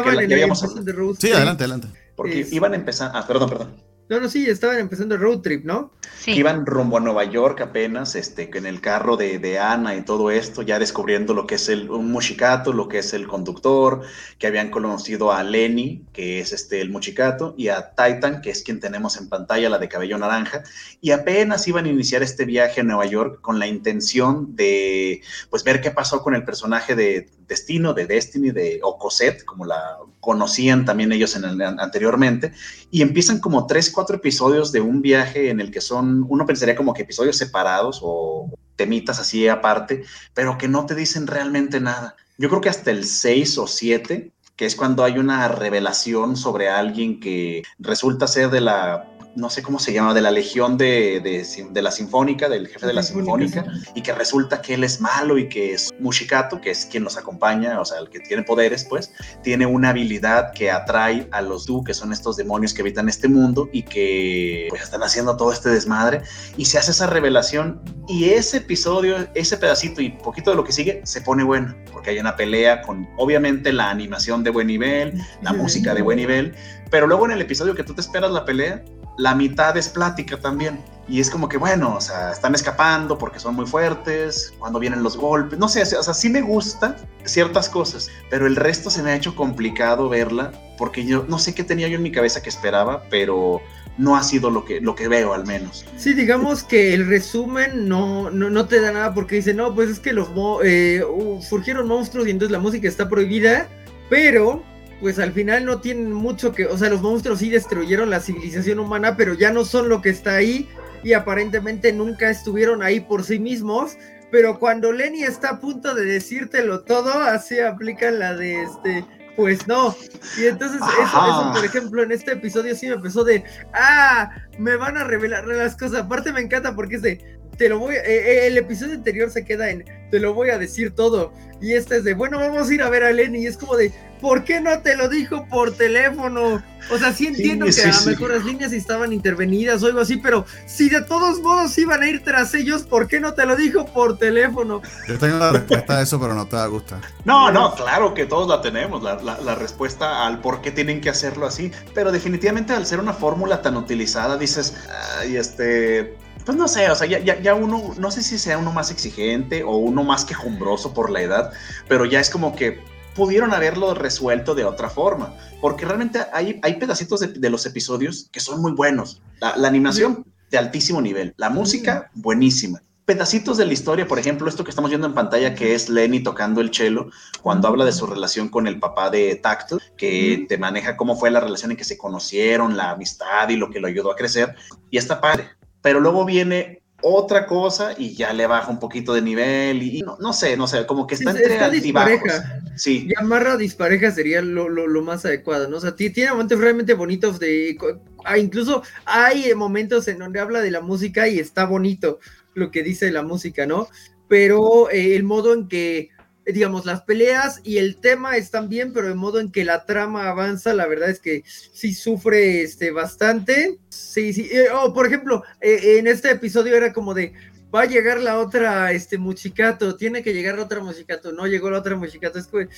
Porque 0.04 0.16
la- 0.16 0.24
en 0.24 0.30
ya 0.30 0.36
el 0.36 0.86
de 0.86 0.93
Sí, 1.20 1.32
adelante, 1.32 1.64
adelante. 1.64 1.88
Porque 2.16 2.41
Es- 2.41 2.52
iban 2.52 2.74
a 2.74 2.76
empezar. 2.76 3.12
Ah, 3.14 3.26
perdón, 3.26 3.50
perdón. 3.50 3.97
No, 4.10 4.22
no, 4.22 4.30
sí, 4.30 4.49
estaban 4.49 4.80
empezando 4.80 5.16
el 5.16 5.22
road 5.22 5.39
trip, 5.39 5.66
¿no? 5.66 5.91
Sí. 6.20 6.34
que 6.34 6.39
iban 6.39 6.66
rumbo 6.66 6.97
a 6.97 6.99
Nueva 6.99 7.26
York 7.26 7.62
apenas, 7.62 8.16
este, 8.16 8.49
en 8.58 8.66
el 8.66 8.82
carro 8.82 9.18
de, 9.18 9.38
de 9.38 9.60
Ana 9.60 9.95
y 9.95 10.01
todo 10.01 10.32
esto, 10.32 10.62
ya 10.62 10.80
descubriendo 10.80 11.34
lo 11.34 11.45
que 11.45 11.55
es 11.55 11.70
el, 11.70 11.89
un 11.89 12.12
muchicato, 12.12 12.74
lo 12.74 12.88
que 12.88 12.99
es 12.99 13.14
el 13.14 13.28
conductor, 13.28 14.01
que 14.39 14.47
habían 14.47 14.72
conocido 14.72 15.32
a 15.32 15.43
Lenny, 15.43 16.03
que 16.14 16.39
es 16.39 16.53
este, 16.53 16.82
el 16.82 16.89
muchicato, 16.89 17.53
y 17.58 17.68
a 17.68 17.91
Titan, 17.91 18.41
que 18.41 18.49
es 18.49 18.64
quien 18.64 18.80
tenemos 18.80 19.18
en 19.18 19.30
pantalla, 19.30 19.70
la 19.70 19.78
de 19.78 19.89
cabello 19.89 20.18
naranja, 20.18 20.64
y 21.01 21.12
apenas 21.12 21.68
iban 21.68 21.86
a 21.86 21.89
iniciar 21.89 22.24
este 22.24 22.45
viaje 22.45 22.82
a 22.82 22.84
Nueva 22.84 23.05
York 23.05 23.41
con 23.41 23.60
la 23.60 23.68
intención 23.68 24.55
de, 24.55 25.22
pues, 25.49 25.64
ver 25.64 25.82
qué 25.82 25.91
pasó 25.91 26.22
con 26.22 26.34
el 26.34 26.43
personaje 26.43 26.95
de, 26.95 27.30
Destino, 27.48 27.93
de 27.93 28.06
Destiny, 28.06 28.52
de, 28.52 28.80
o 28.84 28.98
Cosette, 28.98 29.45
como 29.45 29.66
la 29.66 29.98
conocían 30.20 30.86
también 30.86 31.12
ellos 31.12 31.36
en 31.36 31.45
anteriormente, 31.62 32.52
y 32.91 33.02
empiezan 33.02 33.39
como 33.39 33.66
tres, 33.68 33.89
cuatro 33.89 34.18
episodios 34.18 34.72
de 34.72 34.82
un 34.82 35.02
viaje 35.02 35.50
en 35.50 35.60
el 35.60 35.72
que 35.72 35.82
son, 35.82 36.26
uno 36.28 36.45
pensaría 36.45 36.76
como 36.76 36.93
que 36.93 37.04
episodios 37.04 37.38
separados 37.38 38.00
o 38.02 38.52
temitas 38.76 39.20
así 39.20 39.48
aparte, 39.48 40.04
pero 40.34 40.58
que 40.58 40.68
no 40.68 40.86
te 40.86 40.95
dicen 40.95 41.28
realmente 41.28 41.80
nada. 41.80 42.16
Yo 42.38 42.50
creo 42.50 42.62
que 42.62 42.70
hasta 42.70 42.91
el 42.91 43.06
6 43.06 43.58
o 43.58 43.68
7, 43.68 44.32
que 44.56 44.66
es 44.66 44.76
cuando 44.76 45.04
hay 45.04 45.18
una 45.18 45.48
revelación 45.48 46.36
sobre 46.36 46.70
alguien 46.70 47.20
que 47.20 47.64
resulta 47.80 48.28
ser 48.28 48.50
de 48.50 48.62
la 48.62 49.16
no 49.38 49.52
sé 49.52 49.62
cómo 49.62 49.78
se 49.78 49.94
llama, 49.94 50.16
de 50.16 50.22
la 50.22 50.32
legión 50.32 50.78
de, 50.78 51.22
de, 51.22 51.82
la 51.82 51.92
sinfónica, 51.92 52.50
del 52.50 52.68
jefe 52.68 52.88
de 52.88 52.94
la 52.94 53.04
sinfónica, 53.04 53.66
y 53.94 54.02
que 54.02 54.12
resulta 54.12 54.62
que 54.62 54.74
él 54.74 54.84
es 54.84 55.00
malo 55.00 55.38
y 55.38 55.48
que 55.48 55.74
es 55.74 55.90
Mushikato, 56.00 56.60
que 56.60 56.72
es 56.72 56.88
quien 56.88 57.04
nos 57.04 57.18
acompaña, 57.18 57.80
o 57.80 57.86
sea, 57.86 58.00
el 58.00 58.10
que 58.10 58.20
tiene 58.20 58.42
poderes, 58.42 58.84
pues, 58.86 59.14
tiene 59.44 59.68
una 59.68 59.90
habilidad 59.90 60.52
que 60.54 60.72
atrae 60.72 61.28
a 61.32 61.42
los 61.42 61.68
Du, 61.68 61.84
que 61.84 61.94
son 61.94 62.12
estos 62.12 62.36
demonios 62.36 62.74
que 62.74 62.82
habitan 62.82 63.08
este 63.10 63.28
mundo 63.28 63.70
y 63.72 63.84
que 63.84 64.66
pues, 64.70 64.82
están 64.82 65.04
haciendo 65.04 65.38
todo 65.38 65.54
este 65.54 65.70
desmadre, 65.70 66.24
y 66.58 66.66
se 66.66 66.80
hace 66.80 66.90
esa 66.90 67.06
revelación, 67.06 67.80
y 68.08 68.32
ese 68.32 68.58
episodio, 68.58 69.18
ese 69.36 69.58
pedacito 69.58 70.02
y 70.02 70.10
poquito 70.10 70.50
de 70.50 70.56
lo 70.56 70.64
que 70.64 70.72
sigue, 70.72 71.02
se 71.06 71.22
pone 71.22 71.44
bueno, 71.44 71.76
porque 71.94 72.10
hay 72.10 72.20
una 72.20 72.36
pelea 72.36 72.82
con, 72.82 73.08
obviamente, 73.18 73.72
la 73.72 73.92
animación 73.92 74.44
de 74.44 74.50
buen 74.50 74.66
nivel, 74.66 75.22
la 75.44 75.54
música 75.54 75.94
de 75.94 76.02
buen 76.02 76.18
nivel, 76.18 76.56
pero 76.90 77.06
luego 77.06 77.26
en 77.26 77.34
el 77.34 77.42
episodio 77.42 77.76
que 77.76 77.84
tú 77.84 77.94
te 77.94 78.02
esperas 78.02 78.32
la 78.32 78.44
pelea, 78.44 78.84
la 79.18 79.36
mitad 79.36 79.76
es 79.78 79.89
plática 79.89 80.38
también. 80.38 80.80
Y 81.09 81.22
es 81.22 81.30
como 81.30 81.47
que, 81.47 81.57
bueno, 81.57 81.95
o 81.95 82.01
sea, 82.01 82.32
están 82.32 82.53
escapando 82.53 83.18
porque 83.18 83.39
son 83.39 83.55
muy 83.55 83.65
fuertes, 83.65 84.53
cuando 84.59 84.78
vienen 84.78 85.03
los 85.03 85.15
golpes, 85.15 85.57
no 85.57 85.70
sé, 85.70 85.82
o 85.82 86.03
sea, 86.03 86.13
sí 86.13 86.30
me 86.30 86.41
gusta 86.41 86.97
ciertas 87.24 87.70
cosas, 87.70 88.09
pero 88.30 88.45
el 88.45 88.57
resto 88.57 88.89
se 88.89 89.01
me 89.01 89.11
ha 89.11 89.15
hecho 89.15 89.34
complicado 89.34 90.09
verla 90.09 90.51
porque 90.78 91.05
yo 91.05 91.26
no 91.30 91.39
sé 91.39 91.55
qué 91.55 91.63
tenía 91.63 91.88
yo 91.88 91.95
en 91.95 92.03
mi 92.03 92.11
cabeza 92.11 92.41
que 92.41 92.49
esperaba, 92.49 93.03
pero 93.09 93.61
no 93.97 94.15
ha 94.18 94.24
sido 94.24 94.49
lo 94.49 94.65
que, 94.65 94.82
lo 94.82 94.95
que 94.95 95.07
veo 95.07 95.34
al 95.34 95.45
menos. 95.45 95.86
Sí, 95.97 96.13
digamos 96.13 96.63
que 96.63 96.93
el 96.93 97.07
resumen 97.07 97.88
no, 97.88 98.30
no, 98.30 98.68
te 98.68 98.82
da 98.82 98.91
nada 98.91 99.13
porque 99.13 99.38
dice, 99.38 99.53
no, 99.53 99.74
pues 99.74 99.89
es 99.89 99.99
que 99.99 100.11
los 100.11 100.28
eh, 100.63 101.03
surgieron 101.41 101.88
monstruos 101.88 102.28
y 102.28 102.32
entonces 102.32 102.51
la 102.51 102.59
música 102.59 102.88
está 102.88 103.09
prohibida, 103.09 103.68
pero 104.09 104.63
pues 105.00 105.20
al 105.20 105.32
final 105.32 105.66
no 105.66 105.80
tienen 105.80 106.12
mucho 106.12 106.54
que, 106.54 106.66
o 106.66 106.78
sea, 106.78 106.89
los 106.89 107.02
monstruos 107.02 107.39
sí 107.39 107.50
destruyeron 107.50 108.10
la 108.10 108.20
civilización 108.20 108.80
humana, 108.80 109.16
pero 109.16 109.34
ya 109.34 109.52
no 109.52 109.64
son 109.66 109.89
lo 109.89 110.02
que 110.02 110.10
está 110.10 110.36
ahí 110.36 110.68
y 111.04 111.14
aparentemente 111.14 111.93
nunca 111.93 112.30
estuvieron 112.30 112.82
ahí 112.82 113.00
por 113.00 113.24
sí 113.24 113.39
mismos. 113.39 113.98
Pero 114.30 114.60
cuando 114.60 114.91
Lenny 114.91 115.24
está 115.24 115.52
a 115.52 115.60
punto 115.60 115.95
de 115.95 116.04
decírtelo 116.04 116.82
todo, 116.82 117.14
así 117.14 117.60
aplican 117.60 118.20
la 118.20 118.36
de 118.36 118.64
este, 118.64 119.06
pues 119.38 119.68
no. 119.68 119.95
Y 120.38 120.48
entonces 120.48 120.82
eso, 120.82 121.52
por 121.54 121.64
ejemplo, 121.64 122.04
en 122.04 122.12
este 122.12 122.34
episodio 122.34 122.76
sí 122.76 122.88
me 122.88 122.95
empezó 122.95 123.24
de, 123.24 123.45
ah, 123.74 124.32
me 124.58 124.76
van 124.76 124.98
a 124.98 125.06
revelar 125.06 125.48
las 125.48 125.78
cosas. 125.78 126.02
Aparte 126.02 126.34
me 126.34 126.41
encanta 126.41 126.76
porque 126.76 126.95
es 126.95 127.02
de, 127.04 127.37
te 127.58 127.70
lo 127.70 127.80
voy, 127.80 127.95
eh, 127.95 128.01
eh, 128.05 128.47
el 128.47 128.58
episodio 128.58 128.93
anterior 128.93 129.30
se 129.32 129.43
queda 129.43 129.70
en, 129.70 129.84
te 130.12 130.20
lo 130.20 130.34
voy 130.34 130.49
a 130.49 130.58
decir 130.58 130.95
todo. 130.95 131.34
Y 131.60 131.74
este 131.74 131.97
es 131.97 132.03
de, 132.03 132.14
bueno, 132.14 132.39
vamos 132.39 132.70
a 132.70 132.74
ir 132.74 132.84
a 132.84 132.89
ver 132.89 133.03
a 133.03 133.12
Lenny. 133.12 133.39
Y 133.39 133.47
es 133.47 133.58
como 133.58 133.76
de, 133.76 133.91
¿por 134.22 134.43
qué 134.43 134.62
no 134.62 134.80
te 134.82 134.95
lo 134.95 135.10
dijo 135.10 135.47
por 135.47 135.74
teléfono? 135.76 136.62
O 136.91 136.97
sea, 136.99 137.12
sí 137.12 137.26
entiendo 137.26 137.66
que 137.66 137.82
a 137.82 137.99
lo 137.99 138.05
mejor 138.05 138.30
las 138.30 138.45
líneas 138.45 138.72
estaban 138.72 139.12
intervenidas 139.12 139.82
o 139.82 139.88
algo 139.88 139.99
así, 139.99 140.18
pero 140.18 140.45
si 140.68 140.88
de 140.88 141.01
todos 141.01 141.41
modos 141.41 141.76
iban 141.80 142.03
a 142.03 142.08
ir 142.08 142.24
tras 142.24 142.53
ellos, 142.53 142.84
¿por 142.84 143.08
qué 143.08 143.20
no 143.20 143.34
te 143.34 143.45
lo 143.47 143.55
dijo 143.55 143.86
por 143.88 144.20
teléfono? 144.20 144.84
Yo 145.08 145.18
tengo 145.18 145.38
la 145.38 145.51
respuesta 145.51 145.97
a 145.97 146.01
eso, 146.03 146.20
pero 146.20 146.36
no 146.36 146.47
te 146.47 146.55
va 146.55 146.64
a 146.64 146.68
gustar. 146.68 147.01
No, 147.26 147.51
no, 147.51 147.74
claro 147.74 148.14
que 148.14 148.28
todos 148.28 148.47
la 148.47 148.62
tenemos, 148.62 149.01
la, 149.01 149.16
la 149.20 149.55
respuesta 149.55 150.28
al 150.28 150.39
por 150.41 150.62
qué 150.62 150.72
tienen 150.72 151.01
que 151.01 151.10
hacerlo 151.10 151.47
así, 151.47 151.72
pero 151.95 152.12
definitivamente 152.12 152.74
al 152.74 152.86
ser 152.86 152.99
una 152.99 153.14
fórmula 153.14 153.62
tan 153.64 153.76
utilizada, 153.76 154.38
dices, 154.38 154.76
ay, 155.20 155.36
este, 155.36 156.16
pues 156.48 156.58
no 156.58 156.70
sé, 156.70 156.89
o 156.89 156.95
sea, 156.95 157.06
ya, 157.06 157.41
ya, 157.41 157.56
uno, 157.56 157.93
no 157.98 158.10
sé 158.10 158.24
si 158.24 158.39
sea 158.39 158.58
uno 158.58 158.72
más 158.72 158.89
exigente 158.89 159.66
o 159.66 159.76
uno 159.76 160.06
más 160.06 160.24
quejumbroso 160.24 160.93
por 160.93 161.12
la 161.12 161.22
edad, 161.22 161.52
pero 161.89 162.06
ya 162.06 162.22
es 162.22 162.30
como 162.30 162.56
que 162.56 162.80
pudieron 163.16 163.54
haberlo 163.54 163.93
resuelto 163.93 164.56
de 164.56 164.64
otra 164.64 164.89
forma, 164.89 165.36
porque 165.60 165.84
realmente 165.84 166.22
hay, 166.32 166.58
hay 166.64 166.76
pedacitos 166.76 167.20
de, 167.20 167.50
los 167.50 167.66
episodios 167.66 168.30
que 168.32 168.39
son 168.39 168.62
muy 168.62 168.72
buenos. 168.72 169.22
La, 169.41 169.68
animación 169.68 170.26
de 170.50 170.58
altísimo 170.58 171.02
nivel, 171.02 171.34
la 171.36 171.50
música 171.50 172.12
buenísima. 172.14 172.82
Pedacitos 173.04 173.58
de 173.58 173.66
la 173.66 173.74
historia, 173.74 174.08
por 174.08 174.18
ejemplo, 174.18 174.48
esto 174.48 174.64
que 174.64 174.70
estamos 174.70 174.89
viendo 174.89 175.08
en 175.08 175.16
pantalla, 175.16 175.54
que 175.54 175.76
es 175.76 175.89
Lenny 175.89 176.24
tocando 176.24 176.62
el 176.62 176.74
cello, 176.74 177.10
cuando 177.41 177.68
habla 177.68 177.84
de 177.84 177.91
su 177.91 178.08
relación 178.08 178.48
con 178.48 178.68
el 178.68 178.80
papá 178.80 179.10
de 179.10 179.36
Tacto, 179.36 179.80
que 179.98 180.45
te 180.48 180.58
maneja 180.58 180.95
cómo 180.95 181.18
fue 181.18 181.30
la 181.30 181.41
relación 181.41 181.72
en 181.72 181.78
que 181.78 181.84
se 181.84 181.98
conocieron, 181.98 182.78
la 182.78 182.91
amistad 182.91 183.50
y 183.50 183.58
lo 183.58 183.70
que 183.70 183.82
lo 183.82 183.88
ayudó 183.88 184.12
a 184.12 184.16
crecer, 184.16 184.56
y 184.89 184.98
está 184.98 185.20
padre. 185.20 185.58
Pero 185.82 185.99
luego 185.99 186.25
viene 186.25 186.82
otra 187.01 187.45
cosa 187.45 187.93
y 187.97 188.15
ya 188.15 188.34
le 188.34 188.47
baja 188.47 188.71
un 188.71 188.80
poquito 188.80 189.13
de 189.13 189.21
nivel 189.21 189.84
y, 189.84 190.01
no, 190.01 190.34
sé, 190.34 190.57
no 190.57 190.67
sé, 190.67 190.86
como 190.86 191.05
que 191.05 191.15
está 191.15 191.30
entre 191.30 191.53
está 191.53 191.69
dispareja. 191.69 192.61
Sí. 192.75 193.07
Llamarla 193.15 193.57
dispareja 193.57 194.11
sería 194.11 194.41
lo, 194.41 194.67
lo, 194.69 195.01
más 195.03 195.25
adecuado, 195.25 195.67
¿no? 195.67 195.78
O 195.78 195.80
sea, 195.80 195.95
tiene 195.95 196.32
momentos 196.32 196.59
realmente 196.59 196.93
bonitos 196.93 197.39
de... 197.39 197.78
Ah, 198.25 198.38
incluso 198.38 198.84
hay 199.05 199.53
momentos 199.55 200.07
en 200.07 200.19
donde 200.19 200.39
habla 200.39 200.61
de 200.61 200.71
la 200.71 200.82
música 200.82 201.28
y 201.28 201.39
está 201.39 201.65
bonito 201.65 202.19
lo 202.55 202.71
que 202.71 202.84
dice 202.84 203.11
la 203.11 203.21
música, 203.21 203.65
¿no? 203.65 203.88
Pero 204.28 204.89
eh, 204.89 205.15
el 205.15 205.23
modo 205.23 205.53
en 205.53 205.67
que 205.67 206.09
digamos, 206.54 206.86
las 206.86 207.02
peleas 207.02 207.60
y 207.64 207.78
el 207.78 207.98
tema 207.98 208.38
están 208.38 208.70
bien, 208.70 208.93
pero 208.93 209.08
de 209.08 209.16
modo 209.16 209.39
en 209.39 209.52
que 209.52 209.66
la 209.66 209.86
trama 209.86 210.30
avanza, 210.30 210.74
la 210.74 210.88
verdad 210.88 211.10
es 211.10 211.20
que 211.20 211.43
sí 211.45 211.93
sufre 211.93 212.62
este, 212.62 212.91
bastante. 212.91 213.80
Sí, 213.89 214.34
sí. 214.34 214.50
Eh, 214.52 214.68
oh, 214.74 214.93
por 214.93 215.08
ejemplo, 215.08 215.43
eh, 215.62 215.98
en 216.00 216.08
este 216.08 216.32
episodio 216.32 216.76
era 216.76 216.93
como 216.93 217.14
de, 217.14 217.34
va 217.74 217.82
a 217.82 217.86
llegar 217.86 218.20
la 218.20 218.39
otra, 218.39 218.91
este, 218.91 219.18
Muchicato, 219.18 219.98
tiene 219.98 220.24
que 220.24 220.34
llegar 220.34 220.56
la 220.56 220.64
otra 220.64 220.80
Muchicato, 220.80 221.32
no 221.32 221.48
llegó 221.48 221.70
la 221.70 221.80
otra 221.80 221.95
Muchicato, 221.95 222.39
es 222.39 222.48
que 222.48 222.70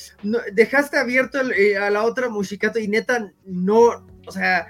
dejaste 0.54 0.98
abierto 0.98 1.40
eh, 1.52 1.78
a 1.78 1.90
la 1.90 2.04
otra 2.04 2.30
Muchicato 2.30 2.80
y 2.80 2.88
neta, 2.88 3.32
no, 3.46 4.08
o 4.26 4.32
sea, 4.32 4.68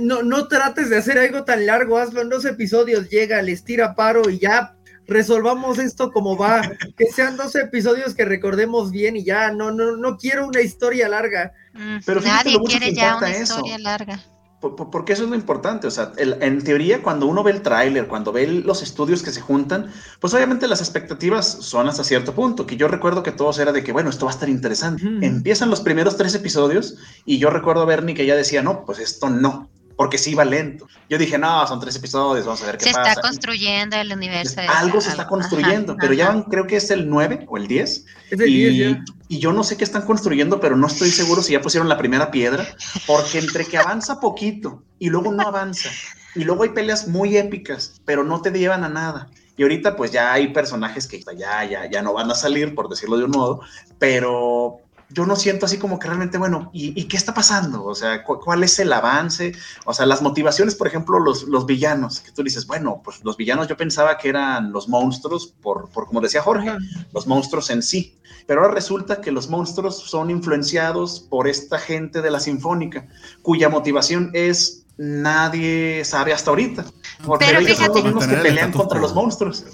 no, 0.00 0.22
no 0.22 0.46
trates 0.48 0.88
de 0.88 0.96
hacer 0.96 1.18
algo 1.18 1.44
tan 1.44 1.66
largo, 1.66 1.98
hazlo 1.98 2.22
en 2.22 2.28
dos 2.28 2.44
episodios, 2.44 3.08
llega, 3.08 3.42
les 3.42 3.64
tira 3.64 3.94
paro 3.94 4.30
y 4.30 4.38
ya 4.38 4.76
resolvamos 5.06 5.78
esto 5.78 6.10
como 6.12 6.36
va, 6.36 6.62
que 6.96 7.06
sean 7.06 7.36
dos 7.36 7.54
episodios 7.54 8.14
que 8.14 8.24
recordemos 8.24 8.90
bien 8.90 9.16
y 9.16 9.24
ya, 9.24 9.50
no, 9.52 9.70
no, 9.70 9.96
no 9.96 10.16
quiero 10.16 10.46
una 10.46 10.60
historia 10.60 11.08
larga. 11.08 11.52
Mm, 11.74 11.98
Pero 12.04 12.20
nadie 12.20 12.58
quiere 12.66 12.92
ya 12.92 13.16
una 13.16 13.30
historia 13.30 13.78
larga. 13.78 14.20
Porque 14.58 15.12
eso 15.12 15.24
es 15.24 15.30
lo 15.30 15.36
importante, 15.36 15.86
o 15.86 15.90
sea, 15.90 16.12
en 16.16 16.64
teoría 16.64 17.02
cuando 17.02 17.26
uno 17.26 17.44
ve 17.44 17.52
el 17.52 17.62
tráiler, 17.62 18.08
cuando 18.08 18.32
ve 18.32 18.46
los 18.46 18.82
estudios 18.82 19.22
que 19.22 19.30
se 19.30 19.42
juntan, 19.42 19.92
pues 20.18 20.32
obviamente 20.32 20.66
las 20.66 20.80
expectativas 20.80 21.46
son 21.46 21.88
hasta 21.88 22.02
cierto 22.02 22.34
punto, 22.34 22.66
que 22.66 22.76
yo 22.76 22.88
recuerdo 22.88 23.22
que 23.22 23.32
todos 23.32 23.58
era 23.58 23.70
de 23.70 23.84
que, 23.84 23.92
bueno, 23.92 24.08
esto 24.08 24.24
va 24.24 24.32
a 24.32 24.34
estar 24.34 24.48
interesante. 24.48 25.04
Empiezan 25.20 25.68
los 25.68 25.82
primeros 25.82 26.16
tres 26.16 26.34
episodios 26.34 26.96
y 27.26 27.38
yo 27.38 27.50
recuerdo 27.50 27.82
a 27.82 27.84
Bernie 27.84 28.14
que 28.14 28.26
ya 28.26 28.34
decía, 28.34 28.62
no, 28.62 28.84
pues 28.86 28.98
esto 28.98 29.28
no, 29.28 29.68
porque 29.96 30.18
sí 30.18 30.32
iba 30.32 30.44
lento. 30.44 30.86
Yo 31.08 31.18
dije, 31.18 31.38
no, 31.38 31.66
son 31.66 31.80
tres 31.80 31.96
episodios, 31.96 32.44
vamos 32.44 32.62
a 32.62 32.66
ver 32.66 32.78
qué 32.78 32.92
pasa. 32.92 33.04
Se 33.04 33.10
está 33.10 33.22
construyendo 33.22 33.96
el 33.96 34.12
universo. 34.12 34.60
algo 34.68 35.00
se 35.00 35.10
está 35.10 35.26
construyendo, 35.26 35.96
pero 35.98 36.12
ya 36.12 36.28
van, 36.28 36.42
creo 36.44 36.66
que 36.66 36.76
es 36.76 36.90
el 36.90 37.08
9 37.08 37.46
o 37.48 37.56
el 37.56 37.66
10. 37.66 38.04
Es 38.30 38.40
el 38.40 38.48
y, 38.48 38.68
10 38.68 38.98
y 39.28 39.38
yo 39.38 39.52
no 39.52 39.64
sé 39.64 39.76
qué 39.76 39.84
están 39.84 40.02
construyendo, 40.02 40.60
pero 40.60 40.76
no 40.76 40.86
estoy 40.86 41.10
seguro 41.10 41.42
si 41.42 41.52
ya 41.52 41.60
pusieron 41.60 41.88
la 41.88 41.98
primera 41.98 42.30
piedra, 42.30 42.66
porque 43.06 43.38
entre 43.38 43.64
que 43.64 43.78
avanza 43.78 44.20
poquito 44.20 44.82
y 44.98 45.08
luego 45.08 45.32
no 45.32 45.42
avanza, 45.48 45.90
y 46.34 46.44
luego 46.44 46.62
hay 46.62 46.70
peleas 46.70 47.08
muy 47.08 47.36
épicas, 47.36 48.00
pero 48.04 48.22
no 48.22 48.40
te 48.42 48.50
llevan 48.50 48.84
a 48.84 48.88
nada. 48.88 49.28
Y 49.56 49.62
ahorita 49.62 49.96
pues 49.96 50.12
ya 50.12 50.32
hay 50.32 50.48
personajes 50.48 51.06
que 51.06 51.22
ya, 51.36 51.64
ya, 51.64 51.90
ya 51.90 52.02
no 52.02 52.12
van 52.12 52.30
a 52.30 52.34
salir, 52.34 52.74
por 52.74 52.88
decirlo 52.88 53.16
de 53.16 53.24
un 53.24 53.30
modo, 53.30 53.60
pero 53.98 54.80
yo 55.08 55.24
no 55.24 55.36
siento 55.36 55.66
así 55.66 55.78
como 55.78 55.98
que 55.98 56.08
realmente, 56.08 56.36
bueno, 56.36 56.70
¿y, 56.72 57.04
qué 57.04 57.16
está 57.16 57.32
pasando? 57.32 57.84
O 57.84 57.94
sea, 57.94 58.24
¿cuál 58.24 58.64
es 58.64 58.78
el 58.78 58.92
avance? 58.92 59.54
O 59.84 59.94
sea, 59.94 60.04
las 60.06 60.20
motivaciones, 60.20 60.74
por 60.74 60.86
ejemplo, 60.86 61.20
los, 61.20 61.44
los 61.44 61.66
villanos, 61.66 62.20
que 62.20 62.32
tú 62.32 62.42
dices, 62.42 62.66
bueno, 62.66 63.00
pues 63.04 63.24
los 63.24 63.36
villanos 63.36 63.68
yo 63.68 63.76
pensaba 63.76 64.18
que 64.18 64.28
eran 64.28 64.72
los 64.72 64.88
monstruos, 64.88 65.54
por, 65.62 65.88
por 65.90 66.06
como 66.06 66.20
decía 66.20 66.42
Jorge, 66.42 66.76
los 67.12 67.26
monstruos 67.26 67.70
en 67.70 67.82
sí. 67.82 68.18
Pero 68.46 68.62
ahora 68.62 68.74
resulta 68.74 69.20
que 69.20 69.30
los 69.30 69.48
monstruos 69.48 69.96
son 69.96 70.30
influenciados 70.30 71.20
por 71.20 71.48
esta 71.48 71.78
gente 71.78 72.22
de 72.22 72.30
la 72.30 72.40
Sinfónica, 72.40 73.06
cuya 73.42 73.68
motivación 73.68 74.30
es 74.34 74.86
nadie 74.96 76.04
sabe 76.04 76.32
hasta 76.32 76.50
ahorita. 76.50 76.84
Porque 77.24 77.46
pero 77.46 77.60
ellos 77.60 77.78
son 77.78 77.88
los 77.88 78.04
mismos 78.04 78.26
que 78.26 78.36
pelean 78.36 78.72
contra 78.72 78.98
los 78.98 79.14
monstruos. 79.14 79.64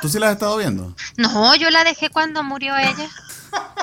¿tú, 0.00 0.08
sí, 0.08 0.18
la 0.18 0.28
has 0.28 0.32
estado 0.34 0.56
viendo? 0.56 0.94
No, 1.16 1.54
yo 1.56 1.70
la 1.70 1.84
dejé 1.84 2.10
cuando 2.10 2.42
murió 2.42 2.76
ella. 2.76 3.08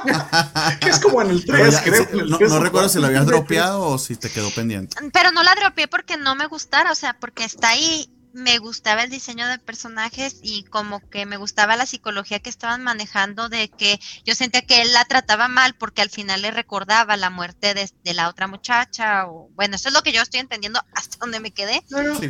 que 0.80 0.90
es 0.90 1.00
como 1.00 1.22
en 1.22 1.30
el 1.32 1.46
3, 1.46 1.82
creo. 1.84 2.08
no, 2.26 2.60
recuerdo 2.60 2.90
si 2.90 3.00
la 3.00 3.08
habías 3.08 3.26
dropeado 3.26 3.82
o 3.82 3.98
si 3.98 4.16
te 4.16 4.30
quedó 4.30 4.50
pendiente. 4.52 4.96
Pero 5.12 5.32
no 5.32 5.44
la 5.44 5.56
dropeé 5.56 5.88
porque 5.88 6.18
no 6.18 6.36
me 6.36 6.48
gustara, 6.48 6.92
o 6.92 6.96
sea, 6.96 7.18
porque 7.20 7.44
está 7.44 7.70
ahí 7.70 8.10
me 8.34 8.58
gustaba 8.58 9.04
el 9.04 9.12
diseño 9.12 9.48
de 9.48 9.60
personajes 9.60 10.40
y 10.42 10.64
como 10.64 11.08
que 11.10 11.26
me 11.26 11.38
gustaba 11.38 11.76
la 11.76 11.86
psicología 11.86 12.40
que 12.40 12.50
estaban 12.50 12.84
manejando 12.84 13.48
de 13.48 13.70
que 13.70 14.00
yo 14.26 14.34
sentía 14.34 14.64
que 14.64 14.82
él 14.82 14.92
la 14.92 15.06
trataba 15.06 15.48
mal 15.48 15.76
porque 15.76 16.02
al 16.02 16.10
final 16.10 16.42
le 16.42 16.52
recordaba 16.52 17.16
la 17.16 17.30
muerte 17.30 17.74
de, 17.76 18.14
la 18.14 18.30
otra 18.30 18.48
muchacha 18.48 19.28
o 19.28 19.50
bueno, 19.54 19.76
eso 19.76 19.90
es 19.90 19.94
lo 19.94 20.02
que 20.02 20.12
yo 20.12 20.22
estoy 20.22 20.40
entendiendo 20.40 20.84
hasta 20.96 21.18
donde 21.20 21.40
me 21.40 21.52
quedé. 21.52 21.84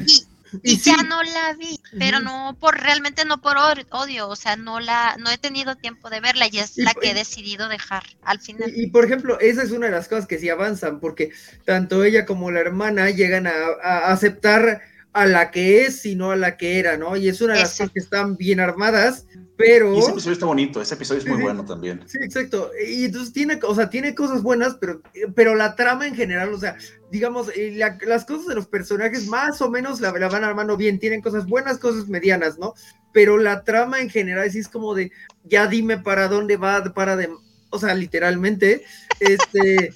Y, 0.08 0.26
y, 0.62 0.78
ya 0.78 0.98
no 0.98 1.24
la 1.24 1.54
vi, 1.54 1.80
pero 1.98 2.20
no 2.20 2.56
por 2.60 2.80
realmente 2.80 3.26
no 3.26 3.42
por 3.42 3.58
odio, 3.90 4.30
o 4.30 4.36
sea, 4.36 4.56
no 4.56 4.80
la 4.80 5.16
no 5.20 5.30
he 5.30 5.38
tenido 5.38 5.76
tiempo 5.76 6.10
de 6.10 6.20
verla 6.20 6.48
y 6.52 6.60
es 6.60 6.78
la 6.78 6.94
que 6.94 7.12
he 7.12 7.14
decidido 7.14 7.68
dejar 7.70 8.04
al 8.24 8.40
final. 8.40 8.72
Y, 8.76 8.88
por 8.88 9.06
ejemplo, 9.06 9.40
esa 9.40 9.64
es 9.64 9.72
una 9.72 9.88
de 9.88 9.94
las 9.94 10.08
cosas 10.08 10.28
que 10.28 10.40
sí 10.40 10.50
avanzan 10.50 11.00
porque 11.00 11.32
tanto 11.66 12.04
ella 12.04 12.26
como 12.26 12.52
la 12.52 12.60
hermana 12.60 13.10
llegan 13.10 13.48
a, 13.48 13.54
a 13.82 14.12
aceptar 14.12 14.82
a 15.14 15.28
la 15.28 15.52
que 15.52 15.86
es, 15.86 16.02
sino 16.02 16.32
a 16.32 16.36
la 16.36 16.58
que 16.58 16.80
era, 16.80 16.98
¿no? 16.98 17.16
Y 17.16 17.28
es 17.28 17.40
una 17.40 17.54
de 17.54 17.60
las 17.60 17.72
cosas 17.72 17.92
que 17.92 18.00
están 18.00 18.36
bien 18.36 18.60
armadas, 18.60 19.28
pero... 19.56 19.94
Y 19.94 20.00
ese 20.00 20.12
episodio 20.12 20.34
está 20.34 20.46
bonito, 20.48 20.82
ese 20.82 20.96
episodio 20.96 21.22
es 21.22 21.28
muy 21.28 21.40
bueno 21.40 21.64
también. 21.64 22.02
Sí, 22.08 22.18
exacto. 22.20 22.72
Y 22.88 23.06
entonces 23.06 23.32
tiene, 23.32 23.60
o 23.62 23.76
sea, 23.76 23.92
tiene 23.92 24.16
cosas 24.16 24.42
buenas, 24.42 24.76
pero, 24.82 25.02
pero 25.36 25.54
la 25.54 25.76
trama 25.76 26.08
en 26.08 26.16
general, 26.16 26.52
o 26.52 26.60
sea, 26.60 26.76
digamos, 27.12 27.50
eh, 27.56 27.80
las 28.08 28.26
cosas 28.26 28.48
de 28.48 28.56
los 28.56 28.66
personajes 28.66 29.28
más 29.28 29.62
o 29.62 29.70
menos 29.70 30.02
la, 30.02 30.12
la, 30.12 30.30
van 30.30 30.44
armando 30.44 30.76
bien, 30.78 30.98
tienen 30.98 31.22
cosas 31.22 31.46
buenas, 31.46 31.78
cosas 31.78 32.08
medianas, 32.08 32.58
¿no? 32.58 32.74
Pero 33.14 33.38
la 33.38 33.64
trama 33.64 34.02
en 34.02 34.10
general 34.10 34.50
sí 34.52 34.60
es 34.60 34.68
como 34.68 34.96
de, 34.96 35.12
ya 35.44 35.68
dime 35.68 36.00
para 36.00 36.28
dónde 36.28 36.58
va, 36.58 36.84
para 36.94 37.16
de... 37.16 37.30
O 37.70 37.80
sea, 37.80 37.94
literalmente, 37.94 38.84
este, 39.20 39.94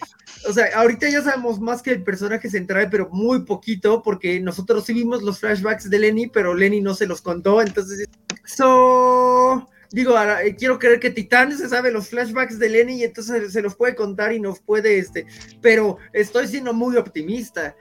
o 0.48 0.54
sea, 0.54 0.68
ahorita 0.76 1.10
ya 1.10 1.22
sabemos 1.22 1.60
más 1.60 1.82
que 1.82 1.92
el 1.92 2.04
personaje 2.04 2.50
central, 2.50 2.88
pero 2.90 3.10
muy 3.12 3.44
poquito, 3.44 4.02
porque 4.02 4.40
nosotros 4.40 4.86
sí 4.86 4.94
vimos 4.94 5.22
los 5.22 5.40
flashbacks 5.40 5.90
de 5.90 6.00
Lenny, 6.00 6.28
pero 6.28 6.54
Lenny 6.54 6.82
no 6.82 6.96
se 6.96 7.06
los 7.06 7.22
contó, 7.22 7.62
entonces, 7.62 8.08
so, 8.46 9.70
digo, 9.92 10.18
eh, 10.20 10.56
quiero 10.58 10.80
creer 10.80 11.00
que 11.00 11.10
Titán 11.10 11.56
se 11.58 11.68
sabe 11.70 11.92
los 11.92 12.10
flashbacks 12.10 12.60
de 12.60 12.70
Lenny 12.70 12.96
y 12.96 13.04
entonces 13.04 13.52
se 13.52 13.62
los 13.62 13.76
puede 13.76 13.96
contar 13.96 14.32
y 14.32 14.40
nos 14.40 14.60
puede, 14.60 15.00
este, 15.00 15.28
pero 15.62 15.98
estoy 16.14 16.48
siendo 16.48 16.74
muy 16.74 16.96
optimista. 16.96 17.76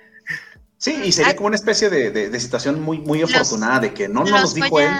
Sí, 0.78 0.94
y 1.04 1.12
sería 1.12 1.34
como 1.34 1.46
una 1.46 1.56
especie 1.56 1.88
de, 1.88 2.38
situación 2.38 2.82
muy, 2.82 2.98
muy 2.98 3.22
afortunada 3.22 3.80
de 3.80 3.94
que 3.94 4.08
no 4.08 4.24
nos 4.24 4.54
dijo 4.54 4.78
él. 4.78 4.90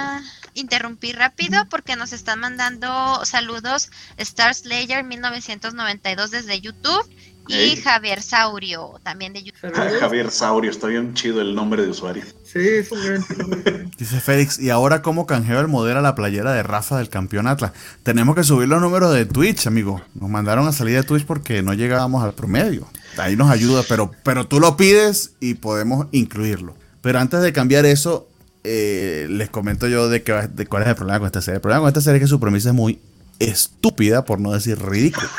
interrumpir 0.55 1.17
rápido 1.17 1.69
porque 1.69 1.97
nos 1.97 2.15
están 2.15 2.41
mandando 2.41 3.23
saludos. 3.27 3.91
Star 4.17 4.55
Slayer 4.55 5.05
1992 5.05 6.31
desde 6.31 6.61
YouTube 6.63 7.07
y 7.49 7.77
Javier 7.77 8.23
Saurio, 8.23 9.01
también 9.03 9.33
de 9.33 9.43
YouTube. 9.43 9.73
Javier 9.73 10.31
Saurio, 10.31 10.71
está 10.71 10.87
bien 10.89 11.15
chido 11.15 11.41
el 11.41 11.55
nombre 11.55 11.83
de 11.83 11.91
usuario. 11.91 12.25
Sí, 12.45 12.59
es 12.59 12.91
un 12.93 13.05
gran 13.05 13.91
Dice 13.99 14.21
Félix, 14.21 14.59
¿y 14.59 14.71
ahora 14.71 15.03
cómo 15.03 15.27
canjeo 15.27 15.61
el 15.61 15.69
modelo 15.69 15.99
a 16.01 16.03
la 16.03 16.15
playera 16.15 16.53
de 16.53 16.63
Rafa 16.63 16.99
del 16.99 17.09
campeón 17.09 17.47
Atlas? 17.47 17.73
Tenemos 18.03 18.35
que 18.35 18.45
subir 18.45 18.69
los 18.69 18.81
números 18.81 19.15
de 19.15 19.27
Twitch, 19.27 19.67
amigo. 19.67 20.03
Nos 20.15 20.31
mandaron 20.31 20.67
a 20.67 20.73
salir 20.73 20.97
de 20.97 21.03
Twitch 21.03 21.25
porque 21.25 21.63
no 21.63 21.75
llegábamos 21.75 22.25
al 22.25 22.35
promedio. 22.35 22.87
Ahí 23.17 23.37
nos 23.37 23.51
ayuda, 23.51 23.83
pero, 23.89 24.11
pero 24.23 24.47
tú 24.47 24.61
lo 24.61 24.77
pides 24.77 25.33
y 25.41 25.55
podemos 25.55 26.07
incluirlo. 26.13 26.77
Pero 27.01 27.21
antes 27.21 27.41
de 27.41 27.53
cambiar 27.53 27.87
eso, 27.87 28.29
eh, 28.65 29.27
les 29.31 29.49
comento 29.49 29.87
yo 29.87 30.09
de, 30.09 30.23
que, 30.23 30.33
de 30.33 30.67
cuál 30.67 30.83
es 30.83 30.89
el 30.89 30.97
problema 30.97 31.21
con 31.21 31.27
esta 31.27 31.41
serie. 31.41 31.57
El 31.57 31.63
problema 31.63 31.83
con 31.83 31.89
esta 31.89 32.01
serie 32.01 32.19
es 32.19 32.25
que 32.25 32.29
su 32.29 32.41
premisa 32.41 32.71
es 32.71 32.75
muy 32.75 32.99
estúpida, 33.39 34.25
por 34.25 34.41
no 34.41 34.53
decir 34.53 34.79
ridícula. 34.79 35.31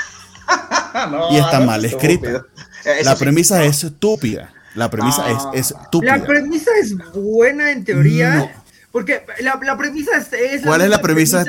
y 1.31 1.37
está 1.37 1.59
mal 1.59 1.83
escrita. 1.85 2.45
La 3.03 3.15
premisa 3.15 3.63
es 3.63 3.83
estúpida. 3.83 4.53
La 4.75 4.89
premisa 4.89 5.29
es, 5.53 5.71
estúpida. 5.71 6.17
La 6.17 6.25
premisa 6.25 6.71
es 6.79 6.95
buena 7.13 7.71
en 7.71 7.83
teoría. 7.83 8.63
Porque 8.91 9.23
la, 9.39 9.77
premisa 9.77 10.11
es, 10.17 10.61
¿Cuál 10.63 10.81
es 10.81 10.89
la 10.89 11.01
premisa? 11.01 11.45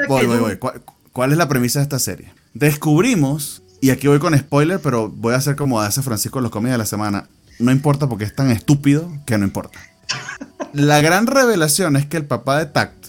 ¿Cuál, 1.13 1.33
es 1.33 1.39
la 1.39 1.49
premisa 1.49 1.79
de 1.79 1.83
esta 1.85 1.99
serie? 1.99 2.33
Descubrimos, 2.55 3.63
y 3.81 3.91
aquí 3.91 4.07
voy 4.07 4.19
con 4.19 4.37
spoiler, 4.37 4.81
pero 4.81 5.09
voy 5.09 5.35
a 5.35 5.37
hacer 5.37 5.57
como 5.57 5.81
hace 5.81 6.03
Francisco 6.03 6.39
en 6.39 6.45
los 6.45 6.53
cómics 6.53 6.73
de 6.73 6.79
la 6.79 6.87
semana. 6.87 7.29
No 7.59 7.71
importa 7.71 8.09
porque 8.09 8.25
es 8.25 8.35
tan 8.35 8.51
estúpido 8.51 9.11
que 9.27 9.39
no 9.39 9.45
importa. 9.45 9.79
La 10.73 11.01
gran 11.01 11.27
revelación 11.27 11.97
es 11.97 12.07
que 12.07 12.17
el 12.17 12.25
papá 12.25 12.59
de 12.59 12.67
Tact 12.67 13.09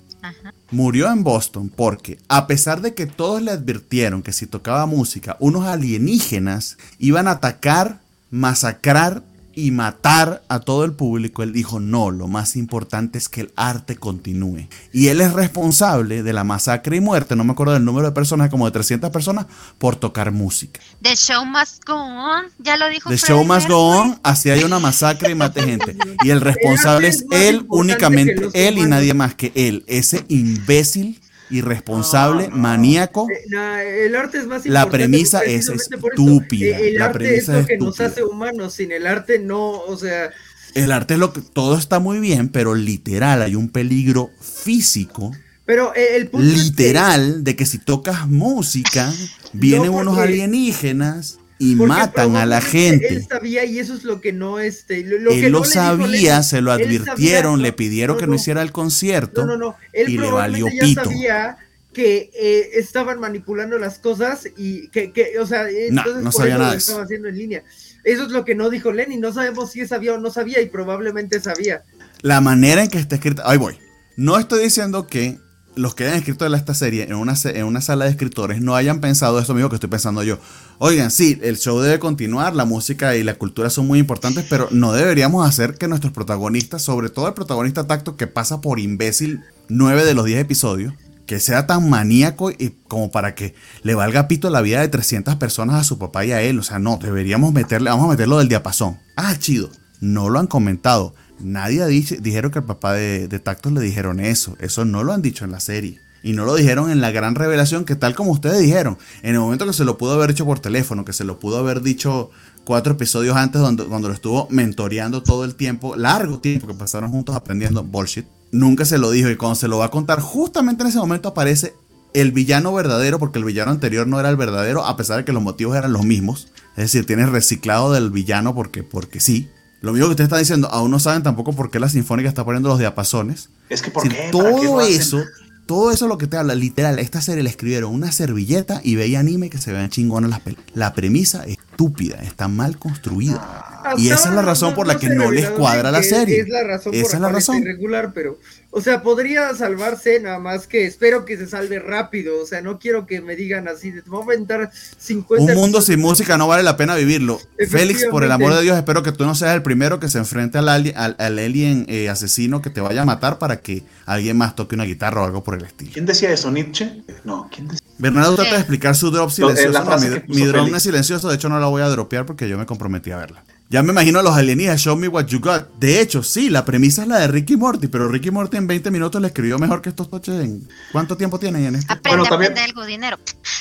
murió 0.71 1.11
en 1.11 1.23
Boston 1.23 1.71
porque, 1.73 2.19
a 2.27 2.47
pesar 2.47 2.81
de 2.81 2.93
que 2.93 3.05
todos 3.05 3.41
le 3.41 3.51
advirtieron 3.51 4.21
que 4.21 4.33
si 4.33 4.47
tocaba 4.47 4.85
música, 4.85 5.37
unos 5.39 5.65
alienígenas 5.65 6.77
iban 6.97 7.27
a 7.27 7.31
atacar, 7.31 7.99
masacrar 8.29 9.23
y 9.65 9.71
matar 9.71 10.43
a 10.47 10.59
todo 10.59 10.85
el 10.85 10.93
público, 10.93 11.43
él 11.43 11.53
dijo, 11.53 11.79
no, 11.79 12.11
lo 12.11 12.27
más 12.27 12.55
importante 12.55 13.17
es 13.17 13.29
que 13.29 13.41
el 13.41 13.53
arte 13.55 13.95
continúe. 13.95 14.67
Y 14.91 15.07
él 15.07 15.21
es 15.21 15.33
responsable 15.33 16.23
de 16.23 16.33
la 16.33 16.43
masacre 16.43 16.97
y 16.97 17.01
muerte, 17.01 17.35
no 17.35 17.43
me 17.43 17.53
acuerdo 17.53 17.73
del 17.73 17.85
número 17.85 18.07
de 18.07 18.13
personas, 18.13 18.49
como 18.49 18.65
de 18.65 18.71
300 18.71 19.09
personas, 19.09 19.45
por 19.77 19.95
tocar 19.95 20.31
música. 20.31 20.79
The 21.01 21.15
show 21.15 21.45
must 21.45 21.85
go 21.85 21.95
on, 21.95 22.45
ya 22.59 22.77
lo 22.77 22.89
dijo. 22.89 23.09
The 23.09 23.17
show 23.17 23.43
must 23.43 23.67
go 23.67 23.89
on, 23.89 24.19
así 24.23 24.49
hay 24.49 24.63
una 24.63 24.79
masacre 24.79 25.31
y 25.31 25.35
mate 25.35 25.61
gente. 25.63 25.95
Y 26.23 26.29
el 26.29 26.41
responsable 26.41 27.07
es 27.07 27.25
él, 27.31 27.65
únicamente 27.69 28.49
él 28.53 28.77
y 28.77 28.83
nadie 28.83 29.13
más 29.13 29.35
que 29.35 29.51
él, 29.55 29.83
ese 29.87 30.25
imbécil 30.27 31.19
irresponsable, 31.49 32.49
maníaco. 32.49 33.27
Eh, 33.29 34.05
el 34.05 34.15
arte 34.15 34.39
es 34.39 34.47
más 34.47 34.65
La 34.65 34.89
premisa 34.89 35.41
es 35.41 35.69
estúpida. 35.69 36.77
El 36.77 36.95
la 36.95 37.05
arte 37.05 37.37
es 37.37 37.47
lo 37.47 37.65
que 37.65 37.77
nos 37.77 37.99
hace 37.99 38.23
humanos. 38.23 38.73
Sin 38.73 38.91
el 38.91 39.07
arte 39.07 39.39
no, 39.39 39.71
o 39.71 39.97
sea. 39.97 40.31
El 40.75 40.91
arte 40.91 41.15
es 41.15 41.19
lo 41.19 41.33
que 41.33 41.41
todo 41.41 41.77
está 41.77 41.99
muy 41.99 42.19
bien, 42.19 42.49
pero 42.49 42.75
literal 42.75 43.41
hay 43.41 43.55
un 43.55 43.69
peligro 43.69 44.29
físico. 44.39 45.31
Pero 45.65 45.93
eh, 45.95 46.15
el 46.15 46.27
punto 46.27 46.45
literal 46.45 47.43
de 47.43 47.55
que 47.55 47.65
si 47.65 47.79
tocas 47.79 48.27
música 48.27 49.11
vienen 49.53 49.89
unos 49.89 50.17
alienígenas 50.17 51.38
y 51.59 51.75
matan 51.75 52.37
a 52.37 52.45
la 52.45 52.61
gente. 52.61 53.07
Él 53.09 53.25
sabía 53.27 53.65
y 53.65 53.79
eso 53.79 53.93
es 53.93 54.05
lo 54.05 54.21
que 54.21 54.31
no 54.31 54.59
este 54.59 55.03
lo, 55.03 55.31
él 55.31 55.51
lo 55.51 55.65
sabía, 55.65 56.41
se 56.41 56.61
lo 56.61 56.71
advirtieron, 56.71 57.61
le 57.61 57.73
pidieron 57.73 58.17
que 58.17 58.25
no, 58.25 58.35
hiciera 58.35 58.61
el 58.61 58.71
concierto 58.71 59.45
no, 59.45 59.57
no, 59.57 59.75
él 59.91 60.09
y 60.09 60.17
le 60.17 60.31
valió 60.31 60.67
ya 60.69 61.03
sabía 61.03 61.57
que 61.93 62.29
eh, 62.33 62.69
estaban 62.75 63.19
manipulando 63.19 63.77
las 63.77 63.99
cosas 63.99 64.47
y 64.57 64.87
que, 64.89 65.11
que 65.11 65.37
o 65.39 65.45
sea, 65.45 65.69
entonces 65.69 66.23
no, 66.23 66.31
sabía 66.31 66.57
nada 66.57 66.75
estaba 66.75 67.03
haciendo 67.03 67.27
en 67.27 67.37
línea. 67.37 67.63
Eso 68.03 68.23
es 68.23 68.29
lo 68.29 68.45
que 68.45 68.55
no 68.55 68.69
dijo 68.69 68.91
Lenny, 68.91 69.17
no 69.17 69.33
sabemos 69.33 69.71
si 69.71 69.85
sabía 69.85 70.13
o 70.13 70.17
no 70.17 70.29
sabía 70.29 70.61
y 70.61 70.67
probablemente 70.67 71.41
sabía. 71.41 71.83
La 72.21 72.41
manera 72.41 72.83
en 72.83 72.89
que 72.89 72.99
está 72.99 73.15
escrita, 73.15 73.43
ahí 73.45 73.57
voy. 73.57 73.77
No 74.15 74.37
estoy 74.37 74.63
diciendo 74.63 75.07
que 75.07 75.39
los 75.75 75.95
que 75.95 76.05
hayan 76.05 76.17
escrito 76.17 76.45
esta 76.53 76.73
serie 76.73 77.03
en 77.03 77.15
una, 77.15 77.35
en 77.43 77.65
una 77.65 77.81
sala 77.81 78.05
de 78.05 78.11
escritores 78.11 78.61
no 78.61 78.75
hayan 78.75 78.99
pensado 78.99 79.39
esto 79.39 79.53
mismo 79.53 79.69
que 79.69 79.75
estoy 79.75 79.89
pensando 79.89 80.23
yo. 80.23 80.37
Oigan, 80.77 81.11
sí, 81.11 81.39
el 81.41 81.57
show 81.57 81.79
debe 81.79 81.99
continuar, 81.99 82.55
la 82.55 82.65
música 82.65 83.15
y 83.15 83.23
la 83.23 83.35
cultura 83.35 83.69
son 83.69 83.87
muy 83.87 83.99
importantes, 83.99 84.45
pero 84.49 84.67
no 84.71 84.93
deberíamos 84.93 85.47
hacer 85.47 85.75
que 85.75 85.87
nuestros 85.87 86.13
protagonistas, 86.13 86.81
sobre 86.81 87.09
todo 87.09 87.27
el 87.27 87.33
protagonista 87.33 87.87
tacto 87.87 88.15
que 88.15 88.27
pasa 88.27 88.61
por 88.61 88.79
imbécil 88.79 89.41
nueve 89.67 90.05
de 90.05 90.13
los 90.13 90.25
10 90.25 90.41
episodios, 90.41 90.93
que 91.25 91.39
sea 91.39 91.67
tan 91.67 91.89
maníaco 91.89 92.49
y 92.49 92.75
como 92.87 93.11
para 93.11 93.35
que 93.35 93.53
le 93.83 93.93
valga 93.93 94.27
pito 94.27 94.49
la 94.49 94.61
vida 94.61 94.81
de 94.81 94.87
300 94.87 95.35
personas 95.35 95.75
a 95.75 95.83
su 95.83 95.99
papá 95.99 96.25
y 96.25 96.31
a 96.31 96.41
él. 96.41 96.57
O 96.57 96.63
sea, 96.63 96.79
no, 96.79 96.97
deberíamos 96.97 97.53
meterle, 97.53 97.91
vamos 97.91 98.05
a 98.05 98.09
meterlo 98.09 98.39
del 98.39 98.49
diapasón. 98.49 98.97
Ah, 99.15 99.35
chido. 99.37 99.69
No 100.01 100.29
lo 100.29 100.39
han 100.39 100.47
comentado. 100.47 101.13
Nadie 101.39 101.85
dijeron 101.87 102.51
que 102.51 102.59
el 102.59 102.65
papá 102.65 102.93
de, 102.93 103.27
de 103.27 103.41
le 103.71 103.81
dijeron 103.81 104.19
eso. 104.19 104.55
Eso 104.59 104.85
no 104.85 105.03
lo 105.03 105.13
han 105.13 105.21
dicho 105.21 105.45
en 105.45 105.51
la 105.51 105.59
serie. 105.59 105.99
Y 106.21 106.33
no 106.33 106.45
lo 106.45 106.55
dijeron 106.55 106.91
en 106.91 106.99
la 106.99 107.11
gran 107.11 107.35
revelación 107.35 107.85
que 107.85 107.95
tal 107.95 108.13
como 108.13 108.31
ustedes 108.31 108.59
dijeron, 108.59 108.97
en 109.23 109.35
el 109.35 109.39
momento 109.39 109.65
que 109.65 109.73
se 109.73 109.85
lo 109.85 109.97
pudo 109.97 110.13
haber 110.13 110.31
hecho 110.31 110.45
por 110.45 110.59
teléfono, 110.59 111.05
que 111.05 111.13
se 111.13 111.23
lo 111.23 111.39
pudo 111.39 111.57
haber 111.57 111.81
dicho 111.81 112.29
cuatro 112.65 112.93
episodios 112.93 113.37
antes 113.37 113.61
donde, 113.61 113.85
cuando 113.85 114.09
lo 114.09 114.13
estuvo 114.13 114.47
mentoreando 114.49 115.23
todo 115.23 115.45
el 115.45 115.55
tiempo, 115.55 115.95
largo 115.95 116.39
tiempo 116.39 116.67
que 116.67 116.73
pasaron 116.73 117.09
juntos 117.09 117.35
aprendiendo 117.35 117.83
bullshit, 117.83 118.25
nunca 118.51 118.83
se 118.83 118.97
lo 118.97 119.11
dijo 119.11 119.29
y 119.29 119.37
cuando 119.37 119.55
se 119.55 119.69
lo 119.69 119.77
va 119.77 119.85
a 119.85 119.91
contar, 119.91 120.19
justamente 120.19 120.83
en 120.83 120.89
ese 120.89 120.99
momento 120.99 121.29
aparece 121.29 121.73
el 122.13 122.31
villano 122.31 122.73
verdadero, 122.73 123.19
porque 123.19 123.39
el 123.39 123.45
villano 123.45 123.71
anterior 123.71 124.07
no 124.07 124.19
era 124.19 124.29
el 124.29 124.35
verdadero, 124.35 124.85
a 124.85 124.97
pesar 124.97 125.17
de 125.17 125.25
que 125.25 125.31
los 125.31 125.43
motivos 125.43 125.77
eran 125.77 125.93
los 125.93 126.05
mismos. 126.05 126.49
Es 126.71 126.85
decir, 126.85 127.05
tienes 127.05 127.29
reciclado 127.29 127.93
del 127.93 128.09
villano 128.09 128.55
porque, 128.55 128.83
porque 128.83 129.19
sí. 129.19 129.49
Lo 129.81 129.93
mismo 129.93 130.07
que 130.07 130.11
usted 130.11 130.23
está 130.25 130.37
diciendo, 130.37 130.67
aún 130.71 130.91
no 130.91 130.99
saben 130.99 131.23
tampoco 131.23 131.53
por 131.53 131.71
qué 131.71 131.79
la 131.79 131.89
Sinfónica 131.89 132.27
está 132.27 132.43
poniendo 132.43 132.69
los 132.69 132.79
diapasones. 132.79 133.49
Es 133.69 133.81
que 133.81 133.91
por 133.91 134.07
qué? 134.07 134.29
Todo 134.31 134.81
eso, 134.81 135.23
todo 135.65 135.91
eso 135.91 136.07
lo 136.07 136.17
que 136.17 136.27
te 136.27 136.35
habla, 136.35 136.55
literal, 136.55 136.99
esta 136.99 137.21
serie 137.21 137.43
le 137.43 137.49
escribieron 137.49 137.93
una 137.93 138.11
servilleta 138.11 138.81
y 138.83 138.95
veía 138.95 139.19
anime 139.19 139.49
que 139.49 139.57
se 139.57 139.71
vean 139.71 139.89
chingones 139.89 140.31
las. 140.31 140.41
La 140.73 140.93
premisa 140.93 141.45
es 141.45 141.57
estúpida, 141.79 142.19
está 142.21 142.49
mal 142.49 142.77
construida. 142.77 143.93
y 143.97 144.09
esa 144.09 144.29
es 144.29 144.35
la 144.35 144.41
razón 144.41 144.75
por 144.75 144.85
la 144.85 144.99
que 144.99 145.07
no 145.07 145.31
les 145.31 145.49
cuadra 145.49 145.91
la 145.91 146.03
serie. 146.03 146.41
Es 146.41 146.49
la 146.49 146.63
razón 146.63 146.93
esa 146.93 147.15
es 147.15 147.21
la 147.21 147.29
razón. 147.29 147.59
irregular, 147.59 148.11
pero, 148.13 148.37
o 148.69 148.81
sea, 148.81 149.01
podría 149.01 149.55
salvarse 149.55 150.19
nada 150.19 150.39
más 150.39 150.67
que 150.67 150.85
espero 150.85 151.23
que 151.23 151.37
se 151.37 151.47
salve 151.47 151.79
rápido. 151.79 152.43
O 152.43 152.45
sea, 152.45 152.61
no 152.61 152.79
quiero 152.79 153.07
que 153.07 153.21
me 153.21 153.37
digan 153.37 153.69
así, 153.69 153.91
de, 153.91 154.01
vamos 154.01 154.27
a 154.27 154.33
aventar 154.33 154.71
50. 154.97 155.53
Un 155.53 155.57
mundo 155.57 155.81
sin 155.81 156.01
música 156.01 156.37
no 156.37 156.49
vale 156.49 156.63
la 156.63 156.75
pena 156.75 156.95
vivirlo. 156.95 157.39
Félix, 157.69 158.05
por 158.07 158.25
el 158.25 158.31
amor 158.33 158.53
de 158.55 158.61
Dios, 158.61 158.75
espero 158.75 159.01
que 159.01 159.13
tú 159.13 159.25
no 159.25 159.33
seas 159.33 159.55
el 159.55 159.63
primero 159.63 160.01
que 160.01 160.09
se 160.09 160.17
enfrente 160.17 160.57
al, 160.57 160.67
alien, 160.67 160.97
al, 160.97 161.15
alien 161.17 161.85
eh, 161.87 162.09
asesino 162.09 162.61
que 162.61 162.69
te 162.69 162.81
vaya 162.81 163.03
a 163.03 163.05
matar 163.05 163.37
para 163.37 163.61
que 163.61 163.83
alguien 164.05 164.37
más 164.37 164.53
toque 164.53 164.75
una 164.75 164.83
guitarra 164.83 165.21
o 165.21 165.25
algo 165.25 165.45
por 165.45 165.55
el 165.55 165.63
estilo. 165.63 165.91
¿Quién 165.93 166.05
decía 166.05 166.29
eso? 166.29 166.51
¿Nietzsche? 166.51 167.03
No, 167.23 167.49
¿quién 167.49 167.69
decía? 167.69 167.87
Bernardo 167.99 168.35
trata 168.35 168.51
de 168.51 168.57
explicar 168.59 168.95
su 168.95 169.11
drop 169.11 169.29
silencioso. 169.29 169.83
mi, 170.27 170.45
drone 170.45 170.75
es 170.75 170.83
silencioso, 170.83 171.27
de 171.27 171.35
hecho 171.35 171.49
no 171.49 171.59
la 171.59 171.67
voy 171.69 171.81
a 171.81 171.89
dropear 171.89 172.25
porque 172.25 172.49
yo 172.49 172.57
me 172.57 172.65
comprometí 172.65 173.11
a 173.11 173.17
verla. 173.17 173.43
Ya 173.71 173.83
me 173.83 173.91
imagino 173.91 174.17
a 174.19 174.23
los 174.23 174.35
alienígenas, 174.35 174.81
show 174.81 174.95
me 174.95 175.07
what 175.07 175.27
you 175.27 175.39
got. 175.39 175.69
De 175.77 176.01
hecho, 176.01 176.23
sí, 176.23 176.49
la 176.49 176.65
premisa 176.65 177.03
es 177.03 177.07
la 177.07 177.19
de 177.19 177.27
Ricky 177.27 177.55
Morty, 177.55 177.87
pero 177.87 178.07
Ricky 178.07 178.31
Morty 178.31 178.57
en 178.57 178.65
20 178.65 178.89
minutos 178.89 179.21
le 179.21 179.27
escribió 179.27 179.59
mejor 179.59 179.83
que 179.83 179.89
estos 179.89 180.07
coches 180.07 180.43
en... 180.43 180.67
¿Cuánto 180.91 181.15
tiempo 181.15 181.37
tienen 181.37 181.65
en 181.65 181.75
este? 181.75 181.93
Aprende, 181.93 182.17
bueno, 182.17 182.29
también, 182.29 182.57
algo, 182.57 182.83
dinero. 182.83 183.19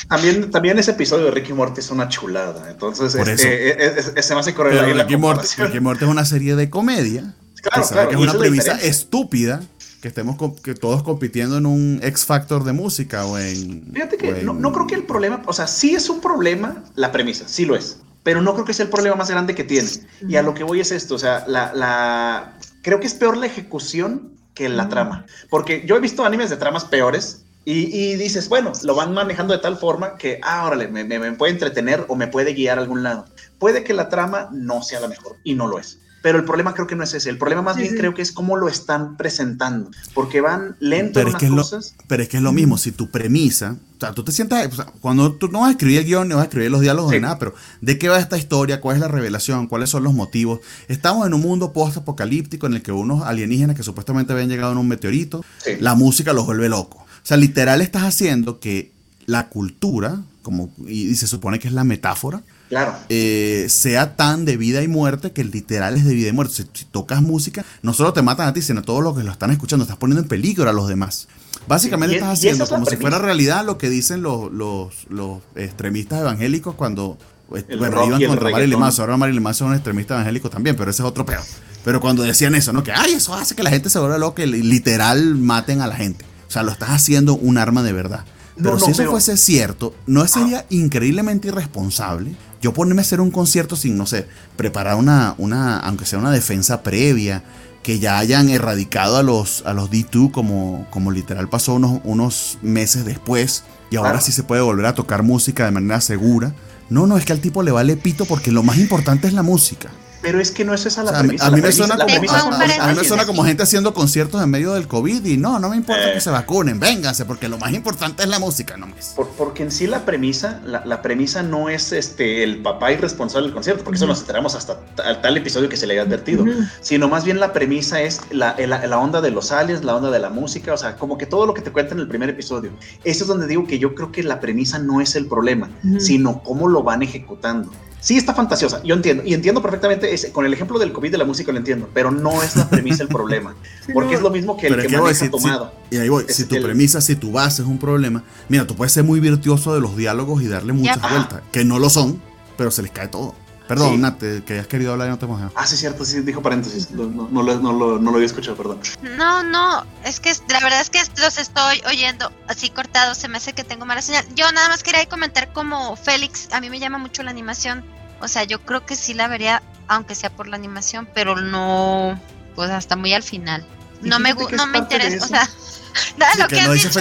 También, 0.08 0.50
también 0.50 0.78
ese 0.78 0.92
episodio 0.92 1.26
de 1.26 1.32
Ricky 1.32 1.52
Morty 1.52 1.80
es 1.80 1.90
una 1.90 2.08
chulada, 2.08 2.70
entonces 2.70 3.14
Por 3.14 3.28
este, 3.28 3.98
eso. 3.98 4.12
se 4.18 4.34
me 4.34 4.40
hace 4.40 4.54
correr 4.54 4.82
ahí 4.82 4.94
Ricky, 4.94 5.18
Morty, 5.18 5.46
Ricky 5.58 5.80
Morty 5.80 6.04
es 6.04 6.10
una 6.10 6.24
serie 6.24 6.56
de 6.56 6.70
comedia. 6.70 7.34
Claro, 7.60 7.86
claro. 7.86 8.08
Que 8.08 8.14
es 8.14 8.20
una 8.20 8.32
premisa 8.32 8.80
estúpida 8.80 9.60
que 10.00 10.08
estemos 10.08 10.36
que 10.62 10.74
todos 10.74 11.02
compitiendo 11.02 11.58
en 11.58 11.66
un 11.66 12.00
X 12.02 12.24
Factor 12.24 12.64
de 12.64 12.72
música 12.72 13.26
o 13.26 13.38
en. 13.38 13.90
Fíjate 13.92 14.16
que 14.16 14.42
no, 14.42 14.54
no, 14.54 14.72
creo 14.72 14.86
que 14.86 14.94
el 14.94 15.04
problema, 15.04 15.42
o 15.46 15.52
sea, 15.52 15.66
sí 15.66 15.94
es 15.94 16.08
un 16.08 16.20
problema 16.20 16.84
la 16.94 17.12
premisa, 17.12 17.48
sí 17.48 17.64
lo 17.64 17.76
es 17.76 17.98
pero 18.28 18.42
no 18.42 18.52
creo 18.52 18.66
que 18.66 18.74
sea 18.74 18.84
el 18.84 18.90
problema 18.90 19.16
más 19.16 19.30
grande 19.30 19.54
que 19.54 19.64
tiene. 19.64 19.88
Y 20.28 20.36
a 20.36 20.42
lo 20.42 20.52
que 20.52 20.62
voy 20.62 20.80
es 20.80 20.92
esto, 20.92 21.14
o 21.14 21.18
sea, 21.18 21.44
la, 21.46 21.72
la... 21.72 22.58
creo 22.82 23.00
que 23.00 23.06
es 23.06 23.14
peor 23.14 23.38
la 23.38 23.46
ejecución 23.46 24.34
que 24.52 24.68
la 24.68 24.90
trama, 24.90 25.24
porque 25.48 25.84
yo 25.86 25.96
he 25.96 26.00
visto 26.00 26.26
animes 26.26 26.50
de 26.50 26.58
tramas 26.58 26.84
peores 26.84 27.46
y, 27.64 27.84
y, 27.84 28.16
dices, 28.16 28.50
bueno, 28.50 28.72
lo 28.82 28.94
van 28.94 29.14
manejando 29.14 29.54
de 29.54 29.60
tal 29.60 29.78
forma 29.78 30.16
que, 30.16 30.40
ah, 30.42 30.66
órale, 30.66 30.88
me, 30.88 31.04
me, 31.04 31.18
me, 31.18 31.32
puede 31.32 31.52
entretener 31.52 32.04
o 32.08 32.16
me 32.16 32.26
puede 32.26 32.52
guiar 32.52 32.78
a 32.78 32.82
algún 32.82 33.02
lado. 33.02 33.24
Puede 33.58 33.82
que 33.82 33.94
la 33.94 34.10
trama 34.10 34.50
no 34.52 34.82
sea 34.82 35.00
la 35.00 35.08
mejor 35.08 35.36
y 35.42 35.54
no 35.54 35.66
lo 35.66 35.78
es. 35.78 35.98
Pero 36.22 36.38
el 36.38 36.44
problema 36.44 36.74
creo 36.74 36.86
que 36.86 36.96
no 36.96 37.04
es 37.04 37.14
ese. 37.14 37.30
El 37.30 37.38
problema 37.38 37.62
más 37.62 37.76
bien 37.76 37.94
creo 37.96 38.14
que 38.14 38.22
es 38.22 38.32
cómo 38.32 38.56
lo 38.56 38.68
están 38.68 39.16
presentando. 39.16 39.90
Porque 40.14 40.40
van 40.40 40.76
lento 40.80 41.12
pero 41.14 41.30
es 41.30 41.36
que 41.36 41.48
cosas. 41.48 41.94
pero 42.08 42.22
es 42.22 42.28
que 42.28 42.38
es 42.38 42.42
lo 42.42 42.52
mismo. 42.52 42.76
Si 42.76 42.92
tu 42.92 43.10
premisa. 43.10 43.76
O 43.96 44.00
sea, 44.00 44.12
tú 44.12 44.22
te 44.24 44.32
sientas. 44.32 44.68
cuando 45.00 45.34
tú 45.34 45.48
no 45.48 45.60
vas 45.60 45.68
a 45.68 45.70
escribir 45.72 45.98
el 45.98 46.04
guion, 46.04 46.28
no 46.28 46.36
vas 46.36 46.42
a 46.42 46.46
escribir 46.46 46.70
los 46.70 46.80
diálogos 46.80 47.10
de 47.10 47.20
nada, 47.20 47.38
pero 47.38 47.54
¿de 47.80 47.98
qué 47.98 48.08
va 48.08 48.18
esta 48.18 48.38
historia? 48.38 48.80
¿Cuál 48.80 48.96
es 48.96 49.00
la 49.00 49.08
revelación? 49.08 49.66
¿Cuáles 49.66 49.90
son 49.90 50.04
los 50.04 50.14
motivos? 50.14 50.60
Estamos 50.86 51.26
en 51.26 51.34
un 51.34 51.40
mundo 51.40 51.72
post-apocalíptico 51.72 52.66
en 52.66 52.74
el 52.74 52.82
que 52.82 52.92
unos 52.92 53.24
alienígenas 53.24 53.76
que 53.76 53.82
supuestamente 53.82 54.32
habían 54.32 54.48
llegado 54.48 54.72
en 54.72 54.78
un 54.78 54.86
meteorito, 54.86 55.44
la 55.80 55.94
música 55.94 56.32
los 56.32 56.46
vuelve 56.46 56.68
locos. 56.68 57.02
O 57.02 57.26
sea, 57.28 57.36
literal 57.36 57.80
estás 57.80 58.04
haciendo 58.04 58.60
que 58.60 58.92
la 59.26 59.48
cultura, 59.48 60.22
como, 60.42 60.72
y 60.86 61.14
se 61.16 61.26
supone 61.26 61.58
que 61.58 61.68
es 61.68 61.74
la 61.74 61.84
metáfora, 61.84 62.42
claro. 62.68 62.94
Eh, 63.08 63.66
sea 63.68 64.16
tan 64.16 64.44
de 64.44 64.56
vida 64.56 64.82
y 64.82 64.88
muerte 64.88 65.32
que 65.32 65.40
el 65.40 65.50
literal 65.50 65.96
es 65.96 66.04
de 66.04 66.14
vida 66.14 66.28
y 66.28 66.32
muerte. 66.32 66.54
Si, 66.72 66.84
tocas 66.84 67.22
música, 67.22 67.64
no 67.82 67.92
solo 67.92 68.12
te 68.12 68.22
matan 68.22 68.48
a 68.48 68.52
ti, 68.52 68.62
sino 68.62 68.80
a 68.80 68.82
todos 68.82 69.02
los 69.02 69.16
que 69.16 69.24
lo 69.24 69.32
están 69.32 69.50
escuchando, 69.50 69.84
estás 69.84 69.98
poniendo 69.98 70.22
en 70.22 70.28
peligro 70.28 70.68
a 70.68 70.72
los 70.72 70.88
demás. 70.88 71.28
Básicamente 71.66 72.16
estás 72.16 72.38
haciendo 72.38 72.66
como 72.66 72.86
si 72.86 72.96
fuera 72.96 73.18
realidad 73.18 73.64
lo 73.64 73.78
que 73.78 73.90
dicen 73.90 74.22
los, 74.22 74.50
los, 74.52 75.42
extremistas 75.54 76.20
evangélicos 76.20 76.74
cuando 76.74 77.18
eh, 77.54 77.76
bueno, 77.76 78.06
iban 78.06 78.24
contra 78.24 78.50
Marilyn 78.50 78.78
Manson. 78.78 79.02
Ahora 79.02 79.16
Marilyn 79.16 79.42
Manson 79.42 79.66
es 79.66 79.70
un 79.70 79.74
extremista 79.76 80.14
evangélico 80.14 80.50
también, 80.50 80.76
pero 80.76 80.90
ese 80.90 81.02
es 81.02 81.08
otro 81.08 81.26
peor. 81.26 81.42
Pero 81.84 82.00
cuando 82.00 82.22
decían 82.22 82.54
eso, 82.54 82.72
¿no? 82.72 82.82
Que, 82.82 82.92
ay, 82.92 83.12
eso 83.12 83.34
hace 83.34 83.54
que 83.54 83.62
la 83.62 83.70
gente 83.70 83.90
se 83.90 83.98
vuelva 83.98 84.18
loca 84.18 84.42
y 84.42 84.46
literal 84.46 85.36
maten 85.36 85.80
a 85.80 85.86
la 85.86 85.96
gente. 85.96 86.24
O 86.48 86.50
sea, 86.50 86.62
lo 86.62 86.72
estás 86.72 86.90
haciendo 86.90 87.34
un 87.34 87.58
arma 87.58 87.82
de 87.82 87.92
verdad. 87.92 88.24
Pero 88.60 88.78
si 88.78 88.90
eso 88.90 89.04
fuese 89.10 89.36
cierto, 89.36 89.94
¿no 90.06 90.26
sería 90.26 90.66
increíblemente 90.70 91.48
irresponsable 91.48 92.34
yo 92.60 92.72
ponerme 92.72 93.00
a 93.00 93.04
hacer 93.04 93.20
un 93.20 93.30
concierto 93.30 93.76
sin, 93.76 93.96
no 93.96 94.06
sé, 94.06 94.26
preparar 94.56 94.96
una, 94.96 95.34
una 95.38 95.78
aunque 95.78 96.06
sea 96.06 96.18
una 96.18 96.30
defensa 96.30 96.82
previa, 96.82 97.42
que 97.82 97.98
ya 97.98 98.18
hayan 98.18 98.50
erradicado 98.50 99.16
a 99.16 99.22
los, 99.22 99.62
a 99.64 99.72
los 99.72 99.90
D2 99.90 100.30
como, 100.30 100.86
como 100.90 101.10
literal 101.10 101.48
pasó 101.48 101.74
unos, 101.74 102.00
unos 102.04 102.58
meses 102.60 103.04
después, 103.04 103.64
y 103.90 103.96
ahora 103.96 104.20
sí 104.20 104.32
se 104.32 104.42
puede 104.42 104.60
volver 104.60 104.86
a 104.86 104.94
tocar 104.94 105.22
música 105.22 105.64
de 105.64 105.70
manera 105.70 106.00
segura? 106.00 106.54
No, 106.90 107.06
no, 107.06 107.16
es 107.16 107.24
que 107.24 107.32
al 107.32 107.40
tipo 107.40 107.62
le 107.62 107.70
vale 107.70 107.96
pito 107.96 108.24
porque 108.24 108.52
lo 108.52 108.62
más 108.62 108.78
importante 108.78 109.28
es 109.28 109.32
la 109.32 109.42
música. 109.42 109.90
Pero 110.20 110.40
es 110.40 110.50
que 110.50 110.64
no 110.64 110.74
es 110.74 110.84
esa 110.84 111.04
la 111.04 111.18
premisa. 111.18 111.46
A 111.46 111.50
mí, 111.50 111.60
me, 111.60 111.70
suena 111.70 111.96
como, 111.96 113.04
suena 113.04 113.26
como 113.26 113.44
gente 113.44 113.62
haciendo 113.62 113.94
conciertos 113.94 114.42
en 114.42 114.50
medio 114.50 114.74
del 114.74 114.88
COVID 114.88 115.24
y 115.24 115.36
no, 115.36 115.58
no 115.58 115.68
me 115.68 115.76
importa 115.76 116.12
que 116.12 116.18
eh. 116.18 116.20
se 116.20 116.30
vacunen, 116.30 116.80
vénganse, 116.80 117.24
porque 117.24 117.48
lo 117.48 117.58
más 117.58 117.72
importante 117.72 118.22
es 118.22 118.28
la 118.28 118.38
música, 118.38 118.76
no 118.76 118.88
más. 118.88 119.14
porque 119.36 119.62
en 119.62 119.70
sí 119.70 119.86
la 119.86 120.04
premisa, 120.04 120.60
la, 120.64 121.02
premisa 121.02 121.42
no 121.42 121.68
es 121.68 121.92
este 121.92 122.42
el 122.42 122.62
papá 122.62 122.92
irresponsable 122.92 123.46
del 123.46 123.54
concierto, 123.54 123.84
porque 123.84 123.96
eso 123.96 124.06
nos 124.06 124.20
enteramos 124.20 124.54
hasta 124.54 124.78
tal, 124.94 125.36
episodio 125.36 125.68
que 125.68 125.76
se 125.76 125.86
le 125.86 125.94
haya 125.94 126.02
advertido, 126.02 126.44
sino 126.80 127.08
más 127.08 127.24
bien 127.24 127.38
la 127.38 127.52
premisa 127.52 128.00
es 128.00 128.20
la, 128.30 128.56
la, 128.58 128.98
onda 128.98 129.20
de 129.20 129.30
los 129.30 129.52
aliens, 129.52 129.84
la 129.84 129.94
onda 129.94 130.10
de 130.10 130.18
la 130.18 130.30
música, 130.30 130.72
o 130.74 130.76
sea, 130.76 130.96
como 130.96 131.16
que 131.16 131.26
todo 131.26 131.46
lo 131.46 131.54
que 131.54 131.62
te 131.62 131.70
cuenta 131.70 131.94
en 131.94 132.00
el 132.00 132.08
primer 132.08 132.28
episodio. 132.28 132.72
Eso 133.04 133.24
es 133.24 133.28
donde 133.28 133.46
digo 133.46 133.66
que 133.66 133.78
yo 133.78 133.94
creo 133.94 134.10
que 134.10 134.22
la 134.22 134.40
premisa 134.40 134.78
no 134.78 135.00
es 135.00 135.14
el 135.14 135.26
problema, 135.26 135.70
sino 135.98 136.42
cómo 136.42 136.68
lo 136.68 136.82
van 136.82 137.02
ejecutando. 137.02 137.70
Sí, 138.00 138.16
está 138.16 138.32
fantasiosa, 138.32 138.80
yo 138.84 138.94
entiendo, 138.94 139.24
y 139.24 139.34
entiendo 139.34 139.60
perfectamente, 139.60 140.12
ese, 140.14 140.30
con 140.30 140.46
el 140.46 140.52
ejemplo 140.54 140.78
del 140.78 140.92
COVID 140.92 141.10
de 141.10 141.18
la 141.18 141.24
música 141.24 141.50
lo 141.50 141.58
entiendo, 141.58 141.88
pero 141.92 142.10
no 142.10 142.42
es 142.42 142.54
la 142.54 142.68
premisa 142.68 143.02
el 143.02 143.08
problema, 143.08 143.56
porque 143.92 144.14
es 144.14 144.20
lo 144.20 144.30
mismo 144.30 144.56
que 144.56 144.68
el 144.68 144.80
que 144.80 144.88
maneja 144.96 145.30
tomado. 145.30 145.72
y 145.90 145.96
ahí 145.96 146.08
voy, 146.08 146.24
si 146.28 146.44
tu 146.44 146.60
premisa, 146.62 147.00
si 147.00 147.16
tu 147.16 147.32
base 147.32 147.62
es 147.62 147.68
un 147.68 147.78
problema, 147.78 148.22
mira, 148.48 148.66
tú 148.66 148.76
puedes 148.76 148.92
ser 148.92 149.04
muy 149.04 149.18
virtuoso 149.18 149.74
de 149.74 149.80
los 149.80 149.96
diálogos 149.96 150.42
y 150.42 150.46
darle 150.46 150.72
muchas 150.72 151.00
vueltas, 151.00 151.42
que 151.50 151.64
no 151.64 151.78
lo 151.78 151.90
son, 151.90 152.22
pero 152.56 152.70
se 152.70 152.82
les 152.82 152.92
cae 152.92 153.08
todo. 153.08 153.34
Perdón, 153.68 154.00
Nate, 154.00 154.42
que 154.44 154.54
hayas 154.54 154.66
querido 154.66 154.92
hablar 154.92 155.08
y 155.08 155.10
no 155.10 155.18
te 155.18 155.26
hemos 155.26 155.52
Ah, 155.54 155.66
sí, 155.66 155.76
cierto, 155.76 156.02
sí, 156.06 156.20
dijo 156.20 156.40
paréntesis. 156.40 156.90
No, 156.90 157.28
no, 157.30 157.42
lo, 157.42 158.10
había 158.14 158.24
escuchado, 158.24 158.56
perdón. 158.56 158.80
No, 159.18 159.42
no, 159.42 159.84
es 160.04 160.20
que 160.20 160.32
la 160.48 160.60
verdad 160.60 160.80
es 160.80 160.88
que 160.88 161.02
los 161.20 161.36
estoy 161.36 161.82
oyendo 161.86 162.32
así 162.48 162.70
cortados. 162.70 163.18
Se 163.18 163.28
me 163.28 163.36
hace 163.36 163.52
que 163.52 163.64
tengo 163.64 163.84
mala 163.84 164.00
señal. 164.00 164.24
Yo 164.34 164.50
nada 164.52 164.70
más 164.70 164.82
quería 164.82 165.06
comentar 165.06 165.52
como 165.52 165.96
Félix. 165.96 166.48
A 166.52 166.62
mí 166.62 166.70
me 166.70 166.78
llama 166.78 166.96
mucho 166.96 167.22
la 167.22 167.30
animación. 167.30 167.84
O 168.22 168.28
sea, 168.28 168.44
yo 168.44 168.58
creo 168.62 168.86
que 168.86 168.96
sí 168.96 169.12
la 169.12 169.28
vería, 169.28 169.62
aunque 169.86 170.14
sea 170.14 170.30
por 170.30 170.48
la 170.48 170.56
animación, 170.56 171.06
pero 171.14 171.36
no, 171.36 172.18
pues 172.54 172.70
hasta 172.70 172.96
muy 172.96 173.12
al 173.12 173.22
final. 173.22 173.66
No 174.00 174.18
me, 174.18 174.32
no 174.32 174.66
me 174.66 174.78
interesa, 174.78 175.24
o 175.24 175.28
sea. 175.28 175.48
Nada, 176.16 176.34
lo 176.36 176.48
que, 176.48 176.68
dicho 176.74 177.00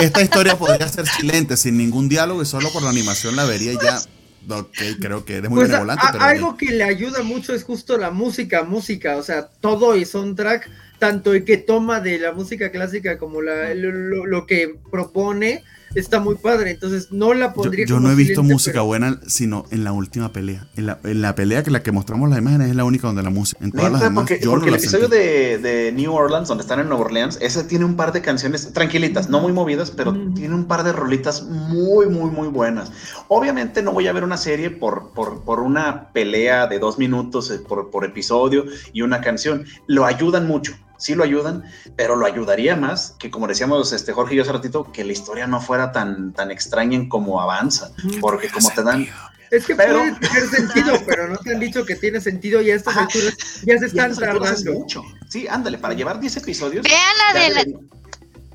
Esta 0.00 0.22
historia 0.22 0.58
podría 0.58 0.88
ser 0.92 1.06
silente, 1.06 1.56
sin 1.56 1.76
ningún 1.76 2.08
diálogo 2.08 2.42
y 2.42 2.46
solo 2.46 2.72
por 2.72 2.82
la 2.82 2.90
animación 2.90 3.36
la 3.36 3.44
vería 3.44 3.72
y 3.72 3.78
ya 3.78 4.00
Ok, 4.48 4.76
creo 5.00 5.24
que 5.24 5.36
eres 5.36 5.50
muy 5.50 5.60
pues 5.60 5.72
algo 5.72 6.56
que 6.56 6.72
le 6.72 6.84
ayuda 6.84 7.22
mucho 7.22 7.54
es 7.54 7.64
justo 7.64 7.96
la 7.96 8.10
música, 8.10 8.64
música, 8.64 9.16
o 9.16 9.22
sea, 9.22 9.46
todo 9.46 9.96
y 9.96 10.04
soundtrack, 10.04 10.68
tanto 10.98 11.32
el 11.32 11.44
que 11.44 11.58
toma 11.58 12.00
de 12.00 12.18
la 12.18 12.32
música 12.32 12.70
clásica 12.70 13.18
como 13.18 13.40
la, 13.40 13.74
lo 13.74 14.46
que 14.46 14.76
propone, 14.90 15.62
está 15.94 16.20
muy 16.20 16.36
padre, 16.36 16.72
entonces 16.72 17.12
no 17.12 17.34
la 17.34 17.52
pondría 17.52 17.86
Yo, 17.86 17.96
yo 17.96 18.00
no 18.00 18.10
he 18.10 18.14
visto 18.14 18.42
música 18.42 18.80
buena 18.82 19.20
sino 19.26 19.64
en 19.70 19.84
la 19.84 19.92
última 19.92 20.32
pelea. 20.32 20.66
En 20.76 20.86
la, 20.86 20.98
en 21.04 21.22
la, 21.22 21.34
pelea 21.34 21.62
que 21.62 21.70
la 21.70 21.82
que 21.82 21.92
mostramos 21.92 22.28
las 22.30 22.38
imágenes 22.38 22.70
es 22.70 22.76
la 22.76 22.84
única 22.84 23.06
donde 23.06 23.22
la 23.22 23.30
música. 23.30 23.62
En 23.64 23.72
todas 23.72 23.92
las 23.92 24.00
demás, 24.02 24.24
porque, 24.28 24.46
porque 24.46 24.68
el 24.68 24.74
episodio 24.76 25.08
de, 25.08 25.58
de, 25.58 25.92
New 25.92 26.12
Orleans, 26.12 26.48
donde 26.48 26.62
están 26.62 26.80
en 26.80 26.88
Nueva 26.88 27.04
Orleans, 27.04 27.38
ese 27.40 27.64
tiene 27.64 27.84
un 27.84 27.96
par 27.96 28.12
de 28.12 28.22
canciones 28.22 28.72
tranquilitas, 28.72 29.28
no 29.28 29.40
muy 29.40 29.52
movidas, 29.52 29.90
pero 29.90 30.12
tiene 30.34 30.54
un 30.54 30.66
par 30.66 30.84
de 30.84 30.92
rolitas 30.92 31.42
muy, 31.42 32.06
muy, 32.06 32.30
muy 32.30 32.48
buenas. 32.48 32.92
Obviamente 33.28 33.82
no 33.82 33.92
voy 33.92 34.06
a 34.08 34.12
ver 34.12 34.24
una 34.24 34.36
serie 34.36 34.70
por, 34.70 35.10
por, 35.10 35.42
por 35.42 35.60
una 35.60 36.12
pelea 36.12 36.66
de 36.66 36.78
dos 36.78 36.98
minutos 36.98 37.50
eh, 37.50 37.58
por, 37.58 37.90
por 37.90 38.04
episodio 38.04 38.64
y 38.92 39.02
una 39.02 39.20
canción. 39.20 39.64
Lo 39.86 40.04
ayudan 40.04 40.46
mucho 40.46 40.74
sí 41.02 41.14
lo 41.16 41.24
ayudan, 41.24 41.64
pero 41.96 42.14
lo 42.14 42.24
ayudaría 42.26 42.76
más 42.76 43.16
que, 43.18 43.30
como 43.30 43.48
decíamos 43.48 43.92
este, 43.92 44.12
Jorge 44.12 44.34
y 44.34 44.36
yo 44.36 44.44
hace 44.44 44.52
ratito, 44.52 44.90
que 44.92 45.04
la 45.04 45.12
historia 45.12 45.46
no 45.48 45.60
fuera 45.60 45.90
tan, 45.90 46.32
tan 46.32 46.50
extraña 46.50 46.96
en 46.96 47.08
como 47.08 47.40
avanza, 47.40 47.90
porque 48.20 48.48
como 48.48 48.70
te 48.70 48.82
dan... 48.82 49.08
Es 49.50 49.66
que 49.66 49.74
pero... 49.74 49.98
puede 49.98 50.14
tener 50.14 50.48
sentido, 50.48 50.98
pero 51.06 51.28
no 51.28 51.36
te 51.36 51.52
han 51.52 51.60
dicho 51.60 51.84
que 51.84 51.96
tiene 51.96 52.20
sentido 52.20 52.62
y 52.62 52.70
a 52.70 52.76
estas 52.76 52.96
alturas 52.96 53.36
ya 53.64 53.78
se 53.78 53.86
están 53.86 54.16
tardando. 54.16 54.72
Mucho. 54.72 55.02
Sí, 55.28 55.46
ándale, 55.48 55.76
para 55.76 55.92
llevar 55.94 56.20
10 56.20 56.38
episodios. 56.38 56.84
Vean 56.84 57.34
la 57.34 57.40
de 57.40 57.50
la... 57.50 57.64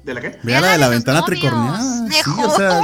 ¿De 0.04 0.14
la 0.14 0.22
qué? 0.22 0.40
Vean 0.42 0.62
la 0.62 0.72
de 0.72 0.78
la 0.78 0.88
ventana 0.88 1.24
tricorneada. 1.24 2.08
Sí, 2.10 2.32
o 2.38 2.56
sea, 2.56 2.80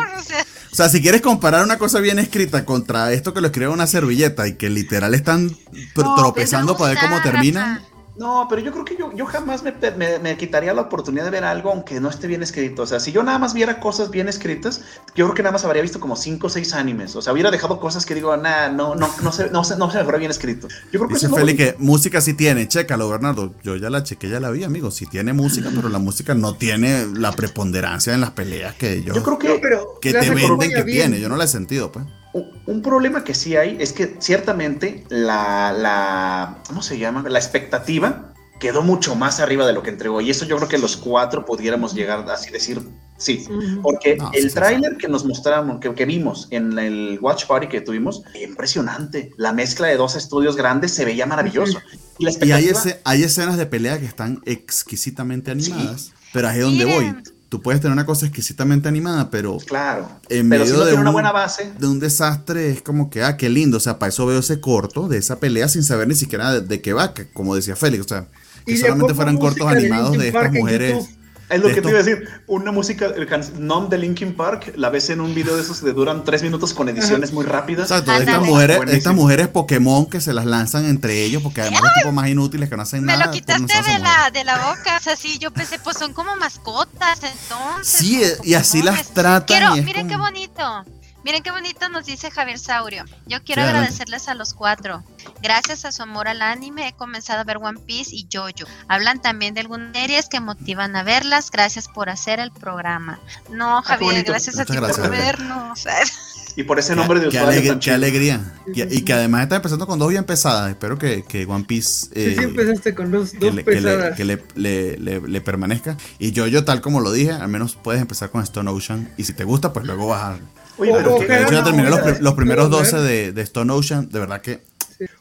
o 0.74 0.76
sea, 0.76 0.90
si 0.90 1.02
quieres 1.02 1.22
comparar 1.22 1.64
una 1.64 1.78
cosa 1.78 2.02
bien 2.02 2.20
escrita 2.20 2.66
contra 2.66 3.14
esto 3.14 3.34
que 3.34 3.40
lo 3.40 3.48
escribe 3.48 3.70
una 3.70 3.88
servilleta 3.88 4.46
y 4.46 4.56
que 4.56 4.70
literal 4.70 5.14
están 5.14 5.56
tropezando 5.96 6.76
para 6.76 6.94
ver 6.94 7.00
cómo 7.00 7.22
termina 7.22 7.82
No, 8.16 8.46
pero 8.48 8.62
yo 8.62 8.72
creo 8.72 8.86
que 8.86 8.96
yo, 8.96 9.12
yo 9.14 9.26
jamás 9.26 9.64
me, 9.64 9.74
me, 10.20 10.38
quitaría 10.38 10.74
la 10.74 10.84
oportunidad 10.84 11.26
de 11.26 11.32
ver 11.32 11.44
algo 11.44 11.72
aunque 11.72 12.00
no 12.00 12.10
esté 12.10 12.28
bien 12.28 12.44
escrito. 12.44 12.84
O 12.84 12.86
sea, 12.86 13.00
si 13.00 13.12
yo 13.12 13.24
nada 13.24 13.40
más 13.40 13.56
viera 13.56 13.80
cosas 13.80 14.12
bien 14.12 14.30
escritas, 14.30 14.82
yo 15.16 15.26
creo 15.26 15.34
que 15.34 15.42
nada 15.42 15.54
más 15.54 15.66
habría 15.66 15.82
visto 15.82 16.00
como 16.00 16.16
cinco 16.16 16.48
o 16.48 16.50
seis 16.50 16.74
animes. 16.74 17.16
O 17.16 17.22
sea, 17.22 17.34
hubiera 17.34 17.50
dejado 17.50 17.80
cosas 17.80 18.06
que 18.06 18.14
digo, 18.14 18.36
nah, 18.38 18.70
no, 18.70 18.94
no, 18.94 19.10
no 19.24 19.32
se, 19.32 19.50
no 19.50 19.64
se, 19.64 19.78
no 19.78 19.90
se 19.90 20.04
me 20.04 20.18
bien 20.20 20.30
escrito. 20.30 20.68
Yo 20.92 21.00
creo 21.00 21.08
que 21.08 21.16
Dice 21.16 21.30
Feli 21.30 21.56
que 21.56 21.76
música 21.80 22.22
sí 22.22 22.36
tiene, 22.36 22.68
chécalo, 22.68 23.10
Bernardo. 23.10 23.56
Yo 23.64 23.78
ya 23.78 23.90
la 23.90 24.04
chequé, 24.04 24.30
ya 24.30 24.40
la 24.40 24.52
vi, 24.52 24.64
amigo. 24.64 24.92
Sí 24.92 25.08
tiene 25.08 25.34
música, 25.34 25.72
pero 25.76 25.90
la 25.90 26.00
música 26.00 26.36
no 26.36 26.56
tiene 26.56 27.08
la 27.16 27.32
preponderancia 27.32 28.14
en 28.14 28.22
las 28.22 28.32
peleas 28.32 28.76
que 28.76 29.02
yo, 29.02 29.16
yo 29.16 29.24
creo 29.24 29.40
que, 29.40 29.60
que 30.02 30.14
te 30.14 30.30
venden 30.30 30.72
que 30.72 30.84
tiene. 30.84 31.20
Yo 31.20 31.30
no 31.30 31.36
la 31.36 31.46
he 31.46 31.48
sentido, 31.48 31.92
pues 31.92 32.06
un 32.34 32.82
problema 32.82 33.24
que 33.24 33.34
sí 33.34 33.56
hay 33.56 33.78
es 33.80 33.94
que 33.94 34.16
ciertamente 34.20 35.04
la, 35.10 35.72
la, 35.72 36.64
¿cómo 36.68 36.82
se 36.82 36.98
llama? 36.98 37.24
La 37.30 37.40
expectativa 37.40 38.34
quedó 38.60 38.82
mucho 38.82 39.16
más 39.16 39.40
arriba 39.40 39.68
de 39.68 39.74
lo 39.74 39.84
que 39.84 39.90
entregó. 39.90 40.22
Y 40.22 40.30
eso 40.30 40.46
yo 40.46 40.56
creo 40.58 40.70
que 40.70 40.78
los 40.78 40.98
cuatro 40.98 41.46
pudiéramos 41.46 41.94
llegar 41.94 42.28
a 42.30 42.34
así 42.34 42.50
decir 42.50 42.82
sí. 43.18 43.46
Porque 43.82 44.18
el 44.34 44.54
tráiler 44.54 44.98
que 44.98 45.08
nos 45.08 45.26
mostraron, 45.26 45.80
que, 45.80 45.94
que, 45.94 46.06
vimos 46.06 46.48
en 46.50 46.80
el 46.80 47.20
Watch 47.22 47.46
Party 47.46 47.68
que 47.68 47.82
tuvimos, 47.82 48.24
impresionante. 48.42 49.32
La 49.38 49.54
mezcla 49.54 49.88
de 49.88 49.98
dos 49.98 50.16
estudios 50.16 50.56
grandes 50.56 50.92
se 50.94 51.06
veía 51.06 51.26
maravilloso. 51.26 51.80
Y, 52.20 52.52
hay, 52.52 52.72
hay, 53.04 53.24
escenas 53.24 53.58
de 53.58 53.66
pelea 53.66 54.00
que 54.00 54.06
están 54.06 54.42
exquisitamente 54.46 55.52
animadas. 55.52 56.14
Pero 56.32 56.48
ahí 56.48 56.60
es 56.60 56.64
donde 56.64 56.86
voy 56.86 57.16
tú 57.54 57.62
puedes 57.62 57.80
tener 57.82 57.94
una 57.94 58.08
cosa 58.08 58.26
exquisitamente 58.26 58.88
animada, 58.88 59.30
pero 59.30 59.60
claro, 59.60 60.10
en 60.28 60.48
medio 60.48 60.86
de 60.86 60.96
una 60.96 61.12
buena 61.12 61.32
base, 61.32 61.72
de 61.78 61.86
un 61.86 62.00
desastre 62.00 62.72
es 62.72 62.82
como 62.82 63.12
que 63.12 63.22
ah, 63.22 63.38
qué 63.38 63.48
lindo, 63.48 63.78
o 63.78 63.80
sea, 63.80 64.00
para 64.00 64.10
eso 64.10 64.26
veo 64.26 64.40
ese 64.40 64.60
corto 64.60 65.08
de 65.08 65.20
esa 65.20 65.40
pelea 65.40 65.68
sin 65.68 65.84
saber 65.84 66.08
ni 66.08 66.16
siquiera 66.16 66.60
de, 66.60 66.82
qué 66.82 66.94
va, 66.94 67.14
como 67.32 67.54
decía 67.54 67.76
Félix, 67.76 68.06
o 68.06 68.10
sea, 68.10 68.28
que 68.66 68.76
solamente 68.76 69.14
fueran 69.14 69.38
cortos 69.38 69.68
animados 69.68 70.18
de 70.18 70.30
estas 70.30 70.52
mujeres 70.52 71.10
es 71.54 71.62
lo 71.62 71.70
que 71.70 71.82
te 71.82 71.90
iba 71.90 72.00
a 72.00 72.04
decir. 72.04 72.28
Una 72.48 72.72
música, 72.72 73.06
el 73.06 73.28
nom 73.60 73.90
de 73.90 73.98
Linkin 73.98 74.36
Park, 74.36 74.74
la 74.76 74.90
ves 74.90 75.10
en 75.10 75.22
un 75.22 75.34
video 75.34 75.56
de 75.56 75.62
esos 75.62 75.82
que 75.82 75.92
duran 75.92 76.24
tres 76.24 76.44
minutos 76.44 76.74
con 76.74 76.90
ediciones 76.90 77.32
muy 77.32 77.46
rápidas. 77.46 77.90
Exacto, 77.90 78.14
estas 78.14 78.42
mujeres, 78.42 78.80
estas 78.88 79.14
mujeres 79.14 79.48
Pokémon 79.48 80.06
que 80.08 80.22
se 80.22 80.34
las 80.34 80.46
lanzan 80.46 80.86
entre 80.86 81.24
ellos 81.24 81.42
porque 81.42 81.62
además 81.62 81.82
son 81.82 81.90
tipo 82.00 82.12
más 82.12 82.30
inútiles 82.30 82.70
que 82.70 82.76
no 82.76 82.84
hacen 82.84 83.06
nada. 83.06 83.20
Me 83.20 83.26
lo 83.26 83.32
pues, 83.32 83.42
quitaste 83.42 83.92
de, 83.92 84.00
la, 84.00 84.32
de 84.32 84.44
la 84.44 84.58
boca. 84.58 84.98
O 84.98 85.04
sea, 85.04 85.16
sí, 85.16 85.38
yo 85.40 85.52
pensé, 85.52 85.80
pues 85.80 85.98
son 85.98 86.14
como 86.14 86.36
mascotas, 86.36 87.20
entonces. 87.24 87.88
Sí, 87.88 88.22
y 88.44 88.54
así 88.56 88.82
las 88.82 89.14
tratan. 89.14 89.46
Quiero, 89.46 89.76
miren 89.84 90.08
qué 90.08 90.18
bonito. 90.18 90.86
Miren 91.24 91.42
qué 91.42 91.52
bonito 91.52 91.88
nos 91.90 92.06
dice 92.06 92.32
Javier 92.32 92.60
Saurio. 92.60 93.06
Yo 93.26 93.42
quiero 93.44 93.62
agradecerles 93.62 94.28
a 94.28 94.36
los 94.36 94.54
cuatro. 94.54 95.04
Gracias 95.42 95.86
a 95.86 95.92
su 95.92 96.04
amor 96.04 96.28
al 96.28 96.42
anime 96.42 96.90
he 96.90 96.94
comenzado 96.94 97.40
a 97.40 97.44
ver 97.44 97.58
One 97.58 97.80
Piece 97.80 98.14
y 98.14 98.28
Jojo. 98.32 98.70
Hablan 98.90 99.22
también 99.22 99.54
de 99.54 99.62
algunas 99.62 99.96
series 99.96 100.28
que 100.28 100.42
motivan 100.42 100.96
a 100.96 101.04
verlas. 101.04 101.50
Gracias 101.50 101.88
por 101.88 102.10
hacer 102.10 102.40
el 102.40 102.52
programa. 102.52 103.20
No, 103.50 103.78
ah, 103.78 103.84
Javier, 103.84 104.24
gracias 104.24 104.60
a 104.60 104.66
ti 104.66 104.78
por 104.78 105.10
vernos. 105.10 105.86
Y 106.56 106.64
por 106.64 106.78
ese 106.78 106.96
nombre 106.96 107.20
de 107.20 107.30
usuario. 107.30 107.80
Qué, 107.80 107.92
alegría. 107.92 108.54
Y, 108.68 109.02
que 109.02 109.14
además 109.14 109.44
está 109.44 109.56
empezando 109.56 109.88
con 109.88 109.98
dos 109.98 110.10
bien 110.10 110.24
pesadas. 110.24 110.70
Espero 110.70 111.00
que, 111.00 111.48
One 111.50 111.64
Piece. 111.64 112.10
Eh, 112.14 112.36
sí, 112.38 112.44
empezaste 112.44 112.94
con 112.94 113.10
dos, 113.12 113.32
dos 113.40 113.56
pesadas. 113.62 114.16
Que, 114.16 114.24
le, 114.24 114.38
le, 114.56 115.42
permanezca. 115.42 115.98
Y 116.20 116.32
yo, 116.32 116.46
yo, 116.46 116.64
tal 116.64 116.82
como 116.82 117.00
lo 117.00 117.12
dije, 117.12 117.32
al 117.32 117.48
menos 117.48 117.76
puedes 117.76 118.02
empezar 118.02 118.30
con 118.30 118.44
Stone 118.44 118.70
Ocean. 118.70 119.12
Y 119.18 119.24
si 119.24 119.34
te 119.34 119.44
gusta, 119.44 119.74
pues 119.74 119.86
luego 119.86 120.08
vas 120.08 120.22
a. 120.22 120.40
Oye, 120.84 120.94
pero 120.96 121.20
que, 121.20 121.28
ya 121.28 121.64
terminé 121.64 121.90
los, 122.20 122.34
primeros 122.34 122.70
12 122.70 122.98
de, 122.98 123.32
de 123.32 123.42
Stone 123.42 123.72
Ocean. 123.72 124.10
De 124.10 124.20
verdad 124.20 124.42
que 124.42 124.62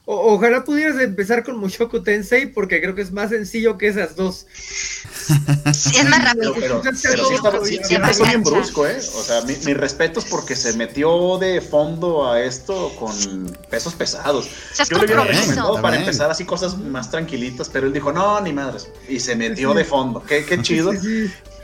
ojalá 0.05 0.65
pudieras 0.65 1.01
empezar 1.01 1.45
con 1.45 1.59
Mushoku 1.59 2.03
Tensei 2.03 2.47
porque 2.47 2.81
creo 2.81 2.95
que 2.95 3.03
es 3.03 3.13
más 3.13 3.31
sencillo 3.31 3.79
que 3.79 3.89
esas 3.89 4.17
dos. 4.17 4.47
Sí, 5.73 5.97
es 5.97 6.09
más 6.09 6.25
rápido. 6.25 6.55
Pero, 6.55 6.83
sí, 7.65 7.79
empezó 7.91 8.25
bien 8.25 8.43
brusco, 8.43 8.87
¿eh? 8.87 8.99
O 8.99 9.23
sea, 9.23 9.43
mi, 9.43 9.55
mis 9.55 9.77
respetos 9.77 10.25
porque 10.25 10.57
se 10.57 10.75
metió 10.75 11.39
de 11.39 11.61
fondo 11.61 12.31
a 12.31 12.41
esto 12.41 12.93
con 12.99 13.13
pesos 13.71 13.95
pesados. 13.95 14.49
Yo 14.91 14.99
le 14.99 15.07
hubiera 15.07 15.25
recomendado 15.25 15.81
para 15.81 15.97
empezar 15.99 16.31
así 16.31 16.45
cosas 16.45 16.77
más 16.79 17.11
tranquilitas, 17.11 17.69
pero 17.69 17.87
él 17.87 17.93
dijo, 17.93 18.13
no, 18.13 18.41
ni 18.41 18.53
madres. 18.53 18.89
Y 19.09 19.21
se 19.21 19.37
metió 19.37 19.75
de 19.75 19.85
fondo. 19.85 20.23
Qué, 20.23 20.45
qué 20.45 20.61
chido. 20.63 20.93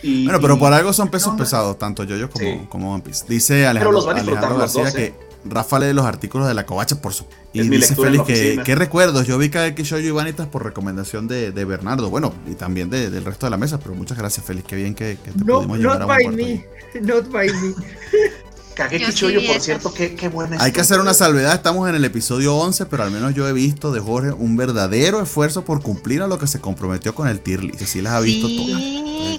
Bueno, 0.03 0.41
pero 0.41 0.59
por 0.59 0.73
algo 0.73 0.93
son 0.93 1.09
pesos 1.09 1.35
pesados, 1.37 1.79
tanto 1.79 2.05
yo 2.05 2.31
como, 2.31 2.69
como 2.69 2.95
One 2.95 3.03
Piece. 3.03 3.25
Dice 3.29 3.67
Alejandro, 3.67 4.09
Alejandro 4.11 4.59
García 4.59 4.93
que 4.93 5.05
¿eh? 5.07 5.15
Rafa 5.45 5.79
lee 5.79 5.93
los 5.93 6.05
artículos 6.05 6.49
de 6.49 6.55
la 6.55 6.67
covacha 6.67 7.01
por 7.01 7.15
su. 7.15 7.25
Y 7.53 7.63
dice 7.69 7.95
Félix 7.95 8.25
que 8.25 8.61
qué 8.65 8.75
recuerdos. 8.75 9.27
Yo 9.27 9.39
vi 9.39 9.51
que 9.51 9.83
yo 9.83 9.99
y 9.99 10.07
Ivanitas 10.07 10.47
por 10.47 10.65
recomendación 10.65 11.29
de, 11.29 11.53
de, 11.53 11.65
Bernardo. 11.65 12.11
Bueno, 12.11 12.35
y 12.47 12.55
también 12.55 12.91
de, 12.91 13.11
del 13.11 13.25
resto 13.25 13.47
de 13.47 13.51
la 13.51 13.57
mesa, 13.57 13.79
pero 13.79 13.95
muchas 13.95 14.19
gracias, 14.19 14.45
Félix. 14.45 14.67
Qué 14.67 14.77
bien 14.77 14.95
que, 14.95 15.17
te 15.17 15.33
no, 15.45 15.59
pudimos 15.59 15.79
llevar 15.79 16.01
not 16.01 16.11
a 16.11 16.15
by 16.15 16.29
me. 16.29 16.67
Not 17.01 17.31
by 17.31 17.49
me. 17.49 17.75
Kageki 18.79 19.13
Choyo, 19.13 19.41
por 19.45 19.61
cierto, 19.61 19.93
qué, 19.93 20.15
qué 20.15 20.29
buena 20.29 20.57
Hay 20.61 20.71
que 20.71 20.81
hacer 20.81 21.01
una 21.01 21.13
salvedad, 21.13 21.53
estamos 21.53 21.89
en 21.89 21.97
el 21.97 22.05
episodio 22.05 22.57
11, 22.57 22.87
pero 22.87 23.03
al 23.03 23.11
menos 23.11 23.35
yo 23.35 23.49
he 23.49 23.53
visto 23.53 23.91
de 23.91 23.99
Jorge 23.99 24.31
un 24.31 24.57
verdadero 24.57 25.21
esfuerzo 25.21 25.65
por 25.65 25.83
cumplir 25.83 26.23
a 26.23 26.29
lo 26.29 26.39
que 26.39 26.47
se 26.47 26.61
comprometió 26.61 27.13
con 27.13 27.27
el 27.27 27.41
tier 27.41 27.65
list. 27.65 27.83
Así 27.83 28.01
las 28.01 28.13
ha 28.13 28.21
visto 28.21 28.47
todas. 28.47 28.81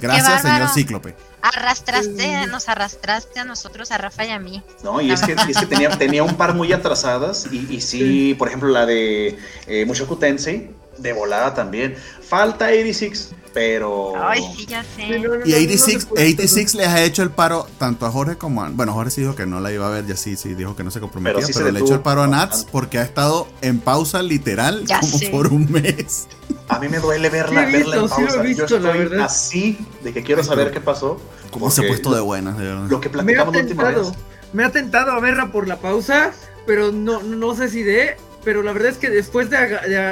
Gracias, 0.02 0.42
señor 0.42 0.70
Cíclope. 0.74 1.16
Arrastraste, 1.42 2.48
nos 2.48 2.68
arrastraste 2.68 3.40
a 3.40 3.46
nosotros, 3.46 3.92
a 3.92 3.98
Rafa 3.98 4.26
y 4.26 4.32
a 4.32 4.40
mí. 4.40 4.62
No, 4.84 5.00
y 5.00 5.10
es 5.10 5.22
que, 5.22 5.32
es 5.32 5.58
que 5.58 5.66
tenía, 5.66 5.90
tenía, 5.98 6.22
un 6.22 6.36
par 6.36 6.54
muy 6.54 6.74
atrasadas 6.74 7.48
y, 7.50 7.66
y 7.74 7.80
sí, 7.80 8.36
por 8.38 8.50
ejemplo, 8.50 8.68
la 8.68 8.86
de 8.86 9.40
eh, 9.68 9.86
Mushoku 9.86 10.18
Tensei, 10.18 10.76
de 11.02 11.14
volada 11.14 11.54
también. 11.54 11.96
Falta 12.22 12.66
86, 12.66 13.32
pero. 13.54 14.14
Ay, 14.22 14.42
sí, 14.56 14.66
ya 14.66 14.84
sé. 14.84 15.08
y 15.46 15.54
86, 15.54 16.08
86 16.12 16.76
les 16.76 16.88
ha 16.88 17.04
hecho 17.04 17.24
el 17.24 17.32
paro 17.32 17.68
tanto 17.78 18.06
a 18.06 18.12
Jorge 18.12 18.38
como 18.38 18.64
a. 18.64 18.70
Bueno, 18.70 18.94
Jorge 18.94 19.12
sí 19.12 19.22
dijo 19.22 19.36
que 19.36 19.46
no 19.46 19.60
la 19.60 19.72
iba 19.72 19.88
a 19.88 19.90
ver, 19.90 20.06
ya 20.06 20.16
sí, 20.16 20.36
sí 20.36 20.54
dijo 20.54 20.76
que 20.76 20.84
no 20.84 20.92
se 20.92 21.00
comprometía, 21.00 21.46
pero, 21.54 21.72
le 21.72 21.80
ha 21.80 21.82
hecho 21.82 21.96
el 21.96 22.02
paro 22.02 22.24
a 22.24 22.28
Nats 22.28 22.66
porque 22.72 23.00
ha 23.00 23.04
estado 23.04 23.48
en 23.62 23.80
pausa 23.80 24.22
literal 24.22 24.86
como 24.88 25.32
por 25.32 25.48
un 25.48 25.72
mes. 25.72 26.28
A 26.68 26.80
mí 26.80 26.88
me 26.88 27.00
duele 27.00 27.30
verla, 27.30 27.66
verla 27.66 27.96
en 27.96 28.10
pausa. 28.10 28.44
Yo 28.44 28.66
estoy 28.66 29.20
así 29.20 29.78
de 30.04 30.14
que 30.14 30.24
quiero 30.24 30.44
saber 30.44 30.72
qué 30.72 30.82
pasó. 30.82 31.20
¿Cómo 31.52 31.72
se 31.72 31.84
ha 31.84 31.88
puesto 31.88 32.14
de 32.14 32.22
buenas, 32.22 32.58
de 32.58 32.66
verdad? 32.66 32.88
Lo 32.90 33.02
que 33.02 33.10
platicamos 33.10 33.56
la 33.56 33.62
última 33.62 33.84
vez. 33.86 34.12
Me 34.54 34.64
ha 34.64 34.72
tentado 34.72 35.12
a 35.12 35.20
verla 35.20 35.52
por 35.52 35.68
la 35.68 35.78
pausa, 35.78 36.32
pero 36.66 36.92
no, 36.92 37.22
no 37.22 37.56
sé 37.56 37.70
si 37.70 37.84
de 37.84 38.18
pero 38.44 38.64
la 38.64 38.74
verdad 38.74 38.90
es 38.90 38.98
que 38.98 39.10
después 39.10 39.50
de, 39.50 39.58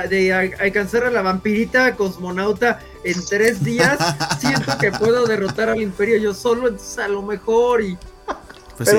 de, 0.09 0.33
alcanzar 0.33 1.05
a 1.05 1.11
la 1.11 1.21
vampirita 1.21 1.95
cosmonauta 1.95 2.79
en 3.03 3.25
tres 3.25 3.63
días, 3.63 3.97
siento 4.39 4.77
que 4.77 4.91
puedo 4.91 5.25
derrotar 5.25 5.69
al 5.69 5.81
imperio 5.81 6.17
yo 6.17 6.33
solo, 6.33 6.67
entonces 6.67 6.99
a 6.99 7.07
lo 7.07 7.21
mejor 7.21 7.81
y... 7.81 7.97
Pues 8.75 8.89
sí, 8.89 8.97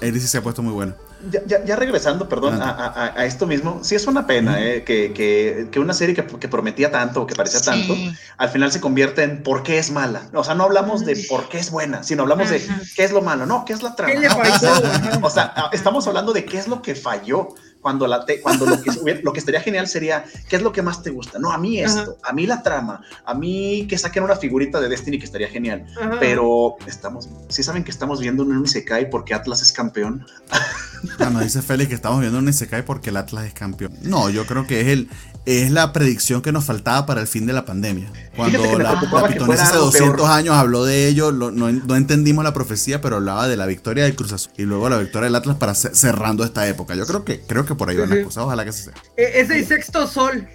Eris 0.00 0.30
se 0.30 0.38
ha 0.38 0.42
puesto 0.42 0.62
muy 0.62 0.72
bueno. 0.72 0.94
Ya, 1.28 1.62
ya, 1.64 1.76
regresando, 1.76 2.30
perdón, 2.30 2.62
a, 2.62 3.12
a, 3.14 3.26
esto 3.26 3.46
mismo, 3.46 3.80
sí 3.82 3.94
es 3.94 4.06
una 4.06 4.26
pena 4.26 4.58
eh, 4.58 4.84
que, 4.84 5.12
que, 5.12 5.68
que, 5.70 5.78
una 5.78 5.92
serie 5.92 6.14
que, 6.14 6.24
que, 6.24 6.48
prometía 6.48 6.90
tanto, 6.90 7.26
que 7.26 7.34
parecía 7.34 7.60
tanto, 7.60 7.94
al 8.38 8.48
final 8.48 8.72
se 8.72 8.80
convierte 8.80 9.22
en 9.22 9.42
por 9.42 9.62
qué 9.62 9.78
es 9.78 9.90
mala. 9.90 10.22
O 10.32 10.42
sea, 10.42 10.54
no 10.54 10.64
hablamos 10.64 11.04
de 11.04 11.22
por 11.28 11.50
qué 11.50 11.58
es 11.58 11.70
buena, 11.70 12.02
sino 12.04 12.22
hablamos 12.22 12.48
de 12.48 12.66
qué 12.96 13.04
es 13.04 13.12
lo 13.12 13.20
malo, 13.20 13.44
no, 13.44 13.66
qué 13.66 13.74
es 13.74 13.82
la 13.82 13.94
trama. 13.94 14.14
o 15.22 15.28
sea, 15.28 15.52
estamos 15.72 16.06
hablando 16.06 16.32
de 16.32 16.46
qué 16.46 16.56
es 16.56 16.68
lo 16.68 16.80
que 16.80 16.94
falló 16.94 17.48
cuando, 17.80 18.06
la 18.06 18.24
cuando 18.42 18.66
lo, 18.66 18.80
que, 18.82 18.90
lo 19.22 19.32
que 19.32 19.38
estaría 19.38 19.60
genial 19.60 19.86
sería, 19.88 20.24
¿qué 20.48 20.56
es 20.56 20.62
lo 20.62 20.72
que 20.72 20.82
más 20.82 21.02
te 21.02 21.10
gusta? 21.10 21.38
No, 21.38 21.52
a 21.52 21.58
mí 21.58 21.80
esto, 21.80 22.18
a 22.22 22.32
mí 22.32 22.46
la 22.46 22.62
trama, 22.62 23.02
a 23.24 23.34
mí 23.34 23.86
que 23.88 23.96
saquen 23.98 24.22
una 24.22 24.36
figurita 24.36 24.80
de 24.80 24.88
Destiny 24.88 25.18
que 25.18 25.24
estaría 25.24 25.48
genial, 25.48 25.86
pero 26.18 26.76
estamos, 26.86 27.28
sí 27.48 27.62
saben 27.62 27.84
que 27.84 27.90
estamos 27.90 28.20
viendo 28.20 28.42
un 28.42 28.64
Isekai 28.64 29.10
porque 29.10 29.34
Atlas 29.34 29.62
es 29.62 29.72
campeón. 29.72 30.26
No, 31.18 31.30
no 31.30 31.40
dice 31.40 31.62
Félix 31.62 31.88
que 31.88 31.94
estamos 31.94 32.20
viendo 32.20 32.38
un 32.38 32.46
Isekai 32.46 32.84
porque 32.84 33.08
el 33.08 33.16
Atlas 33.16 33.46
es 33.46 33.54
campeón. 33.54 33.94
No, 34.02 34.28
yo 34.28 34.44
creo 34.44 34.66
que 34.66 34.82
es 34.82 34.88
el, 34.88 35.08
es 35.46 35.70
la 35.70 35.92
predicción 35.92 36.42
que 36.42 36.52
nos 36.52 36.64
faltaba 36.64 37.06
para 37.06 37.20
el 37.20 37.26
fin 37.26 37.46
de 37.46 37.52
la 37.52 37.64
pandemia. 37.64 38.12
Cuando 38.36 38.78
la, 38.78 38.92
la 38.92 39.54
hace 39.54 39.76
200 39.76 40.28
años 40.28 40.54
habló 40.54 40.84
de 40.84 41.08
ello, 41.08 41.32
no, 41.32 41.96
entendimos 41.96 42.44
la 42.44 42.52
profecía, 42.52 43.00
pero 43.00 43.16
hablaba 43.16 43.48
de 43.48 43.56
la 43.56 43.66
victoria 43.66 44.04
del 44.04 44.14
Cruz 44.14 44.32
Azul 44.32 44.52
y 44.58 44.62
luego 44.64 44.88
la 44.88 44.98
victoria 44.98 45.24
del 45.24 45.34
Atlas 45.34 45.56
para 45.56 45.74
cerrando 45.74 46.44
esta 46.44 46.68
época. 46.68 46.94
Yo 46.94 47.06
creo 47.06 47.24
que 47.24 47.40
creo 47.40 47.64
que 47.70 47.76
por 47.76 47.88
ahí 47.88 47.96
van 47.96 48.10
las 48.10 48.24
cosas, 48.24 48.44
ojalá 48.44 48.64
que 48.64 48.72
se 48.72 48.84
sea. 48.84 48.94
E, 49.16 49.40
es 49.40 49.50
el 49.50 49.66
sexto 49.66 50.06
sol. 50.06 50.48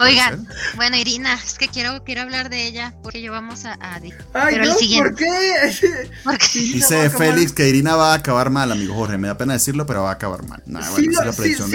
Oigan, 0.00 0.46
bueno, 0.76 0.96
Irina, 0.96 1.34
es 1.34 1.54
que 1.58 1.68
quiero, 1.68 2.04
quiero 2.04 2.22
hablar 2.22 2.50
de 2.50 2.66
ella 2.66 2.94
porque 3.02 3.22
yo 3.22 3.32
vamos 3.32 3.64
a. 3.64 3.76
Ay, 3.80 4.12
pero 4.32 4.64
el 4.64 4.72
siguiente. 4.72 5.10
¿por 6.24 6.38
qué? 6.38 6.52
Dice 6.54 7.10
Félix 7.10 7.52
que 7.52 7.68
Irina 7.68 7.96
va 7.96 8.12
a 8.12 8.16
acabar 8.16 8.50
mal, 8.50 8.72
amigo 8.72 8.94
Jorge. 8.94 9.18
Me 9.18 9.28
da 9.28 9.36
pena 9.38 9.54
decirlo, 9.54 9.86
pero 9.86 10.02
va 10.02 10.10
a 10.10 10.14
acabar 10.14 10.46
mal. 10.46 10.62
sí, 10.94 11.06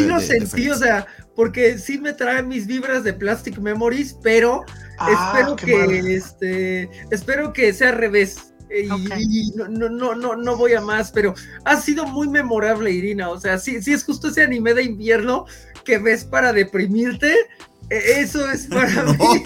lo, 0.06 0.20
sentí, 0.20 0.70
o 0.70 0.78
sea, 0.78 1.08
porque 1.36 1.80
sí 1.80 1.98
me 2.00 2.14
trae 2.14 2.44
mis 2.44 2.68
vibras 2.68 3.04
de 3.04 3.14
Plastic 3.14 3.58
Memories, 3.58 4.16
pero 4.22 4.64
ah, 5.00 5.34
espero 5.34 5.56
que 5.56 6.16
este 6.16 6.90
espero 7.10 7.54
que 7.54 7.74
sea 7.74 7.90
al 7.90 7.98
revés. 7.98 8.51
Y, 8.74 9.52
no, 9.56 9.68
no, 9.90 10.16
no, 10.16 10.36
no 10.36 10.56
voy 10.58 10.74
a 10.74 10.82
más, 10.82 11.12
pero 11.12 11.34
ha 11.66 11.80
sido 11.80 12.06
muy 12.08 12.28
memorable, 12.30 12.92
Irina. 12.92 13.30
O 13.30 13.40
sea, 13.40 13.58
sí, 13.58 13.82
sí 13.82 13.92
es 13.94 14.04
justo 14.04 14.30
ese 14.30 14.44
anime 14.44 14.74
de 14.74 14.84
invierno 14.84 15.46
que 15.84 15.98
ves 15.98 16.24
para 16.24 16.54
deprimirte, 16.54 17.34
e, 17.90 18.20
eso 18.22 18.50
es 18.50 18.68
para 18.68 19.04
mí. 19.14 19.44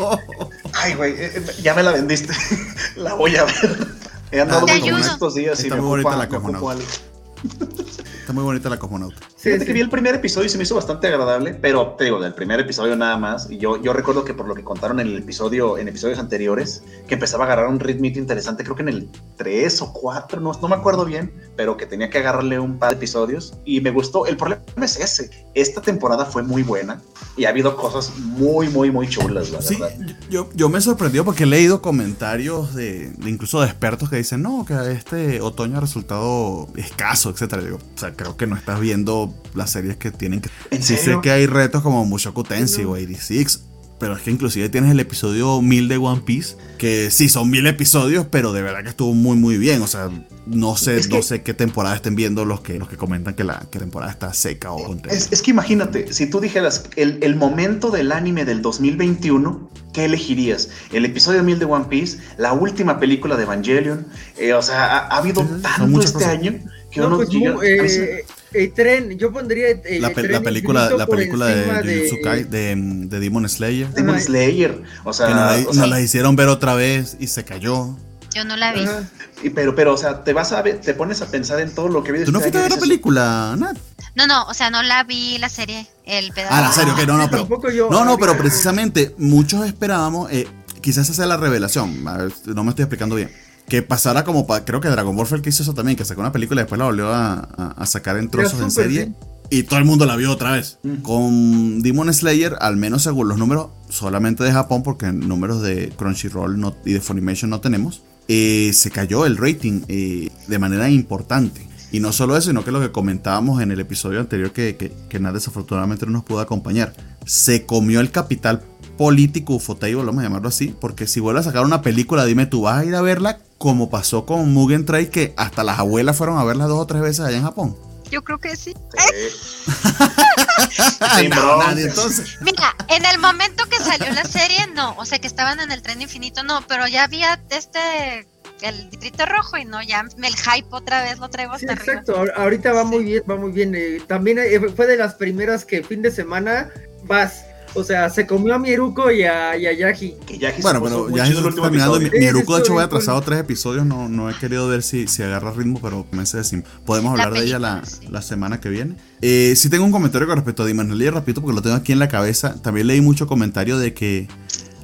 Ay, 0.73 0.93
güey, 0.95 1.13
eh, 1.13 1.31
eh, 1.35 1.45
ya 1.61 1.73
me 1.73 1.81
la 1.83 1.91
vendiste. 1.91 2.33
la 2.95 3.13
voy 3.15 3.35
a 3.35 3.45
ver. 3.45 3.87
He 4.31 4.41
andado 4.41 4.65
Te 4.65 4.79
con 4.79 4.99
estos 4.99 5.35
días 5.35 5.63
y 5.63 5.69
me 5.69 5.77
ocupa- 5.77 6.11
la 6.17 6.27
me 6.27 6.37
ocupo 6.37 6.51
cosmonauta. 6.59 6.71
algo. 6.73 7.85
Está 8.25 8.33
muy 8.33 8.43
bonita 8.43 8.69
la 8.71 8.79
cosmonauta. 8.79 9.17
Sí, 9.35 9.35
Fíjate 9.43 9.59
sí. 9.59 9.65
que 9.67 9.73
vi 9.73 9.81
el 9.81 9.89
primer 9.91 10.15
episodio 10.15 10.47
y 10.47 10.49
se 10.49 10.57
me 10.57 10.63
hizo 10.63 10.73
bastante 10.73 11.05
agradable, 11.05 11.53
pero 11.53 11.89
te 11.95 12.05
digo, 12.05 12.19
del 12.19 12.33
primer 12.33 12.59
episodio 12.59 12.95
nada 12.95 13.17
más. 13.17 13.51
Y 13.51 13.59
yo, 13.59 13.79
yo 13.79 13.93
recuerdo 13.93 14.25
que 14.25 14.33
por 14.33 14.47
lo 14.47 14.55
que 14.55 14.63
contaron 14.63 14.99
en 14.99 15.05
el 15.05 15.17
episodio, 15.19 15.77
en 15.77 15.87
episodios 15.89 16.17
anteriores, 16.17 16.81
que 17.07 17.13
empezaba 17.13 17.43
a 17.43 17.45
agarrar 17.47 17.67
un 17.67 17.79
ritmito 17.79 18.17
interesante, 18.17 18.63
creo 18.63 18.75
que 18.75 18.81
en 18.81 18.89
el 18.89 19.09
3 19.37 19.79
o 19.83 19.93
4, 19.93 20.41
no, 20.41 20.53
no 20.59 20.67
me 20.67 20.73
acuerdo 20.73 21.05
bien, 21.05 21.31
pero 21.55 21.77
que 21.77 21.85
tenía 21.85 22.09
que 22.09 22.17
agarrarle 22.17 22.57
un 22.57 22.79
par 22.79 22.89
de 22.89 22.95
episodios 22.95 23.53
y 23.63 23.79
me 23.81 23.91
gustó. 23.91 24.25
El 24.25 24.37
problema 24.37 24.63
es 24.81 24.99
ese. 24.99 25.29
Esta 25.53 25.81
temporada 25.83 26.25
fue 26.25 26.41
muy 26.41 26.63
buena 26.63 26.99
y 27.37 27.45
ha 27.45 27.49
habido 27.49 27.75
cosas 27.77 28.11
muy, 28.17 28.69
muy, 28.69 28.89
muy 28.89 29.07
chulas, 29.07 29.51
la 29.51 29.61
Sí, 29.61 29.75
verdad. 29.79 30.15
yo, 30.31 30.49
yo 30.55 30.67
me 30.69 30.81
sorprendió 30.81 31.23
porque 31.23 31.43
he 31.43 31.45
leído 31.45 31.79
comentarios 31.83 32.73
de, 32.73 33.09
de 33.11 33.29
incluso 33.29 33.61
de 33.61 33.67
expertos 33.67 34.09
que 34.09 34.15
dicen, 34.15 34.41
no, 34.41 34.65
que 34.65 34.73
este 34.93 35.41
otoño 35.41 35.77
ha 35.77 35.81
resultado 35.81 36.67
escaso, 36.75 37.29
etcétera. 37.29 37.61
Digo, 37.61 37.77
o 37.77 37.99
sea, 37.99 38.13
creo 38.15 38.37
que 38.37 38.47
no 38.47 38.55
estás 38.55 38.79
viendo 38.79 39.33
las 39.53 39.71
series 39.71 39.97
que 39.97 40.11
tienen 40.11 40.41
que... 40.41 40.49
¿En 40.71 40.81
Sí 40.83 40.95
serio? 40.97 41.15
sé 41.15 41.21
que 41.21 41.31
hay 41.31 41.45
retos 41.47 41.81
como 41.81 42.05
Mushoku 42.05 42.43
Tensei 42.43 42.83
No. 42.83 42.91
o 42.91 42.93
86, 42.93 43.61
pero 43.99 44.15
es 44.17 44.21
que 44.23 44.29
inclusive 44.31 44.67
tienes 44.69 44.91
el 44.91 44.99
episodio 44.99 45.61
1000 45.61 45.87
de 45.87 45.97
One 45.97 46.21
Piece, 46.25 46.57
que 46.77 47.09
sí, 47.11 47.29
son 47.29 47.49
mil 47.49 47.65
episodios, 47.65 48.27
pero 48.29 48.51
de 48.51 48.61
verdad 48.61 48.83
que 48.83 48.89
estuvo 48.89 49.13
muy, 49.13 49.37
muy 49.37 49.57
bien. 49.57 49.81
O 49.81 49.87
sea, 49.87 50.09
no 50.45 50.75
sé, 50.75 50.97
Es 50.97 51.07
que- 51.07 51.15
no 51.15 51.21
sé 51.23 51.43
qué 51.43 51.53
temporada 51.53 51.95
estén 51.95 52.13
viendo 52.13 52.43
los 52.43 52.59
que, 52.59 52.77
los 52.77 52.89
que 52.89 52.97
comentan 52.97 53.35
que 53.35 53.45
la 53.45 53.65
que 53.71 53.79
temporada 53.79 54.11
está 54.11 54.33
seca 54.33 54.73
o 54.73 54.83
contenta. 54.83 55.15
Es, 55.15 55.31
es 55.31 55.41
que 55.41 55.51
imagínate, 55.51 56.11
si 56.11 56.27
tú 56.29 56.41
dijeras 56.41 56.83
el, 56.97 57.19
el 57.21 57.37
momento 57.37 57.89
del 57.89 58.11
anime 58.11 58.43
del 58.43 58.61
2021, 58.61 59.69
¿qué 59.93 60.03
elegirías? 60.05 60.69
¿El 60.91 61.05
episodio 61.05 61.41
1000 61.43 61.59
de 61.59 61.65
One 61.65 61.85
Piece? 61.85 62.17
¿La 62.37 62.51
última 62.51 62.99
película 62.99 63.37
de 63.37 63.43
Evangelion? 63.43 64.07
Eh, 64.37 64.53
o 64.53 64.61
sea, 64.61 64.85
ha, 64.85 64.97
ha 65.07 65.17
habido 65.19 65.41
Sí, 65.41 65.47
tanto 65.61 66.01
este 66.01 66.13
cosas. 66.15 66.29
año 66.29 66.59
No, 67.01 67.07
uno 67.07 67.17
pues, 67.17 67.93
se- 67.93 68.19
eh, 68.19 68.25
el 68.53 68.73
tren, 68.73 69.17
yo 69.17 69.31
pondría 69.33 69.69
el 69.69 70.01
La, 70.01 70.09
pe- 70.09 70.21
tren 70.21 70.31
la 70.31 70.41
película, 70.41 70.89
la 70.97 71.07
película 71.07 71.45
de 71.47 71.59
encima 71.63 71.81
Jujutsu 71.81 72.15
Kai- 72.23 72.43
de, 72.45 72.75
de 73.07 73.19
Demon 73.19 73.47
Slayer. 73.49 73.89
Demon. 73.89 74.19
Slayer, 74.21 74.81
o 75.03 75.11
sea, 75.13 75.27
que 75.27 75.33
nos, 75.33 75.41
la, 75.43 75.55
o 75.57 75.63
nos 75.65 75.75
sea, 75.75 75.87
la 75.87 76.01
hicieron 76.01 76.35
ver 76.35 76.47
otra 76.47 76.73
vez 76.75 77.17
y 77.19 77.27
se 77.27 77.43
cayó. 77.43 77.97
Yo 78.33 78.43
no 78.43 78.55
la 78.57 78.73
vi. 78.73 78.81
Ajá. 78.83 79.03
y- 79.43 79.49
pero, 79.49 79.75
pero, 79.75 79.93
o 79.93 79.97
sea, 79.97 80.23
te 80.23 80.33
vas 80.33 80.51
a 80.51 80.61
ver, 80.61 80.79
te 80.81 80.93
pones 80.93 81.21
a 81.21 81.27
pensar 81.31 81.59
en 81.59 81.73
todo 81.73 81.87
lo 81.89 82.03
que 82.03 82.11
vi 82.11 82.23
¿Tú 82.23 82.31
no 82.31 82.39
este 82.39 82.51
fuiste 82.51 82.57
a 82.59 82.61
ver 82.63 82.71
la 82.71 82.77
película, 82.77 83.55
Nat? 83.57 83.77
No, 84.15 84.27
no, 84.27 84.43
o 84.45 84.53
sea, 84.53 84.69
no 84.69 84.81
la 84.83 85.03
vi 85.03 85.37
la 85.37 85.49
serie, 85.49 85.87
el 86.05 86.31
pedazo. 86.31 86.53
Ah, 86.55 86.61
la 86.61 86.71
serie, 86.71 86.93
ok, 86.93 86.99
no, 87.07 87.17
no, 87.17 87.29
pero. 87.29 87.71
Yo. 87.71 87.89
No, 87.89 88.05
no, 88.05 88.17
pero 88.17 88.37
precisamente 88.37 89.13
muchos 89.17 89.65
esperábamos, 89.65 90.31
eh, 90.31 90.47
quizás 90.81 91.05
esa 91.05 91.13
sea 91.13 91.25
la 91.25 91.35
revelación, 91.37 92.07
a 92.07 92.17
ver, 92.17 92.31
no 92.45 92.63
me 92.63 92.69
estoy 92.69 92.83
explicando 92.83 93.15
bien. 93.15 93.29
Que 93.67 93.81
pasara 93.81 94.23
como, 94.23 94.45
pa- 94.45 94.63
creo 94.63 94.79
que 94.81 94.89
Dragon 94.89 95.15
Ball 95.15 95.25
fue 95.25 95.37
el 95.37 95.41
que 95.43 95.49
hizo 95.49 95.63
eso 95.63 95.73
también, 95.73 95.97
que 95.97 96.05
sacó 96.05 96.21
una 96.21 96.31
película 96.31 96.61
y 96.61 96.63
después 96.63 96.77
la 96.79 96.85
volvió 96.85 97.07
a, 97.13 97.33
a- 97.57 97.71
a 97.77 97.85
sacar 97.85 98.17
en 98.17 98.29
trozos 98.29 98.59
en 98.61 98.71
serie. 98.71 99.05
sí. 99.05 99.13
Y 99.51 99.61
todo 99.63 99.77
el 99.77 99.85
mundo 99.85 100.07
la 100.07 100.15
vio 100.15 100.31
otra 100.31 100.53
vez. 100.53 100.79
Mm. 100.81 100.95
Con 101.03 101.81
Demon 101.83 102.11
Slayer, 102.11 102.55
al 102.61 102.77
menos 102.77 103.03
según 103.03 103.27
los 103.27 103.37
números, 103.37 103.67
solamente 103.89 104.43
de 104.43 104.51
Japón, 104.51 104.81
porque 104.81 105.11
números 105.11 105.61
de 105.61 105.89
Crunchyroll 105.95 106.59
no- 106.59 106.75
y 106.83 106.93
de 106.93 106.99
Funimation 107.01 107.51
no 107.51 107.59
tenemos, 107.61 108.01
eh, 108.27 108.71
se 108.73 108.89
cayó 108.89 109.25
el 109.27 109.37
rating 109.37 109.81
eh, 109.87 110.29
de 110.47 110.59
manera 110.59 110.89
importante. 110.89 111.67
Y 111.91 111.99
no 111.99 112.11
solo 112.11 112.35
eso, 112.35 112.49
sino 112.49 112.63
que 112.65 112.71
lo 112.71 112.81
que 112.81 112.91
comentábamos 112.91 113.61
en 113.61 113.71
el 113.71 113.79
episodio 113.79 114.19
anterior 114.19 114.51
que, 114.51 114.75
que, 114.77 114.91
que 115.07 115.19
Nat 115.19 115.35
desafortunadamente 115.35 116.07
no 116.07 116.11
nos 116.13 116.23
pudo 116.23 116.39
acompañar. 116.39 116.93
Se 117.27 117.65
comió 117.67 117.99
el 118.01 118.09
capital 118.11 118.63
político 118.97 119.53
ufotable, 119.53 119.95
vamos 119.97 120.19
a 120.21 120.23
llamarlo 120.23 120.47
así, 120.49 120.73
porque 120.81 121.05
si 121.05 121.19
vuelve 121.19 121.41
a 121.41 121.43
sacar 121.43 121.63
una 121.65 121.81
película, 121.83 122.25
dime 122.25 122.47
tú, 122.47 122.61
¿vas 122.63 122.79
a 122.81 122.85
ir 122.85 122.95
a 122.95 123.01
verla 123.01 123.37
como 123.57 123.89
pasó 123.89 124.25
con 124.25 124.53
Mugen 124.53 124.85
Train, 124.85 125.07
que 125.09 125.33
hasta 125.37 125.63
las 125.63 125.79
abuelas 125.79 126.17
fueron 126.17 126.37
a 126.37 126.43
verla 126.43 126.65
dos 126.65 126.79
o 126.79 126.85
tres 126.87 127.01
veces 127.01 127.21
allá 127.25 127.37
en 127.37 127.43
Japón? 127.43 127.77
Yo 128.11 128.23
creo 128.23 128.39
que 128.39 128.55
sí. 128.55 128.73
"Sí". 128.97 129.71
No, 131.29 131.57
nadie, 131.57 131.85
entonces. 131.85 132.37
Mira, 132.41 132.75
en 132.89 133.05
el 133.05 133.19
momento 133.19 133.65
que 133.69 133.77
salió 133.77 134.11
la 134.13 134.23
serie, 134.25 134.67
no. 134.73 134.95
O 134.97 135.05
sea, 135.05 135.19
que 135.19 135.27
estaban 135.27 135.59
en 135.59 135.71
el 135.71 135.81
tren 135.81 136.01
infinito, 136.01 136.43
no. 136.43 136.65
Pero 136.67 136.87
ya 136.87 137.03
había 137.03 137.39
este, 137.49 138.27
el 138.61 138.89
distrito 138.89 139.25
rojo 139.25 139.57
y 139.57 139.65
no, 139.65 139.81
ya 139.81 140.01
el 140.21 140.35
hype 140.35 140.67
otra 140.71 141.01
vez 141.01 141.19
lo 141.19 141.29
traigo 141.29 141.57
Sí, 141.57 141.65
hasta 141.65 141.73
arriba. 141.81 141.93
exacto. 142.01 142.15
ahor- 142.17 142.33
Ahorita 142.35 142.73
va 142.73 142.83
muy 142.83 143.03
bien, 143.03 143.23
va 143.29 143.35
muy 143.37 143.51
bien. 143.51 143.73
eh, 143.75 143.99
también 144.07 144.37
eh, 144.39 144.59
fue 144.75 144.87
de 144.87 144.97
las 144.97 145.15
primeras 145.15 145.65
que 145.65 145.83
fin 145.83 146.01
de 146.01 146.11
semana 146.11 146.69
vas. 147.03 147.45
O 147.75 147.83
sea, 147.83 148.09
se 148.09 148.25
comió 148.25 148.55
a 148.55 148.59
Mieruko 148.59 149.11
y 149.11 149.23
a, 149.23 149.57
y 149.57 149.67
a 149.67 149.73
Yagi. 149.73 150.15
Que 150.25 150.39
se 150.39 150.61
Bueno, 150.61 150.81
pero 150.81 151.09
muy 151.09 151.17
ya 151.17 151.25
chido 151.25 151.37
está 151.37 151.39
el 151.39 151.45
último 151.47 151.63
terminando. 151.63 151.99
Mi, 151.99 152.05
episodio. 152.05 152.19
mi 152.19 152.25
Sí, 152.25 152.29
Eruko, 152.29 152.55
de 152.55 152.61
hecho, 152.61 152.73
voy 152.73 152.83
atrasado 152.83 153.21
tres 153.21 153.39
episodios. 153.39 153.85
No, 153.85 154.07
no 154.07 154.29
he 154.29 154.33
querido 154.35 154.67
ver 154.67 154.81
si, 154.81 155.07
si 155.07 155.23
agarra 155.23 155.51
ritmo, 155.51 155.79
pero 155.81 156.05
comencé 156.09 156.37
a 156.37 156.39
decir. 156.41 156.63
Podemos 156.85 157.17
La 157.17 157.25
hablar 157.25 157.41
de 157.41 157.47
ella 157.47 157.59
la, 157.59 157.83
la 158.09 158.21
semana 158.21 158.59
que 158.59 158.69
viene. 158.69 158.95
Eh, 159.21 159.53
sí 159.57 159.69
tengo 159.69 159.83
un 159.85 159.91
comentario 159.91 160.27
con 160.27 160.37
respecto 160.37 160.63
a 160.63 160.65
Demon 160.65 160.89
Slayer, 160.89 161.13
repito, 161.13 161.41
porque 161.41 161.55
lo 161.55 161.61
tengo 161.61 161.75
aquí 161.75 161.91
en 161.91 161.99
la 161.99 162.07
cabeza. 162.07 162.61
También 162.61 162.87
leí 162.87 163.01
mucho 163.01 163.27
comentario 163.27 163.77
de 163.77 163.93
que 163.93 164.27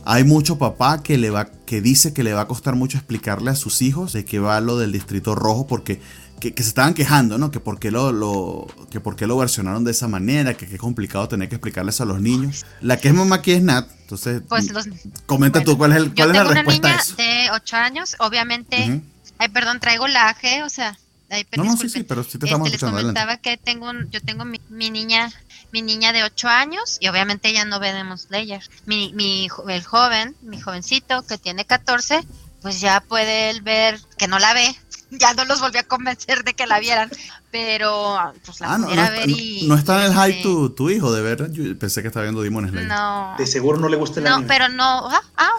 hay 0.03 0.23
mucho 0.23 0.57
papá 0.57 1.03
que 1.03 1.17
le 1.17 1.29
va 1.29 1.49
que 1.65 1.81
dice 1.81 2.13
que 2.13 2.23
le 2.23 2.33
va 2.33 2.41
a 2.41 2.47
costar 2.47 2.75
mucho 2.75 2.97
explicarle 2.97 3.51
a 3.51 3.55
sus 3.55 3.81
hijos 3.81 4.13
de 4.13 4.25
qué 4.25 4.39
va 4.39 4.59
lo 4.59 4.77
del 4.77 4.91
distrito 4.91 5.35
rojo 5.35 5.67
porque 5.67 6.01
que, 6.41 6.53
que 6.53 6.63
se 6.63 6.69
estaban 6.69 6.93
quejando, 6.93 7.37
¿no? 7.37 7.51
Que 7.51 7.61
por 7.61 7.79
qué 7.79 7.89
lo, 7.91 8.11
lo 8.11 8.67
que 8.89 8.99
por 8.99 9.15
qué 9.15 9.27
lo 9.27 9.37
versionaron 9.37 9.85
de 9.85 9.91
esa 9.91 10.09
manera, 10.09 10.55
que 10.55 10.67
qué 10.67 10.77
complicado 10.77 11.29
tener 11.29 11.47
que 11.47 11.55
explicarles 11.55 12.01
a 12.01 12.05
los 12.05 12.19
niños. 12.19 12.65
La 12.81 12.97
que 12.97 13.07
es 13.07 13.13
mamá 13.13 13.37
aquí 13.37 13.51
es 13.53 13.61
Nat, 13.61 13.87
entonces 14.01 14.41
Pues 14.49 14.69
los, 14.71 14.85
comenta 15.25 15.59
bueno, 15.59 15.71
tú 15.71 15.77
cuál 15.77 15.91
es 15.93 15.97
el 15.99 16.05
yo 16.13 16.25
cuál 16.25 16.31
es 16.31 16.35
la 16.35 16.41
tengo 16.41 16.51
una 16.51 16.61
respuesta 16.63 16.87
a 16.89 16.91
niña 16.91 17.43
de 17.45 17.51
8 17.51 17.77
años, 17.77 18.15
obviamente. 18.19 19.01
Ay, 19.37 19.49
perdón, 19.49 19.79
traigo 19.79 20.07
la 20.09 20.27
AG, 20.29 20.63
o 20.65 20.69
sea. 20.69 20.97
Ay, 21.29 21.45
No, 21.55 21.63
no, 21.63 21.77
sí, 21.77 21.87
sí, 21.87 22.03
pero 22.03 22.23
sí 22.25 22.37
te 22.37 22.45
estamos 22.47 22.67
Este, 22.67 22.73
les 22.75 22.83
escuchando. 22.83 22.97
adelante. 22.97 23.19
comentaba 23.21 23.37
que 23.41 23.55
tengo 23.57 23.89
un- 23.89 24.09
yo 24.11 24.19
tengo 24.21 24.43
mi, 24.43 24.59
mi 24.69 24.89
niña 24.89 25.31
mi 25.71 25.81
niña 25.81 26.11
de 26.11 26.23
8 26.23 26.49
años 26.49 26.97
y 26.99 27.07
obviamente 27.07 27.47
ella 27.47 27.63
no 27.63 27.79
ve 27.79 27.93
Demon 27.93 28.17
Slayer. 28.17 28.61
Mi, 28.85 29.13
mi 29.13 29.47
el 29.69 29.83
joven, 29.85 30.35
mi 30.41 30.59
jovencito 30.59 31.21
que 31.25 31.37
tiene 31.37 31.63
14, 31.63 32.19
pues 32.61 32.81
ya 32.81 32.99
puede 32.99 33.49
él 33.51 33.61
ver 33.61 33.97
que 34.17 34.27
no 34.27 34.37
la 34.39 34.53
ve. 34.53 34.75
Ya 35.11 35.33
no 35.33 35.43
los 35.45 35.59
volví 35.59 35.77
a 35.77 35.83
convencer 35.83 36.43
de 36.43 36.53
que 36.53 36.65
la 36.65 36.79
vieran, 36.79 37.11
pero 37.51 38.33
pues 38.45 38.59
la 38.61 38.73
Ah, 38.73 38.77
no, 38.77 38.87
no, 38.87 38.95
ver 39.11 39.29
y 39.29 39.67
no 39.67 39.75
está 39.75 40.05
en 40.05 40.11
el 40.11 40.17
hype 40.17 40.29
este, 40.37 40.43
tu, 40.43 40.69
tu 40.69 40.89
hijo, 40.89 41.11
de 41.11 41.21
verdad. 41.21 41.49
Yo 41.51 41.77
pensé 41.77 42.01
que 42.01 42.07
estaba 42.07 42.23
viendo 42.23 42.41
Demon 42.41 42.67
Slayer. 42.69 42.87
No. 42.87 43.35
De 43.37 43.45
seguro 43.45 43.77
no 43.77 43.89
le 43.89 43.97
gusta 43.97 44.19
el 44.21 44.25
No, 44.25 44.35
anime. 44.35 44.47
pero 44.47 44.69
no, 44.69 45.09
ah, 45.09 45.21
ah, 45.37 45.51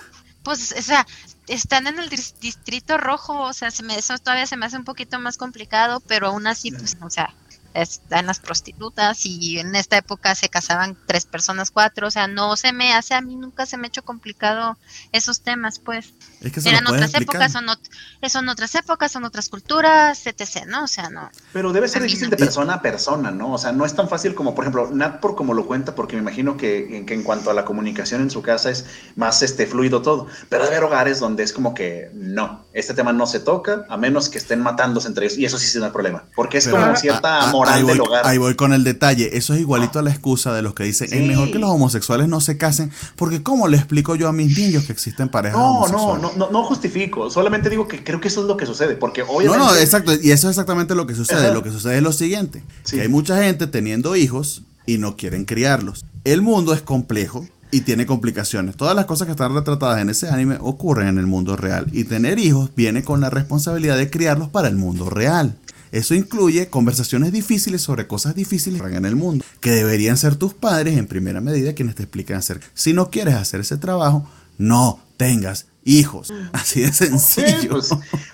pues, 0.43 0.75
o 0.77 0.83
sea, 0.83 1.07
están 1.49 1.87
en 1.87 1.99
el 1.99 2.09
dis- 2.09 2.35
distrito 2.41 2.97
rojo, 2.97 3.39
o 3.43 3.53
sea, 3.53 3.71
se 3.71 3.83
me, 3.83 3.97
eso 3.99 4.17
todavía 4.19 4.47
se 4.47 4.57
me 4.57 4.65
hace 4.67 4.79
un 4.79 4.85
poquito 4.85 5.19
más 5.21 5.37
complicado, 5.37 6.01
pero 6.01 6.29
aún 6.29 6.47
así, 6.47 6.73
pues, 6.73 6.97
o 7.03 7.11
sea, 7.11 7.35
están 7.75 8.27
las 8.27 8.41
prostitutas 8.41 9.25
y 9.25 9.59
en 9.59 9.75
esta 9.75 9.97
época 9.97 10.35
se 10.35 10.49
casaban 10.49 10.97
tres 11.07 11.25
personas, 11.25 11.71
cuatro, 11.71 12.09
o 12.09 12.11
sea, 12.11 12.27
no 12.27 12.57
se 12.57 12.73
me 12.73 12.93
hace, 12.93 13.15
a 13.15 13.21
mí 13.21 13.37
nunca 13.37 13.67
se 13.67 13.77
me 13.77 13.87
ha 13.87 13.89
hecho 13.89 14.03
complicado 14.03 14.77
esos 15.13 15.41
temas, 15.41 15.79
pues. 15.79 16.15
Es 16.41 16.53
que 16.53 16.61
se 16.61 16.69
Eran 16.71 16.87
otras 16.87 17.15
épocas, 17.15 17.53
son, 17.53 17.67
ot- 17.67 18.29
son 18.29 18.49
otras 18.49 18.75
épocas, 18.75 19.13
son 19.13 19.25
otras 19.25 19.49
culturas, 19.49 20.27
etc., 20.27 20.67
¿no? 20.67 20.85
O 20.85 20.89
sea, 20.89 21.11
no. 21.11 21.31
Pero 21.53 21.73
debe 21.73 21.89
ser 21.89 22.03
difícil 22.03 22.27
no. 22.27 22.31
de 22.31 22.37
persona 22.37 22.75
a 22.75 22.83
persona, 22.83 23.31
¿no? 23.31 23.53
O 23.53 23.59
sea, 23.59 23.73
no 23.73 23.85
es 23.87 23.95
tan 23.95 24.09
fácil 24.09 24.35
como, 24.35 24.55
por 24.55 24.65
ejemplo, 24.65 24.91
Nat 24.93 25.21
por 25.21 25.37
como 25.37 25.55
lo 25.55 25.67
cuenta, 25.67 25.95
porque 25.95 26.17
me 26.17 26.23
imagino 26.23 26.57
que, 26.57 27.05
que 27.07 27.15
en 27.15 27.23
cuanto 27.23 27.51
a 27.51 27.55
la 27.55 27.65
comunicación 27.65 28.23
en 28.23 28.31
su 28.31 28.43
casa 28.43 28.71
es 28.71 28.87
más 29.17 29.43
este 29.43 29.67
fluido 29.67 30.03
todo. 30.03 30.27
Pero 30.49 30.65
debe 30.65 30.77
haber 30.77 30.89
hogares 30.89 31.21
donde 31.21 31.43
es 31.43 31.53
como 31.53 31.75
que 31.75 32.11
no, 32.15 32.65
este 32.73 32.95
tema 32.95 33.13
no 33.13 33.27
se 33.27 33.41
toca, 33.41 33.85
a 33.89 33.97
menos 33.97 34.29
que 34.29 34.39
estén 34.39 34.61
matándose 34.61 35.09
entre 35.09 35.27
ellos. 35.27 35.39
Y 35.39 35.45
eso 35.45 35.59
sí 35.59 35.67
es 35.67 35.77
un 35.77 35.93
problema. 35.93 36.25
Porque 36.35 36.59
es 36.59 36.65
Pero, 36.67 36.79
como 36.81 36.97
cierta 36.97 37.49
ah, 37.49 37.51
moral 37.63 37.75
ahí 37.79 37.83
voy, 37.83 37.93
del 37.93 38.01
hogar. 38.03 38.27
Ahí 38.27 38.39
voy 38.39 38.55
con 38.55 38.73
el 38.73 38.85
detalle. 38.85 39.37
Eso 39.37 39.55
es 39.55 39.61
igualito 39.61 39.99
a 39.99 40.03
la 40.03 40.11
excusa 40.11 40.53
de 40.55 40.63
los 40.63 40.75
que 40.75 40.85
dicen, 40.85 41.09
Sí. 41.09 41.17
es 41.17 41.27
mejor 41.27 41.51
que 41.51 41.59
los 41.59 41.71
homosexuales 41.71 42.29
no 42.29 42.41
se 42.41 42.57
casen, 42.59 42.91
porque 43.17 43.43
¿cómo 43.43 43.69
le 43.69 43.77
explico 43.77 44.15
yo 44.17 44.29
a 44.29 44.33
mis 44.33 44.57
niños 44.57 44.85
que 44.85 44.93
existen 44.93 45.29
parejas 45.29 45.59
No, 45.59 45.65
no, 45.65 45.75
homosexuales? 45.79 46.23
no, 46.23 46.47
no, 46.47 46.51
no 46.51 46.65
justifico. 46.65 47.31
Solamente 47.31 47.71
digo 47.71 47.89
que 47.89 48.03
creo 48.05 48.21
que 48.21 48.29
eso 48.29 48.43
es 48.43 48.47
lo 48.47 48.57
que 48.57 48.67
sucede. 48.67 48.97
Porque 48.97 49.23
No, 49.23 49.31
obviamente. 49.31 49.59
no, 49.65 49.75
exacto. 49.77 50.13
Y 50.15 50.31
eso 50.31 50.49
es 50.49 50.53
exactamente 50.57 50.95
lo 50.95 51.07
que 51.07 51.15
sucede. 51.15 51.47
Ajá. 51.47 51.53
Lo 51.55 51.63
que 51.63 51.71
sucede 51.71 51.97
es 51.97 52.03
lo 52.03 52.13
siguiente. 52.13 52.63
Sí. 52.85 52.97
Que 52.97 53.03
hay 53.03 53.09
mucha 53.09 53.43
gente 53.43 53.67
teniendo 53.67 54.17
hijos 54.17 54.63
y 54.87 54.99
no 54.99 55.17
quieren 55.17 55.45
criarlos. 55.45 56.05
El 56.25 56.43
mundo 56.43 56.73
es 56.75 56.83
complejo 56.83 57.47
y 57.71 57.81
tiene 57.83 58.05
complicaciones. 58.05 58.77
Todas 58.77 58.95
las 58.95 59.07
cosas 59.07 59.27
que 59.27 59.31
están 59.33 59.55
retratadas 59.55 60.01
en 60.01 60.11
ese 60.11 60.29
anime 60.29 60.59
ocurren 60.61 61.09
en 61.09 61.19
el 61.19 61.27
mundo 61.27 61.57
real. 61.57 61.87
Y 61.93 62.05
tener 62.05 62.39
hijos 62.39 62.71
viene 62.77 63.03
con 63.03 63.21
la 63.21 63.31
responsabilidad 63.31 63.97
de 63.97 64.11
criarlos 64.11 64.49
para 64.51 64.69
el 64.69 64.77
mundo 64.77 65.09
real. 65.09 65.57
Eso 65.93 66.15
incluye 66.15 66.69
conversaciones 66.69 67.33
difíciles 67.33 67.83
sobre 67.83 68.07
cosas 68.07 68.35
difíciles 68.35 68.81
que 68.83 68.97
en 68.97 69.05
el 69.05 69.15
mundo, 69.15 69.45
que 69.61 69.71
deberían 69.71 70.17
ser 70.17 70.37
tus 70.37 70.55
padres 70.55 70.97
en 70.99 71.07
primera 71.07 71.41
medida 71.41 71.75
quienes 71.75 71.95
te 71.95 72.03
expliquen 72.03 72.37
hacer. 72.37 72.61
Si 72.75 72.95
no 72.95 73.11
quieres 73.11 73.35
hacer 73.35 73.61
ese 73.61 73.77
trabajo, 73.77 74.27
no 74.57 75.01
tengas 75.19 75.67
hijos. 75.85 76.31
Mm. 76.31 76.49
Así 76.53 76.81
de 76.81 76.93
sencillo. 76.93 77.71
pues, 77.71 77.91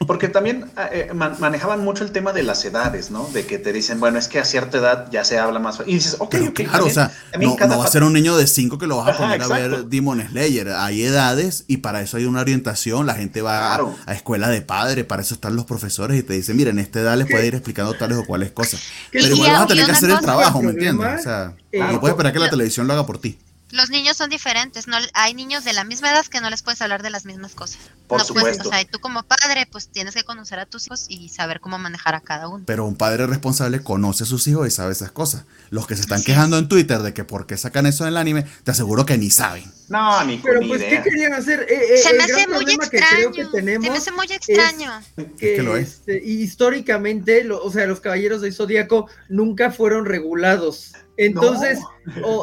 porque 0.06 0.28
también 0.28 0.70
eh, 0.92 1.10
manejaban 1.12 1.80
mucho 1.84 2.04
el 2.04 2.12
tema 2.12 2.32
de 2.32 2.42
las 2.42 2.64
edades, 2.64 3.10
¿no? 3.10 3.28
De 3.32 3.46
que 3.46 3.58
te 3.58 3.72
dicen, 3.72 4.00
bueno, 4.00 4.18
es 4.18 4.28
que 4.28 4.38
a 4.38 4.44
cierta 4.44 4.78
edad 4.78 5.08
ya 5.10 5.24
se 5.24 5.38
habla 5.38 5.58
más. 5.58 5.80
Y 5.86 5.94
dices, 5.94 6.16
ok, 6.18 6.36
ok. 6.48 6.60
Claro, 6.68 6.86
o 6.86 6.90
sea, 6.90 7.12
no, 7.38 7.56
va 7.56 7.84
a 7.84 7.88
ser 7.88 8.02
un 8.02 8.12
niño 8.12 8.36
de 8.36 8.46
5 8.46 8.78
que 8.78 8.86
lo 8.86 8.98
vas 8.98 9.14
a 9.14 9.18
poner 9.18 9.42
a 9.42 9.48
ver 9.48 9.84
Demon 9.86 10.26
Slayer. 10.28 10.70
Hay 10.70 11.02
edades 11.02 11.64
y 11.66 11.78
para 11.78 12.02
eso 12.02 12.16
hay 12.16 12.24
una 12.24 12.40
orientación. 12.40 13.06
La 13.06 13.14
gente 13.14 13.42
va 13.42 13.76
a, 13.76 14.12
escuela 14.12 14.48
de 14.48 14.62
padre, 14.62 15.04
para 15.04 15.22
eso 15.22 15.34
están 15.34 15.56
los 15.56 15.64
profesores 15.64 16.18
y 16.18 16.22
te 16.22 16.34
dicen, 16.34 16.56
miren, 16.56 16.78
en 16.78 16.84
esta 16.84 17.00
edad 17.00 17.16
les 17.16 17.28
puede 17.28 17.46
ir 17.46 17.54
explicando 17.54 17.94
tales 17.94 18.18
o 18.18 18.24
cuales 18.24 18.52
cosas. 18.52 18.80
Pero 19.10 19.34
igual 19.34 19.52
vas 19.52 19.62
a 19.62 19.66
tener 19.66 19.86
que 19.86 19.92
hacer 19.92 20.10
el 20.10 20.20
trabajo, 20.20 20.62
¿me 20.62 20.70
entiendes? 20.70 21.20
O 21.20 21.22
sea, 21.22 21.54
no 21.72 22.00
puedes 22.00 22.14
esperar 22.14 22.32
que 22.32 22.38
la 22.38 22.50
televisión 22.50 22.86
lo 22.86 22.92
haga 22.92 23.06
por 23.06 23.18
ti 23.18 23.38
los 23.70 23.90
niños 23.90 24.16
son 24.16 24.30
diferentes, 24.30 24.88
no 24.88 24.96
hay 25.14 25.34
niños 25.34 25.64
de 25.64 25.72
la 25.72 25.84
misma 25.84 26.10
edad 26.10 26.24
que 26.26 26.40
no 26.40 26.48
les 26.48 26.62
puedes 26.62 26.80
hablar 26.80 27.02
de 27.02 27.10
las 27.10 27.24
mismas 27.24 27.54
cosas. 27.54 27.78
Por 28.06 28.22
supuesto. 28.22 28.68
o 28.68 28.72
sea, 28.72 28.82
tú 28.86 28.98
como 29.00 29.22
padre, 29.22 29.68
pues 29.70 29.88
tienes 29.88 30.14
que 30.14 30.24
conocer 30.24 30.58
a 30.58 30.66
tus 30.66 30.86
hijos 30.86 31.06
y 31.08 31.28
saber 31.28 31.60
cómo 31.60 31.78
manejar 31.78 32.14
a 32.14 32.20
cada 32.20 32.48
uno. 32.48 32.64
Pero 32.66 32.86
un 32.86 32.96
padre 32.96 33.26
responsable 33.26 33.80
conoce 33.80 34.24
a 34.24 34.26
sus 34.26 34.46
hijos 34.46 34.66
y 34.66 34.70
sabe 34.70 34.92
esas 34.92 35.12
cosas. 35.12 35.44
Los 35.70 35.86
que 35.86 35.96
se 35.96 36.02
están 36.02 36.22
quejando 36.22 36.56
en 36.56 36.68
Twitter 36.68 37.00
de 37.00 37.12
que 37.12 37.24
por 37.24 37.46
qué 37.46 37.58
sacan 37.58 37.86
eso 37.86 38.04
en 38.04 38.08
el 38.08 38.16
anime, 38.16 38.46
te 38.64 38.70
aseguro 38.70 39.04
que 39.04 39.18
ni 39.18 39.30
saben. 39.30 39.70
No, 39.88 40.24
ni 40.24 40.38
Pero 40.38 40.60
pues, 40.66 40.82
¿qué 40.82 41.02
querían 41.02 41.34
hacer? 41.34 41.66
Eh, 41.68 41.94
eh, 41.94 41.98
se 41.98 42.14
me 42.14 42.24
hace 42.24 42.46
muy 42.46 42.64
extraño. 42.64 43.50
se 43.50 43.62
me 43.62 43.88
hace 43.90 44.12
muy 44.12 44.26
extraño. 44.26 44.92
que, 45.38 45.62
lo 45.62 45.76
es. 45.76 45.88
Este, 45.88 46.22
históricamente, 46.24 47.46
o 47.50 47.70
sea, 47.70 47.86
los 47.86 48.00
caballeros 48.00 48.40
del 48.40 48.54
Zodíaco 48.54 49.08
nunca 49.28 49.70
fueron 49.70 50.06
regulados. 50.06 50.92
Entonces, 51.18 51.80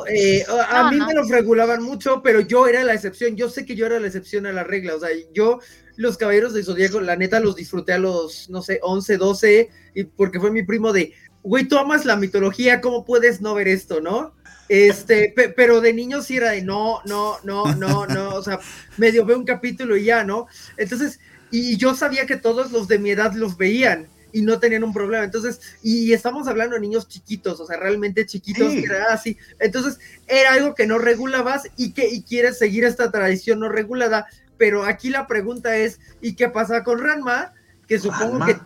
eh, 0.09 0.45
a 0.69 0.91
mí 0.91 0.99
me 0.99 1.13
los 1.13 1.29
regulaban 1.29 1.81
mucho, 1.81 2.21
pero 2.21 2.41
yo 2.41 2.67
era 2.67 2.83
la 2.83 2.93
excepción. 2.93 3.37
Yo 3.37 3.49
sé 3.49 3.65
que 3.65 3.73
yo 3.73 3.85
era 3.85 4.01
la 4.01 4.07
excepción 4.07 4.45
a 4.45 4.51
la 4.51 4.65
regla. 4.65 4.95
O 4.95 4.99
sea, 4.99 5.09
yo, 5.33 5.59
los 5.95 6.17
caballeros 6.17 6.53
de 6.53 6.61
Zodíaco, 6.61 6.99
la 6.99 7.15
neta, 7.15 7.39
los 7.39 7.55
disfruté 7.55 7.93
a 7.93 7.99
los, 7.99 8.49
no 8.49 8.61
sé, 8.61 8.79
11, 8.83 9.15
12, 9.15 9.69
y 9.95 10.03
porque 10.03 10.41
fue 10.41 10.51
mi 10.51 10.63
primo 10.63 10.91
de, 10.91 11.13
güey, 11.41 11.69
tú 11.69 11.77
amas 11.77 12.03
la 12.03 12.17
mitología, 12.17 12.81
¿cómo 12.81 13.05
puedes 13.05 13.39
no 13.39 13.55
ver 13.55 13.69
esto, 13.69 14.01
no? 14.01 14.35
Este, 14.67 15.33
pero 15.55 15.79
de 15.79 15.93
niño 15.93 16.21
sí 16.21 16.35
era 16.35 16.51
de 16.51 16.61
no, 16.61 16.99
no, 17.05 17.37
no, 17.43 17.73
no, 17.75 18.05
no, 18.07 18.33
o 18.33 18.43
sea, 18.43 18.59
medio 18.97 19.25
ve 19.25 19.35
un 19.35 19.45
capítulo 19.45 19.95
y 19.95 20.05
ya, 20.05 20.25
¿no? 20.25 20.47
Entonces, 20.75 21.21
y 21.49 21.77
yo 21.77 21.95
sabía 21.95 22.25
que 22.25 22.35
todos 22.35 22.73
los 22.73 22.89
de 22.89 22.99
mi 22.99 23.11
edad 23.11 23.33
los 23.35 23.55
veían 23.55 24.09
y 24.35 24.41
no 24.41 24.59
tenían 24.59 24.83
un 24.83 24.91
problema. 24.91 25.23
Entonces, 25.23 25.61
y 25.81 26.11
estamos 26.11 26.49
hablando 26.49 26.75
de 26.75 26.81
niños 26.81 27.07
chiquitos, 27.07 27.57
o 27.61 27.65
sea, 27.65 27.77
realmente 27.77 28.25
chiquitos, 28.25 28.73
era 28.73 29.13
así. 29.13 29.37
Entonces, 29.59 29.97
era 30.27 30.51
algo 30.51 30.75
que 30.75 30.85
no 30.85 30.97
regulabas 30.97 31.69
y 31.77 31.93
que 31.93 32.09
y 32.09 32.21
quieres 32.21 32.57
seguir 32.57 32.83
esta 32.83 33.09
tradición 33.11 33.61
no 33.61 33.69
regulada. 33.69 34.27
Pero 34.57 34.83
aquí 34.83 35.09
la 35.09 35.25
pregunta 35.25 35.77
es, 35.77 36.01
¿y 36.19 36.35
qué 36.35 36.49
pasa 36.49 36.83
con 36.83 36.99
Ranma? 36.99 37.53
Que 37.87 37.97
supongo 37.97 38.45
que 38.45 38.57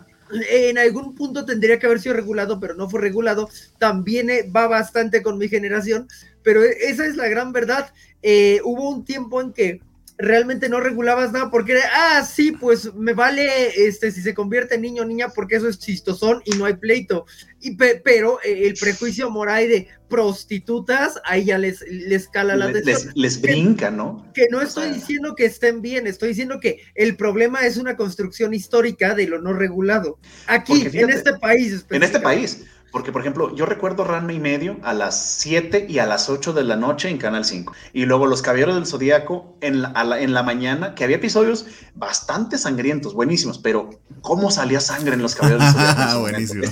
en 0.49 0.79
algún 0.79 1.13
punto 1.13 1.45
tendría 1.45 1.77
que 1.77 1.85
haber 1.85 1.99
sido 1.99 2.15
regulado, 2.15 2.59
pero 2.59 2.73
no 2.73 2.89
fue 2.89 2.99
regulado. 2.99 3.47
También 3.77 4.31
eh, 4.31 4.49
va 4.49 4.65
bastante 4.65 5.21
con 5.21 5.37
mi 5.37 5.49
generación, 5.49 6.07
pero 6.41 6.63
e, 6.63 6.77
esa 6.89 7.05
es 7.05 7.15
la 7.15 7.27
gran 7.27 7.51
verdad. 7.51 7.93
Eh, 8.23 8.59
hubo 8.63 8.89
un 8.89 9.05
tiempo 9.05 9.39
en 9.39 9.53
que 9.53 9.81
realmente 10.19 10.67
no 10.67 10.81
regulabas 10.81 11.31
nada 11.31 11.49
porque 11.49 11.71
era, 11.71 11.83
ah, 11.93 12.25
sí, 12.25 12.51
pues 12.51 12.93
me 12.93 13.13
vale 13.13 13.87
este 13.87 14.11
si 14.11 14.21
se 14.21 14.33
convierte 14.33 14.75
en 14.75 14.81
niño 14.81 15.03
o 15.03 15.05
niña 15.05 15.29
porque 15.29 15.55
eso 15.55 15.69
es 15.69 15.79
chistosón 15.79 16.41
y 16.43 16.51
no 16.57 16.65
hay 16.65 16.75
pleito. 16.75 17.25
Y 17.61 17.75
pero 17.75 18.39
eh, 18.43 18.67
el 18.67 18.73
prejuicio 18.75 19.29
moral 19.29 19.69
de 19.69 19.87
prostitutas, 20.09 21.19
ahí 21.23 21.45
ya 21.45 21.57
les, 21.57 21.81
les 21.89 22.27
cala 22.27 22.57
la 22.57 22.67
les, 22.67 23.15
les, 23.15 23.41
brinca, 23.41 23.89
¿no? 23.91 24.29
Que 24.33 24.47
no 24.51 24.61
estoy 24.61 24.91
diciendo 24.91 25.35
que 25.35 25.45
estén 25.45 25.81
bien, 25.81 26.05
estoy 26.05 26.29
diciendo 26.29 26.59
que 26.59 26.81
el 26.95 27.15
problema 27.15 27.65
es 27.65 27.77
una 27.77 27.95
construcción 27.95 28.53
histórica 28.53 29.15
de 29.15 29.27
lo 29.27 29.41
no 29.41 29.53
regulado. 29.53 30.19
Aquí, 30.47 30.85
en 30.91 31.09
este 31.09 31.33
país. 31.33 31.85
En 31.89 32.03
este 32.03 32.19
país. 32.19 32.65
Porque, 32.91 33.11
por 33.11 33.21
ejemplo, 33.21 33.55
yo 33.55 33.65
recuerdo 33.65 34.03
Ranma 34.03 34.33
y 34.33 34.39
medio 34.39 34.77
a 34.83 34.93
las 34.93 35.37
7 35.39 35.85
y 35.87 35.99
a 35.99 36.05
las 36.05 36.29
8 36.29 36.53
de 36.53 36.63
la 36.63 36.75
noche 36.75 37.09
en 37.09 37.17
Canal 37.17 37.45
5. 37.45 37.73
Y 37.93 38.05
luego 38.05 38.25
Los 38.25 38.41
Caballeros 38.41 38.75
del 38.75 38.87
Zodíaco 38.87 39.55
en 39.61 39.81
la, 39.81 40.19
en 40.19 40.33
la 40.33 40.43
mañana, 40.43 40.95
que 40.95 41.03
había 41.03 41.17
episodios 41.17 41.65
bastante 41.95 42.57
sangrientos, 42.57 43.13
buenísimos, 43.13 43.59
pero 43.59 43.89
¿cómo 44.21 44.49
salía 44.51 44.79
sangre 44.79 45.13
en 45.13 45.21
Los 45.21 45.35
Caballeros 45.35 45.63
del 45.63 45.73
Zodíaco? 45.73 46.19
Buenísimo. 46.21 46.63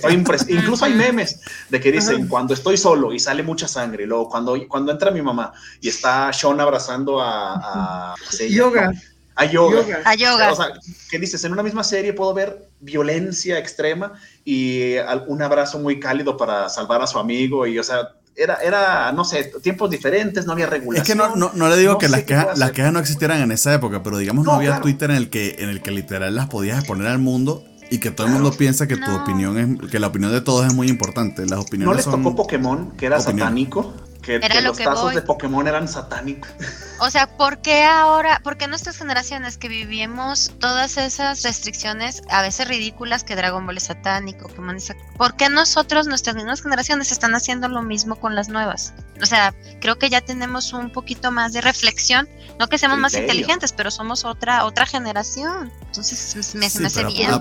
Incluso 0.50 0.86
hay 0.86 0.94
memes 0.94 1.40
de 1.70 1.80
que 1.80 1.92
dicen, 1.92 2.28
cuando 2.28 2.54
estoy 2.54 2.78
solo 2.78 3.14
y 3.14 3.20
sale 3.20 3.44
mucha 3.44 3.68
sangre. 3.68 4.04
Y 4.04 4.08
luego 4.08 4.30
cuando, 4.30 4.56
cuando 4.68 4.92
entra 4.92 5.12
mi 5.12 5.22
mamá 5.22 5.54
y 5.82 5.90
está 5.90 6.32
Sean 6.34 6.60
abrazando 6.60 7.22
a... 7.22 8.14
a 8.14 8.16
yoga. 8.50 8.92
A 9.38 9.46
yoga. 9.46 10.02
A 10.04 10.16
yoga. 10.16 10.52
O 10.52 10.56
sea, 10.56 10.74
¿qué 11.10 11.20
dices? 11.20 11.44
En 11.44 11.54
una 11.54 11.62
misma 11.62 11.84
serie 11.84 12.12
puedo 12.12 12.34
ver 12.34 12.70
violencia 12.80 13.60
extrema 13.60 14.14
y 14.44 14.96
un 15.28 15.42
abrazo 15.42 15.78
muy 15.80 16.00
cálido 16.00 16.36
para 16.36 16.70
salvar 16.70 17.02
a 17.04 17.08
su 17.08 17.20
amigo 17.20 17.68
y, 17.68 17.78
o 17.78 17.84
sea, 17.84 18.10
era, 18.36 18.56
era, 18.56 19.12
no 19.12 19.24
sé, 19.24 19.52
tiempos 19.62 19.90
diferentes, 19.90 20.46
no 20.46 20.54
había 20.54 20.66
regulación. 20.66 21.04
Es 21.04 21.08
que 21.08 21.16
no, 21.16 21.36
no, 21.36 21.52
no 21.54 21.70
le 21.70 21.78
digo 21.78 21.98
que 21.98 22.08
las 22.08 22.24
quejas, 22.24 22.58
las 22.58 22.72
quejas 22.72 22.94
no 22.94 23.00
existieran 23.00 23.42
en 23.42 23.52
esa 23.52 23.74
época, 23.74 24.04
pero 24.04 24.18
digamos 24.18 24.46
no, 24.46 24.54
había 24.54 24.82
Twitter 24.82 25.10
en 25.12 25.18
el 25.18 25.30
que 25.30 25.56
en 25.60 25.70
el 25.70 25.82
que 25.82 25.92
literal 25.92 26.36
las 26.36 26.48
podías 26.48 26.80
exponer 26.80 27.08
al 27.08 27.20
mundo 27.20 27.64
y 27.90 28.00
que 28.00 28.12
todo 28.12 28.28
el 28.28 28.34
mundo 28.34 28.52
piensa 28.52 28.88
que 28.88 28.98
tu 28.98 29.16
opinión 29.16 29.82
es 29.82 29.92
que 29.92 30.00
la 30.00 30.08
opinión 30.08 30.32
de 30.32 30.42
todos 30.42 30.66
es 30.66 30.74
muy 30.74 30.88
importante. 30.88 31.46
Las 31.46 31.60
opiniones 31.60 32.06
¿No 32.06 32.12
les 32.12 32.24
tocó 32.24 32.36
Pokémon, 32.36 32.92
que 32.92 33.06
era 33.06 33.20
satánico? 33.20 33.94
Que, 34.28 34.62
los 34.62 34.78
tazos 34.78 35.16
de 35.16 35.22
Pokémon 35.22 35.68
eran 35.68 35.88
satánicos. 35.88 36.50
O 37.00 37.12
sea, 37.12 37.28
¿por 37.38 37.62
qué 37.62 37.84
ahora, 37.84 38.42
por 38.44 38.58
qué 38.58 38.68
nuestras 38.68 38.98
generaciones 38.98 39.60
que 39.60 39.68
vivimos 39.68 40.52
todas 40.60 40.98
esas 40.98 41.44
restricciones, 41.44 42.24
a 42.28 42.42
veces 42.42 42.68
ridículas, 42.68 43.24
que 43.24 43.36
Dragon 43.36 43.64
Ball 43.68 43.78
es 43.78 43.84
satánico, 43.84 44.48
Pokémon 44.48 44.78
es 44.78 44.96
¿por 45.16 45.36
qué 45.36 45.48
nosotros, 45.48 46.08
nuestras 46.08 46.36
mismas 46.36 46.64
generaciones, 46.64 47.12
están 47.12 47.36
haciendo 47.36 47.68
lo 47.68 47.84
mismo 47.84 48.16
con 48.16 48.34
las 48.34 48.50
nuevas? 48.50 48.96
O 49.22 49.28
sea, 49.28 49.54
creo 49.80 50.00
que 50.00 50.10
ya 50.10 50.22
tenemos 50.22 50.74
un 50.74 50.92
poquito 50.92 51.32
más 51.32 51.54
de 51.54 51.62
reflexión, 51.62 52.28
no 52.60 52.68
que 52.68 52.80
seamos 52.80 52.98
más 52.98 53.14
inteligentes, 53.14 53.74
pero 53.74 53.92
somos 53.92 54.26
otra 54.26 54.66
otra 54.66 54.86
generación. 54.86 55.72
Entonces 55.88 56.56
me, 56.56 56.60
me 56.60 56.88
hace 56.88 57.06
bien. 57.06 57.32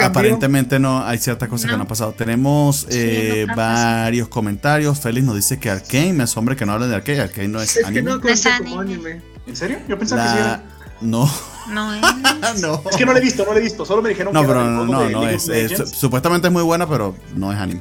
Aparentemente, 0.00 0.78
no, 0.78 1.04
hay 1.04 1.18
ciertas 1.18 1.48
cosas 1.48 1.70
que 1.70 1.76
no 1.76 1.82
han 1.82 1.88
pasado. 1.88 2.12
Tenemos 2.12 2.86
eh, 2.90 3.46
varios 3.54 4.28
comentarios. 4.28 5.00
Félix 5.00 5.26
nos 5.26 5.36
dice 5.36 5.58
que 5.58 5.70
Arkane, 5.88 6.12
me 6.12 6.24
asombra 6.24 6.54
que 6.54 6.66
no 6.66 6.72
hablen 6.72 6.90
de 6.90 6.96
Arkane. 6.96 7.20
Arkane 7.20 7.48
no 7.48 7.62
es, 7.62 7.76
es 7.76 7.86
anime. 7.86 8.20
Que 8.20 8.70
no 8.70 8.80
anime. 8.80 9.22
¿En 9.46 9.56
serio? 9.56 9.78
Yo 9.88 9.98
pensaba 9.98 10.22
que 10.22 10.30
sí 10.30 10.36
era. 10.38 10.62
No. 11.00 11.30
No 11.70 11.94
es. 11.94 12.60
no. 12.60 12.82
Es 12.90 12.96
que 12.96 13.06
no 13.06 13.12
lo 13.12 13.18
he 13.18 13.22
visto, 13.22 13.44
no 13.46 13.52
lo 13.52 13.58
he 13.58 13.62
visto. 13.62 13.86
Solo 13.86 14.02
me 14.02 14.10
dijeron 14.10 14.34
no, 14.34 14.42
que 14.42 14.48
pero 14.48 14.64
no, 14.64 14.84
no, 14.84 15.08
no 15.08 15.28
es, 15.28 15.48
Supuestamente 15.94 16.48
es 16.48 16.52
muy 16.52 16.62
buena, 16.62 16.86
pero 16.86 17.14
no 17.34 17.52
es 17.52 17.58
anime. 17.58 17.80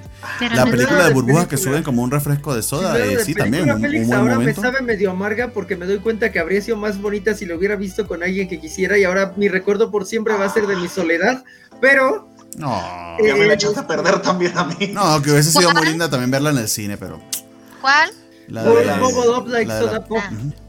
la 0.54 0.66
película 0.66 1.08
de 1.08 1.14
burbujas 1.14 1.48
que 1.48 1.58
suben 1.58 1.84
como 1.84 2.02
un 2.02 2.12
refresco 2.12 2.56
de 2.56 2.64
soda, 2.64 2.96
sí, 2.96 3.02
eh, 3.02 3.20
sí 3.26 3.34
también. 3.34 3.70
Un, 3.70 3.82
Félix 3.82 4.10
ahora 4.12 4.40
me 4.40 4.54
sabe 4.54 4.82
medio 4.82 5.12
amarga 5.12 5.50
porque 5.50 5.76
me 5.76 5.86
doy 5.86 6.00
cuenta 6.00 6.32
que 6.32 6.40
habría 6.40 6.62
sido 6.62 6.78
más 6.78 7.02
bonita 7.02 7.34
si 7.34 7.46
lo 7.46 7.58
hubiera 7.58 7.76
visto 7.76 8.08
con 8.08 8.24
alguien 8.24 8.48
que 8.48 8.62
quisiera 8.62 8.98
y 8.98 9.04
ahora 9.04 9.34
mi 9.36 9.50
recuerdo 9.50 9.92
por 9.92 10.06
siempre 10.06 10.34
va 10.38 10.46
a 10.46 10.50
ser 10.50 10.66
de 10.66 10.78
mi 10.78 10.88
soledad. 10.88 11.44
Pero. 11.82 12.30
No. 12.56 12.82
ya 13.26 13.36
me 13.36 13.46
la 13.46 13.54
echaste 13.54 13.82
a 13.82 13.88
perder 13.88 14.22
también 14.22 14.58
a 14.58 14.64
mí. 14.64 14.92
No, 14.94 15.22
que 15.22 15.32
hubiese 15.32 15.52
sido 15.52 15.72
muy 15.72 15.86
linda 15.86 16.10
también 16.10 16.32
verla 16.32 16.52
en 16.52 16.58
el 16.58 16.70
cine, 16.70 16.98
pero. 16.98 17.20
¿Cuál? 17.82 18.12
La 18.48 18.64
de, 18.64 19.68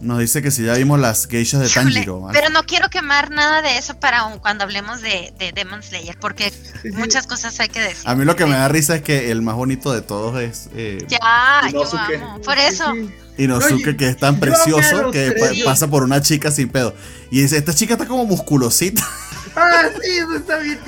Nos 0.01 0.19
dice 0.19 0.43
que 0.43 0.51
si 0.51 0.65
ya 0.65 0.75
vimos 0.75 0.99
las 0.99 1.29
geishas 1.29 1.61
de 1.61 1.69
Tanjiro. 1.69 2.29
Pero 2.33 2.51
no 2.51 2.65
quiero 2.65 2.89
quemar 2.91 3.31
nada 3.31 3.63
de 3.63 3.79
eso 3.79 3.99
para 4.01 4.25
cuando 4.41 4.65
hablemos 4.65 5.01
de, 5.01 5.33
de 5.39 5.53
Demon 5.53 5.83
Slayer, 5.83 6.19
porque 6.19 6.53
muchas 6.95 7.29
cosas 7.29 7.59
hay 7.61 7.69
que 7.69 7.81
decir. 7.81 8.09
A 8.09 8.17
mí 8.17 8.25
lo 8.25 8.35
que 8.35 8.47
me 8.47 8.57
da 8.57 8.67
risa 8.67 8.97
es 8.97 9.03
que 9.03 9.31
el 9.31 9.43
más 9.43 9.55
bonito 9.55 9.93
de 9.93 10.03
todos 10.03 10.41
es. 10.41 10.69
Eh, 10.75 11.05
ya, 11.07 11.71
yo 11.73 11.85
amo. 11.97 12.41
Por 12.41 12.59
eso. 12.59 12.93
Inosuke, 13.39 13.97
que 13.97 14.09
es 14.09 14.17
tan 14.17 14.39
precioso 14.39 15.11
que 15.11 15.35
pasa 15.65 15.89
por 15.89 16.03
una 16.03 16.21
chica 16.21 16.51
sin 16.51 16.69
pedo. 16.69 16.95
Y 17.31 17.43
dice: 17.43 17.57
Esta 17.57 17.75
chica 17.75 17.95
está 17.95 18.07
como 18.07 18.27
musculosita. 18.27 19.03
Ah, 19.61 19.89
sí, 20.01 20.11
eso 20.11 20.37
está 20.37 20.59
bien. 20.59 20.79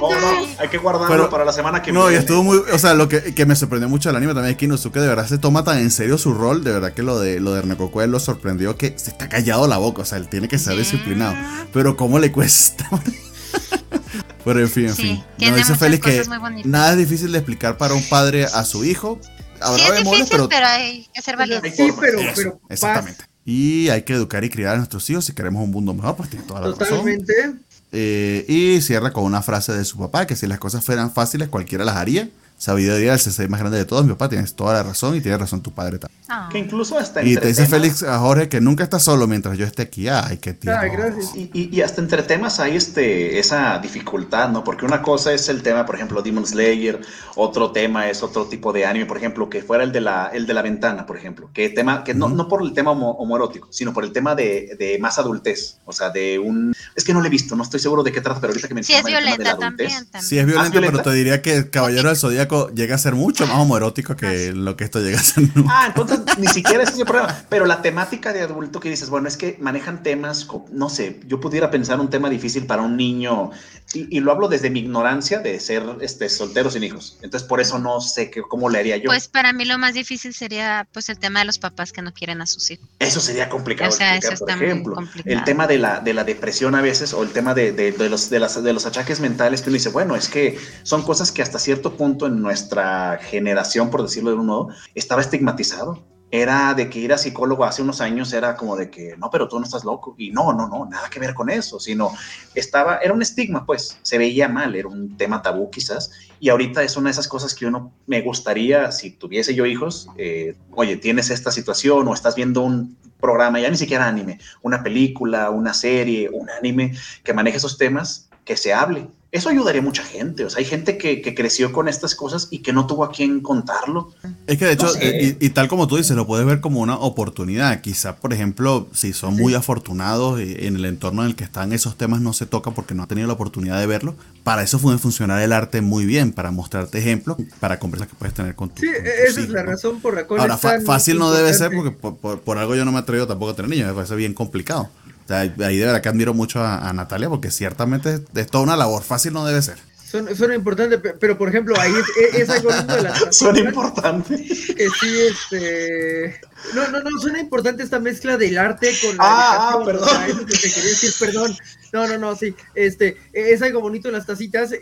Oh, 0.00 0.14
no, 0.14 0.46
hay 0.58 0.68
que 0.68 0.76
guardarlo 0.76 1.30
para 1.30 1.46
la 1.46 1.52
semana 1.52 1.80
que 1.80 1.92
no, 1.92 2.00
viene. 2.00 2.16
No, 2.16 2.18
y 2.18 2.20
estuvo 2.20 2.42
muy. 2.42 2.58
O 2.72 2.78
sea, 2.78 2.92
lo 2.92 3.08
que, 3.08 3.32
que, 3.34 3.46
me 3.46 3.56
sorprendió 3.56 3.88
mucho 3.88 4.10
del 4.10 4.16
anime 4.16 4.34
también 4.34 4.52
es 4.52 4.58
que 4.58 4.66
Inosuke 4.66 5.00
de 5.00 5.06
verdad 5.06 5.26
se 5.26 5.38
toma 5.38 5.64
tan 5.64 5.78
en 5.78 5.90
serio 5.90 6.18
su 6.18 6.34
rol. 6.34 6.62
De 6.62 6.72
verdad 6.72 6.92
que 6.92 7.02
lo 7.02 7.18
de 7.18 7.40
lo 7.40 7.54
de 7.54 8.06
lo 8.06 8.20
sorprendió 8.20 8.76
que 8.76 8.92
se 8.98 9.10
está 9.10 9.30
callado 9.30 9.66
la 9.66 9.78
boca. 9.78 10.02
O 10.02 10.04
sea, 10.04 10.18
él 10.18 10.28
tiene 10.28 10.46
que 10.46 10.58
ser 10.58 10.76
disciplinado. 10.76 11.36
Pero, 11.72 11.96
¿cómo 11.96 12.18
le 12.18 12.30
cuesta? 12.30 12.86
Pero 14.44 14.60
en 14.60 14.68
fin, 14.68 14.86
en 14.88 14.96
fin. 14.96 15.24
Nos 15.38 15.56
dice 15.56 15.74
Félix 15.74 16.04
que 16.04 16.22
nada 16.64 16.92
es 16.92 16.98
difícil 16.98 17.32
de 17.32 17.38
explicar 17.38 17.76
para 17.78 17.94
un 17.94 18.02
padre 18.08 18.44
a 18.44 18.64
su 18.64 18.84
hijo. 18.84 19.18
Habrá 19.60 19.84
sí, 19.84 19.90
es 19.92 20.04
difícil, 20.04 20.26
pero, 20.30 20.48
pero, 20.48 20.66
hay 20.66 21.08
que 21.12 21.22
ser 21.22 21.36
valiente. 21.36 21.70
Sí, 21.70 21.90
pero, 21.98 22.18
pero 22.34 22.60
exactamente. 22.68 23.24
Y 23.44 23.88
hay 23.88 24.02
que 24.02 24.12
educar 24.12 24.44
y 24.44 24.50
criar 24.50 24.74
a 24.74 24.76
nuestros 24.76 25.08
hijos 25.08 25.24
si 25.24 25.32
queremos 25.32 25.64
un 25.64 25.70
mundo 25.70 25.94
mejor, 25.94 26.16
pues 26.16 26.28
tiene 26.28 26.44
toda 26.44 26.60
la 26.60 26.66
Totalmente. 26.68 27.32
razón. 27.34 27.62
Eh, 27.92 28.44
y 28.46 28.80
cierra 28.82 29.12
con 29.12 29.24
una 29.24 29.40
frase 29.40 29.72
de 29.72 29.84
su 29.84 29.96
papá, 29.98 30.26
que 30.26 30.36
si 30.36 30.46
las 30.46 30.58
cosas 30.58 30.84
fueran 30.84 31.12
fáciles, 31.12 31.48
cualquiera 31.48 31.84
las 31.84 31.96
haría. 31.96 32.28
Sabiduría 32.58 33.12
del 33.12 33.20
CC 33.20 33.48
más 33.48 33.60
grande 33.60 33.78
de 33.78 33.84
todos, 33.84 34.04
mi 34.04 34.10
papá, 34.10 34.28
tienes 34.28 34.54
toda 34.54 34.74
la 34.74 34.82
razón 34.82 35.14
y 35.14 35.20
tiene 35.20 35.38
razón 35.38 35.62
tu 35.62 35.72
padre 35.72 35.98
también. 35.98 36.18
Ah. 36.28 36.48
Que 36.52 36.58
incluso 36.58 36.98
hasta 36.98 37.22
Y 37.22 37.36
te 37.36 37.46
dice 37.46 37.66
Félix 37.66 38.02
a 38.02 38.18
Jorge 38.18 38.48
que 38.48 38.60
nunca 38.60 38.84
está 38.84 38.98
solo 38.98 39.26
mientras 39.26 39.56
yo 39.56 39.64
esté 39.64 39.82
aquí. 39.82 40.08
Ay, 40.08 40.38
qué 40.38 40.52
tío. 40.52 40.72
gracias. 40.72 41.32
Y, 41.34 41.80
hasta 41.80 42.02
entre 42.02 42.22
temas 42.22 42.60
hay 42.60 42.76
este, 42.76 43.38
esa 43.38 43.78
dificultad, 43.78 44.50
¿no? 44.50 44.64
Porque 44.64 44.84
una 44.84 45.00
cosa 45.00 45.32
es 45.32 45.48
el 45.48 45.62
tema, 45.62 45.86
por 45.86 45.94
ejemplo, 45.94 46.20
Demon 46.20 46.46
Slayer, 46.46 47.00
otro 47.36 47.70
tema 47.70 48.10
es 48.10 48.22
otro 48.22 48.46
tipo 48.46 48.72
de 48.72 48.84
anime, 48.84 49.06
por 49.06 49.16
ejemplo, 49.16 49.48
que 49.48 49.62
fuera 49.62 49.84
el 49.84 49.92
de 49.92 50.00
la, 50.00 50.30
el 50.32 50.46
de 50.46 50.54
la 50.54 50.62
ventana, 50.62 51.06
por 51.06 51.16
ejemplo. 51.16 51.50
Que 51.54 51.70
tema, 51.70 52.04
que 52.04 52.12
no, 52.12 52.28
no 52.28 52.48
por 52.48 52.62
el 52.62 52.72
tema 52.72 52.90
homoerótico, 52.90 53.68
sino 53.70 53.94
por 53.94 54.04
el 54.04 54.12
tema 54.12 54.34
de, 54.34 54.76
de, 54.78 54.98
más 54.98 55.18
adultez. 55.18 55.78
O 55.86 55.92
sea, 55.92 56.10
de 56.10 56.38
un. 56.38 56.74
Es 56.94 57.04
que 57.04 57.14
no 57.14 57.20
lo 57.20 57.26
he 57.26 57.30
visto, 57.30 57.56
no 57.56 57.62
estoy 57.62 57.80
seguro 57.80 58.02
de 58.02 58.12
qué 58.12 58.20
trata, 58.20 58.40
pero 58.40 58.52
ahorita 58.52 58.68
que 58.68 58.74
me 58.74 58.82
Sí, 58.82 58.94
es 58.94 59.04
violenta 59.04 59.56
también, 59.56 59.90
también, 60.10 60.22
Sí, 60.22 60.38
es 60.38 60.46
violenta, 60.46 60.80
pero 60.80 61.02
te 61.02 61.12
diría 61.12 61.40
que 61.40 61.56
el 61.56 61.70
Caballero 61.70 62.08
del 62.08 62.16
Zodíaco 62.16 62.47
llega 62.74 62.94
a 62.94 62.98
ser 62.98 63.14
mucho 63.14 63.46
más 63.46 63.56
homoerótico 63.56 64.16
que 64.16 64.52
lo 64.52 64.76
que 64.76 64.84
esto 64.84 65.00
llega 65.00 65.18
a 65.18 65.22
ser. 65.22 65.44
Ah, 65.68 65.86
entonces 65.88 66.20
ni 66.38 66.46
siquiera 66.48 66.82
es 66.82 66.90
problema. 66.92 67.44
Pero 67.48 67.66
la 67.66 67.82
temática 67.82 68.32
de 68.32 68.42
adulto 68.42 68.80
que 68.80 68.90
dices, 68.90 69.10
bueno, 69.10 69.28
es 69.28 69.36
que 69.36 69.56
manejan 69.60 70.02
temas, 70.02 70.46
no 70.70 70.88
sé, 70.88 71.20
yo 71.26 71.40
pudiera 71.40 71.70
pensar 71.70 72.00
un 72.00 72.10
tema 72.10 72.30
difícil 72.30 72.66
para 72.66 72.82
un 72.82 72.96
niño, 72.96 73.50
y, 73.94 74.20
lo 74.20 74.32
hablo 74.32 74.48
desde 74.48 74.68
mi 74.68 74.80
ignorancia 74.80 75.38
de 75.38 75.58
ser 75.60 75.82
este, 76.02 76.28
soltero 76.28 76.70
sin 76.70 76.84
hijos. 76.84 77.16
Entonces, 77.22 77.48
por 77.48 77.58
eso 77.58 77.78
no 77.78 78.02
sé 78.02 78.30
qué, 78.30 78.42
cómo 78.42 78.68
le 78.68 78.78
haría 78.78 78.98
yo. 78.98 79.04
Pues 79.06 79.28
para 79.28 79.54
mí 79.54 79.64
lo 79.64 79.78
más 79.78 79.94
difícil 79.94 80.34
sería 80.34 80.86
pues 80.92 81.08
el 81.08 81.18
tema 81.18 81.38
de 81.38 81.46
los 81.46 81.58
papás 81.58 81.90
que 81.90 82.02
no 82.02 82.12
quieren 82.12 82.42
a 82.42 82.46
sus 82.46 82.70
hijos. 82.70 82.86
Eso 82.98 83.20
sería 83.20 83.48
complicado. 83.48 83.90
O 83.90 83.96
sea, 83.96 84.16
eso 84.16 84.36
por 84.36 84.50
ejemplo, 84.50 84.96
el 85.24 85.42
tema 85.44 85.66
de 85.66 85.78
la, 85.78 86.00
de 86.00 86.12
la 86.12 86.24
depresión 86.24 86.74
a 86.74 86.82
veces, 86.82 87.14
o 87.14 87.22
el 87.22 87.30
tema 87.30 87.54
de, 87.54 87.72
de, 87.72 87.92
de 87.92 88.08
los, 88.10 88.28
de, 88.28 88.40
las, 88.40 88.62
de 88.62 88.72
los 88.74 88.84
achaques 88.84 89.20
mentales 89.20 89.62
que 89.62 89.70
uno 89.70 89.74
dice, 89.74 89.88
bueno, 89.88 90.16
es 90.16 90.28
que 90.28 90.58
son 90.82 91.02
cosas 91.02 91.32
que 91.32 91.40
hasta 91.40 91.58
cierto 91.58 91.96
punto 91.96 92.26
en 92.26 92.37
nuestra 92.42 93.18
generación, 93.18 93.90
por 93.90 94.02
decirlo 94.02 94.30
de 94.30 94.36
un 94.36 94.46
modo, 94.46 94.68
estaba 94.94 95.20
estigmatizado 95.20 96.02
era 96.30 96.74
de 96.74 96.90
que 96.90 96.98
ir 96.98 97.12
a 97.12 97.18
psicólogo 97.18 97.64
hace 97.64 97.80
unos 97.80 98.00
años 98.00 98.32
era 98.32 98.54
como 98.54 98.76
de 98.76 98.90
que, 98.90 99.16
no, 99.16 99.30
pero 99.30 99.48
tú 99.48 99.58
no 99.58 99.64
estás 99.64 99.84
loco. 99.84 100.14
Y 100.18 100.30
no, 100.30 100.52
no, 100.52 100.68
no, 100.68 100.84
nada 100.84 101.08
que 101.08 101.20
ver 101.20 101.32
con 101.32 101.48
eso, 101.48 101.80
sino 101.80 102.12
estaba, 102.54 102.98
era 102.98 103.14
un 103.14 103.22
estigma, 103.22 103.64
pues, 103.64 103.98
se 104.02 104.18
veía 104.18 104.48
mal, 104.48 104.74
era 104.74 104.88
un 104.88 105.16
tema 105.16 105.40
tabú 105.40 105.70
quizás. 105.70 106.10
Y 106.38 106.50
ahorita 106.50 106.82
es 106.82 106.96
una 106.96 107.08
de 107.08 107.12
esas 107.12 107.28
cosas 107.28 107.54
que 107.54 107.66
uno 107.66 107.92
me 108.06 108.20
gustaría, 108.20 108.92
si 108.92 109.10
tuviese 109.10 109.54
yo 109.54 109.64
hijos, 109.64 110.08
eh, 110.18 110.54
oye, 110.72 110.96
tienes 110.96 111.30
esta 111.30 111.50
situación 111.50 112.06
o 112.06 112.14
estás 112.14 112.34
viendo 112.34 112.60
un 112.60 112.98
programa, 113.20 113.58
ya 113.58 113.70
ni 113.70 113.76
siquiera 113.76 114.06
anime, 114.06 114.38
una 114.62 114.82
película, 114.82 115.50
una 115.50 115.72
serie, 115.72 116.28
un 116.30 116.50
anime 116.50 116.92
que 117.24 117.32
maneje 117.32 117.56
esos 117.56 117.78
temas, 117.78 118.28
que 118.44 118.56
se 118.56 118.72
hable 118.72 119.08
eso 119.30 119.50
ayudaría 119.50 119.82
a 119.82 119.84
mucha 119.84 120.02
gente. 120.02 120.44
O 120.44 120.50
sea, 120.50 120.60
hay 120.60 120.64
gente 120.64 120.96
que, 120.96 121.34
creció 121.34 121.70
con 121.72 121.86
estas 121.88 122.14
cosas 122.14 122.48
y 122.50 122.60
que 122.60 122.72
no 122.72 122.86
tuvo 122.86 123.04
a 123.04 123.12
quien 123.12 123.40
contarlo. 123.40 124.10
Es 124.46 124.56
que 124.56 124.64
de 124.64 124.72
hecho, 124.72 124.90
y, 125.02 125.50
tal 125.50 125.68
como 125.68 125.86
tú 125.86 125.96
dices, 125.96 126.16
lo 126.16 126.26
puedes 126.26 126.46
ver 126.46 126.60
como 126.60 126.80
una 126.80 126.96
oportunidad. 126.96 127.80
Quizá, 127.82 128.16
por 128.16 128.32
ejemplo, 128.32 128.88
si 128.92 129.12
son 129.12 129.36
muy 129.36 129.54
afortunados 129.54 130.40
en 130.40 130.76
el 130.76 130.84
entorno 130.86 131.22
en 131.22 131.28
el 131.28 131.36
que 131.36 131.44
están, 131.44 131.72
esos 131.74 131.96
temas 131.96 132.22
no 132.22 132.32
se 132.32 132.46
tocan 132.46 132.74
porque 132.74 132.94
no 132.94 133.02
han 133.02 133.08
tenido 133.08 133.28
la 133.28 133.34
oportunidad 133.34 133.78
de 133.78 133.86
verlo. 133.86 134.16
Para 134.44 134.62
eso 134.62 134.78
puede 134.78 134.96
funcionar 134.96 135.42
el 135.42 135.52
arte 135.52 135.82
muy 135.82 136.06
bien, 136.06 136.32
para 136.32 136.50
mostrarte 136.50 136.98
ejemplos, 136.98 137.36
para 137.60 137.78
conversas 137.78 138.08
que 138.08 138.14
puedes 138.14 138.34
tener 138.34 138.54
con 138.54 138.70
tu 138.70 138.80
Sí, 138.80 138.88
esa 139.28 139.40
es 139.40 139.50
la 139.50 139.62
razón 139.62 140.00
por 140.00 140.14
la 140.14 140.26
cual. 140.26 140.40
Ahora, 140.40 140.56
fácil 140.56 141.18
no 141.18 141.30
debe 141.32 141.52
ser 141.52 141.70
porque 141.70 141.90
por, 141.90 142.58
algo 142.58 142.74
yo 142.74 142.86
no 142.86 142.92
me 142.92 142.98
atrevo 142.98 143.26
tampoco 143.26 143.52
a 143.52 143.56
tener 143.56 143.70
niños, 143.70 143.88
me 143.88 143.94
parece 143.94 144.16
bien 144.16 144.32
complicado 144.32 144.88
ahí 145.30 145.76
de 145.76 145.86
verdad 145.86 146.00
que 146.00 146.08
admiro 146.08 146.34
mucho 146.34 146.64
a, 146.64 146.92
Natalia 146.92 147.28
porque 147.28 147.50
ciertamente 147.50 148.24
es, 148.34 148.46
toda 148.48 148.64
una 148.64 148.76
labor 148.76 149.02
fácil, 149.02 149.32
no 149.32 149.44
debe 149.44 149.62
ser. 149.62 149.78
Suena, 150.08 150.54
importante, 150.54 150.98
pero 150.98 151.36
por 151.36 151.50
ejemplo, 151.50 151.78
ahí 151.78 151.92
es, 152.32 152.48
algo 152.48 152.70
lindo 152.70 152.96
de 152.96 153.02
la 153.02 153.14
Suena 153.32 153.58
importante. 153.58 154.36
Que 154.38 154.88
sí, 154.88 155.18
este. 155.28 156.40
No, 156.74 156.88
no, 156.88 157.02
no, 157.02 157.10
suena 157.20 157.38
importante 157.40 157.82
esta 157.82 157.98
mezcla 157.98 158.38
del 158.38 158.56
arte 158.56 158.90
con 159.02 159.18
la. 159.18 159.24
Ah, 159.24 159.72
ah 159.74 159.82
perdón. 159.84 160.08
eso 160.26 160.46
que 160.46 160.56
te 160.56 160.72
quería 160.72 160.88
decir, 160.88 161.12
perdón. 161.20 161.54
No, 161.92 162.06
no, 162.06 162.16
no, 162.16 162.36
sí. 162.36 162.54
Este, 162.74 163.18
es 163.34 163.60
algo 163.60 163.82
bonito 163.82 164.08
en 164.08 164.14
las 164.14 164.24
tacitas, 164.24 164.72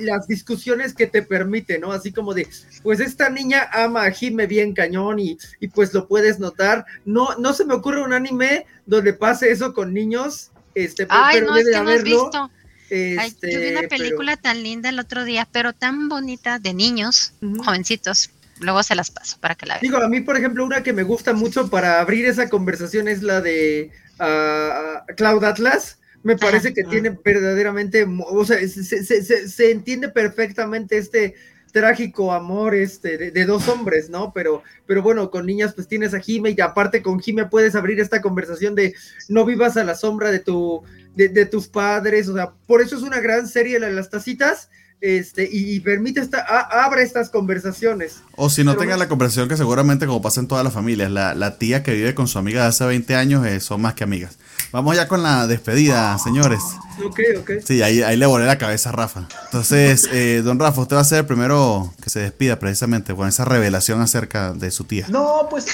las 0.00 0.26
discusiones 0.26 0.94
que 0.94 1.06
te 1.06 1.20
permiten, 1.20 1.82
¿no? 1.82 1.92
Así 1.92 2.10
como 2.10 2.32
de, 2.32 2.48
pues 2.82 3.00
esta 3.00 3.28
niña 3.28 3.68
ama 3.74 4.04
a 4.04 4.10
Jime 4.10 4.46
bien 4.46 4.72
cañón 4.72 5.18
y, 5.18 5.36
y 5.60 5.68
pues 5.68 5.92
lo 5.92 6.08
puedes 6.08 6.38
notar. 6.38 6.86
No, 7.04 7.36
no 7.36 7.52
se 7.52 7.66
me 7.66 7.74
ocurre 7.74 8.02
un 8.02 8.14
anime 8.14 8.64
donde 8.86 9.12
pase 9.12 9.50
eso 9.50 9.74
con 9.74 9.92
niños. 9.92 10.50
Este, 10.74 11.06
Ay, 11.10 11.42
no, 11.42 11.54
es 11.58 11.68
que 11.68 11.78
no 11.78 11.90
has 11.90 12.02
visto 12.02 12.50
yo 12.92 13.60
vi 13.60 13.70
una 13.70 13.80
este, 13.80 13.88
película 13.88 14.36
tan 14.36 14.62
linda 14.62 14.90
el 14.90 14.98
otro 14.98 15.24
día, 15.24 15.48
pero 15.50 15.72
tan 15.72 16.08
bonita 16.08 16.58
de 16.58 16.74
niños, 16.74 17.32
jovencitos. 17.64 18.30
Luego 18.60 18.82
se 18.82 18.94
las 18.94 19.10
paso 19.10 19.38
para 19.40 19.54
que 19.54 19.66
la 19.66 19.74
vean. 19.74 19.82
Digo, 19.82 19.96
a 19.96 20.08
mí, 20.08 20.20
por 20.20 20.36
ejemplo, 20.36 20.64
una 20.64 20.82
que 20.82 20.92
me 20.92 21.02
gusta 21.02 21.32
mucho 21.32 21.68
para 21.68 22.00
abrir 22.00 22.26
esa 22.26 22.48
conversación 22.48 23.08
es 23.08 23.22
la 23.22 23.40
de 23.40 23.90
uh, 24.20 25.14
Cloud 25.16 25.42
Atlas. 25.44 25.98
Me 26.22 26.36
parece 26.36 26.72
que 26.72 26.84
tiene 26.84 27.10
verdaderamente, 27.24 28.06
o 28.06 28.44
sea, 28.44 28.58
se, 28.68 29.70
entiende 29.72 30.08
perfectamente 30.08 30.96
este 30.96 31.34
trágico 31.72 32.32
amor 32.32 32.74
este, 32.74 33.30
de, 33.30 33.44
dos 33.44 33.66
hombres, 33.68 34.10
¿no? 34.10 34.32
Pero, 34.32 34.62
pero 34.86 35.02
bueno, 35.02 35.30
con 35.30 35.46
niñas 35.46 35.72
pues 35.74 35.88
tienes 35.88 36.14
a 36.14 36.20
Jime 36.20 36.54
y 36.56 36.60
aparte 36.60 37.02
con 37.02 37.18
Jime 37.18 37.46
puedes 37.46 37.74
abrir 37.74 37.98
esta 37.98 38.20
conversación 38.20 38.74
de 38.74 38.94
no 39.28 39.44
vivas 39.44 39.76
a 39.76 39.84
la 39.84 39.94
sombra 39.94 40.30
de 40.30 40.38
tu, 40.38 40.82
de, 41.14 41.46
tus 41.46 41.68
padres, 41.68 42.28
o 42.28 42.34
sea, 42.34 42.52
por 42.66 42.82
eso 42.82 42.96
es 42.96 43.02
una 43.02 43.20
gran 43.20 43.48
serie 43.48 43.80
de 43.80 43.90
las 43.90 44.10
tacitas. 44.10 44.68
Este, 45.00 45.48
y, 45.50 45.80
permite 45.80 46.20
esta, 46.20 46.38
abre 46.38 47.02
estas 47.02 47.28
conversaciones. 47.28 48.22
O 48.36 48.48
si 48.48 48.62
no 48.62 48.76
tengas 48.76 49.00
la 49.00 49.08
conversación 49.08 49.48
que 49.48 49.56
seguramente 49.56 50.06
como 50.06 50.22
pasa 50.22 50.38
en 50.38 50.46
todas 50.46 50.62
las 50.62 50.72
familias, 50.72 51.10
la, 51.10 51.34
la, 51.34 51.58
tía 51.58 51.82
que 51.82 51.92
vive 51.92 52.14
con 52.14 52.28
su 52.28 52.38
amiga 52.38 52.62
de 52.62 52.68
hace 52.68 52.86
20 52.86 53.16
años 53.16 53.44
eh, 53.44 53.58
son 53.58 53.80
más 53.82 53.94
que 53.94 54.04
amigas. 54.04 54.38
Vamos 54.70 54.94
ya 54.94 55.08
con 55.08 55.24
la 55.24 55.48
despedida, 55.48 56.16
señores. 56.18 56.60
Ok, 57.04 57.20
ok. 57.40 57.50
Sí, 57.64 57.82
ahí, 57.82 58.02
ahí 58.02 58.16
le 58.16 58.26
volé 58.26 58.46
la 58.46 58.58
cabeza 58.58 58.90
a 58.90 58.92
Rafa. 58.92 59.28
Entonces, 59.46 60.08
eh, 60.12 60.42
don 60.44 60.58
Rafa, 60.58 60.82
usted 60.82 60.96
va 60.96 61.00
a 61.00 61.04
ser 61.04 61.20
el 61.20 61.26
primero 61.26 61.92
que 62.02 62.10
se 62.10 62.20
despida 62.20 62.58
precisamente 62.58 63.14
con 63.14 63.28
esa 63.28 63.44
revelación 63.44 64.00
acerca 64.00 64.52
de 64.52 64.70
su 64.70 64.84
tía. 64.84 65.06
No, 65.08 65.46
pues 65.48 65.66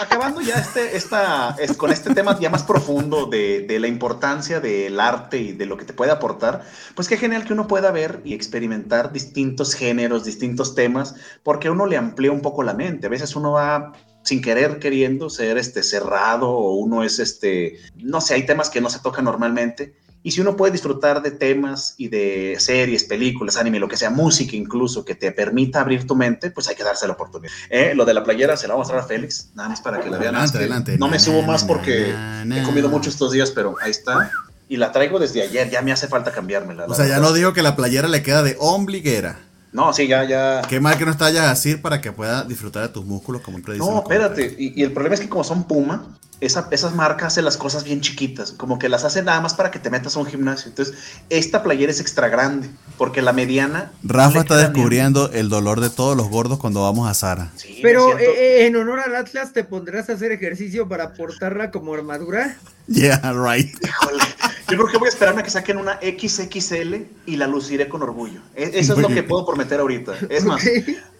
acabando 0.00 0.40
ya 0.40 0.56
este, 0.56 0.96
esta, 0.96 1.56
es, 1.58 1.76
con 1.76 1.90
este 1.90 2.14
tema 2.14 2.38
ya 2.40 2.50
más 2.50 2.62
profundo 2.62 3.26
de, 3.26 3.66
de 3.66 3.78
la 3.80 3.88
importancia 3.88 4.60
del 4.60 4.98
arte 5.00 5.38
y 5.38 5.52
de 5.52 5.66
lo 5.66 5.76
que 5.76 5.84
te 5.84 5.92
puede 5.92 6.10
aportar, 6.10 6.64
pues 6.94 7.08
qué 7.08 7.16
genial 7.16 7.44
que 7.44 7.52
uno 7.52 7.66
pueda 7.66 7.90
ver 7.90 8.20
y 8.24 8.34
experimentar 8.34 9.12
distintos 9.12 9.74
géneros, 9.74 10.24
distintos 10.24 10.74
temas, 10.74 11.14
porque 11.42 11.70
uno 11.70 11.86
le 11.86 11.96
amplía 11.96 12.32
un 12.32 12.40
poco 12.40 12.62
la 12.62 12.74
mente. 12.74 13.06
A 13.06 13.10
veces 13.10 13.36
uno 13.36 13.52
va 13.52 13.92
sin 14.22 14.40
querer 14.40 14.78
queriendo 14.78 15.28
ser 15.30 15.58
este 15.58 15.82
cerrado 15.82 16.48
o 16.50 16.74
uno 16.76 17.02
es 17.02 17.18
este, 17.18 17.78
no 17.96 18.20
sé, 18.20 18.34
hay 18.34 18.46
temas 18.46 18.70
que 18.70 18.80
no 18.80 18.88
se 18.88 19.00
tocan 19.00 19.24
normalmente. 19.24 19.94
Y 20.22 20.30
si 20.30 20.40
uno 20.40 20.56
puede 20.56 20.72
disfrutar 20.72 21.22
de 21.22 21.32
temas 21.32 21.94
y 21.96 22.08
de 22.08 22.56
series, 22.58 23.04
películas, 23.04 23.56
anime, 23.56 23.80
lo 23.80 23.88
que 23.88 23.96
sea, 23.96 24.10
música 24.10 24.56
incluso, 24.56 25.04
que 25.04 25.14
te 25.14 25.32
permita 25.32 25.80
abrir 25.80 26.06
tu 26.06 26.14
mente, 26.14 26.50
pues 26.50 26.68
hay 26.68 26.76
que 26.76 26.84
darse 26.84 27.06
la 27.06 27.14
oportunidad. 27.14 27.52
Eh, 27.70 27.92
lo 27.94 28.04
de 28.04 28.14
la 28.14 28.22
playera 28.22 28.56
se 28.56 28.68
la 28.68 28.74
voy 28.74 28.80
a 28.80 28.82
mostrar 28.82 29.00
a 29.00 29.04
Félix, 29.04 29.50
nada 29.54 29.68
más 29.68 29.80
para 29.80 30.00
que 30.00 30.10
la 30.10 30.18
vean. 30.18 30.34
Adelante, 30.34 30.58
adelante. 30.58 30.98
No 30.98 31.08
me 31.08 31.18
subo 31.18 31.42
más 31.42 31.64
porque 31.64 32.10
he 32.10 32.62
comido 32.62 32.88
mucho 32.88 33.10
estos 33.10 33.32
días, 33.32 33.50
pero 33.50 33.74
ahí 33.80 33.90
está. 33.90 34.30
Y 34.68 34.76
la 34.76 34.92
traigo 34.92 35.18
desde 35.18 35.42
ayer, 35.42 35.68
ya 35.70 35.82
me 35.82 35.92
hace 35.92 36.08
falta 36.08 36.32
cambiármela. 36.32 36.86
O 36.86 36.94
sea, 36.94 37.06
ya 37.06 37.18
no 37.18 37.32
digo 37.32 37.52
que 37.52 37.62
la 37.62 37.76
playera 37.76 38.08
le 38.08 38.22
queda 38.22 38.42
de 38.42 38.56
ombliguera. 38.58 39.38
No, 39.72 39.92
sí, 39.92 40.06
ya, 40.06 40.24
ya. 40.24 40.62
Qué 40.68 40.80
mal 40.80 40.98
que 40.98 41.06
no 41.06 41.10
está 41.10 41.30
ya 41.30 41.50
así 41.50 41.76
para 41.76 42.00
que 42.00 42.12
pueda 42.12 42.44
disfrutar 42.44 42.82
de 42.82 42.88
tus 42.90 43.04
músculos 43.04 43.40
como 43.40 43.56
un 43.56 43.64
No, 43.78 43.98
espérate. 44.00 44.54
Y, 44.58 44.82
el 44.82 44.92
problema 44.92 45.14
es 45.14 45.20
que 45.20 45.28
como 45.28 45.44
son 45.44 45.64
Puma, 45.64 46.06
esas 46.42 46.94
marcas 46.94 47.28
hacen 47.28 47.44
las 47.44 47.56
cosas 47.56 47.84
bien 47.84 48.00
chiquitas. 48.00 48.52
Como 48.52 48.78
que 48.78 48.88
las 48.88 49.04
hacen 49.04 49.24
nada 49.26 49.40
más 49.40 49.54
para 49.54 49.70
que 49.70 49.78
te 49.78 49.90
metas 49.90 50.16
a 50.16 50.20
un 50.20 50.26
gimnasio. 50.26 50.68
Entonces, 50.68 50.94
esta 51.30 51.62
playera 51.62 51.92
es 51.92 52.00
extra 52.00 52.28
grande. 52.28 52.68
Porque 52.98 53.22
la 53.22 53.32
mediana. 53.32 53.92
Rafa 54.02 54.40
está 54.40 54.56
descubriendo 54.56 55.30
el 55.32 55.48
dolor 55.48 55.80
de 55.80 55.90
todos 55.90 56.16
los 56.16 56.28
gordos 56.28 56.58
cuando 56.58 56.82
vamos 56.82 57.08
a 57.08 57.14
Sara. 57.14 57.52
Pero 57.80 58.18
eh, 58.18 58.24
eh, 58.24 58.66
en 58.66 58.76
honor 58.76 59.00
al 59.00 59.14
Atlas, 59.14 59.52
¿te 59.52 59.64
pondrás 59.64 60.10
a 60.10 60.14
hacer 60.14 60.32
ejercicio 60.32 60.88
para 60.88 61.14
portarla 61.14 61.70
como 61.70 61.94
armadura? 61.94 62.56
Yeah, 62.88 63.20
right. 63.32 63.72
Híjole. 63.82 64.22
Yo 64.68 64.78
creo 64.78 64.86
que 64.86 64.98
voy 64.98 65.06
a 65.06 65.10
esperarme 65.10 65.42
a 65.42 65.44
que 65.44 65.50
saquen 65.50 65.76
una 65.76 65.98
XXL 66.00 66.94
y 67.26 67.36
la 67.36 67.46
luciré 67.46 67.88
con 67.88 68.02
orgullo. 68.02 68.40
E, 68.54 68.70
eso 68.74 68.94
es 68.94 68.98
lo 68.98 69.08
que 69.08 69.22
puedo 69.22 69.46
prometer 69.46 69.80
ahorita. 69.80 70.14
Es 70.28 70.44
más, 70.44 70.62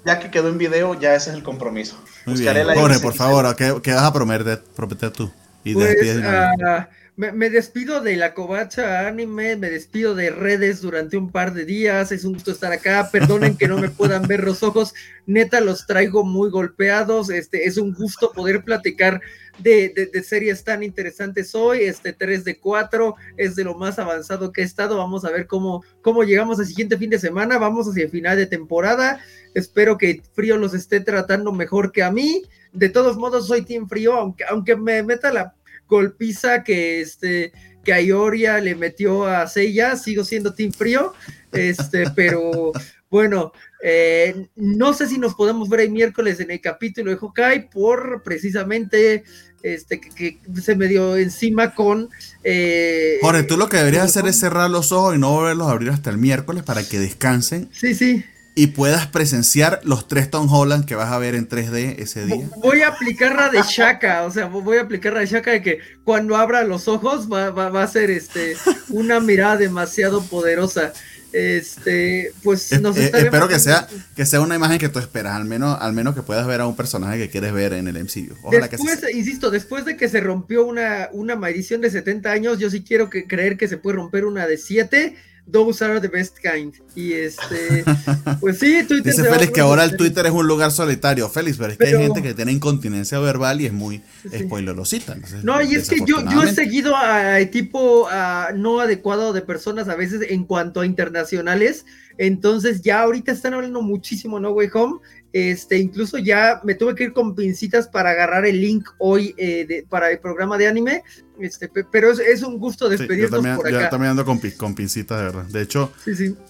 ya 0.05 0.19
que 0.19 0.31
quedó 0.31 0.49
en 0.49 0.59
video, 0.59 0.99
ya 0.99 1.15
ese 1.15 1.31
es 1.31 1.37
el 1.37 1.43
compromiso. 1.43 1.97
Buscaré 2.27 2.65
la 2.65 2.75
Jorge, 2.75 2.99
por 3.01 3.15
favor, 3.15 3.55
¿qué, 3.57 3.93
vas 3.93 4.03
a 4.03 4.13
prometer, 4.13 4.63
prometer 4.75 5.11
tú? 5.11 5.33
Y 5.65 5.75
pues, 5.75 5.97
uh, 5.97 7.02
me, 7.17 7.51
despido 7.51 8.01
de 8.01 8.17
la 8.17 8.33
covacha 8.33 9.07
anime, 9.07 9.57
me 9.57 9.69
despido 9.69 10.15
de 10.15 10.31
redes 10.31 10.81
durante 10.81 11.19
un 11.19 11.31
par 11.31 11.53
de 11.53 11.67
días. 11.67 12.11
Es 12.11 12.25
un 12.25 12.33
gusto 12.33 12.53
estar 12.53 12.73
acá. 12.73 13.11
Perdonen 13.13 13.57
que 13.57 13.69
no 13.69 13.79
me 13.79 13.91
puedan 13.91 14.27
ver 14.27 14.43
los 14.43 14.63
ojos. 14.63 14.95
Neta, 15.27 15.61
los 15.61 15.87
traigo 15.87 16.25
muy 16.25 16.51
golpeados. 16.51 17.29
Este 17.29 17.67
es 17.67 17.77
un 17.77 17.93
gusto 17.93 18.33
poder 18.33 18.65
platicar 18.65 19.21
de, 19.59 20.11
series 20.25 20.65
tan 20.65 20.83
interesantes 20.83 21.55
hoy. 21.55 21.83
Este 21.83 22.15
3 22.15 22.45
de 22.45 22.59
4 22.59 23.15
es 23.37 23.57
de 23.57 23.65
lo 23.65 23.75
más 23.75 23.99
avanzado 23.99 24.51
que 24.51 24.63
he 24.63 24.65
estado. 24.65 24.97
Vamos 24.97 25.27
a 25.27 25.31
ver 25.31 25.47
cómo, 25.47 25.85
cómo 26.01 26.25
llegamos 26.25 26.61
al 26.61 26.67
siguiente 26.67 26.97
fin 26.97 27.11
de 27.11 27.19
semana. 27.19 27.59
Vamos 27.59 27.89
hacia 27.89 28.05
el 28.05 28.11
final 28.11 28.39
de 28.39 28.47
temporada. 28.47 29.21
Espero 29.55 29.99
que 29.99 30.23
Frío 30.33 30.57
los 30.57 30.73
esté 30.73 31.01
tratando 31.01 31.53
mejor 31.53 31.93
que 31.93 32.03
a 32.03 32.11
mí. 32.11 32.43
De 32.73 32.89
todos 32.89 33.19
modos, 33.19 33.49
soy 33.49 33.63
Team 33.67 33.87
Frío, 33.87 34.15
aunque, 34.15 34.45
aunque 34.49 34.77
me 34.77 35.03
meta 35.03 35.31
la 35.31 35.55
golpiza 35.93 36.65
que 36.65 37.03
este 37.03 37.53
que 37.85 37.93
Ayoria 37.93 38.59
le 38.59 38.75
metió 38.75 39.27
a 39.27 39.47
Seiya, 39.47 39.97
sigo 39.97 40.25
siendo 40.25 40.55
Team 40.55 40.73
Frío, 40.73 41.13
este, 41.51 42.05
pero 42.17 42.73
bueno, 43.11 43.53
eh, 43.83 44.47
no 44.57 44.95
sé 44.95 45.09
si 45.09 45.19
nos 45.19 45.35
podemos 45.35 45.69
ver 45.69 45.81
el 45.81 45.91
miércoles 45.91 46.41
en 46.41 46.51
el 46.51 46.61
capítulo 46.61 47.11
de 47.11 47.19
Hokai 47.21 47.69
por 47.69 48.23
precisamente 48.23 49.25
este 49.63 50.01
que, 50.01 50.39
se 50.61 50.75
me 50.77 50.89
dio 50.89 51.17
encima 51.17 51.75
con 51.75 52.09
eh, 52.43 53.19
Jorge, 53.21 53.43
tú 53.43 53.57
lo 53.57 53.69
que 53.69 53.77
deberías 53.77 54.05
hacer 54.05 54.27
es 54.27 54.39
cerrar 54.39 54.71
los 54.71 54.93
ojos 54.93 55.15
y 55.15 55.19
no 55.19 55.33
volverlos 55.33 55.69
a 55.69 55.73
abrir 55.73 55.91
hasta 55.91 56.11
el 56.11 56.19
miércoles 56.19 56.63
para 56.63 56.83
que 56.83 56.99
descansen. 56.99 57.69
Sí, 57.73 57.95
sí 57.95 58.25
y 58.55 58.69
puedas 58.69 59.07
presenciar 59.07 59.81
los 59.85 60.09
tres 60.09 60.31
Tom 60.31 60.53
Holland 60.53 60.85
que 60.85 60.95
vas 60.95 61.11
a 61.11 61.19
ver 61.19 61.35
en 61.35 61.49
3D 61.49 61.97
ese 61.99 62.27
día. 62.27 62.49
Voy 62.59 62.83
a 62.83 62.89
aplicar 62.89 63.35
la 63.35 63.49
de 63.49 63.63
Shaka, 63.63 64.25
o 64.25 64.31
sea, 64.31 64.47
voy 64.47 64.77
a 64.77 64.83
aplicar 64.83 65.15
la 65.15 65.21
de 65.21 65.27
Shaka 65.27 65.53
de 65.53 65.63
que 65.63 65.79
cuando 66.05 66.37
abra 66.37 66.63
los 66.65 66.87
ojos 66.87 67.33
va, 67.33 67.51
va, 67.51 67.83
a 67.83 67.87
ser 67.87 68.11
este, 68.11 68.57
una 68.91 69.21
mirada 69.21 69.57
demasiado 69.57 70.23
poderosa. 70.23 70.93
Este, 71.33 72.31
pues 72.43 72.79
nos 72.83 72.95
eh, 72.99 73.11
Espero 73.15 73.49
que 73.49 73.59
sea, 73.59 73.89
que 74.15 74.27
sea 74.27 74.43
una 74.43 74.55
imagen 74.55 74.79
que 74.79 74.91
tú 74.91 74.99
esperas, 74.99 75.35
al 75.35 75.47
menos, 75.47 75.79
al 75.81 75.95
menos 75.95 76.15
que 76.15 76.21
puedas 76.21 76.47
ver 76.47 76.61
a 76.61 76.67
un 76.67 76.77
personaje 76.77 77.17
que 77.17 77.31
quieres 77.31 77.55
ver 77.55 77.73
en 77.73 77.89
el 77.89 77.95
MCU. 78.05 78.37
Ojalá 78.43 78.69
después, 78.69 79.01
que 79.01 79.17
insisto, 79.17 79.51
después 79.51 79.87
de 79.87 79.97
que 79.97 80.11
se 80.11 80.21
rompió 80.21 80.67
una, 80.67 81.09
una 81.13 81.35
maldición 81.35 81.81
de 81.81 81.91
70 81.91 82.31
años, 82.31 82.59
yo 82.59 82.69
sí 82.69 82.85
quiero 82.85 83.09
que, 83.09 83.27
creer 83.27 83.57
que 83.57 83.67
se 83.67 83.79
puede 83.79 83.97
romper 83.97 84.27
una 84.27 84.47
de 84.47 84.59
7 84.59 85.17
those 85.51 85.83
are 85.85 86.01
the 86.01 86.09
best 86.09 86.39
kind. 86.39 86.75
Y 86.95 87.13
este, 87.13 87.85
pues 88.41 88.59
sí, 88.59 88.85
Twitter. 88.87 89.13
Dice 89.13 89.25
Félix 89.25 89.53
que 89.53 89.61
ahora 89.61 89.85
el 89.85 89.97
Twitter 89.97 90.27
es 90.27 90.33
un 90.33 90.47
lugar 90.47 90.71
solitario, 90.71 91.29
Félix, 91.29 91.57
pero 91.59 91.73
es 91.73 91.79
que 91.79 91.87
hay 91.87 92.03
gente 92.03 92.23
que 92.23 92.35
tiene 92.35 92.53
incontinencia 92.53 93.19
verbal 93.19 93.61
y 93.61 93.67
es 93.67 93.73
muy 93.73 94.03
spoilerosita. 94.27 95.17
No, 95.43 95.61
y 95.61 95.75
es 95.75 95.89
que 95.89 95.99
yo, 96.07 96.25
yo 96.31 96.43
he 96.43 96.55
seguido 96.55 96.97
a, 96.97 97.39
tipo 97.51 98.09
no 98.55 98.81
adecuado 98.81 99.33
de 99.33 99.43
personas 99.43 99.89
a 99.89 99.97
veces 99.97 100.23
en 100.31 100.45
cuanto 100.45 100.81
a 100.81 100.87
internacionales. 100.87 101.85
Entonces 102.19 102.83
ya 102.83 103.01
ahorita 103.01 103.33
están 103.33 103.55
hablando 103.55 103.81
muchísimo 103.83 104.39
No 104.39 104.51
Way 104.51 104.69
Home 104.75 105.01
este, 105.33 105.79
incluso 105.79 106.19
ya 106.19 106.61
me 106.63 106.75
tuve 106.75 106.95
que 106.95 107.05
ir 107.05 107.13
con 107.13 107.35
pincitas 107.35 107.89
para 107.89 108.11
agarrar 108.11 108.45
el 108.45 108.61
link 108.61 108.89
hoy 108.99 109.35
eh, 109.39 109.85
para 109.89 110.11
el 110.11 110.19
programa 110.19 110.59
de 110.59 110.69
anime. 110.69 111.03
Este, 111.41 111.69
pero 111.69 112.13
es, 112.13 112.43
un 112.43 112.59
gusto 112.59 112.89
despedirnos 112.89 113.31
también, 113.31 113.57
por 113.57 113.67
acá. 113.67 113.85
Yo 113.85 113.89
también 113.89 114.11
ando 114.11 114.25
con, 114.25 114.39
con 114.57 114.75
pincitas, 114.75 115.19
de 115.19 115.25
verdad. 115.25 115.45
De 115.45 115.63
hecho, 115.63 115.93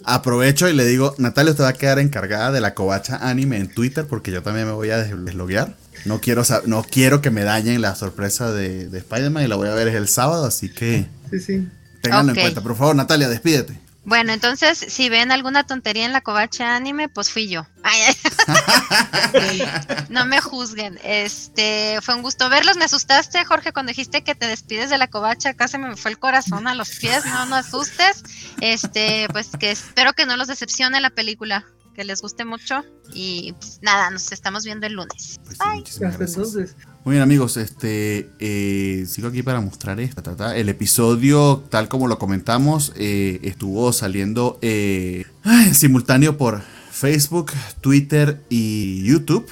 aprovecho 0.05 0.69
y 0.69 0.75
le 0.75 0.85
digo, 0.85 1.15
Natalia, 1.19 1.55
te 1.55 1.63
va 1.63 1.69
a 1.69 1.73
quedar 1.73 1.99
encargada 2.01 2.51
de 2.51 2.61
la 2.61 2.75
covacha 2.75 3.17
anime 3.29 3.59
en 3.59 3.69
Twitter 3.69 4.05
porque 4.09 4.33
yo 4.33 4.43
también 4.43 4.67
me 4.67 4.73
voy 4.73 4.91
a 4.91 4.99
desloguear. 4.99 5.77
No 6.05 6.21
quiero, 6.21 6.43
no 6.67 6.83
quiero 6.83 7.23
que 7.23 7.31
me 7.31 7.45
dañen 7.45 7.81
la 7.81 7.95
sorpresa 7.95 8.53
de, 8.53 8.89
de 8.89 8.99
Spider-Man 8.99 9.45
y 9.45 9.47
la 9.47 9.57
voy 9.57 9.69
a 9.69 9.75
ver 9.75 9.87
el 9.89 10.09
sábado, 10.09 10.45
así 10.45 10.69
que 10.69 11.07
sí, 11.31 11.39
sí. 11.39 11.69
tenganlo 12.01 12.33
en 12.33 12.41
cuenta. 12.41 12.61
Por 12.61 12.75
favor, 12.75 12.97
Natalia, 12.97 13.29
despídete. 13.29 13.79
Bueno, 14.05 14.33
entonces, 14.33 14.79
si 14.79 15.09
ven 15.09 15.31
alguna 15.31 15.65
tontería 15.65 16.05
en 16.05 16.12
la 16.12 16.23
covacha 16.23 16.74
anime, 16.74 17.09
pues 17.09 17.31
fui 17.31 17.49
yo. 17.49 17.66
no 20.09 20.27
me 20.27 20.41
juzguen. 20.41 20.99
Este, 21.05 22.01
fue 22.03 22.16
un 22.16 22.23
gusto 22.23 22.49
verlos. 22.49 22.77
Me 22.77 22.85
asustaste, 22.85 23.45
Jorge, 23.45 23.73
cuando 23.73 23.91
dijiste 23.91 24.24
que 24.24 24.35
te 24.35 24.49
despides 24.49 24.91
de 24.91 24.99
la 24.99 25.09
covacha, 25.09 25.55
casi 25.55 25.79
me 25.79 25.97
fue 25.97 26.11
el 26.11 26.19
corazón 26.19 26.66
a 26.66 26.74
los 26.74 26.91
pies. 26.97 27.24
No, 27.27 27.47
no 27.47 27.55
asustes. 27.55 28.24
Este, 28.61 29.29
pues 29.31 29.51
que 29.59 29.70
espero 29.70 30.15
que 30.15 30.27
no 30.27 30.37
los 30.37 30.49
decepcione 30.49 31.01
la 31.01 31.11
película. 31.11 31.65
Que 31.94 32.05
les 32.05 32.23
guste 32.23 32.44
mucho. 32.44 32.82
Y 33.12 33.55
pues, 33.59 33.78
nada, 33.82 34.10
nos 34.10 34.32
estamos 34.32 34.64
viendo 34.64 34.86
el 34.86 34.94
lunes. 34.94 35.40
Pues 35.44 35.59
Bye. 35.59 36.06
Hasta 36.06 36.24
entonces. 36.24 36.77
Muy 37.05 37.14
bien 37.14 37.23
amigos, 37.23 37.56
este 37.56 38.31
eh, 38.39 39.05
sigo 39.09 39.27
aquí 39.27 39.43
para 39.43 39.60
mostrar 39.60 39.98
esto. 39.98 40.23
El 40.55 40.69
episodio, 40.69 41.64
tal 41.69 41.89
como 41.89 42.06
lo 42.06 42.19
comentamos, 42.19 42.93
eh, 42.94 43.40
estuvo 43.43 43.93
saliendo 43.93 44.59
eh, 44.62 45.24
en 45.44 45.74
simultáneo 45.74 46.39
por 46.39 46.62
Facebook, 46.93 47.51
Twitter 47.81 48.40
y 48.48 49.02
YouTube. 49.02 49.51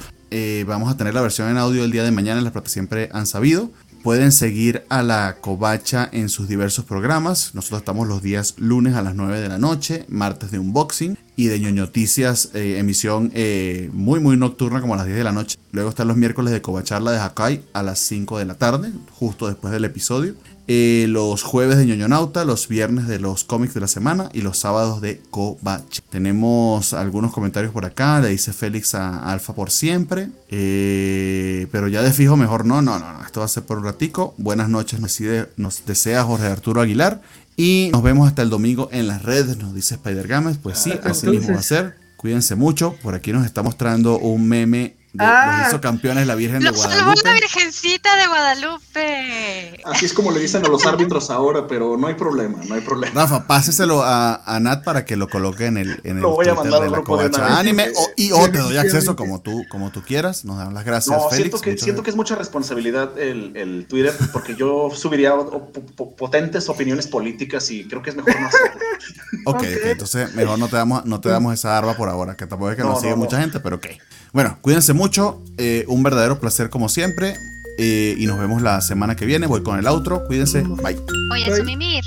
vamos 0.65 0.93
a 0.93 0.97
tener 0.97 1.13
la 1.13 1.23
versión 1.23 1.49
en 1.49 1.57
audio 1.57 1.83
el 1.83 1.91
día 1.91 2.05
de 2.05 2.13
mañana, 2.13 2.41
las 2.41 2.53
plataformas 2.53 2.73
siempre 2.73 3.09
han 3.13 3.27
sabido. 3.27 3.73
Pueden 4.03 4.33
seguir 4.33 4.87
a 4.89 5.03
la 5.03 5.37
Covacha 5.43 6.09
en 6.11 6.31
sus 6.31 6.49
diversos 6.49 6.87
programas. 6.87 7.55
Nosotros 7.55 7.81
estamos 7.81 8.09
los 8.09 8.23
días 8.23 8.55
lunes 8.57 8.95
a 8.95 9.03
las 9.03 9.15
9 9.15 9.41
de 9.41 9.49
la 9.49 9.59
noche, 9.59 10.07
martes 10.09 10.51
de 10.51 10.59
unboxing 10.59 11.19
y 11.37 11.49
de 11.49 11.61
ñoñoticias, 11.61 12.51
eh, 12.55 12.79
emisión 12.79 13.31
eh, 13.35 13.91
muy 13.93 14.19
muy 14.19 14.39
nocturna 14.39 14.81
como 14.81 14.95
a 14.95 14.97
las 14.97 15.05
10 15.05 15.19
de 15.19 15.25
la 15.25 15.33
noche. 15.33 15.59
Luego 15.73 15.91
están 15.91 16.09
los 16.09 16.17
miércoles 16.17 16.51
de 16.51 16.63
Covacharla 16.63 17.13
de 17.13 17.19
Hakai 17.19 17.63
a 17.75 17.83
las 17.83 17.99
5 17.99 18.39
de 18.39 18.47
la 18.47 18.55
tarde, 18.55 18.91
justo 19.13 19.49
después 19.49 19.71
del 19.71 19.85
episodio. 19.85 20.35
Eh, 20.67 21.07
los 21.09 21.43
jueves 21.43 21.79
de 21.79 21.87
ñoñonauta, 21.87 22.45
los 22.45 22.69
viernes 22.69 23.09
de 23.09 23.19
los 23.19 23.45
cómics 23.45 23.75
de 23.75 23.81
la 23.81 23.89
semana 23.89 24.29
y 24.33 24.43
los 24.43 24.59
sábados 24.59 25.01
de 25.01 25.21
Kovacha. 25.31 26.03
Tenemos 26.11 26.93
algunos 26.93 27.33
comentarios 27.33 27.73
por 27.73 27.85
acá, 27.85 28.21
le 28.21 28.29
dice 28.29 28.53
Félix 28.53 28.95
a 28.95 29.19
Alfa 29.33 29.55
por 29.55 29.71
siempre, 29.71 30.29
pero 30.49 31.89
ya 31.89 32.03
de 32.03 32.13
fijo 32.13 32.37
mejor 32.37 32.67
no, 32.67 32.83
no, 32.83 32.99
no, 33.01 33.13
no, 33.13 33.25
esto 33.25 33.41
va 33.41 33.47
a 33.47 33.49
ser 33.49 33.65
por 33.65 33.79
un 33.79 33.85
ratico. 33.85 34.35
Buenas 34.37 34.69
noches, 34.69 35.01
nos, 35.01 35.19
nos 35.57 35.85
desea 35.87 36.23
Jorge 36.23 36.47
Arturo 36.47 36.81
Aguilar 36.81 37.21
y 37.57 37.91
nos 37.93 38.03
vemos 38.03 38.29
hasta 38.29 38.43
el 38.43 38.49
domingo 38.49 38.89
en 38.93 39.07
las 39.07 39.23
redes, 39.23 39.59
nos 39.59 39.75
dice 39.75 39.97
Spider 39.97 40.27
Games. 40.27 40.57
Pues 40.63 40.79
sí, 40.79 40.93
así 41.05 41.27
mismo 41.27 41.53
va 41.53 41.61
a 41.61 41.63
ser. 41.63 41.95
Cuídense 42.17 42.55
mucho. 42.55 42.95
Por 43.03 43.15
aquí 43.15 43.33
nos 43.33 43.45
está 43.45 43.63
mostrando 43.63 44.19
un 44.19 44.49
meme 44.49 44.97
de 45.13 45.25
ah, 45.25 45.65
hizo 45.67 45.81
campeones 45.81 46.27
la 46.27 46.37
Virgen 46.37 46.61
de 46.61 46.71
Guadalupe. 46.71 46.97
Salvó 46.97 47.21
la 47.25 47.35
Virgencita 47.35 48.17
de 48.17 48.27
Guadalupe. 48.29 49.83
Así 49.85 50.07
es 50.07 50.13
como 50.13 50.31
le 50.31 50.39
dicen 50.39 50.65
a 50.65 50.69
los 50.69 50.87
árbitros 50.87 51.31
ahora, 51.31 51.67
pero 51.67 51.97
no 51.97 52.07
hay 52.07 52.15
problema, 52.15 52.59
no 52.69 52.75
hay 52.77 52.81
problema. 52.81 53.13
Rafa, 53.21 53.47
páseselo 53.47 54.03
a, 54.05 54.37
a 54.45 54.61
Nat 54.61 54.85
para 54.85 55.05
que 55.05 55.17
lo 55.17 55.29
coloque 55.29 55.67
en 55.67 55.79
el, 55.79 56.01
en 56.05 56.17
el 56.17 56.23
lo 56.23 56.31
voy 56.31 56.49
a 56.49 56.55
mandar 56.55 56.83
de 56.83 56.91
la 56.91 57.03
covacha 57.03 57.59
anime 57.59 57.89
y 58.17 58.31
o 58.31 58.51
te 58.51 58.59
doy 58.59 58.77
acceso 58.77 59.17
como 59.17 59.41
tú, 59.41 59.65
como 59.69 59.91
tú 59.91 60.03
quieras. 60.03 60.45
Nos 60.45 60.59
dan 60.59 60.75
las 60.75 60.85
gracias, 60.85 61.17
no, 61.17 61.29
Félix. 61.29 61.51
Siento 61.51 61.61
que, 61.61 61.79
siento 61.79 62.03
que 62.03 62.11
es 62.11 62.17
mucha 62.17 62.37
responsabilidad 62.37 63.19
el, 63.19 63.57
el 63.57 63.87
Twitter, 63.89 64.15
porque 64.33 64.55
yo 64.55 64.91
subiría 64.95 65.35
potentes 66.17 66.69
opiniones 66.69 67.09
políticas 67.09 67.71
y 67.71 67.89
creo 67.89 68.03
que 68.03 68.11
es 68.11 68.17
mejor 68.17 68.41
no 68.41 68.47
hacerlo. 68.47 68.81
ok, 69.47 69.63
entonces 69.85 70.35
mejor 70.35 70.59
no 70.59 70.69
te 70.69 70.77
damos, 70.77 71.05
no 71.05 71.21
te 71.21 71.29
damos 71.29 71.55
esa 71.55 71.77
arma 71.77 71.95
por 71.95 72.09
ahora, 72.09 72.37
que 72.37 72.47
tampoco 72.47 72.71
es 72.71 72.77
que 72.77 72.83
nos 72.83 73.01
sigue 73.01 73.17
mucha 73.17 73.41
gente, 73.41 73.59
pero 73.59 73.77
ok. 73.77 73.87
Bueno, 74.33 74.59
cuídense 74.63 74.93
mucho. 74.93 75.43
Eh, 75.59 75.85
un 75.89 76.03
verdadero 76.03 76.41
placer 76.41 76.71
como 76.71 76.89
siempre. 76.89 77.35
Eh, 77.79 78.15
y 78.19 78.27
nos 78.27 78.39
vemos 78.39 78.63
la 78.63 78.81
semana 78.81 79.17
que 79.17 79.27
viene. 79.27 79.47
Voy 79.47 79.63
con 79.63 79.79
el 79.79 79.87
outro. 79.87 80.25
Cuídense. 80.27 80.63
Bye. 80.63 81.01
Oye, 81.33 81.57
Sumimir. 81.57 82.05